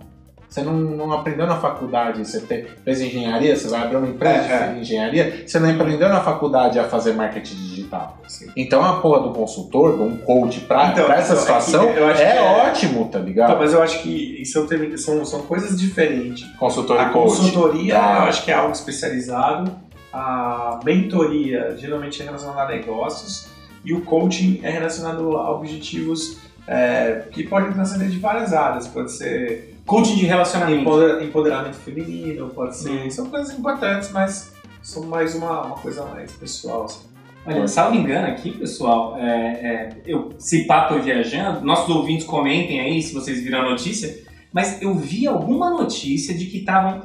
Você 0.50 0.62
não, 0.62 0.72
não 0.74 1.12
aprendeu 1.12 1.46
na 1.46 1.56
faculdade, 1.60 2.26
você 2.26 2.40
te- 2.40 2.66
fez 2.84 3.00
engenharia, 3.00 3.56
você 3.56 3.68
vai 3.68 3.82
abrir 3.82 3.96
uma 3.98 4.08
empresa 4.08 4.34
É, 4.52 4.72
de 4.74 4.80
engenharia, 4.80 5.44
você 5.46 5.60
não 5.60 5.70
aprendeu 5.70 6.08
na 6.08 6.20
faculdade 6.22 6.76
a 6.76 6.84
fazer 6.88 7.12
marketing 7.12 7.54
digital. 7.54 8.18
Sim. 8.26 8.50
Então 8.56 8.84
a 8.84 8.94
porra 9.00 9.20
do 9.28 9.30
consultor, 9.32 9.96
de 9.96 10.02
um 10.02 10.16
coach 10.16 10.58
pra, 10.62 10.88
Então, 10.88 11.04
pra 11.06 11.14
essa 11.18 11.34
então, 11.34 11.36
é 11.36 11.40
situação 11.60 11.84
é, 11.88 12.36
é- 12.36 12.40
ótimo, 12.68 13.08
tá 13.08 13.20
ligado? 13.20 13.50
Então, 13.50 13.60
mas 13.60 13.72
eu 13.72 13.80
acho 13.80 14.02
que 14.02 14.44
são, 14.44 14.66
termi- 14.66 14.98
são, 14.98 15.24
são 15.24 15.42
coisas 15.42 15.80
diferentes. 15.80 16.44
Consultor 16.58 16.98
A 16.98 17.04
e 17.04 17.12
coach. 17.12 17.28
consultoria, 17.36 17.96
Ah. 17.98 18.16
eu 18.16 18.22
acho 18.24 18.44
que 18.44 18.50
é 18.50 18.54
algo 18.54 18.72
especializado. 18.72 19.70
A 20.12 20.80
mentoria, 20.84 21.76
geralmente, 21.78 22.20
é 22.20 22.24
relacionada 22.24 22.62
a 22.72 22.76
negócios. 22.76 23.46
E 23.84 23.92
o 23.94 24.00
coaching 24.00 24.58
é 24.64 24.70
relacionado 24.70 25.36
a 25.36 25.52
objetivos 25.52 26.38
é, 26.66 27.22
que 27.32 27.42
podem 27.44 27.72
transcender 27.72 28.08
de 28.08 28.18
várias 28.18 28.52
áreas. 28.52 28.86
Pode 28.86 29.10
ser 29.10 29.76
coaching 29.90 30.14
de 30.14 30.24
relacionamento. 30.24 30.82
empoder- 30.82 31.22
empoderamento 31.22 31.74
feminino, 31.74 32.48
pode 32.50 32.76
ser... 32.76 32.90
Hum. 32.90 33.10
São 33.10 33.26
coisas 33.26 33.58
importantes, 33.58 34.10
mas 34.12 34.52
são 34.80 35.02
mais 35.02 35.34
uma, 35.34 35.62
uma 35.66 35.76
coisa 35.76 36.04
mais 36.04 36.30
pessoal, 36.32 36.84
assim. 36.84 37.10
Olha, 37.44 37.66
salvo 37.66 37.96
engano 37.96 38.28
aqui, 38.28 38.52
pessoal, 38.52 39.16
é, 39.18 39.26
é, 39.26 39.88
eu, 40.06 40.28
se 40.38 40.64
pá, 40.66 40.84
tô 40.84 40.98
viajando, 41.00 41.64
nossos 41.64 41.88
ouvintes 41.88 42.24
comentem 42.24 42.78
aí 42.80 43.02
se 43.02 43.14
vocês 43.14 43.42
viram 43.42 43.62
a 43.62 43.70
notícia, 43.70 44.14
mas 44.52 44.80
eu 44.80 44.94
vi 44.94 45.26
alguma 45.26 45.70
notícia 45.70 46.34
de 46.34 46.44
que 46.46 46.58
estavam 46.58 47.02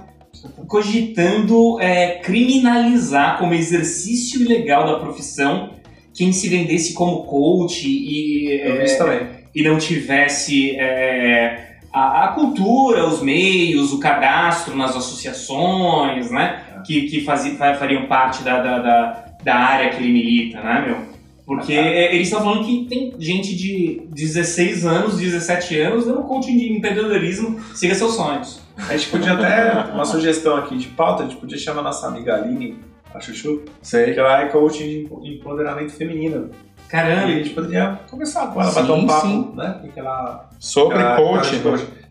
cogitando 0.67 1.79
é, 1.79 2.19
criminalizar 2.19 3.39
como 3.39 3.53
exercício 3.53 4.41
ilegal 4.41 4.85
da 4.85 4.99
profissão 4.99 5.71
quem 6.13 6.33
se 6.33 6.49
vendesse 6.49 6.93
como 6.93 7.23
coach 7.23 7.87
e, 7.87 8.47
vi 8.47 8.51
é, 8.51 9.45
e 9.55 9.63
não 9.63 9.77
tivesse 9.77 10.75
é, 10.77 11.64
a, 11.95 12.25
a 12.25 12.27
cultura, 12.29 13.07
os 13.07 13.21
meios, 13.21 13.93
o 13.93 13.99
cadastro 13.99 14.75
nas 14.75 14.95
associações, 14.95 16.29
né? 16.31 16.63
Que, 16.85 17.03
que 17.03 17.21
fazi- 17.21 17.55
fa- 17.57 17.75
fariam 17.75 18.05
parte 18.07 18.43
da, 18.43 18.61
da, 18.61 18.79
da, 18.79 19.25
da 19.43 19.55
área 19.55 19.89
que 19.89 19.97
ele 20.03 20.11
milita, 20.11 20.61
né, 20.61 20.83
meu? 20.87 21.15
Porque 21.45 21.73
é, 21.73 22.13
eles 22.15 22.27
estão 22.27 22.41
falando 22.43 22.65
que 22.65 22.85
tem 22.89 23.13
gente 23.19 23.55
de 23.55 24.01
16 24.09 24.85
anos, 24.85 25.17
17 25.19 25.77
anos 25.79 26.05
dando 26.07 26.23
coaching 26.23 26.57
de 26.57 26.73
empreendedorismo, 26.73 27.59
siga 27.75 27.93
seus 27.93 28.15
sonhos. 28.15 28.61
A 28.89 28.97
gente 28.97 29.09
podia 29.09 29.33
até, 29.33 29.93
uma 29.93 30.05
sugestão 30.05 30.55
aqui 30.57 30.75
de 30.75 30.87
pauta, 30.87 31.23
a 31.23 31.27
gente 31.27 31.37
podia 31.39 31.57
chamar 31.57 31.81
a 31.81 31.83
nossa 31.83 32.07
amiga 32.07 32.35
Aline, 32.35 32.77
a 33.13 33.19
Chuchu, 33.19 33.61
Sei. 33.81 34.13
que 34.13 34.19
ela 34.19 34.41
é 34.41 34.47
coach 34.47 34.79
de 34.79 35.07
empoderamento 35.23 35.91
feminino. 35.93 36.49
E 36.85 36.97
a 36.97 37.01
Caramba! 37.01 37.27
gente 37.27 37.49
poderia 37.49 37.99
conversar 38.09 38.53
com 38.53 38.61
ela, 38.61 38.71
Sim, 38.71 38.79
bater 38.81 38.91
um 38.93 39.07
papo, 39.07 39.27
sim. 39.27 39.51
né? 39.55 39.81
O 39.83 39.87
que 39.89 39.99
ela 39.99 40.49
Sobre 40.59 40.97
coaching. 41.17 41.61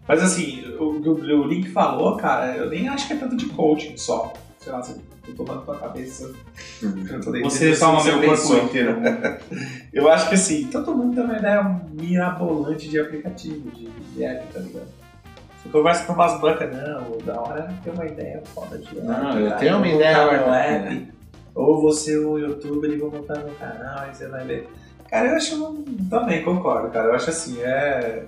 Mas 0.07 0.23
assim, 0.23 0.65
o, 0.79 0.85
o, 0.85 1.13
o 1.15 1.47
Link 1.47 1.71
falou, 1.71 2.17
cara, 2.17 2.55
eu 2.57 2.69
nem 2.69 2.89
acho 2.89 3.07
que 3.07 3.15
é 3.15 3.17
tanto 3.17 3.37
de 3.37 3.47
coaching 3.47 3.97
só. 3.97 4.33
Sei 4.59 4.73
lá, 4.73 4.83
se 4.83 5.01
eu 5.29 5.35
tô 5.35 5.45
dando 5.45 5.63
tua 5.63 5.77
cabeça. 5.77 6.31
dentro 6.83 7.23
Você 7.43 7.77
toma 7.77 8.01
você 8.01 8.11
meu 8.13 8.21
pensou. 8.21 8.51
corpo 8.57 8.67
inteiro. 8.67 8.97
Eu 9.93 10.09
acho 10.11 10.29
que 10.29 10.35
assim, 10.35 10.67
todo 10.69 10.95
mundo 10.95 11.15
tem 11.15 11.25
uma 11.25 11.37
ideia 11.39 11.81
mirabolante 11.93 12.89
de 12.89 12.99
aplicativo, 12.99 13.71
de, 13.71 13.89
de 13.89 14.25
app, 14.25 14.53
tá 14.53 14.61
ligado? 14.61 14.89
Você 15.63 15.69
conversa 15.71 16.05
com 16.05 16.13
umas 16.15 16.41
bancas, 16.41 16.71
não, 16.75 17.19
da 17.25 17.41
hora 17.41 17.61
é 17.71 17.85
ter 17.85 17.91
uma 17.91 18.05
ideia 18.07 18.43
foda 18.55 18.77
de 18.79 18.99
app. 18.99 19.07
Não, 19.07 19.39
eu 19.39 19.57
tenho 19.57 19.77
uma 19.77 19.87
vou 19.87 19.95
ideia. 19.95 21.09
Ou 21.55 21.81
você, 21.81 22.19
o 22.19 22.37
youtuber, 22.39 22.91
e 22.91 22.97
vou 22.97 23.11
montar 23.11 23.39
meu 23.39 23.55
canal, 23.55 24.01
aí 24.01 24.15
você 24.15 24.27
vai 24.29 24.45
ver. 24.45 24.69
Cara, 25.09 25.29
eu 25.29 25.37
acho. 25.37 25.85
Também 26.11 26.43
concordo, 26.43 26.89
cara. 26.91 27.09
Eu 27.09 27.15
acho 27.15 27.31
assim, 27.31 27.61
é. 27.63 28.25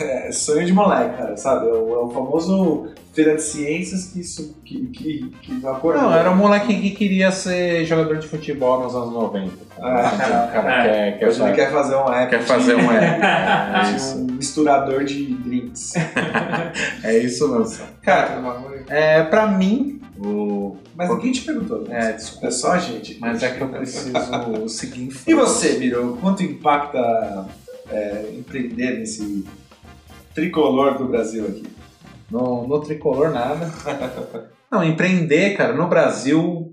é 0.00 0.32
sonho 0.32 0.66
de 0.66 0.72
moleque, 0.72 1.16
cara, 1.16 1.36
sabe? 1.36 1.68
É 1.68 1.72
o, 1.72 1.94
é 1.94 1.98
o 2.04 2.10
famoso 2.10 2.88
feira 3.14 3.34
de 3.36 3.42
ciências 3.42 4.06
que 4.06 4.20
isso. 4.20 4.54
que, 4.64 4.86
que, 4.86 5.28
que 5.42 5.66
acordou. 5.66 6.02
Não, 6.02 6.12
era 6.12 6.30
um 6.30 6.36
moleque 6.36 6.78
que 6.80 6.90
queria 6.90 7.30
ser 7.30 7.84
jogador 7.84 8.18
de 8.18 8.26
futebol 8.26 8.82
nos 8.82 8.94
anos 8.94 9.12
90. 9.12 9.52
Cara. 9.76 10.08
Ah, 10.08 10.46
o 10.48 10.52
cara 10.52 10.72
é. 10.72 10.82
quer, 11.12 11.18
quer, 11.18 11.28
Hoje 11.28 11.42
ele 11.42 11.52
quer 11.52 11.70
fazer 11.72 11.96
um 11.96 12.12
app. 12.12 12.30
quer 12.30 12.42
fazer 12.42 12.74
um 12.76 12.90
app. 12.92 13.22
É 13.72 13.90
de 13.90 13.96
isso. 13.96 14.18
um 14.18 14.24
misturador 14.32 15.04
de 15.04 15.34
drinks. 15.34 15.94
É 17.04 17.18
isso 17.18 17.48
mesmo. 17.56 17.84
Cara, 18.02 18.40
É, 18.88 19.22
pra 19.24 19.46
mim, 19.46 20.00
o. 20.18 20.76
mas 20.94 21.08
ninguém 21.10 21.32
te 21.32 21.42
perguntou. 21.42 21.82
né? 21.82 22.10
É, 22.10 22.12
desculpa. 22.12 22.46
É 22.46 22.50
só 22.50 22.72
a 22.72 22.78
gente. 22.78 23.18
Mas 23.20 23.42
é 23.42 23.54
que 23.54 23.60
eu 23.60 23.68
preciso 23.68 24.12
seguir 24.68 25.04
em 25.04 25.10
frente. 25.10 25.30
E 25.30 25.34
você, 25.34 25.78
Miro? 25.78 26.18
Quanto 26.20 26.42
impacta 26.42 27.46
é, 27.90 28.30
empreender 28.36 28.98
nesse 28.98 29.44
tricolor 30.34 30.98
do 30.98 31.06
Brasil 31.08 31.46
aqui? 31.46 31.64
No, 32.30 32.66
no 32.66 32.80
tricolor, 32.80 33.30
nada. 33.30 33.70
Não, 34.70 34.82
empreender, 34.82 35.54
cara, 35.56 35.74
no 35.74 35.86
Brasil 35.88 36.72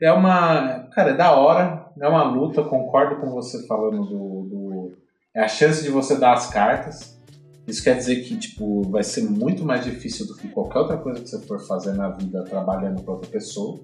é 0.00 0.10
uma. 0.12 0.88
Cara, 0.94 1.10
é 1.10 1.14
da 1.16 1.32
hora, 1.32 1.86
é 2.00 2.08
uma 2.08 2.22
luta, 2.24 2.62
concordo 2.62 3.16
com 3.20 3.30
você 3.30 3.66
falando 3.66 4.02
do. 4.04 4.48
do- 4.50 4.92
é 5.36 5.42
a 5.42 5.48
chance 5.48 5.82
de 5.82 5.90
você 5.90 6.16
dar 6.16 6.32
as 6.34 6.46
cartas. 6.48 7.20
Isso 7.66 7.82
quer 7.82 7.96
dizer 7.96 8.16
que, 8.16 8.36
tipo, 8.36 8.82
vai 8.90 9.02
ser 9.02 9.22
muito 9.22 9.64
mais 9.64 9.84
difícil 9.84 10.26
do 10.26 10.36
que 10.36 10.48
qualquer 10.48 10.80
outra 10.80 10.98
coisa 10.98 11.20
que 11.20 11.28
você 11.28 11.40
for 11.40 11.58
fazer 11.66 11.94
na 11.94 12.10
vida 12.10 12.44
trabalhando 12.44 13.02
para 13.02 13.14
outra 13.14 13.30
pessoa, 13.30 13.80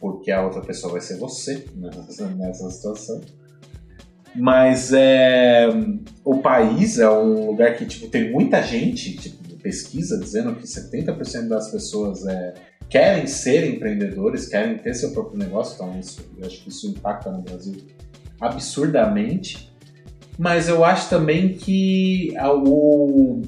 porque 0.00 0.32
a 0.32 0.42
outra 0.42 0.60
pessoa 0.60 0.92
vai 0.92 1.00
ser 1.00 1.18
você 1.18 1.64
nessa, 1.76 2.26
nessa 2.28 2.70
situação. 2.70 3.20
Mas 4.34 4.92
é, 4.92 5.68
o 6.24 6.38
país 6.38 6.98
é 6.98 7.08
um 7.08 7.46
lugar 7.46 7.76
que 7.76 7.84
tipo, 7.86 8.08
tem 8.08 8.32
muita 8.32 8.62
gente, 8.62 9.16
tipo, 9.16 9.42
pesquisa 9.62 10.18
dizendo 10.18 10.54
que 10.56 10.64
70% 10.64 11.48
das 11.48 11.70
pessoas 11.70 12.26
é, 12.26 12.54
querem 12.90 13.26
ser 13.26 13.64
empreendedores, 13.66 14.48
querem 14.48 14.76
ter 14.76 14.94
seu 14.94 15.12
próprio 15.12 15.38
negócio, 15.38 15.74
então 15.74 15.98
isso, 15.98 16.20
eu 16.36 16.46
acho 16.46 16.62
que 16.62 16.68
isso 16.68 16.88
impacta 16.88 17.30
no 17.30 17.40
Brasil 17.40 17.76
absurdamente. 18.40 19.71
Mas 20.38 20.68
eu 20.68 20.84
acho 20.84 21.08
também 21.10 21.50
que 21.50 22.34
a, 22.38 22.50
o, 22.52 23.42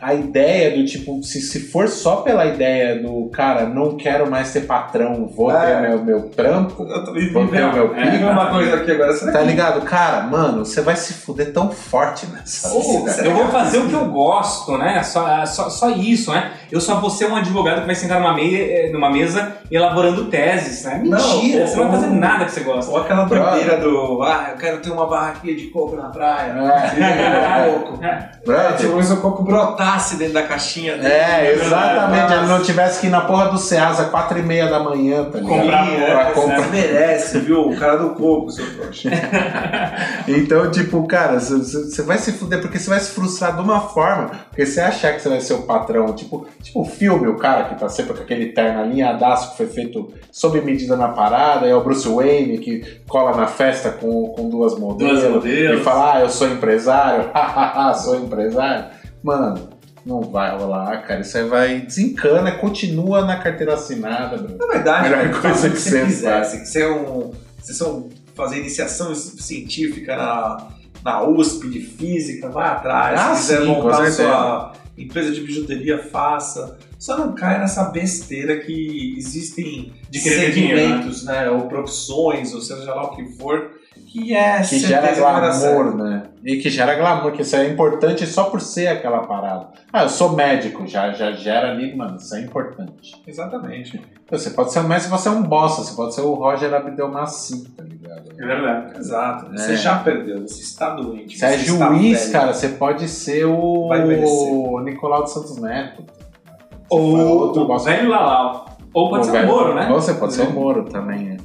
a 0.00 0.14
ideia 0.14 0.76
do 0.76 0.84
tipo, 0.84 1.20
se, 1.22 1.40
se 1.40 1.58
for 1.60 1.88
só 1.88 2.16
pela 2.16 2.46
ideia 2.46 3.00
do 3.02 3.28
cara, 3.30 3.66
não 3.66 3.96
quero 3.96 4.30
mais 4.30 4.48
ser 4.48 4.62
patrão, 4.62 5.26
vou 5.26 5.50
É. 5.50 5.66
ter 5.82 5.88
meu, 5.88 6.04
meu 6.04 6.22
trampo, 6.28 6.82
Eu 6.84 7.04
também 7.04 7.32
vou 7.32 7.48
ter 7.48 7.62
o 7.64 7.72
meu 7.72 7.94
É. 7.96 8.00
pico. 8.00 8.10
Diga 8.12 8.30
uma 8.30 8.50
coisa 8.50 8.76
aqui 8.76 8.90
agora. 8.92 9.12
Será 9.14 9.32
Tá 9.32 9.38
que- 9.40 9.44
ligado? 9.46 9.80
Cara, 9.82 10.22
mano, 10.22 10.64
você 10.64 10.80
vai 10.80 10.94
se 10.96 11.12
fuder 11.14 11.52
tão 11.52 11.70
forte 11.72 12.26
nessa 12.26 12.68
será 12.68 13.26
Eu 13.28 13.34
vou 13.34 13.48
fazer 13.48 13.78
o 13.78 13.88
que 13.88 13.94
eu 13.94 14.06
gosto, 14.06 14.78
né? 14.78 15.02
Só, 15.02 15.44
só, 15.46 15.68
só 15.68 15.90
isso, 15.90 16.30
né? 16.30 16.52
Eu 16.70 16.80
só 16.80 16.96
vou 16.96 17.10
ser 17.10 17.30
um 17.30 17.36
advogado 17.36 17.80
que 17.80 17.86
vai 17.86 17.94
sentar 17.94 18.20
numa, 18.20 18.34
me 18.34 18.54
eh, 18.54 18.90
numa 18.92 19.10
mesa 19.10 19.56
elaborando 19.70 20.26
teses, 20.26 20.84
né? 20.84 21.00
Mentira, 21.02 21.60
Não, 21.60 21.66
você 21.66 21.76
não 21.76 21.88
vai 21.88 22.00
fazer 22.00 22.14
nada 22.14 22.44
que 22.44 22.52
você 22.52 22.60
gosta. 22.60 22.90
Ou 22.90 22.98
aquela 22.98 23.24
doideira 23.24 23.76
do. 23.78 24.22
Ah, 24.22 24.48
eu 24.52 24.56
quero 24.56 24.80
ter 24.80 24.90
uma 24.90 25.06
barraquinha 25.06 25.54
de 25.54 25.66
coco 25.66 25.96
na 25.96 26.08
praia. 26.08 26.52
É. 26.52 27.66
Coco. 27.66 27.98
Brother, 28.44 28.76
Tipo, 28.76 29.02
se 29.02 29.12
o 29.12 29.16
coco 29.20 29.42
brotasse 29.42 30.16
dentro 30.16 30.34
da 30.34 30.42
caixinha 30.42 30.96
dele. 30.96 31.08
É, 31.08 31.52
exatamente. 31.52 32.32
Ele 32.32 32.46
não 32.46 32.62
tivesse 32.62 33.00
que 33.00 33.06
ir 33.06 33.10
na 33.10 33.22
porra 33.22 33.46
do 33.48 33.58
Ceasa 33.58 34.04
quatro 34.04 34.38
e 34.38 34.42
meia 34.42 34.68
da 34.68 34.78
manhã, 34.80 35.24
tá 35.24 35.38
ligado? 35.38 35.60
Comprar 35.60 35.86
pra 35.86 36.28
é, 36.28 36.32
comprar. 36.32 36.60
Você 36.60 36.70
merece, 36.70 37.38
viu? 37.40 37.68
O 37.68 37.76
cara 37.76 37.96
do 37.96 38.10
coco, 38.10 38.50
seu 38.50 38.66
trouxa. 38.74 39.10
Então, 40.28 40.70
tipo, 40.70 41.06
cara, 41.06 41.38
você 41.38 42.02
vai 42.02 42.18
se 42.18 42.32
fuder 42.32 42.60
porque 42.60 42.78
você 42.78 42.90
vai 42.90 43.00
se 43.00 43.10
frustrar 43.10 43.54
de 43.54 43.62
uma 43.62 43.80
forma, 43.80 44.30
porque 44.48 44.66
você 44.66 44.80
achar 44.80 45.12
que 45.12 45.20
você 45.20 45.28
vai 45.28 45.40
ser 45.40 45.54
o 45.54 45.62
patrão, 45.62 46.12
tipo, 46.12 46.46
tipo 46.66 46.80
o 46.82 46.84
filme, 46.84 47.26
o 47.28 47.36
cara 47.36 47.64
que 47.64 47.74
tá 47.78 47.88
sempre 47.88 48.14
com 48.14 48.22
aquele 48.22 48.46
terno 48.52 48.80
alinhadaço 48.80 49.50
que 49.52 49.56
foi 49.56 49.66
feito 49.66 50.12
sob 50.30 50.60
medida 50.60 50.96
na 50.96 51.08
parada, 51.08 51.66
é 51.66 51.74
o 51.74 51.82
Bruce 51.82 52.08
Wayne 52.08 52.58
que 52.58 53.00
cola 53.08 53.36
na 53.36 53.46
festa 53.46 53.90
com, 53.90 54.28
com 54.28 54.48
duas 54.48 54.78
modelos, 54.78 55.20
Duas 55.22 55.34
modelos. 55.34 55.80
e 55.80 55.84
fala, 55.84 56.14
ah, 56.14 56.20
eu 56.20 56.28
sou 56.28 56.48
empresário, 56.48 57.30
hahaha, 57.34 57.94
sou 57.94 58.16
empresário. 58.16 58.86
Mano, 59.22 59.68
não 60.04 60.20
vai 60.22 60.56
rolar, 60.56 61.02
cara, 61.02 61.20
isso 61.20 61.36
aí 61.38 61.44
vai, 61.48 61.80
desencana, 61.80 62.52
continua 62.52 63.24
na 63.24 63.36
carteira 63.38 63.74
assinada, 63.74 64.36
Bruno. 64.36 64.56
Na 64.58 64.66
verdade, 64.66 65.08
Melhor 65.10 65.22
velho, 65.28 65.40
coisa 65.40 65.68
que 65.68 65.74
que 65.74 65.80
você 65.80 65.90
você 66.00 66.04
quiser. 66.06 66.30
faz. 66.32 66.46
Se 66.48 66.58
quiser 66.60 66.90
um, 66.92 67.32
se 67.62 67.74
você 67.74 67.84
um- 67.84 68.08
fazer 68.34 68.58
iniciação 68.58 69.14
científica 69.14 70.14
na, 70.16 70.68
na 71.02 71.22
USP 71.26 71.68
de 71.70 71.80
física, 71.80 72.48
vai 72.50 72.68
atrás. 72.68 73.18
Ah, 73.20 73.34
se 73.34 73.40
quiser 73.54 73.60
sim, 73.62 73.66
montar 73.66 74.10
sua 74.10 74.72
empresa 74.96 75.32
de 75.32 75.40
bijuteria, 75.40 75.98
faça. 75.98 76.78
Só 76.98 77.18
não 77.18 77.34
cai 77.34 77.58
nessa 77.58 77.84
besteira 77.84 78.58
que 78.60 79.14
existem 79.16 79.92
De 80.10 80.22
ter 80.22 80.52
dinheiro, 80.52 80.76
né? 80.76 80.82
segmentos, 80.82 81.24
né? 81.24 81.50
Ou 81.50 81.68
profissões, 81.68 82.54
ou 82.54 82.60
seja 82.60 82.94
lá 82.94 83.04
o 83.04 83.16
que 83.16 83.24
for, 83.36 83.75
que 84.22 84.34
é 84.34 84.60
que 84.62 84.78
gera 84.78 85.14
glamour, 85.14 85.96
né? 85.96 86.22
E 86.44 86.56
que 86.56 86.70
gera 86.70 86.94
glamour, 86.94 87.32
que 87.32 87.42
isso 87.42 87.56
é 87.56 87.68
importante 87.68 88.26
só 88.26 88.44
por 88.44 88.60
ser 88.60 88.88
aquela 88.88 89.20
parada. 89.26 89.68
Ah, 89.92 90.04
eu 90.04 90.08
sou 90.08 90.32
médico, 90.32 90.86
já, 90.86 91.12
já 91.12 91.32
gera 91.32 91.70
ali, 91.72 91.94
mano, 91.94 92.16
isso 92.16 92.34
é 92.34 92.40
importante. 92.40 93.20
Exatamente. 93.26 94.00
Você 94.30 94.50
pode 94.50 94.72
ser 94.72 94.80
um 94.80 94.88
mestre, 94.88 95.10
você 95.10 95.28
é 95.28 95.32
um 95.32 95.42
bosta, 95.42 95.82
você 95.82 95.94
pode 95.94 96.14
ser 96.14 96.22
o 96.22 96.34
Roger 96.34 96.72
Abdelmaci, 96.74 97.68
tá 97.70 97.82
ligado? 97.82 98.22
É 98.38 98.46
verdade. 98.46 98.98
Exato. 98.98 99.52
É. 99.52 99.56
Você 99.58 99.76
já 99.76 99.98
perdeu, 99.98 100.40
você 100.42 100.62
está 100.62 100.90
doente. 100.94 101.38
Você 101.38 101.44
é 101.46 101.54
está 101.56 101.92
juiz, 101.92 102.20
velho. 102.20 102.32
cara, 102.32 102.52
você 102.54 102.68
pode 102.70 103.08
ser 103.08 103.44
o. 103.44 104.80
Nicolau 104.82 105.24
de 105.24 105.30
Santos 105.30 105.56
Neto. 105.58 106.02
Você 106.02 106.86
Ou 106.90 107.50
o 107.56 107.66
bosta. 107.66 107.90
velho 107.90 108.08
Lalau. 108.08 108.66
Ou 108.94 109.10
pode 109.10 109.28
O 109.28 109.30
ser 109.30 109.44
o 109.44 109.46
Moro, 109.46 109.74
né? 109.74 109.88
Você 109.90 110.14
pode 110.14 110.32
ser 110.32 110.42
o 110.42 110.50
Moro 110.52 110.84
também, 110.84 111.18
né? 111.18 111.36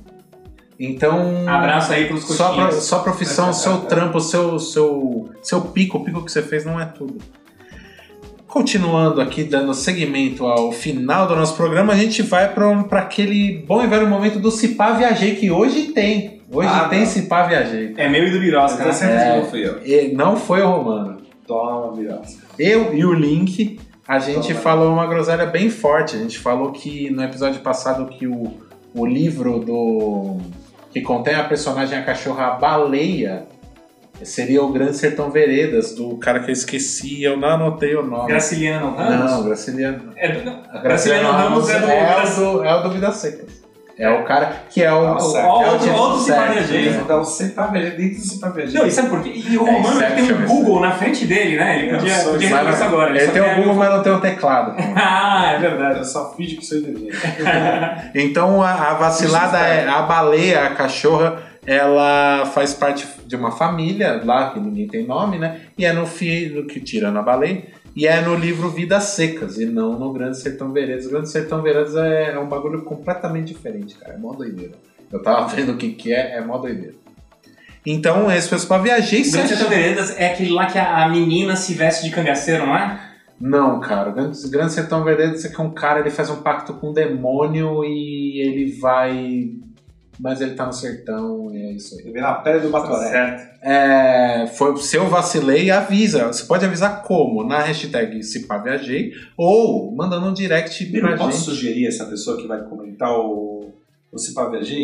Então. 0.84 1.48
Abraço 1.48 1.94
aí 1.94 2.08
pros 2.08 2.24
Só, 2.24 2.54
pro, 2.54 2.72
só 2.74 3.00
profissão, 3.00 3.54
seu 3.54 3.82
trampo, 3.82 4.20
seu, 4.20 4.58
seu, 4.58 5.30
seu 5.42 5.62
pico, 5.62 6.00
o 6.00 6.04
pico 6.04 6.26
que 6.26 6.32
você 6.32 6.42
fez 6.42 6.66
não 6.66 6.80
é 6.80 6.86
tudo. 6.86 7.18
Continuando 8.48 9.22
aqui, 9.22 9.44
dando 9.44 9.74
seguimento 9.74 10.46
ao 10.46 10.74
final 10.74 11.26
do 11.26 11.36
nosso 11.38 11.56
programa, 11.56 11.94
a 11.94 11.96
gente 11.96 12.22
vai 12.22 12.54
para 12.54 13.00
aquele 13.00 13.64
bom 13.66 13.82
e 13.82 13.88
velho 13.88 14.08
momento 14.10 14.40
do 14.40 14.52
Cipá 14.52 14.92
Viajei, 14.92 15.36
que 15.36 15.50
hoje 15.50 15.84
tem. 15.94 16.42
Hoje 16.52 16.68
Ah, 16.70 16.90
tem 16.90 17.00
não. 17.00 17.06
Cipá 17.06 17.44
Viajei. 17.44 17.94
É 17.96 18.10
meu 18.10 18.28
e 18.28 18.32
do 18.32 18.40
Birosca, 18.40 18.84
né? 18.84 18.92
certeza 18.92 19.24
É. 19.24 19.38
não 19.38 19.46
fui 19.46 19.66
eu. 19.66 19.86
E 19.86 20.14
não 20.14 20.36
foi 20.36 20.62
o 20.62 20.68
Romano. 20.70 21.18
Toma, 21.48 21.94
virosca. 21.94 22.44
Eu 22.60 22.94
e 22.94 23.06
o 23.06 23.14
Link, 23.14 23.80
a 24.06 24.20
gente 24.20 24.50
Toma. 24.50 24.60
falou 24.60 24.92
uma 24.92 25.08
groselha 25.08 25.46
bem 25.46 25.70
forte. 25.70 26.18
A 26.18 26.20
gente 26.20 26.38
falou 26.38 26.72
que 26.74 27.10
no 27.10 27.24
episódio 27.24 27.62
passado 27.62 28.06
que 28.08 28.28
o, 28.28 28.52
o 28.94 29.06
livro 29.06 29.60
do 29.60 30.38
que 30.92 31.02
contém 31.02 31.36
a 31.36 31.44
personagem 31.44 31.98
a 31.98 32.04
cachorra 32.04 32.52
Baleia 32.52 33.48
seria 34.24 34.62
o 34.64 34.72
Grande 34.72 34.96
Sertão 34.98 35.32
Veredas, 35.32 35.96
do 35.96 36.16
cara 36.18 36.42
que 36.42 36.50
eu 36.50 36.54
esqueci, 36.54 37.24
eu 37.24 37.38
não 37.38 37.50
anotei 37.50 37.96
o 37.96 38.04
nome. 38.04 38.28
Graciliano 38.28 38.96
Ramos? 38.96 39.32
Não, 39.32 39.44
Graciliano. 39.44 40.14
É 40.16 40.32
do... 40.32 40.44
Graciliano 40.44 40.84
Graciliano 40.84 41.32
Ramos 41.32 41.70
é 41.70 41.80
do... 41.80 41.86
é 41.86 42.24
o 42.24 42.54
do, 42.54 42.64
é 42.64 42.76
o 42.76 42.90
do 42.90 43.14
Secas. 43.14 43.61
É 44.02 44.10
o 44.10 44.24
cara 44.24 44.52
que 44.70 44.82
é 44.84 44.92
o. 44.92 45.02
Nossa, 45.04 45.38
é 45.40 45.46
o 45.46 45.50
outro- 45.50 45.78
Jason 45.88 46.02
outro 46.02 46.20
Statham, 46.24 46.48
Cipavejei. 46.54 46.90
né? 46.90 47.04
Dá 47.08 47.20
um 47.20 47.24
CPVG 47.24 47.90
dentro 47.92 48.16
do 48.18 48.26
CPVG. 48.28 48.78
Não, 48.80 48.86
e 48.88 48.92
sabe 48.92 49.10
por 49.10 49.22
quê? 49.22 49.32
E 49.36 49.58
o 49.58 49.68
É, 49.68 49.72
Romano 49.72 50.02
ele 50.04 50.16
tem 50.28 50.36
um 50.36 50.46
Google 50.48 50.80
na 50.80 50.92
frente 50.92 51.26
dele, 51.26 51.56
né? 51.58 51.80
Ele 51.80 51.96
podia, 51.98 52.16
sou 52.16 52.34
podia 52.34 52.50
Mas 52.50 52.60
resolver 52.60 52.74
isso 52.76 52.84
agora. 52.84 53.10
Ele 53.12 53.26
só 53.28 53.32
tem 53.32 53.42
o 53.42 53.56
Google, 53.56 53.74
mas 53.76 53.90
não 53.92 54.02
tem 54.04 54.12
o 54.14 54.20
teclado. 54.20 54.76
Ah, 54.96 55.54
é 55.54 55.60
verdade. 55.60 56.00
Eu 56.00 56.06
só 56.06 56.34
finge 56.36 56.56
que 56.56 56.66
sou 56.66 56.78
inteligente. 56.80 57.18
Então 58.16 58.62
a, 58.62 58.72
a 58.72 58.94
vacilada 58.96 59.58
é 59.60 59.88
a 59.88 60.02
baleia, 60.02 60.64
a 60.66 60.70
cachorra, 60.72 61.38
ela 61.66 62.46
faz 62.48 62.74
parte 62.74 63.08
de 63.26 63.36
uma 63.36 63.52
família 63.52 64.22
lá 64.26 64.50
que 64.52 64.60
ninguém 64.60 64.88
tem 64.88 65.06
nome, 65.06 65.38
né? 65.38 65.62
E 65.78 65.86
é 65.86 65.94
no 65.94 66.06
filho 66.06 66.66
que 66.66 66.80
tira 66.80 67.12
na 67.12 67.22
baleia. 67.22 67.64
E 67.96 68.08
é 68.08 68.22
no 68.22 68.36
livro 68.36 68.70
Vidas 68.70 69.04
Secas 69.06 69.58
e 69.58 69.66
não 69.66 70.00
no 70.00 70.14
Grande 70.14 70.38
Sertão 70.38 70.72
Veredas. 70.72 71.06
O 71.06 71.10
Grande 71.10 71.30
Sertão 71.30 71.62
Veredas 71.62 71.96
é, 71.96 72.32
é 72.32 72.40
um 72.40 72.48
bagulho 72.48 72.82
completamente 72.84 73.54
diferente, 73.54 73.96
cara. 73.96 74.14
É 74.14 74.18
mó 74.18 74.34
doideira. 74.34 74.74
Eu 75.12 75.22
tava 75.22 75.48
vendo 75.54 75.74
o 75.74 75.78
que, 75.78 75.92
que 75.92 76.14
é, 76.14 76.38
é 76.38 76.42
mó 76.42 76.58
doideira. 76.58 76.96
Então, 77.86 78.32
esse 78.32 78.48
foi 78.48 78.58
o 78.58 78.62
Spa 78.62 78.78
Viajei. 78.78 79.22
O 79.22 79.32
Grande 79.32 79.50
Sertão 79.50 79.70
Veredas 79.70 80.18
é 80.18 80.32
aquele 80.32 80.52
lá 80.52 80.68
que 80.68 80.78
a 80.78 81.04
a 81.04 81.10
menina 81.10 81.56
se 81.56 81.74
veste 81.74 82.06
de 82.06 82.12
cangaceiro, 82.12 82.66
não 82.66 82.78
é? 82.78 83.00
Não, 83.40 83.80
cara. 83.80 84.12
O 84.12 84.14
Grande, 84.14 84.50
Grande 84.50 84.74
Sertão 84.74 85.04
Veredas 85.04 85.44
é 85.44 85.50
que 85.50 85.60
é 85.60 85.64
um 85.64 85.72
cara, 85.72 86.00
ele 86.00 86.12
faz 86.12 86.30
um 86.30 86.38
pacto 86.38 86.76
com 86.76 86.92
o 86.92 86.94
demônio 86.94 87.84
e 87.84 88.40
ele 88.40 88.80
vai. 88.80 89.50
Mas 90.20 90.42
ele 90.42 90.54
tá 90.54 90.66
no 90.66 90.74
sertão 90.74 91.52
e 91.54 91.58
é 91.58 91.72
isso 91.72 91.98
aí. 91.98 92.08
Ele 92.08 92.22
na 92.22 92.34
pele 92.36 92.60
do 92.60 92.70
Batoré. 92.70 93.10
Certo. 93.10 93.52
É, 93.64 94.48
foi, 94.56 94.76
se 94.78 94.96
eu 94.98 95.08
vacilei, 95.08 95.70
avisa. 95.72 96.28
Você 96.28 96.46
pode 96.46 96.66
avisar 96.66 97.04
como? 97.04 97.44
Na 97.44 97.60
hashtag 97.60 98.24
Cipaviajei 98.24 99.12
ou 99.38 99.96
mandando 99.96 100.28
um 100.28 100.34
direct 100.34 100.86
pra 101.00 101.18
posso 101.18 101.38
gente. 101.38 101.46
sugerir 101.46 101.88
essa 101.88 102.06
pessoa 102.06 102.38
que 102.38 102.48
vai 102.48 102.62
comentar 102.64 103.12
o, 103.12 103.72
o? 104.12 104.18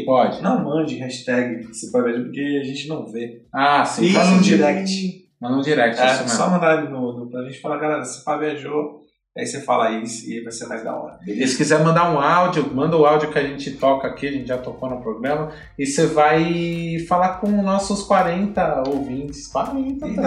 Pode. 0.06 0.42
Não 0.42 0.64
mande 0.64 0.96
hashtag 0.96 1.74
CipaVG, 1.74 2.22
porque 2.24 2.60
a 2.62 2.66
gente 2.66 2.88
não 2.88 3.06
vê. 3.06 3.42
Ah, 3.52 3.84
sim. 3.86 4.10
Faz 4.10 4.30
um 4.30 4.42
direct. 4.42 5.28
Manda 5.40 5.58
um 5.58 5.62
direct, 5.62 6.02
É, 6.02 6.28
só 6.28 6.50
mandar 6.50 6.90
no, 6.90 7.14
no, 7.14 7.30
pra 7.30 7.44
gente 7.44 7.60
falar, 7.62 7.78
galera, 7.78 8.04
viajou. 8.38 9.06
Aí 9.38 9.46
você 9.46 9.62
fala 9.62 9.92
isso 9.92 10.30
e 10.30 10.42
vai 10.42 10.52
ser 10.52 10.66
mais 10.68 10.84
da 10.84 10.96
hora. 10.96 11.20
E 11.28 11.48
se 11.48 11.56
quiser 11.56 11.84
mandar 11.84 12.12
um 12.12 12.20
áudio, 12.20 12.74
manda 12.74 12.98
o 12.98 13.06
áudio 13.06 13.30
que 13.30 13.38
a 13.38 13.44
gente 13.44 13.72
toca 13.72 14.08
aqui, 14.08 14.28
a 14.28 14.32
gente 14.32 14.48
já 14.48 14.58
tocou 14.58 14.90
no 14.90 15.00
programa, 15.00 15.52
e 15.78 15.86
você 15.86 16.08
vai 16.08 16.98
falar 17.08 17.40
com 17.40 17.48
nossos 17.62 18.02
40 18.04 18.84
ouvintes. 18.88 19.48
40, 19.48 20.08
E 20.08 20.16
tá? 20.16 20.22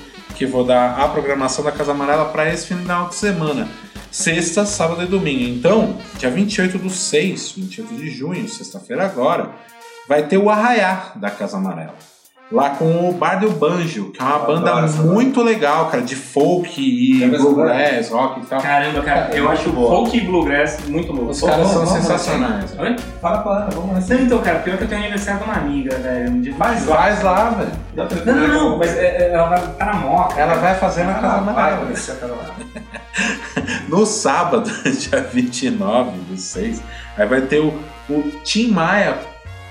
vou 0.47 0.65
dar 0.65 0.99
a 0.99 1.09
programação 1.09 1.65
da 1.65 1.73
Casa 1.73 1.93
Amarela 1.93 2.27
para 2.27 2.53
esse 2.53 2.67
final 2.67 3.09
de 3.09 3.15
semana. 3.15 3.69
Sexta, 4.11 4.67
sábado 4.67 5.03
e 5.03 5.07
domingo. 5.07 5.43
Então, 5.43 5.99
dia 6.19 6.31
28 6.31 6.79
do 6.79 6.91
6, 6.91 7.53
28 7.53 7.95
de 7.95 8.11
junho, 8.11 8.49
sexta-feira 8.49 9.05
agora, 9.05 9.51
vai 10.07 10.27
ter 10.27 10.37
o 10.37 10.51
Arraiá 10.51 11.13
da 11.17 11.31
Casa 11.31 11.57
Amarela. 11.57 12.12
Lá 12.53 12.71
com 12.71 13.09
o 13.09 13.13
Bar 13.15 13.41
do 13.41 13.51
Banjo, 13.51 14.11
que 14.11 14.21
é 14.21 14.25
uma 14.25 14.37
Eu 14.37 14.47
banda 14.47 14.83
muito 15.03 15.43
legal, 15.43 15.87
cara, 15.89 16.03
de 16.03 16.15
folk 16.15 16.81
e 16.81 17.25
É 17.25 17.29
bluegrass, 17.29 18.11
rock 18.11 18.41
e 18.41 18.45
tal. 18.45 18.61
Caramba, 18.61 19.01
cara, 19.03 19.31
eu 19.35 19.49
acho 19.49 19.71
o 19.71 19.73
Boa. 19.73 19.91
folk 19.91 20.17
e 20.17 20.21
bluegrass 20.21 20.79
muito 20.87 21.13
louco. 21.13 21.31
Os 21.31 21.41
caras 21.41 21.67
são 21.69 21.87
vamos, 21.87 21.91
sensacionais. 22.03 22.79
Oi? 22.79 22.97
Fala 23.21 23.39
pra 23.39 23.53
ela, 23.53 23.71
vamos 23.73 23.95
nessa. 23.95 24.15
Não, 24.15 24.23
então, 24.23 24.39
cara, 24.41 24.59
pior 24.59 24.77
que 24.77 24.85
eu 24.85 24.89
tenho 24.89 25.01
aniversário 25.01 25.41
de 25.41 25.45
uma 25.47 25.55
amiga, 25.57 25.97
velho. 25.97 26.31
um 26.31 26.41
dia- 26.43 26.55
Faz 26.55 26.87
lá. 26.87 27.09
Lá, 27.23 27.51
velho. 27.51 27.73
Não, 28.27 28.35
não, 28.35 28.49
não, 28.49 28.79
mas 28.79 28.97
é, 28.97 29.07
é, 29.07 29.33
ela 29.33 29.49
vai 29.49 29.59
estar 29.65 29.87
na 29.87 29.95
moca. 29.95 30.41
Ela 30.41 30.55
vai 30.55 30.75
fazer 30.75 31.05
na 31.05 31.15
Casa 31.15 31.37
Ah, 31.39 31.53
vai. 31.53 31.79
No 33.89 34.05
sábado, 34.07 34.71
dia 34.85 35.21
29 35.33 36.11
do 36.31 36.37
6, 36.37 36.83
aí 37.17 37.27
vai 37.27 37.41
ter 37.43 37.61
o, 37.61 37.73
o 38.11 38.23
Tim 38.45 38.69
Maia 38.71 39.17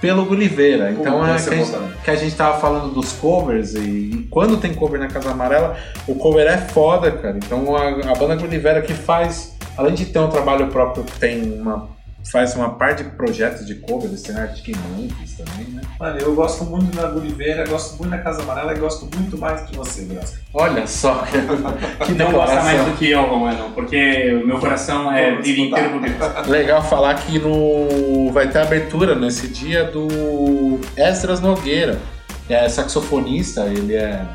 pelo 0.01 0.25
Gulliveira. 0.25 0.91
Então 0.91 1.23
é 1.25 1.35
que 1.35 1.49
a, 1.49 1.53
gente, 1.53 1.71
também. 1.71 1.91
que 2.03 2.11
a 2.11 2.15
gente 2.15 2.35
tava 2.35 2.59
falando 2.59 2.93
dos 2.93 3.13
covers 3.13 3.75
e, 3.75 3.79
e 3.79 4.27
quando 4.29 4.57
tem 4.57 4.73
cover 4.73 4.99
na 4.99 5.07
Casa 5.07 5.31
Amarela, 5.31 5.77
o 6.07 6.15
cover 6.15 6.47
é 6.47 6.57
foda, 6.57 7.11
cara. 7.11 7.37
Então 7.37 7.75
a, 7.75 7.89
a 8.11 8.15
banda 8.15 8.35
Gulliveira 8.35 8.81
que 8.81 8.93
faz, 8.93 9.55
além 9.77 9.93
de 9.93 10.07
ter 10.07 10.19
um 10.19 10.29
trabalho 10.29 10.67
próprio, 10.67 11.05
tem 11.19 11.43
uma 11.61 11.87
faz 12.29 12.55
uma 12.55 12.71
parte 12.71 13.03
de 13.03 13.09
projetos 13.11 13.65
de 13.65 13.75
covers, 13.75 14.21
tem 14.21 14.35
Arctic 14.35 14.75
Monkeys 14.77 15.37
também, 15.37 15.67
né? 15.67 15.81
Mano, 15.99 16.17
eu 16.19 16.35
gosto 16.35 16.63
muito 16.63 16.95
da 16.95 17.07
Gulliveira, 17.07 17.67
gosto 17.67 17.97
muito 17.97 18.11
da 18.11 18.19
Casa 18.19 18.41
Amarela 18.41 18.73
e 18.73 18.79
gosto 18.79 19.07
muito 19.15 19.37
mais 19.37 19.61
que 19.61 19.75
você, 19.75 20.05
Graça. 20.05 20.39
Olha 20.53 20.85
só, 20.85 21.23
que 22.05 22.11
Não 22.13 22.31
gosta 22.31 22.61
mais 22.61 22.85
do 22.85 22.97
que 22.97 23.09
eu, 23.09 23.23
Romano, 23.23 23.71
porque 23.73 24.39
o 24.43 24.47
meu 24.47 24.59
coração 24.59 25.11
é 25.11 25.35
vive 25.41 25.61
inteiro 25.61 25.91
por 25.91 26.01
Deus. 26.01 26.47
Legal 26.47 26.83
falar 26.83 27.15
que 27.15 27.39
no 27.39 28.31
vai 28.31 28.47
ter 28.49 28.59
abertura 28.59 29.15
nesse 29.15 29.47
dia 29.47 29.85
do 29.85 30.79
Esdras 30.95 31.39
Nogueira, 31.39 31.99
que 32.47 32.53
é 32.53 32.69
saxofonista, 32.69 33.65
ele 33.65 33.95
é 33.95 34.25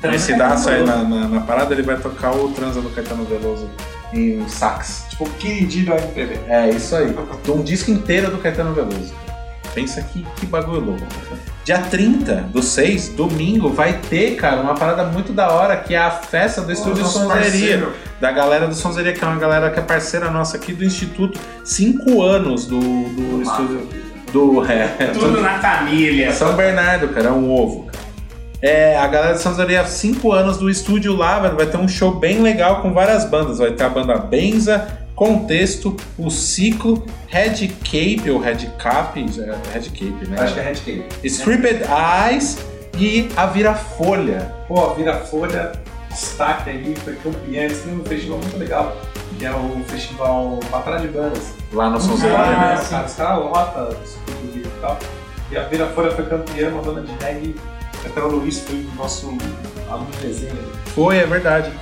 conhecidaço 0.00 0.68
aí 0.68 0.84
na, 0.84 0.96
na, 0.96 1.28
na 1.28 1.40
parada, 1.42 1.72
ele 1.72 1.82
vai 1.82 1.96
tocar 1.96 2.34
o 2.34 2.48
Transa 2.50 2.80
do 2.80 2.90
Caetano 2.90 3.24
Veloso 3.24 3.70
em 4.12 4.48
sax. 4.48 5.06
Tipo, 5.10 5.28
queridinho 5.30 5.86
do 5.86 5.92
MPB. 5.92 6.40
É 6.48 6.70
isso 6.70 6.94
aí. 6.94 7.14
Um 7.48 7.62
disco 7.62 7.90
inteiro 7.90 8.30
do 8.30 8.38
Caetano 8.38 8.74
Veloso. 8.74 9.14
Pensa 9.74 10.02
que, 10.02 10.26
que 10.36 10.46
bagulho 10.46 10.80
louco. 10.80 11.06
Dia 11.64 11.78
30 11.78 12.34
do 12.52 12.62
6, 12.62 13.10
domingo, 13.10 13.70
vai 13.70 13.94
ter, 13.94 14.36
cara, 14.36 14.60
uma 14.60 14.74
parada 14.74 15.04
muito 15.04 15.32
da 15.32 15.50
hora, 15.50 15.76
que 15.76 15.94
é 15.94 15.98
a 15.98 16.10
festa 16.10 16.60
do 16.60 16.72
Estúdio 16.72 17.04
Sonzeria 17.06 17.88
da 18.22 18.30
galera 18.30 18.68
do 18.68 18.74
Sonzeria, 18.76 19.12
que 19.12 19.24
é 19.24 19.26
uma 19.26 19.36
galera 19.36 19.68
que 19.68 19.80
é 19.80 19.82
parceira 19.82 20.30
nossa 20.30 20.56
aqui 20.56 20.72
do 20.72 20.84
Instituto. 20.84 21.40
Cinco 21.64 22.22
anos 22.22 22.66
do, 22.66 22.78
do 22.78 23.42
estúdio 23.42 23.88
do. 24.32 24.64
É, 24.64 24.86
Tudo 25.12 25.40
na 25.40 25.58
família. 25.58 26.32
São 26.32 26.54
Bernardo, 26.54 27.08
cara, 27.08 27.30
é 27.30 27.32
um 27.32 27.50
ovo, 27.50 27.86
cara. 27.86 28.01
É, 28.62 28.96
a 28.96 29.08
galera 29.08 29.34
de 29.34 29.40
Sonzeria, 29.42 29.84
cinco 29.86 30.30
anos 30.32 30.56
do 30.56 30.70
estúdio 30.70 31.16
lá, 31.16 31.40
velho, 31.40 31.56
vai 31.56 31.66
ter 31.66 31.78
um 31.78 31.88
show 31.88 32.12
bem 32.14 32.40
legal 32.40 32.80
com 32.80 32.92
várias 32.92 33.24
bandas. 33.24 33.58
Vai 33.58 33.72
ter 33.72 33.82
a 33.82 33.88
banda 33.88 34.16
Benza, 34.18 34.86
Contexto, 35.16 35.96
o 36.16 36.30
Ciclo, 36.30 37.04
Red 37.26 37.66
Cape, 37.84 38.30
ou 38.30 38.38
Red 38.38 38.68
Cap, 38.78 39.18
é, 39.18 39.74
Red 39.74 39.90
Cape, 39.90 40.28
né? 40.28 40.36
Acho 40.38 40.54
que 40.54 40.60
é 40.60 40.62
Red 40.62 40.74
Cave. 40.76 41.04
Stripped 41.24 41.82
Eyes 42.30 42.58
e 42.96 43.28
a 43.36 43.46
Vira-Folha. 43.46 44.54
Pô, 44.68 44.90
a 44.90 44.94
Vira 44.94 45.16
Folha, 45.16 45.72
destaque 46.08 46.70
aí, 46.70 46.94
foi 47.02 47.16
campeã, 47.16 47.64
esse 47.64 47.82
foi 47.82 47.92
um 47.94 48.04
festival 48.04 48.38
muito 48.38 48.56
legal, 48.58 48.96
que 49.38 49.44
é 49.44 49.50
o 49.50 49.82
festival 49.88 50.60
Batalha 50.70 51.00
de 51.00 51.08
Bandas. 51.08 51.52
Lá 51.72 51.90
no 51.90 51.96
Ah, 51.96 52.00
Sonzeria. 52.00 52.38
Ah, 52.38 52.68
né? 52.68 52.76
sim. 52.76 52.90
Cara, 52.90 53.06
os 53.06 53.14
caras 53.14 53.38
lotam 53.44 53.96
e 54.54 54.66
tal. 54.80 54.98
E 55.50 55.56
a 55.56 55.64
Vira 55.64 55.86
Folha 55.88 56.12
foi 56.12 56.26
campeã, 56.26 56.68
uma 56.68 56.82
banda 56.82 57.00
de 57.02 57.12
reggae. 57.24 57.56
Até 58.04 58.20
o 58.20 58.28
Luiz 58.28 58.60
foi 58.60 58.76
o 58.76 58.94
nosso 58.96 59.36
aluno 59.88 60.10
de 60.12 60.26
desenho. 60.26 60.72
Foi, 60.94 61.18
é 61.18 61.26
verdade. 61.26 61.72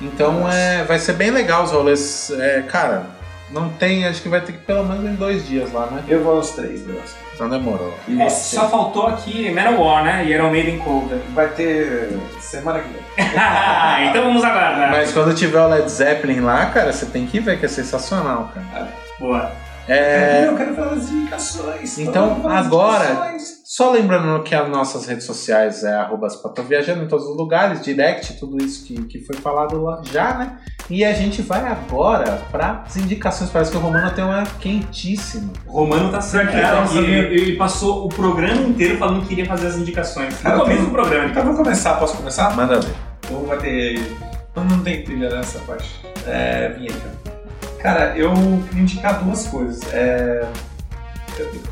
Então 0.00 0.50
é, 0.50 0.84
vai 0.84 0.98
ser 0.98 1.12
bem 1.14 1.30
legal 1.30 1.64
os 1.64 1.72
rolês. 1.72 2.30
É, 2.30 2.62
cara, 2.62 3.06
não 3.50 3.68
tem, 3.68 4.06
acho 4.06 4.22
que 4.22 4.28
vai 4.28 4.40
ter 4.40 4.52
que 4.52 4.58
pelo 4.58 4.84
menos 4.84 5.04
em 5.04 5.14
dois 5.14 5.46
dias 5.46 5.72
lá, 5.72 5.86
né? 5.86 6.02
Eu 6.08 6.22
vou 6.22 6.36
aos 6.36 6.50
três, 6.50 6.82
Deus. 6.82 7.14
Então 7.34 7.48
demorou. 7.48 7.94
E 8.06 8.20
É, 8.20 8.28
só 8.28 8.68
faltou 8.68 9.06
aqui 9.06 9.50
Manowar, 9.50 10.04
né? 10.04 10.24
E 10.24 10.32
Iron 10.32 10.50
Maiden 10.50 10.78
Cover. 10.78 11.18
Vai 11.34 11.48
ter 11.48 12.16
semana 12.40 12.80
que 12.80 12.88
vem. 12.88 13.00
então 14.08 14.24
vamos 14.24 14.44
aguardar. 14.44 14.90
Mas 14.90 15.12
quando 15.12 15.34
tiver 15.34 15.60
o 15.60 15.68
Led 15.68 15.90
Zeppelin 15.90 16.40
lá, 16.40 16.66
cara, 16.66 16.92
você 16.92 17.06
tem 17.06 17.26
que 17.26 17.40
ver 17.40 17.58
que 17.58 17.66
é 17.66 17.68
sensacional, 17.68 18.52
cara. 18.54 18.88
Boa. 19.18 19.52
É, 19.90 20.46
Eu 20.46 20.56
quero 20.56 20.74
falar 20.74 20.94
das 20.94 21.10
indicações. 21.10 21.98
Então, 21.98 22.48
agora- 22.48 23.10
indicações. 23.10 23.62
só 23.64 23.90
lembrando 23.90 24.40
que 24.44 24.54
as 24.54 24.68
nossas 24.68 25.04
redes 25.06 25.24
sociais 25.24 25.82
é 25.82 25.94
arroba 25.94 26.28
Viajando 26.68 27.02
em 27.02 27.08
todos 27.08 27.26
os 27.26 27.36
lugares, 27.36 27.82
direct, 27.82 28.34
tudo 28.38 28.62
isso 28.62 28.86
que, 28.86 29.02
que 29.04 29.18
foi 29.20 29.36
falado 29.36 29.82
lá 29.82 30.00
já, 30.04 30.34
né? 30.34 30.58
E 30.88 31.04
a 31.04 31.12
gente 31.12 31.42
vai 31.42 31.66
agora 31.66 32.40
para 32.52 32.84
as 32.86 32.96
indicações. 32.96 33.50
Parece 33.50 33.72
que 33.72 33.76
o 33.76 33.80
Romano 33.80 34.10
tem 34.12 34.24
uma 34.24 34.44
quentíssima. 34.60 35.52
O 35.66 35.72
Romano 35.72 36.10
tá 36.12 36.20
certo. 36.20 36.52
Pra 36.52 37.00
Ele, 37.00 37.40
ele 37.40 37.56
passou 37.56 38.06
o 38.06 38.08
programa 38.08 38.62
inteiro 38.62 38.96
falando 38.96 39.26
que 39.26 39.32
iria 39.32 39.46
fazer 39.46 39.68
as 39.68 39.76
indicações. 39.76 40.40
No 40.42 40.60
começo 40.60 40.84
do 40.84 40.90
programa. 40.90 41.26
Então 41.26 41.42
vamos 41.42 41.58
começar, 41.58 41.94
posso 41.94 42.16
começar? 42.16 42.54
Manda 42.54 42.78
ver. 42.80 42.94
Ou 43.32 43.44
vai 43.44 43.58
ter. 43.58 44.16
Não, 44.54 44.64
não 44.64 44.80
tem 44.82 45.02
trilha 45.04 45.30
nessa 45.30 45.58
parte. 45.60 46.00
É. 46.26 46.68
vinheta. 46.70 47.39
Cara, 47.82 48.16
eu 48.16 48.32
queria 48.68 48.82
indicar 48.82 49.22
duas 49.24 49.46
coisas. 49.46 49.80
É, 49.92 50.46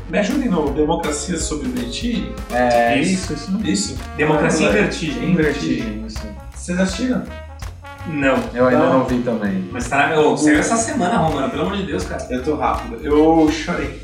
Me 0.09 0.17
ajudem 0.17 0.49
no 0.49 0.71
Democracia 0.71 1.37
sobre 1.37 1.67
Vertigem. 1.69 2.33
É 2.51 2.97
Isso. 2.99 3.33
isso, 3.33 3.51
isso. 3.61 3.61
Isso? 3.63 3.97
Democracia 4.17 4.65
em 4.65 4.69
Ah, 4.69 4.73
vertigem. 4.73 5.31
Em 5.31 5.35
Vertigem. 5.35 6.05
Isso. 6.07 6.19
Vocês 6.55 6.79
assistiram? 6.79 7.23
Não. 8.07 8.39
Eu 8.55 8.67
ainda 8.67 8.85
Não. 8.85 8.99
não 8.99 9.05
vi 9.05 9.19
também. 9.19 9.69
Mas 9.71 9.87
tá 9.87 10.07
na. 10.07 10.19
Ô, 10.19 10.35
saiu 10.35 10.57
essa 10.59 10.77
semana, 10.77 11.17
Romano, 11.17 11.49
pelo 11.49 11.63
amor 11.63 11.77
de 11.77 11.83
Deus, 11.85 12.03
cara. 12.05 12.25
Eu 12.31 12.43
tô 12.43 12.55
rápido. 12.55 12.97
Eu 13.03 13.51
chorei. 13.51 14.01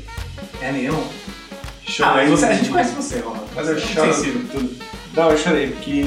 É 0.62 0.70
mesmo? 0.70 1.02
Ah, 1.02 1.90
Chorei. 1.90 2.14
mas 2.28 2.30
você, 2.30 2.46
a 2.46 2.52
gente 2.54 2.70
conhece 2.70 2.94
você, 2.94 3.18
Romano. 3.20 3.44
Mas 3.54 3.66
eu 3.68 3.76
é 3.76 3.80
choro 3.80 4.14
sensível. 4.14 4.42
tudo. 4.52 4.76
Não, 5.14 5.30
eu 5.30 5.38
chorei, 5.38 5.68
porque, 5.70 6.02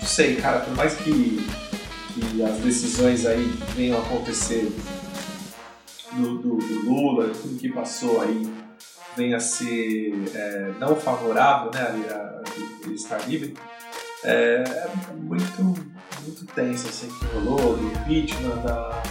não 0.00 0.06
sei, 0.08 0.34
cara, 0.36 0.58
por 0.60 0.74
mais 0.76 0.94
que, 0.94 1.46
que 2.14 2.42
as 2.42 2.56
decisões 2.58 3.24
aí 3.24 3.54
venham 3.76 3.98
a 3.98 4.00
acontecer 4.02 4.70
do, 6.14 6.38
do, 6.38 6.56
do 6.56 6.90
Lula, 6.90 7.28
tudo 7.30 7.58
que 7.58 7.68
passou 7.70 8.20
aí 8.22 8.48
venha 9.16 9.36
a 9.36 9.40
ser 9.40 10.14
é, 10.34 10.70
não 10.80 10.96
favorável, 10.96 11.70
né, 11.72 11.86
ali 11.86 12.04
a, 12.08 12.14
a 12.16 12.42
ele 12.86 12.94
estar 12.94 13.18
livre, 13.28 13.54
é, 14.24 14.62
é 14.66 14.90
muito, 15.20 15.62
muito 15.62 16.46
tenso, 16.54 16.88
assim, 16.88 17.08
que 17.08 17.26
rolou, 17.34 17.76
do 17.76 17.86
impeachment, 17.88 18.56
da, 18.64 19.02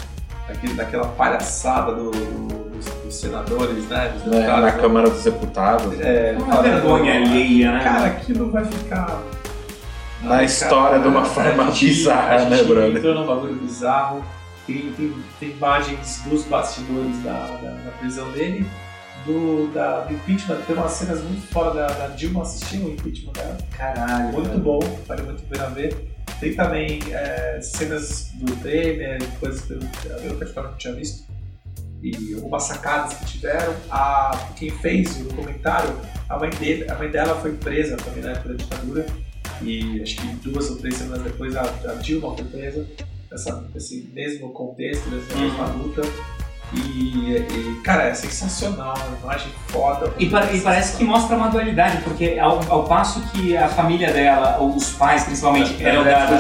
daquele, 0.48 0.73
daquela 0.73 1.07
palhaçada 1.10 1.94
do- 1.94 2.10
dos, 2.11 2.86
dos 2.86 3.14
senadores, 3.15 3.88
né, 3.90 4.10
dos 4.10 4.26
Na, 4.26 4.32
deputados, 4.32 4.61
na 4.64 4.72
Câmara 4.72 5.10
dos 5.11 5.23
Deputados. 5.23 5.99
é, 6.02 6.36
Uma 6.38 6.48
falando- 6.48 6.64
vergonha 6.64 7.14
alheia, 7.15 7.72
né? 7.73 7.84
Cara, 7.84 8.06
aquilo 8.07 8.49
vai 8.52 8.65
ficar. 8.65 9.22
Na 10.23 10.44
história 10.44 10.99
de 10.99 11.07
uma 11.07 11.26
forma 11.26 11.65
bizarra, 11.72 12.36
a 12.36 12.38
gente 12.40 12.49
né, 12.49 12.64
brother? 12.64 12.98
Entrou 12.98 13.15
num 13.15 13.26
bagulho 13.28 13.56
bizarro. 13.56 14.23
Tem, 14.68 14.94
tem, 14.94 15.14
tem 15.40 15.52
imagens 15.52 16.22
dos 16.26 16.44
bastidores 16.46 17.18
da, 17.24 17.48
da, 17.48 17.72
da 17.72 17.92
prisão 18.00 18.32
dele, 18.32 18.66
do, 19.26 19.72
da, 19.74 20.02
do 20.02 20.14
impeachment. 20.14 20.62
Tem 20.68 20.76
umas 20.76 20.92
cenas 20.92 21.22
muito 21.24 21.48
fora 21.48 21.74
da, 21.74 21.88
da 21.88 22.08
Dilma 22.08 22.44
assistindo 22.44 22.88
o 22.88 22.92
impeachment 22.92 23.34
dela. 23.34 23.58
Caralho. 23.78 24.32
Muito 24.34 24.60
bom, 24.60 24.80
vale 25.08 25.24
muito 25.24 25.44
a 25.44 25.48
pena 25.48 25.70
ver. 25.70 26.12
Tem 26.40 26.56
também 26.56 27.00
é, 27.12 27.60
cenas 27.62 28.32
do 28.36 28.56
Temer, 28.58 29.20
coisas 29.40 29.62
que 29.62 29.74
eu, 29.74 29.80
eu 30.20 30.64
não 30.64 30.74
tinha 30.78 30.94
visto. 30.94 31.30
E 32.02 32.34
algumas 32.34 32.64
sacadas 32.64 33.14
que 33.14 33.26
tiveram. 33.26 33.76
A, 33.92 34.50
quem 34.56 34.72
fez 34.72 35.22
o 35.22 35.26
documentário, 35.26 35.96
a 36.28 36.40
mãe, 36.40 36.50
dele, 36.50 36.90
a 36.90 36.96
mãe 36.96 37.12
dela 37.12 37.40
foi 37.40 37.54
presa 37.54 37.96
também 37.98 38.24
na 38.24 38.32
época 38.32 38.50
da 38.50 38.56
ditadura. 38.56 39.06
E 39.62 40.02
acho 40.02 40.16
que 40.16 40.28
duas 40.38 40.72
ou 40.72 40.78
três 40.78 40.96
semanas 40.96 41.24
depois 41.24 41.56
a, 41.56 41.62
a 41.62 41.94
Dilma 41.96 42.36
foi 42.36 42.46
presa. 42.46 42.88
Nessa, 43.32 43.64
nesse 43.74 44.12
mesmo 44.14 44.49
contexto, 44.49 45.08
Uhum. 45.10 45.41
mesma 45.41 45.66
luta. 45.68 46.02
E, 46.74 47.36
e, 47.38 47.82
cara, 47.84 48.03
é 48.03 48.14
sensacional, 48.14 48.94
uma 49.08 49.18
imagem 49.24 49.52
foda. 49.68 50.10
E, 50.18 50.30
pa- 50.30 50.45
e 50.53 50.62
parece 50.62 50.95
que 50.98 51.03
mostra 51.03 51.36
uma 51.36 51.49
dualidade, 51.49 52.02
porque 52.03 52.38
ao, 52.40 52.62
ao 52.72 52.84
passo 52.86 53.22
que 53.32 53.58
a 53.58 53.68
família 53.68 54.12
dela, 54.14 54.58
ou 54.60 54.76
os 54.76 54.91
pais 54.94 55.24
principalmente, 55.26 55.84
eram 55.84 56.03
da. 56.06 56.26
da- 56.28 56.38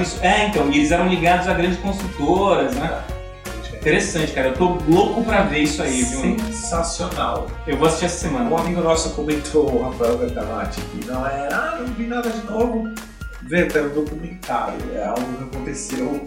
Isso, 0.00 0.18
é, 0.22 0.46
então, 0.46 0.70
e 0.70 0.78
eles 0.78 0.92
eram 0.92 1.08
ligados 1.08 1.48
a 1.48 1.54
grandes 1.54 1.78
construtoras, 1.80 2.74
né? 2.76 3.02
Interessante, 3.74 4.32
cara. 4.32 4.48
Eu 4.48 4.54
tô 4.54 4.76
louco 4.88 5.24
pra 5.24 5.42
ver 5.42 5.60
isso 5.60 5.82
aí, 5.82 6.02
viu? 6.02 6.38
Sensacional. 6.52 7.46
Eu 7.66 7.76
vou 7.78 7.86
assistir 7.88 8.04
essa 8.06 8.18
semana. 8.28 8.48
Um 8.50 8.56
amigo 8.58 8.80
nosso 8.82 9.10
comentou, 9.14 9.68
o 9.74 9.90
Rafael 9.90 10.18
Bertamati, 10.18 10.80
que 10.82 11.06
não 11.06 11.26
é, 11.26 11.48
ah, 11.50 11.78
não 11.80 11.86
vi 11.94 12.06
nada 12.06 12.28
de 12.30 12.44
novo. 12.44 12.92
Vê, 13.50 13.66
é 13.76 13.82
um 13.82 13.88
documentário, 13.88 14.76
é 14.94 15.04
algo 15.04 15.20
que 15.24 15.56
aconteceu 15.56 16.22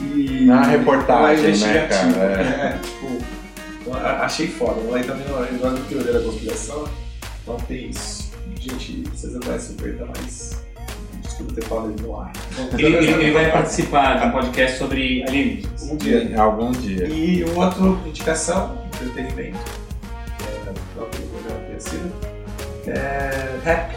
e. 0.00 0.44
Na 0.46 0.62
reportagem, 0.62 1.38
é 1.44 1.48
né, 1.48 1.48
investigativo, 1.48 2.14
cara? 2.14 2.42
É, 2.42 2.78
tipo, 2.78 3.94
a- 3.96 4.24
achei 4.24 4.46
foda. 4.46 4.80
Lá 4.88 5.02
também 5.02 5.26
não, 5.28 5.44
ele 5.44 5.58
gosta 5.58 5.76
de 5.80 5.88
teoria 5.88 6.12
da 6.12 6.20
conspiração, 6.20 6.84
então 7.42 7.56
tem 7.66 7.90
isso. 7.90 8.30
Gente, 8.60 9.02
vocês 9.12 9.32
não 9.32 9.40
conhecem 9.40 9.74
o 9.76 9.82
Berta, 9.82 10.06
mas 10.16 10.62
desculpa 11.22 11.52
ter 11.54 11.64
falado 11.64 11.90
ele 11.90 12.02
no 12.02 12.20
ar. 12.20 12.32
Ele, 12.74 12.86
ele- 12.86 13.06
ele 13.12 13.30
vai 13.32 13.50
participar 13.50 14.20
de 14.20 14.26
um 14.26 14.30
podcast 14.30 14.78
sobre 14.78 15.24
alienígenas. 15.26 15.82
Um 15.82 15.96
dia. 15.96 16.40
Algum 16.40 16.70
dia. 16.72 17.08
E 17.08 17.44
um 17.44 17.58
outro 17.58 17.98
indicação, 18.06 18.78
entretenimento, 18.94 19.58
que 20.38 20.44
é 20.44 20.70
o 20.70 20.94
próprio 20.96 21.22
programa 21.26 21.60
conhecido, 21.66 22.12
é 22.86 23.58
rap. 23.64 23.96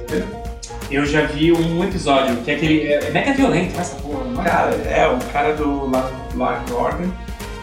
Entendeu? 0.00 0.47
Eu 0.90 1.04
já 1.04 1.22
vi 1.26 1.52
um 1.52 1.84
episódio, 1.84 2.36
que 2.38 2.50
é 2.50 2.54
aquele. 2.54 2.82
É, 2.86 3.04
é 3.08 3.10
mega 3.10 3.32
violento, 3.34 3.74
né, 3.74 3.80
essa 3.80 3.96
porra. 3.96 4.24
não 4.24 4.40
é? 4.40 4.44
Cara, 4.44 4.74
é 4.74 5.06
o 5.08 5.18
cara 5.32 5.54
do 5.54 5.90
La- 5.90 6.10
Law 6.34 6.62
Order, 6.72 7.08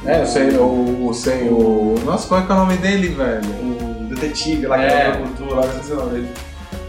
É, 0.06 0.22
eu 0.22 0.26
sei, 0.28 0.50
o, 0.58 1.08
o, 1.08 1.14
sei, 1.14 1.48
o. 1.50 1.96
Nossa, 2.06 2.28
qual 2.28 2.42
é 2.42 2.46
que 2.46 2.52
é 2.52 2.56
o 2.56 2.58
nome 2.60 2.78
dele, 2.78 3.10
velho? 3.10 3.42
o 3.62 4.06
detetive 4.10 4.68
lá 4.68 4.78
que 4.78 4.84
É. 4.86 5.06
é 5.08 5.10
o 5.10 5.18
cultura, 5.18 5.62
lá 5.62 5.74
não 5.74 5.84
sei 5.84 5.94
o 5.96 6.00
nome 6.00 6.12
dele. 6.12 6.30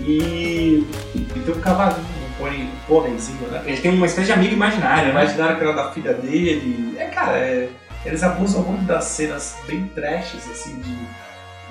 E, 0.02 0.86
e 1.14 1.20
tem 1.20 1.54
um 1.54 1.60
cavalinho, 1.60 2.00
um 2.00 2.38
pônei- 2.38 2.68
pôneizinho, 2.86 3.48
né? 3.50 3.62
Ele 3.64 3.78
tem 3.78 3.90
uma 3.92 4.04
espécie 4.06 4.26
de 4.26 4.32
amigo 4.34 4.52
imaginário, 4.54 5.04
né? 5.06 5.10
Imaginaram 5.10 5.56
que 5.56 5.62
era 5.64 5.72
da 5.72 5.90
filha 5.92 6.12
dele. 6.12 6.94
É, 6.98 7.06
cara, 7.06 7.38
é- 7.38 7.68
eles 8.04 8.22
abusam 8.22 8.62
muito 8.62 8.84
das 8.84 9.04
cenas 9.04 9.56
bem 9.66 9.90
trashes, 9.94 10.48
assim, 10.50 10.76
de. 10.80 10.94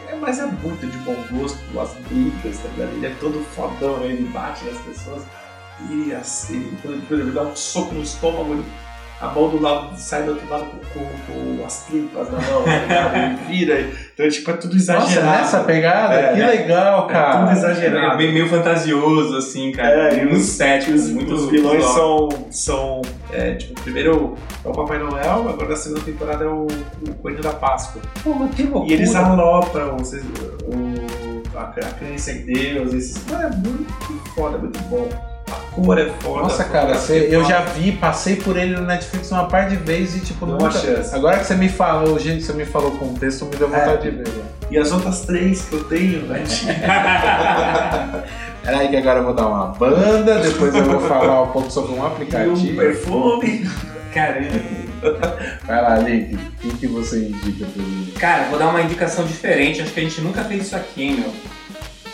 É, 0.08 0.16
mas 0.16 0.40
é 0.40 0.46
muito 0.46 0.86
de 0.88 0.98
bom 1.00 1.16
gosto, 1.32 1.58
as 1.80 1.94
brigas, 2.08 2.60
tá 2.60 2.70
ligado? 2.70 2.94
Ele 2.94 3.06
é 3.08 3.16
todo 3.20 3.44
fodão, 3.56 4.04
ele 4.04 4.28
bate 4.30 4.66
nas 4.66 4.78
pessoas. 4.80 5.24
E 5.90 6.14
assim, 6.14 6.72
ele 7.10 7.32
dá 7.32 7.44
um 7.44 7.56
soco 7.56 7.94
no 7.96 8.02
estômago, 8.02 8.54
ele- 8.54 8.66
a 9.22 9.28
mão 9.28 9.50
do 9.50 9.62
lado 9.62 9.98
sai 9.98 10.24
do 10.24 10.32
outro 10.32 10.50
lado 10.50 10.66
com, 10.94 11.00
com- 11.00 11.58
com 11.58 11.66
as 11.66 11.86
tripas 11.86 12.30
na 12.32 12.40
mão, 12.40 12.64
tá 12.64 13.36
vira. 13.48 13.90
Então, 14.14 14.30
tipo, 14.30 14.52
é 14.52 14.54
tudo 14.54 14.74
Nossa, 14.74 14.94
exagerado. 14.94 15.38
nessa 15.42 15.60
pegada? 15.64 16.14
É, 16.14 16.34
que 16.36 16.42
é. 16.42 16.46
legal, 16.48 17.10
É 17.10 17.14
cara. 17.14 17.38
tudo 17.40 17.50
É 17.50 17.54
exagerado. 17.54 18.18
meio, 18.18 18.34
meio 18.34 18.48
fantasioso, 18.50 19.36
assim, 19.38 19.72
cara. 19.72 20.14
É, 20.14 20.18
e 20.20 20.24
e 20.24 20.34
os- 20.34 20.44
céticos 20.44 21.10
muito 21.10 21.34
Os 21.34 21.50
vilões 21.50 21.84
são, 21.86 22.30
são 22.52 23.02
é, 23.32 23.56
tipo, 23.56 23.80
primeiro 23.82 24.36
é 24.64 24.68
o 24.68 24.72
Papai 24.74 25.00
Noel, 25.00 25.50
agora 25.50 25.70
na 25.70 25.76
segunda 25.76 26.02
temporada 26.02 26.44
é 26.44 26.48
o, 26.48 26.68
o 26.68 27.14
Coelho 27.22 27.42
da 27.42 27.52
Páscoa. 27.54 28.02
Pô, 28.24 28.34
mas 28.34 28.54
que 28.56 28.64
loucura. 28.64 28.86
E 28.92 28.94
eles 28.94 29.16
alopram 29.16 29.98
vocês, 29.98 30.24
o, 30.24 31.58
a, 31.58 31.64
a 31.64 31.92
crença 31.94 32.32
em 32.32 32.46
Deus, 32.46 32.94
esses. 32.94 33.26
Mano, 33.30 33.44
é 33.44 33.50
muito 33.50 33.94
foda, 34.34 34.58
é 34.58 34.60
muito 34.60 34.80
bom. 34.84 35.08
A 35.48 35.52
cor 35.76 35.98
é 36.00 36.10
foda. 36.22 36.44
Nossa, 36.44 36.64
a 36.64 36.66
cara, 36.66 36.96
fotografia 36.96 37.20
você- 37.20 37.34
é 37.34 37.36
eu 37.36 37.44
já 37.46 37.62
vi, 37.62 37.92
passei 37.94 38.36
por 38.38 38.58
ele 38.58 38.76
no 38.76 38.82
Netflix 38.84 39.30
uma 39.32 39.46
par 39.48 39.68
de 39.70 39.76
vezes 39.76 40.24
e, 40.24 40.26
tipo, 40.26 40.46
Não 40.46 40.58
nunca... 40.58 40.72
chance. 40.72 41.14
Agora 41.14 41.38
que 41.40 41.46
você 41.46 41.56
me 41.56 41.70
falou, 41.70 42.18
gente, 42.18 42.44
você 42.44 42.54
me 42.54 42.66
falou 42.66 42.94
o 42.94 42.98
contexto, 42.98 43.46
me 43.46 43.56
deu 43.56 43.68
vontade 43.68 44.08
É. 44.08 44.12
de 44.12 44.18
ver. 44.18 44.24
velho. 44.28 44.46
E 44.72 44.78
as 44.80 44.92
outras 44.92 45.22
três 45.22 45.62
que 45.66 45.74
eu 45.74 45.84
tenho, 45.84 46.24
né? 46.24 46.44
Peraí 48.64 48.88
que 48.90 48.96
agora 48.98 49.20
eu 49.20 49.26
vou 49.26 49.34
dar 49.36 49.48
uma 49.48 49.68
banda, 49.68 50.40
depois 50.40 50.74
eu 50.74 50.84
vou 50.86 51.00
falar 51.02 51.44
um 51.44 51.48
pouco 51.52 51.70
sobre 51.72 51.92
um 51.94 51.98
E 51.98 52.00
um 52.00 52.06
aplicativo. 52.08 52.76
perfume. 52.78 53.70
Caramba. 54.14 54.50
Vai 55.68 55.82
lá, 55.84 55.98
Link, 55.98 56.34
o 56.36 56.40
que, 56.60 56.78
que 56.78 56.88
você 56.88 57.28
indica 57.28 57.66
pra 57.66 57.84
mim? 57.84 58.12
Cara, 58.18 58.44
vou 58.50 58.58
dar 58.58 58.70
uma 58.70 58.82
indicação 58.82 59.26
diferente. 59.26 59.82
Acho 59.82 59.92
que 59.92 60.00
a 60.00 60.04
gente 60.04 60.22
nunca 60.22 60.44
fez 60.46 60.64
isso 60.66 60.76
aqui, 60.76 61.04
hein, 61.04 61.18
meu. 61.20 61.32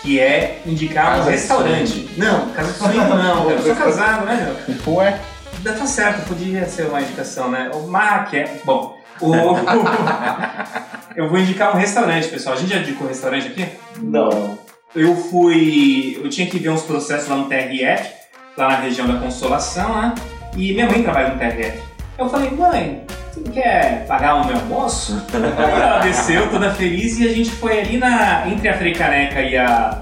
Que 0.02 0.20
é 0.20 0.62
indicar 0.66 1.18
Casa 1.18 1.30
um 1.30 1.32
restaurante. 1.32 2.10
Não, 2.18 2.50
casa 2.50 2.90
de 2.90 2.98
não, 2.98 3.06
cara. 3.08 3.52
Eu 3.52 3.62
sou 3.62 3.76
casado, 3.78 4.26
né, 4.26 4.56
meu? 4.68 4.96
Ué? 4.96 5.20
Ainda 5.58 5.74
tá 5.74 5.86
certo, 5.86 6.28
podia 6.28 6.66
ser 6.66 6.88
uma 6.88 7.02
indicação, 7.02 7.52
né? 7.52 7.70
O 7.74 7.88
Mac 7.88 8.34
é. 8.34 8.50
Bom, 8.66 8.98
o. 9.22 9.34
eu 11.16 11.30
vou 11.30 11.38
indicar 11.38 11.76
um 11.76 11.78
restaurante, 11.78 12.28
pessoal. 12.30 12.56
A 12.56 12.58
gente 12.58 12.70
já 12.70 12.78
indicou 12.78 13.06
um 13.06 13.10
restaurante 13.10 13.48
aqui? 13.48 13.68
Não. 14.00 14.58
Eu 14.96 15.16
fui. 15.16 16.20
Eu 16.22 16.30
tinha 16.30 16.48
que 16.48 16.58
ver 16.58 16.70
uns 16.70 16.82
processos 16.82 17.30
lá 17.30 17.36
no 17.36 17.46
TRF, 17.46 18.10
lá 18.58 18.70
na 18.70 18.76
região 18.78 19.08
da 19.08 19.20
Consolação, 19.20 20.02
né? 20.02 20.16
E 20.56 20.74
minha 20.74 20.88
mãe 20.88 21.04
trabalha 21.04 21.30
no 21.30 21.40
TRF. 21.40 21.80
Eu 22.18 22.30
falei, 22.30 22.50
mãe, 22.52 23.06
você 23.32 23.40
não 23.40 23.52
quer 23.52 24.06
pagar 24.08 24.36
o 24.36 24.46
meu 24.48 24.58
almoço? 24.58 25.22
Ela 25.34 26.00
desceu 26.00 26.50
toda 26.50 26.72
feliz 26.74 27.20
e 27.20 27.28
a 27.28 27.34
gente 27.34 27.52
foi 27.52 27.80
ali 27.80 27.98
na. 27.98 28.48
Entre 28.48 28.68
a 28.70 28.78
Frei 28.78 28.94
Caneca 28.94 29.42
e 29.42 29.58
a. 29.58 30.02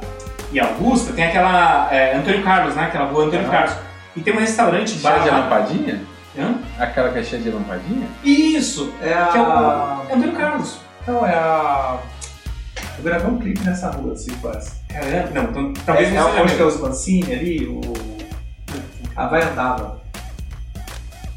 E 0.51 0.59
Augusta, 0.59 1.13
tem 1.13 1.25
aquela. 1.25 1.87
é, 1.91 2.15
Antônio 2.15 2.43
Carlos, 2.43 2.75
né? 2.75 2.83
Aquela 2.85 3.05
rua 3.05 3.25
Antônio 3.25 3.47
Ah. 3.47 3.51
Carlos. 3.51 3.75
E 4.15 4.21
tem 4.21 4.33
um 4.35 4.39
restaurante 4.39 4.91
Cheia 4.99 5.13
bar. 5.17 5.23
de 5.23 5.29
lampadinha? 5.29 6.01
Hã? 6.37 6.55
Aquela 6.79 7.09
que 7.11 7.19
é 7.19 7.23
cheia 7.23 7.41
de 7.41 7.49
lampadinha? 7.51 8.07
Isso! 8.23 8.93
É 9.01 9.13
a. 9.13 9.25
Que 9.27 9.37
é 9.37 9.41
o. 9.41 9.45
É 10.09 10.15
Antônio 10.15 10.31
Carlos. 10.35 10.79
Não, 11.07 11.25
é 11.25 11.33
a. 11.35 11.97
Eu 12.97 13.03
gravei 13.03 13.29
um 13.29 13.37
clipe 13.37 13.61
nessa 13.63 13.91
rua, 13.91 14.13
assim, 14.13 14.31
quase. 14.41 14.71
Caramba, 14.89 15.29
não, 15.33 15.43
então, 15.43 15.73
talvez 15.85 16.09
é, 16.09 16.11
não 16.15 16.27
é 16.27 16.31
seja 16.31 16.43
onde 16.43 16.53
é 16.53 16.55
mesmo. 16.55 16.67
os 16.67 16.81
Mancini 16.81 17.33
ali, 17.33 17.67
o. 17.67 17.81
A 19.15 19.27
vai 19.27 19.43
andava. 19.43 19.99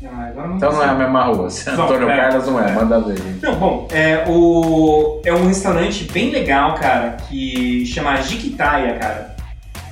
Ah, 0.05 0.33
Então 0.57 0.73
não 0.73 0.83
é 0.83 0.89
a 0.89 0.95
mesma 0.95 1.25
rua. 1.25 1.51
Se 1.51 1.71
Não, 1.71 1.85
Antônio 1.85 2.11
é. 2.11 2.17
Carlos 2.17 2.47
não 2.47 2.61
é, 2.61 2.73
manda 2.73 3.01
ver. 3.01 3.17
gente. 3.19 3.43
Não, 3.45 3.55
bom, 3.57 3.89
é, 3.91 4.25
o, 4.29 5.21
é 5.25 5.33
um 5.33 5.47
restaurante 5.47 6.05
bem 6.13 6.31
legal, 6.31 6.75
cara, 6.75 7.17
que 7.29 7.85
chama 7.87 8.17
Jiquitaia, 8.23 8.95
cara. 8.99 9.37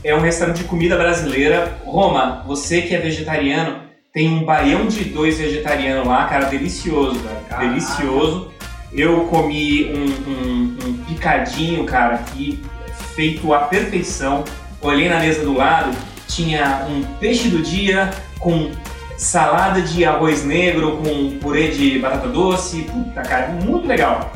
É 0.03 0.15
um 0.15 0.21
restaurante 0.21 0.59
de 0.59 0.65
comida 0.65 0.97
brasileira. 0.97 1.73
Roma, 1.85 2.43
você 2.47 2.83
que 2.83 2.95
é 2.95 2.99
vegetariano, 2.99 3.77
tem 4.13 4.29
um 4.29 4.45
baião 4.45 4.87
de 4.87 5.05
dois 5.05 5.39
vegetariano 5.39 6.09
lá, 6.09 6.25
cara, 6.27 6.47
delicioso, 6.47 7.21
cara. 7.21 7.37
Caraca. 7.49 7.69
Delicioso. 7.69 8.51
Eu 8.93 9.21
comi 9.27 9.85
um, 9.95 10.31
um- 10.31 10.77
um 10.89 10.95
picadinho, 11.05 11.85
cara, 11.85 12.15
aqui, 12.17 12.61
feito 13.15 13.53
à 13.55 13.61
perfeição. 13.61 14.43
Olhei 14.83 15.09
na 15.09 15.21
mesa 15.21 15.45
do 15.45 15.53
lado, 15.57 15.97
tinha 16.27 16.87
um 16.89 17.03
peixe 17.21 17.49
do 17.49 17.59
dia 17.63 18.11
com 18.41 18.71
salada 19.21 19.83
de 19.83 20.03
arroz 20.05 20.45
negro 20.45 20.97
com 20.97 21.39
purê 21.39 21.69
de 21.69 21.99
batata 21.99 22.29
doce. 22.29 22.83
Puta, 22.83 23.21
cara, 23.21 23.49
muito 23.49 23.87
legal. 23.87 24.33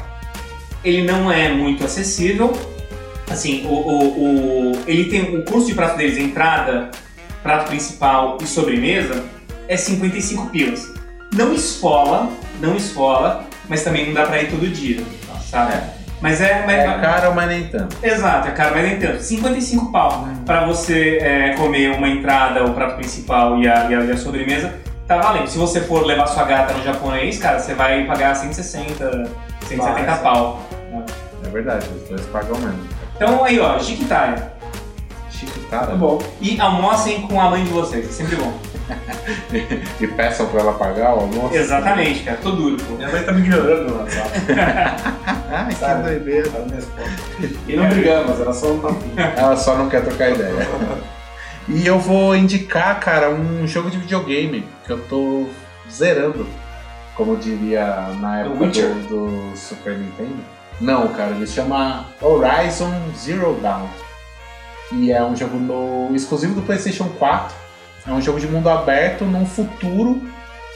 Ele 0.85 1.02
não 1.02 1.32
é 1.32 1.48
muito 1.52 1.85
acessível. 1.85 2.52
Assim, 3.31 3.65
o, 3.66 3.73
o, 3.73 4.73
o- 4.73 4.78
ele 4.86 5.05
tem 5.06 5.39
o 5.39 5.43
custo 5.44 5.69
de 5.70 5.74
prato 5.74 5.97
deles, 5.97 6.19
entrada, 6.19 6.90
prato 7.43 7.69
principal 7.69 8.36
e 8.43 8.47
sobremesa, 8.47 9.24
é 9.66 9.77
55 9.77 10.51
pilas. 10.51 10.93
Não 11.35 11.55
esfola, 11.55 12.28
não 12.61 12.77
esfola, 12.77 13.47
mas 13.69 13.82
também 13.82 14.06
não 14.06 14.12
dá 14.12 14.27
pra 14.27 14.43
ir 14.43 14.51
todo 14.51 14.69
dia, 14.69 15.02
sabe? 15.51 15.73
Mas 16.20 16.41
é, 16.41 16.62
mas, 16.65 16.78
É 16.78 16.99
caro, 17.01 17.35
mas 17.35 17.49
nem 17.49 17.65
tanto. 17.65 17.97
Exato, 18.03 18.49
é 18.49 18.51
caro, 18.53 18.74
mas 18.74 18.85
nem 18.85 18.99
tanto. 18.99 19.23
55 19.23 19.93
pau 19.93 20.27
pra 20.47 20.65
você 20.65 21.19
é, 21.20 21.55
comer 21.55 21.91
uma 21.91 22.09
entrada, 22.09 22.65
o 22.65 22.73
prato 22.73 22.97
principal 22.97 23.59
e 23.59 23.69
a, 23.69 23.91
e, 23.91 23.95
a, 23.95 24.01
e 24.01 24.11
a 24.12 24.16
sobremesa, 24.16 24.73
tá 25.07 25.19
valendo. 25.19 25.49
Se 25.49 25.59
você 25.59 25.81
for 25.82 26.05
levar 26.07 26.27
sua 26.27 26.45
gata 26.45 26.73
no 26.74 26.82
japonês, 26.82 27.39
cara, 27.39 27.59
você 27.59 27.74
vai 27.74 28.05
pagar 28.05 28.35
160, 28.35 29.31
170 29.66 30.07
Nossa. 30.07 30.23
pau. 30.23 30.62
É 31.45 31.49
verdade, 31.51 31.86
os 31.95 32.09
dois 32.09 32.23
pagam 32.27 32.59
mesmo. 32.59 32.78
Então 33.16 33.45
aí, 33.45 33.61
ó, 33.61 33.78
Jiquitaia. 33.78 34.53
Chique, 35.31 35.61
Tá 35.70 35.86
bom. 35.86 36.23
E 36.41 36.59
almocem 36.61 37.23
com 37.23 37.41
a 37.41 37.51
mãe 37.51 37.65
de 37.65 37.70
vocês, 37.70 38.07
é 38.09 38.12
sempre 38.12 38.36
bom. 38.36 38.53
E 40.01 40.07
peçam 40.09 40.47
pra 40.47 40.61
ela 40.61 40.73
pagar 40.74 41.15
o 41.15 41.20
almoço. 41.20 41.55
Exatamente, 41.55 42.23
cara, 42.23 42.36
tô 42.43 42.51
duro, 42.51 42.77
pô. 42.85 42.95
Minha 42.95 43.09
mãe 43.09 43.23
tá 43.23 43.32
me 43.32 43.41
ignorando 43.41 43.91
no 43.91 43.99
WhatsApp. 44.01 44.31
Ai, 45.55 45.68
que 45.68 45.74
Sabe? 45.81 46.02
doideira. 46.02 46.48
Ela 46.55 46.64
me 46.66 46.72
responde. 46.72 47.59
E 47.68 47.76
não 47.76 47.89
brigamos, 47.89 48.40
era 48.40 48.52
só 48.52 48.72
um 48.72 48.81
tapinha. 48.81 49.22
Ela 49.36 49.56
só 49.56 49.76
não 49.76 49.89
quer 49.89 50.02
trocar 50.05 50.31
ideia. 50.31 50.55
E 51.68 51.86
eu 51.86 51.98
vou 51.98 52.36
indicar, 52.36 52.98
cara, 53.01 53.31
um 53.31 53.66
jogo 53.66 53.90
de 53.90 53.98
videogame 53.98 54.66
que 54.86 54.90
eu 54.93 55.02
tô 55.09 55.47
zerando. 55.90 56.47
Como 57.16 57.36
diria 57.36 57.86
na 58.20 58.43
The 58.43 58.47
época 58.48 58.64
Witcher? 58.64 58.89
do, 59.09 59.51
do 59.51 59.56
Super 59.56 59.97
Nintendo. 59.97 60.36
Não, 60.81 61.09
cara, 61.09 61.31
ele 61.31 61.47
se 61.47 61.52
chama 61.55 62.06
Horizon 62.20 62.93
Zero 63.16 63.56
Dawn. 63.62 63.86
E 64.93 65.12
é 65.12 65.22
um 65.22 65.35
jogo 65.36 65.56
no- 65.56 66.14
exclusivo 66.14 66.55
do 66.55 66.62
PlayStation 66.62 67.09
4. 67.18 67.55
É 68.06 68.10
um 68.12 68.20
jogo 68.20 68.40
de 68.40 68.47
mundo 68.48 68.68
aberto 68.68 69.24
num 69.24 69.47
futuro 69.47 70.20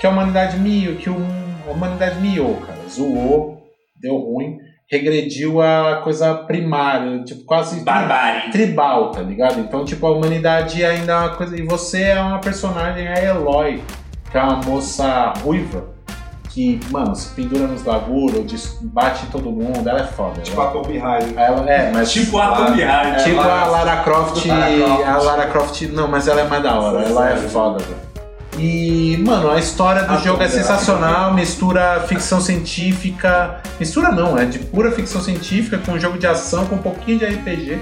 que 0.00 0.06
a 0.06 0.10
humanidade 0.10 0.56
miou, 0.59 0.94
que 0.96 1.10
um- 1.10 1.55
a 1.66 1.72
humanidade 1.72 2.20
miou, 2.20 2.55
cara. 2.64 2.78
Zoou, 2.88 3.60
deu 4.00 4.16
ruim, 4.16 4.59
regrediu 4.90 5.60
a 5.60 6.01
coisa 6.02 6.35
primária, 6.35 7.23
tipo, 7.23 7.44
quase 7.44 7.81
Barbárie. 7.85 8.51
tribal, 8.51 9.10
tá 9.10 9.20
ligado? 9.20 9.60
Então, 9.60 9.85
tipo, 9.85 10.06
a 10.06 10.12
humanidade 10.12 10.85
ainda 10.85 11.12
é 11.12 11.16
uma 11.16 11.28
coisa. 11.31 11.56
E 11.56 11.62
você 11.62 12.02
é 12.05 12.20
uma 12.20 12.39
personagem, 12.39 13.06
a 13.06 13.23
Eloy, 13.23 13.82
que 14.31 14.39
é 14.39 14.43
uma 14.43 14.56
moça 14.56 15.32
ruiva, 15.44 15.85
que, 16.48 16.81
mano, 16.90 17.15
se 17.15 17.28
pendura 17.35 17.66
nos 17.66 17.82
bagulhos, 17.82 18.51
des- 18.51 18.78
bate 18.82 19.27
em 19.27 19.28
todo 19.28 19.51
mundo, 19.51 19.86
ela 19.86 20.01
é 20.01 20.06
foda. 20.06 20.40
Tipo 20.40 20.59
ela, 20.60 20.70
a 20.70 20.73
Tomb 20.73 20.98
Raider. 20.98 21.39
ela- 21.39 21.70
é, 21.70 21.93
mas. 21.93 22.10
Tipo 22.10 22.39
a 22.39 22.56
Tomb 22.56 22.82
Raider. 22.82 23.23
Tipo 23.23 23.36
Lara- 23.36 23.60
a 23.60 23.66
Lara 23.66 23.97
Croft, 24.02 24.47
Lara 24.47 24.66
Croft. 24.74 25.05
A 25.06 25.16
Lara 25.19 25.47
Croft. 25.47 25.82
Não, 25.93 26.09
mas 26.09 26.27
ela 26.27 26.40
é 26.40 26.44
mais 26.48 26.62
da 26.62 26.81
hora. 26.81 27.02
Ela 27.05 27.31
é 27.32 27.36
foda, 27.36 27.78
velho. 27.85 28.07
E, 28.59 29.16
mano, 29.18 29.51
a 29.51 29.59
história 29.59 30.02
do 30.02 30.14
A 30.14 30.16
jogo 30.16 30.43
é 30.43 30.48
sensacional, 30.48 31.32
mistura 31.32 32.01
ficção 32.09 32.40
científica. 32.40 33.60
Mistura 33.78 34.10
não, 34.10 34.36
é 34.36 34.44
de 34.44 34.59
pura 34.59 34.90
ficção 34.90 35.20
científica 35.22 35.78
com 35.78 35.93
um 35.93 36.01
jogo 36.01 36.18
de 36.18 36.26
ação 36.26 36.66
com 36.66 36.74
um 36.74 36.82
pouquinho 36.82 37.18
de 37.18 37.24
RPG. 37.24 37.78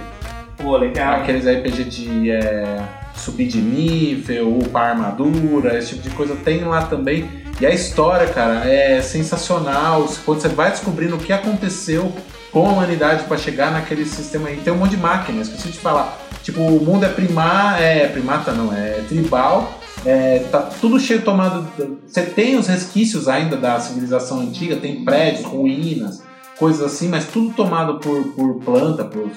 Pô, 0.59 0.77
legal. 0.77 1.20
Aqueles 1.20 1.47
RPG 1.47 1.85
de 1.85 2.31
é, 2.31 2.78
subir 3.15 3.47
de 3.47 3.59
nível, 3.59 4.59
upar 4.59 4.90
armadura, 4.90 5.78
esse 5.78 5.94
tipo 5.94 6.03
de 6.03 6.11
coisa 6.11 6.36
tem 6.36 6.65
lá 6.65 6.82
também. 6.82 7.28
E 7.59 7.65
a 7.65 7.70
história, 7.70 8.27
cara, 8.27 8.69
é 8.69 9.01
sensacional. 9.01 10.07
Quando 10.27 10.40
você 10.40 10.48
vai 10.48 10.70
descobrindo 10.70 11.16
o 11.16 11.19
que 11.19 11.32
aconteceu 11.32 12.12
com 12.53 12.66
a 12.66 12.73
humanidade 12.73 13.24
para 13.24 13.36
chegar 13.36 13.70
naquele 13.70 14.05
sistema 14.05 14.48
aí. 14.48 14.57
Tem 14.57 14.73
um 14.73 14.77
monte 14.77 14.90
de 14.90 14.97
máquinas, 14.97 15.48
esqueci 15.48 15.70
de 15.70 15.78
falar. 15.78 16.19
Tipo, 16.43 16.61
o 16.61 16.85
mundo 16.85 17.05
é 17.05 17.09
primar, 17.09 17.82
é 17.82 18.07
primata 18.09 18.53
não, 18.53 18.73
é 18.73 19.03
tribal. 19.09 19.81
É, 20.07 20.39
tá 20.53 20.61
tudo 20.81 21.01
cheio 21.01 21.23
tomado. 21.23 21.66
Você 22.07 22.23
tem 22.23 22.57
os 22.57 22.69
resquícios 22.69 23.27
ainda 23.28 23.57
da 23.57 23.81
civilização 23.81 24.41
antiga, 24.41 24.77
tem 24.77 25.05
prédios, 25.05 25.45
ruínas, 25.45 26.23
coisas 26.59 26.81
assim, 26.81 27.09
mas 27.09 27.24
tudo 27.27 27.53
tomado 27.55 27.99
por, 27.99 28.23
por 28.28 28.55
planta, 28.61 29.05
por 29.05 29.28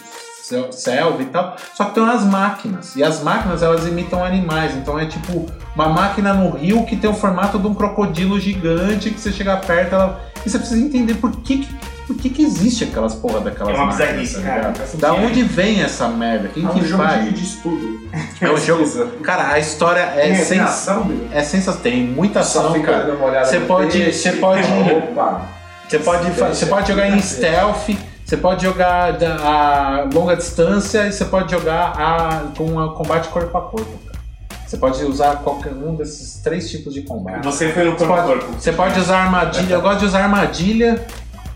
sel- 0.43 0.71
selva 0.71 1.23
e 1.23 1.25
tal. 1.25 1.55
Só 1.73 1.85
que 1.85 1.95
tem 1.95 2.03
umas 2.03 2.23
máquinas. 2.23 2.95
E 2.95 3.03
as 3.03 3.23
máquinas 3.23 3.63
elas 3.63 3.87
imitam 3.87 4.23
animais. 4.23 4.75
Então 4.75 4.99
é 4.99 5.07
tipo 5.07 5.47
uma 5.75 5.89
máquina 5.89 6.33
no 6.33 6.51
rio 6.51 6.85
que 6.85 6.95
tem 6.95 7.09
o 7.09 7.13
formato 7.15 7.57
de 7.57 7.65
um 7.65 7.73
crocodilo 7.73 8.39
gigante 8.39 9.09
que 9.09 9.19
você 9.19 9.31
chega 9.31 9.57
perto, 9.57 9.95
ela. 9.95 10.21
E 10.45 10.49
você 10.49 10.59
precisa 10.59 10.79
entender 10.85 11.15
por 11.15 11.31
que, 11.41 11.59
que, 11.59 11.75
por 12.09 12.17
que, 12.17 12.29
que 12.29 12.41
existe 12.43 12.83
aquelas 12.85 13.13
porra 13.15 13.39
daquelas 13.39 13.73
É 13.73 13.77
uma 13.77 13.85
máquinas. 13.85 14.09
bizarrice, 14.09 14.35
tá 14.41 14.41
cara, 14.41 14.61
Da 14.71 14.85
sentido. 14.85 15.15
onde 15.25 15.43
vem 15.43 15.81
essa 15.81 16.07
merda? 16.07 16.49
Quem 16.49 16.65
É 16.65 16.67
um 16.67 16.73
que 16.73 16.85
jogo 16.85 17.03
faz? 17.03 17.23
de, 17.25 17.31
de 17.31 17.43
estudo. 17.43 17.99
É 18.41 18.49
um 18.51 18.57
jogo. 18.57 19.07
Cara, 19.21 19.53
a 19.53 19.59
história 19.59 19.99
é, 20.01 20.33
sens... 20.35 20.49
reação, 20.57 21.05
meu. 21.05 21.27
é 21.31 21.43
sensacional. 21.43 21.81
Tem 21.83 22.03
muita 22.05 22.39
ação, 22.41 22.81
cara. 22.81 23.15
Você 23.45 23.59
pode- 23.61 24.11
você 24.11 24.31
pode- 24.33 24.63
Opa! 25.11 25.41
Você 25.87 25.99
pode, 25.99 26.29
você 26.31 26.65
pode 26.65 26.87
jogar 26.87 27.07
em 27.09 27.19
stealth, 27.21 27.89
você 28.25 28.37
pode 28.37 28.63
jogar 28.63 29.13
da- 29.13 29.35
a 29.37 30.07
longa 30.13 30.35
distância 30.35 31.07
e 31.07 31.11
você 31.11 31.25
pode 31.25 31.51
jogar 31.51 31.93
a, 31.97 32.43
com 32.57 32.79
a 32.79 32.93
combate 32.93 33.27
corpo 33.29 33.57
a 33.57 33.61
corpo. 33.61 33.91
cara. 34.05 34.19
Você 34.67 34.77
pode 34.77 35.03
usar 35.03 35.37
qualquer 35.37 35.73
um 35.73 35.95
desses 35.95 36.41
três 36.43 36.69
tipos 36.69 36.93
de 36.93 37.01
combate. 37.01 37.43
Você 37.43 37.69
foi 37.71 37.85
no 37.85 37.95
corpo 37.95 38.13
a 38.13 38.21
corpo. 38.21 38.45
você 38.59 38.71
pode 38.71 38.99
usar 38.99 39.17
armadilha, 39.23 39.73
eu 39.73 39.81
gosto 39.81 39.99
de 40.01 40.05
usar 40.05 40.23
armadilha 40.23 41.03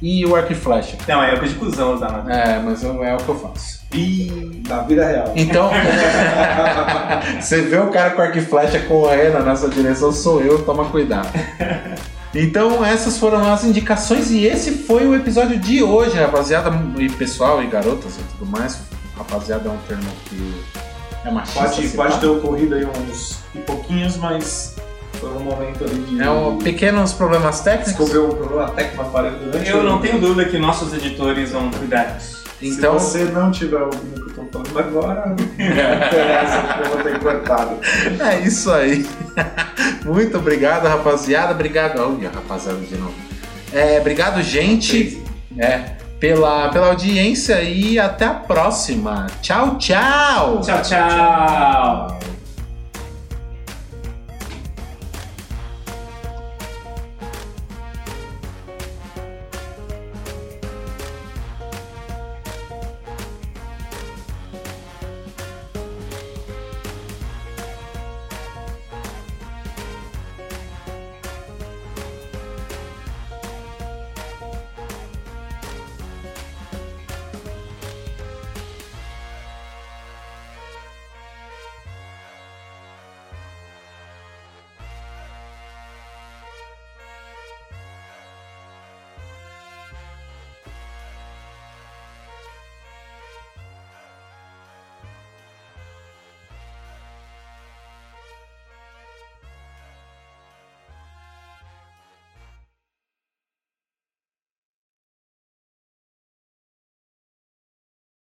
e 0.05 0.25
o 0.25 0.35
arco 0.35 0.51
e 0.51 0.55
flecha. 0.55 0.97
Não, 1.07 1.23
é 1.23 1.29
coisa 1.37 1.53
de 1.53 1.59
cuzão 1.59 1.93
usar, 1.95 2.11
mano. 2.11 2.29
É, 2.29 2.59
mas 2.59 2.83
eu- 2.83 3.01
é 3.01 3.13
o 3.13 3.17
que 3.17 3.29
eu 3.29 3.39
faço. 3.39 3.79
E 3.93 4.61
na 4.67 4.79
vida 4.81 5.05
real. 5.05 5.31
Então, 5.33 5.69
você 7.39 7.61
vê 7.61 7.77
o 7.77 7.87
cara 7.87 8.11
com 8.11 8.21
arco 8.21 8.37
e 8.37 8.41
flecha 8.41 8.79
correndo 8.81 9.39
nessa 9.43 9.69
direção, 9.69 10.11
sou 10.11 10.41
eu, 10.41 10.61
toma 10.65 10.85
cuidado. 10.85 11.29
Então, 12.35 12.83
essas 12.83 13.17
foram 13.17 13.53
as 13.53 13.63
indicações 13.63 14.29
e 14.31 14.45
esse 14.45 14.71
foi 14.71 15.07
o 15.07 15.15
episódio 15.15 15.57
de 15.57 15.81
hoje, 15.83 16.17
rapaziada. 16.17 16.71
E 16.97 17.07
pessoal 17.09 17.63
e 17.63 17.67
garotas 17.67 18.15
e 18.17 18.23
tudo 18.37 18.49
mais. 18.51 18.79
Rapaziada 19.15 19.69
é 19.69 19.71
um 19.71 19.77
termo 19.87 20.09
que 20.25 20.53
é 21.25 21.31
machista. 21.31 21.61
Pode, 21.63 21.87
pode 21.89 22.19
ter 22.19 22.27
ocorrido 22.27 22.75
aí 22.75 22.85
uns 22.85 23.37
pouquinhos, 23.65 24.17
mas 24.17 24.75
foi 25.29 25.41
um 25.41 25.43
momento 25.43 25.83
ali 25.83 25.95
de 26.03 26.21
É 26.21 26.29
um, 26.29 26.57
pequenos 26.57 27.13
problemas 27.13 27.61
técnicos. 27.61 27.93
descobrir 28.05 28.19
um 28.19 28.35
problema 28.35 28.69
técnico 28.71 29.03
na 29.03 29.09
parede 29.09 29.35
durante 29.43 29.69
Eu 29.69 29.79
o- 29.79 29.83
não 29.83 29.99
tenho 29.99 30.19
dúvida 30.19 30.45
que 30.49 30.57
nossos 30.57 30.93
editores 30.93 31.51
vão 31.51 31.69
cuidar 31.71 32.03
disso. 32.17 32.43
Então, 32.61 32.97
Se 32.97 33.05
você 33.19 33.23
não 33.25 33.51
tiver 33.51 33.81
ouvindo 33.81 34.21
o 34.21 34.31
que 34.33 34.37
eu 34.39 34.45
tô 34.45 34.59
falando 34.63 34.79
agora, 34.79 35.25
não 35.27 35.33
interessa, 35.33 36.79
eu 36.83 36.89
vou 36.91 37.03
ter 37.03 37.19
cortado. 37.19 37.75
é 38.21 38.39
isso 38.39 38.71
aí. 38.71 39.05
Muito 40.05 40.37
obrigado, 40.37 40.85
rapaziada. 40.87 41.51
Obrigado. 41.51 41.99
Olha, 41.99 42.29
rapaziada, 42.29 42.79
de 42.79 42.95
novo. 42.95 43.13
É, 43.73 43.99
obrigado, 43.99 44.41
gente. 44.41 45.21
É, 45.57 45.79
pela, 46.19 46.69
pela 46.69 46.87
audiência 46.87 47.61
e 47.63 47.99
até 47.99 48.25
a 48.25 48.33
próxima. 48.33 49.27
Tchau, 49.41 49.77
tchau. 49.77 50.61
Tchau, 50.61 50.81
tchau. 50.83 52.32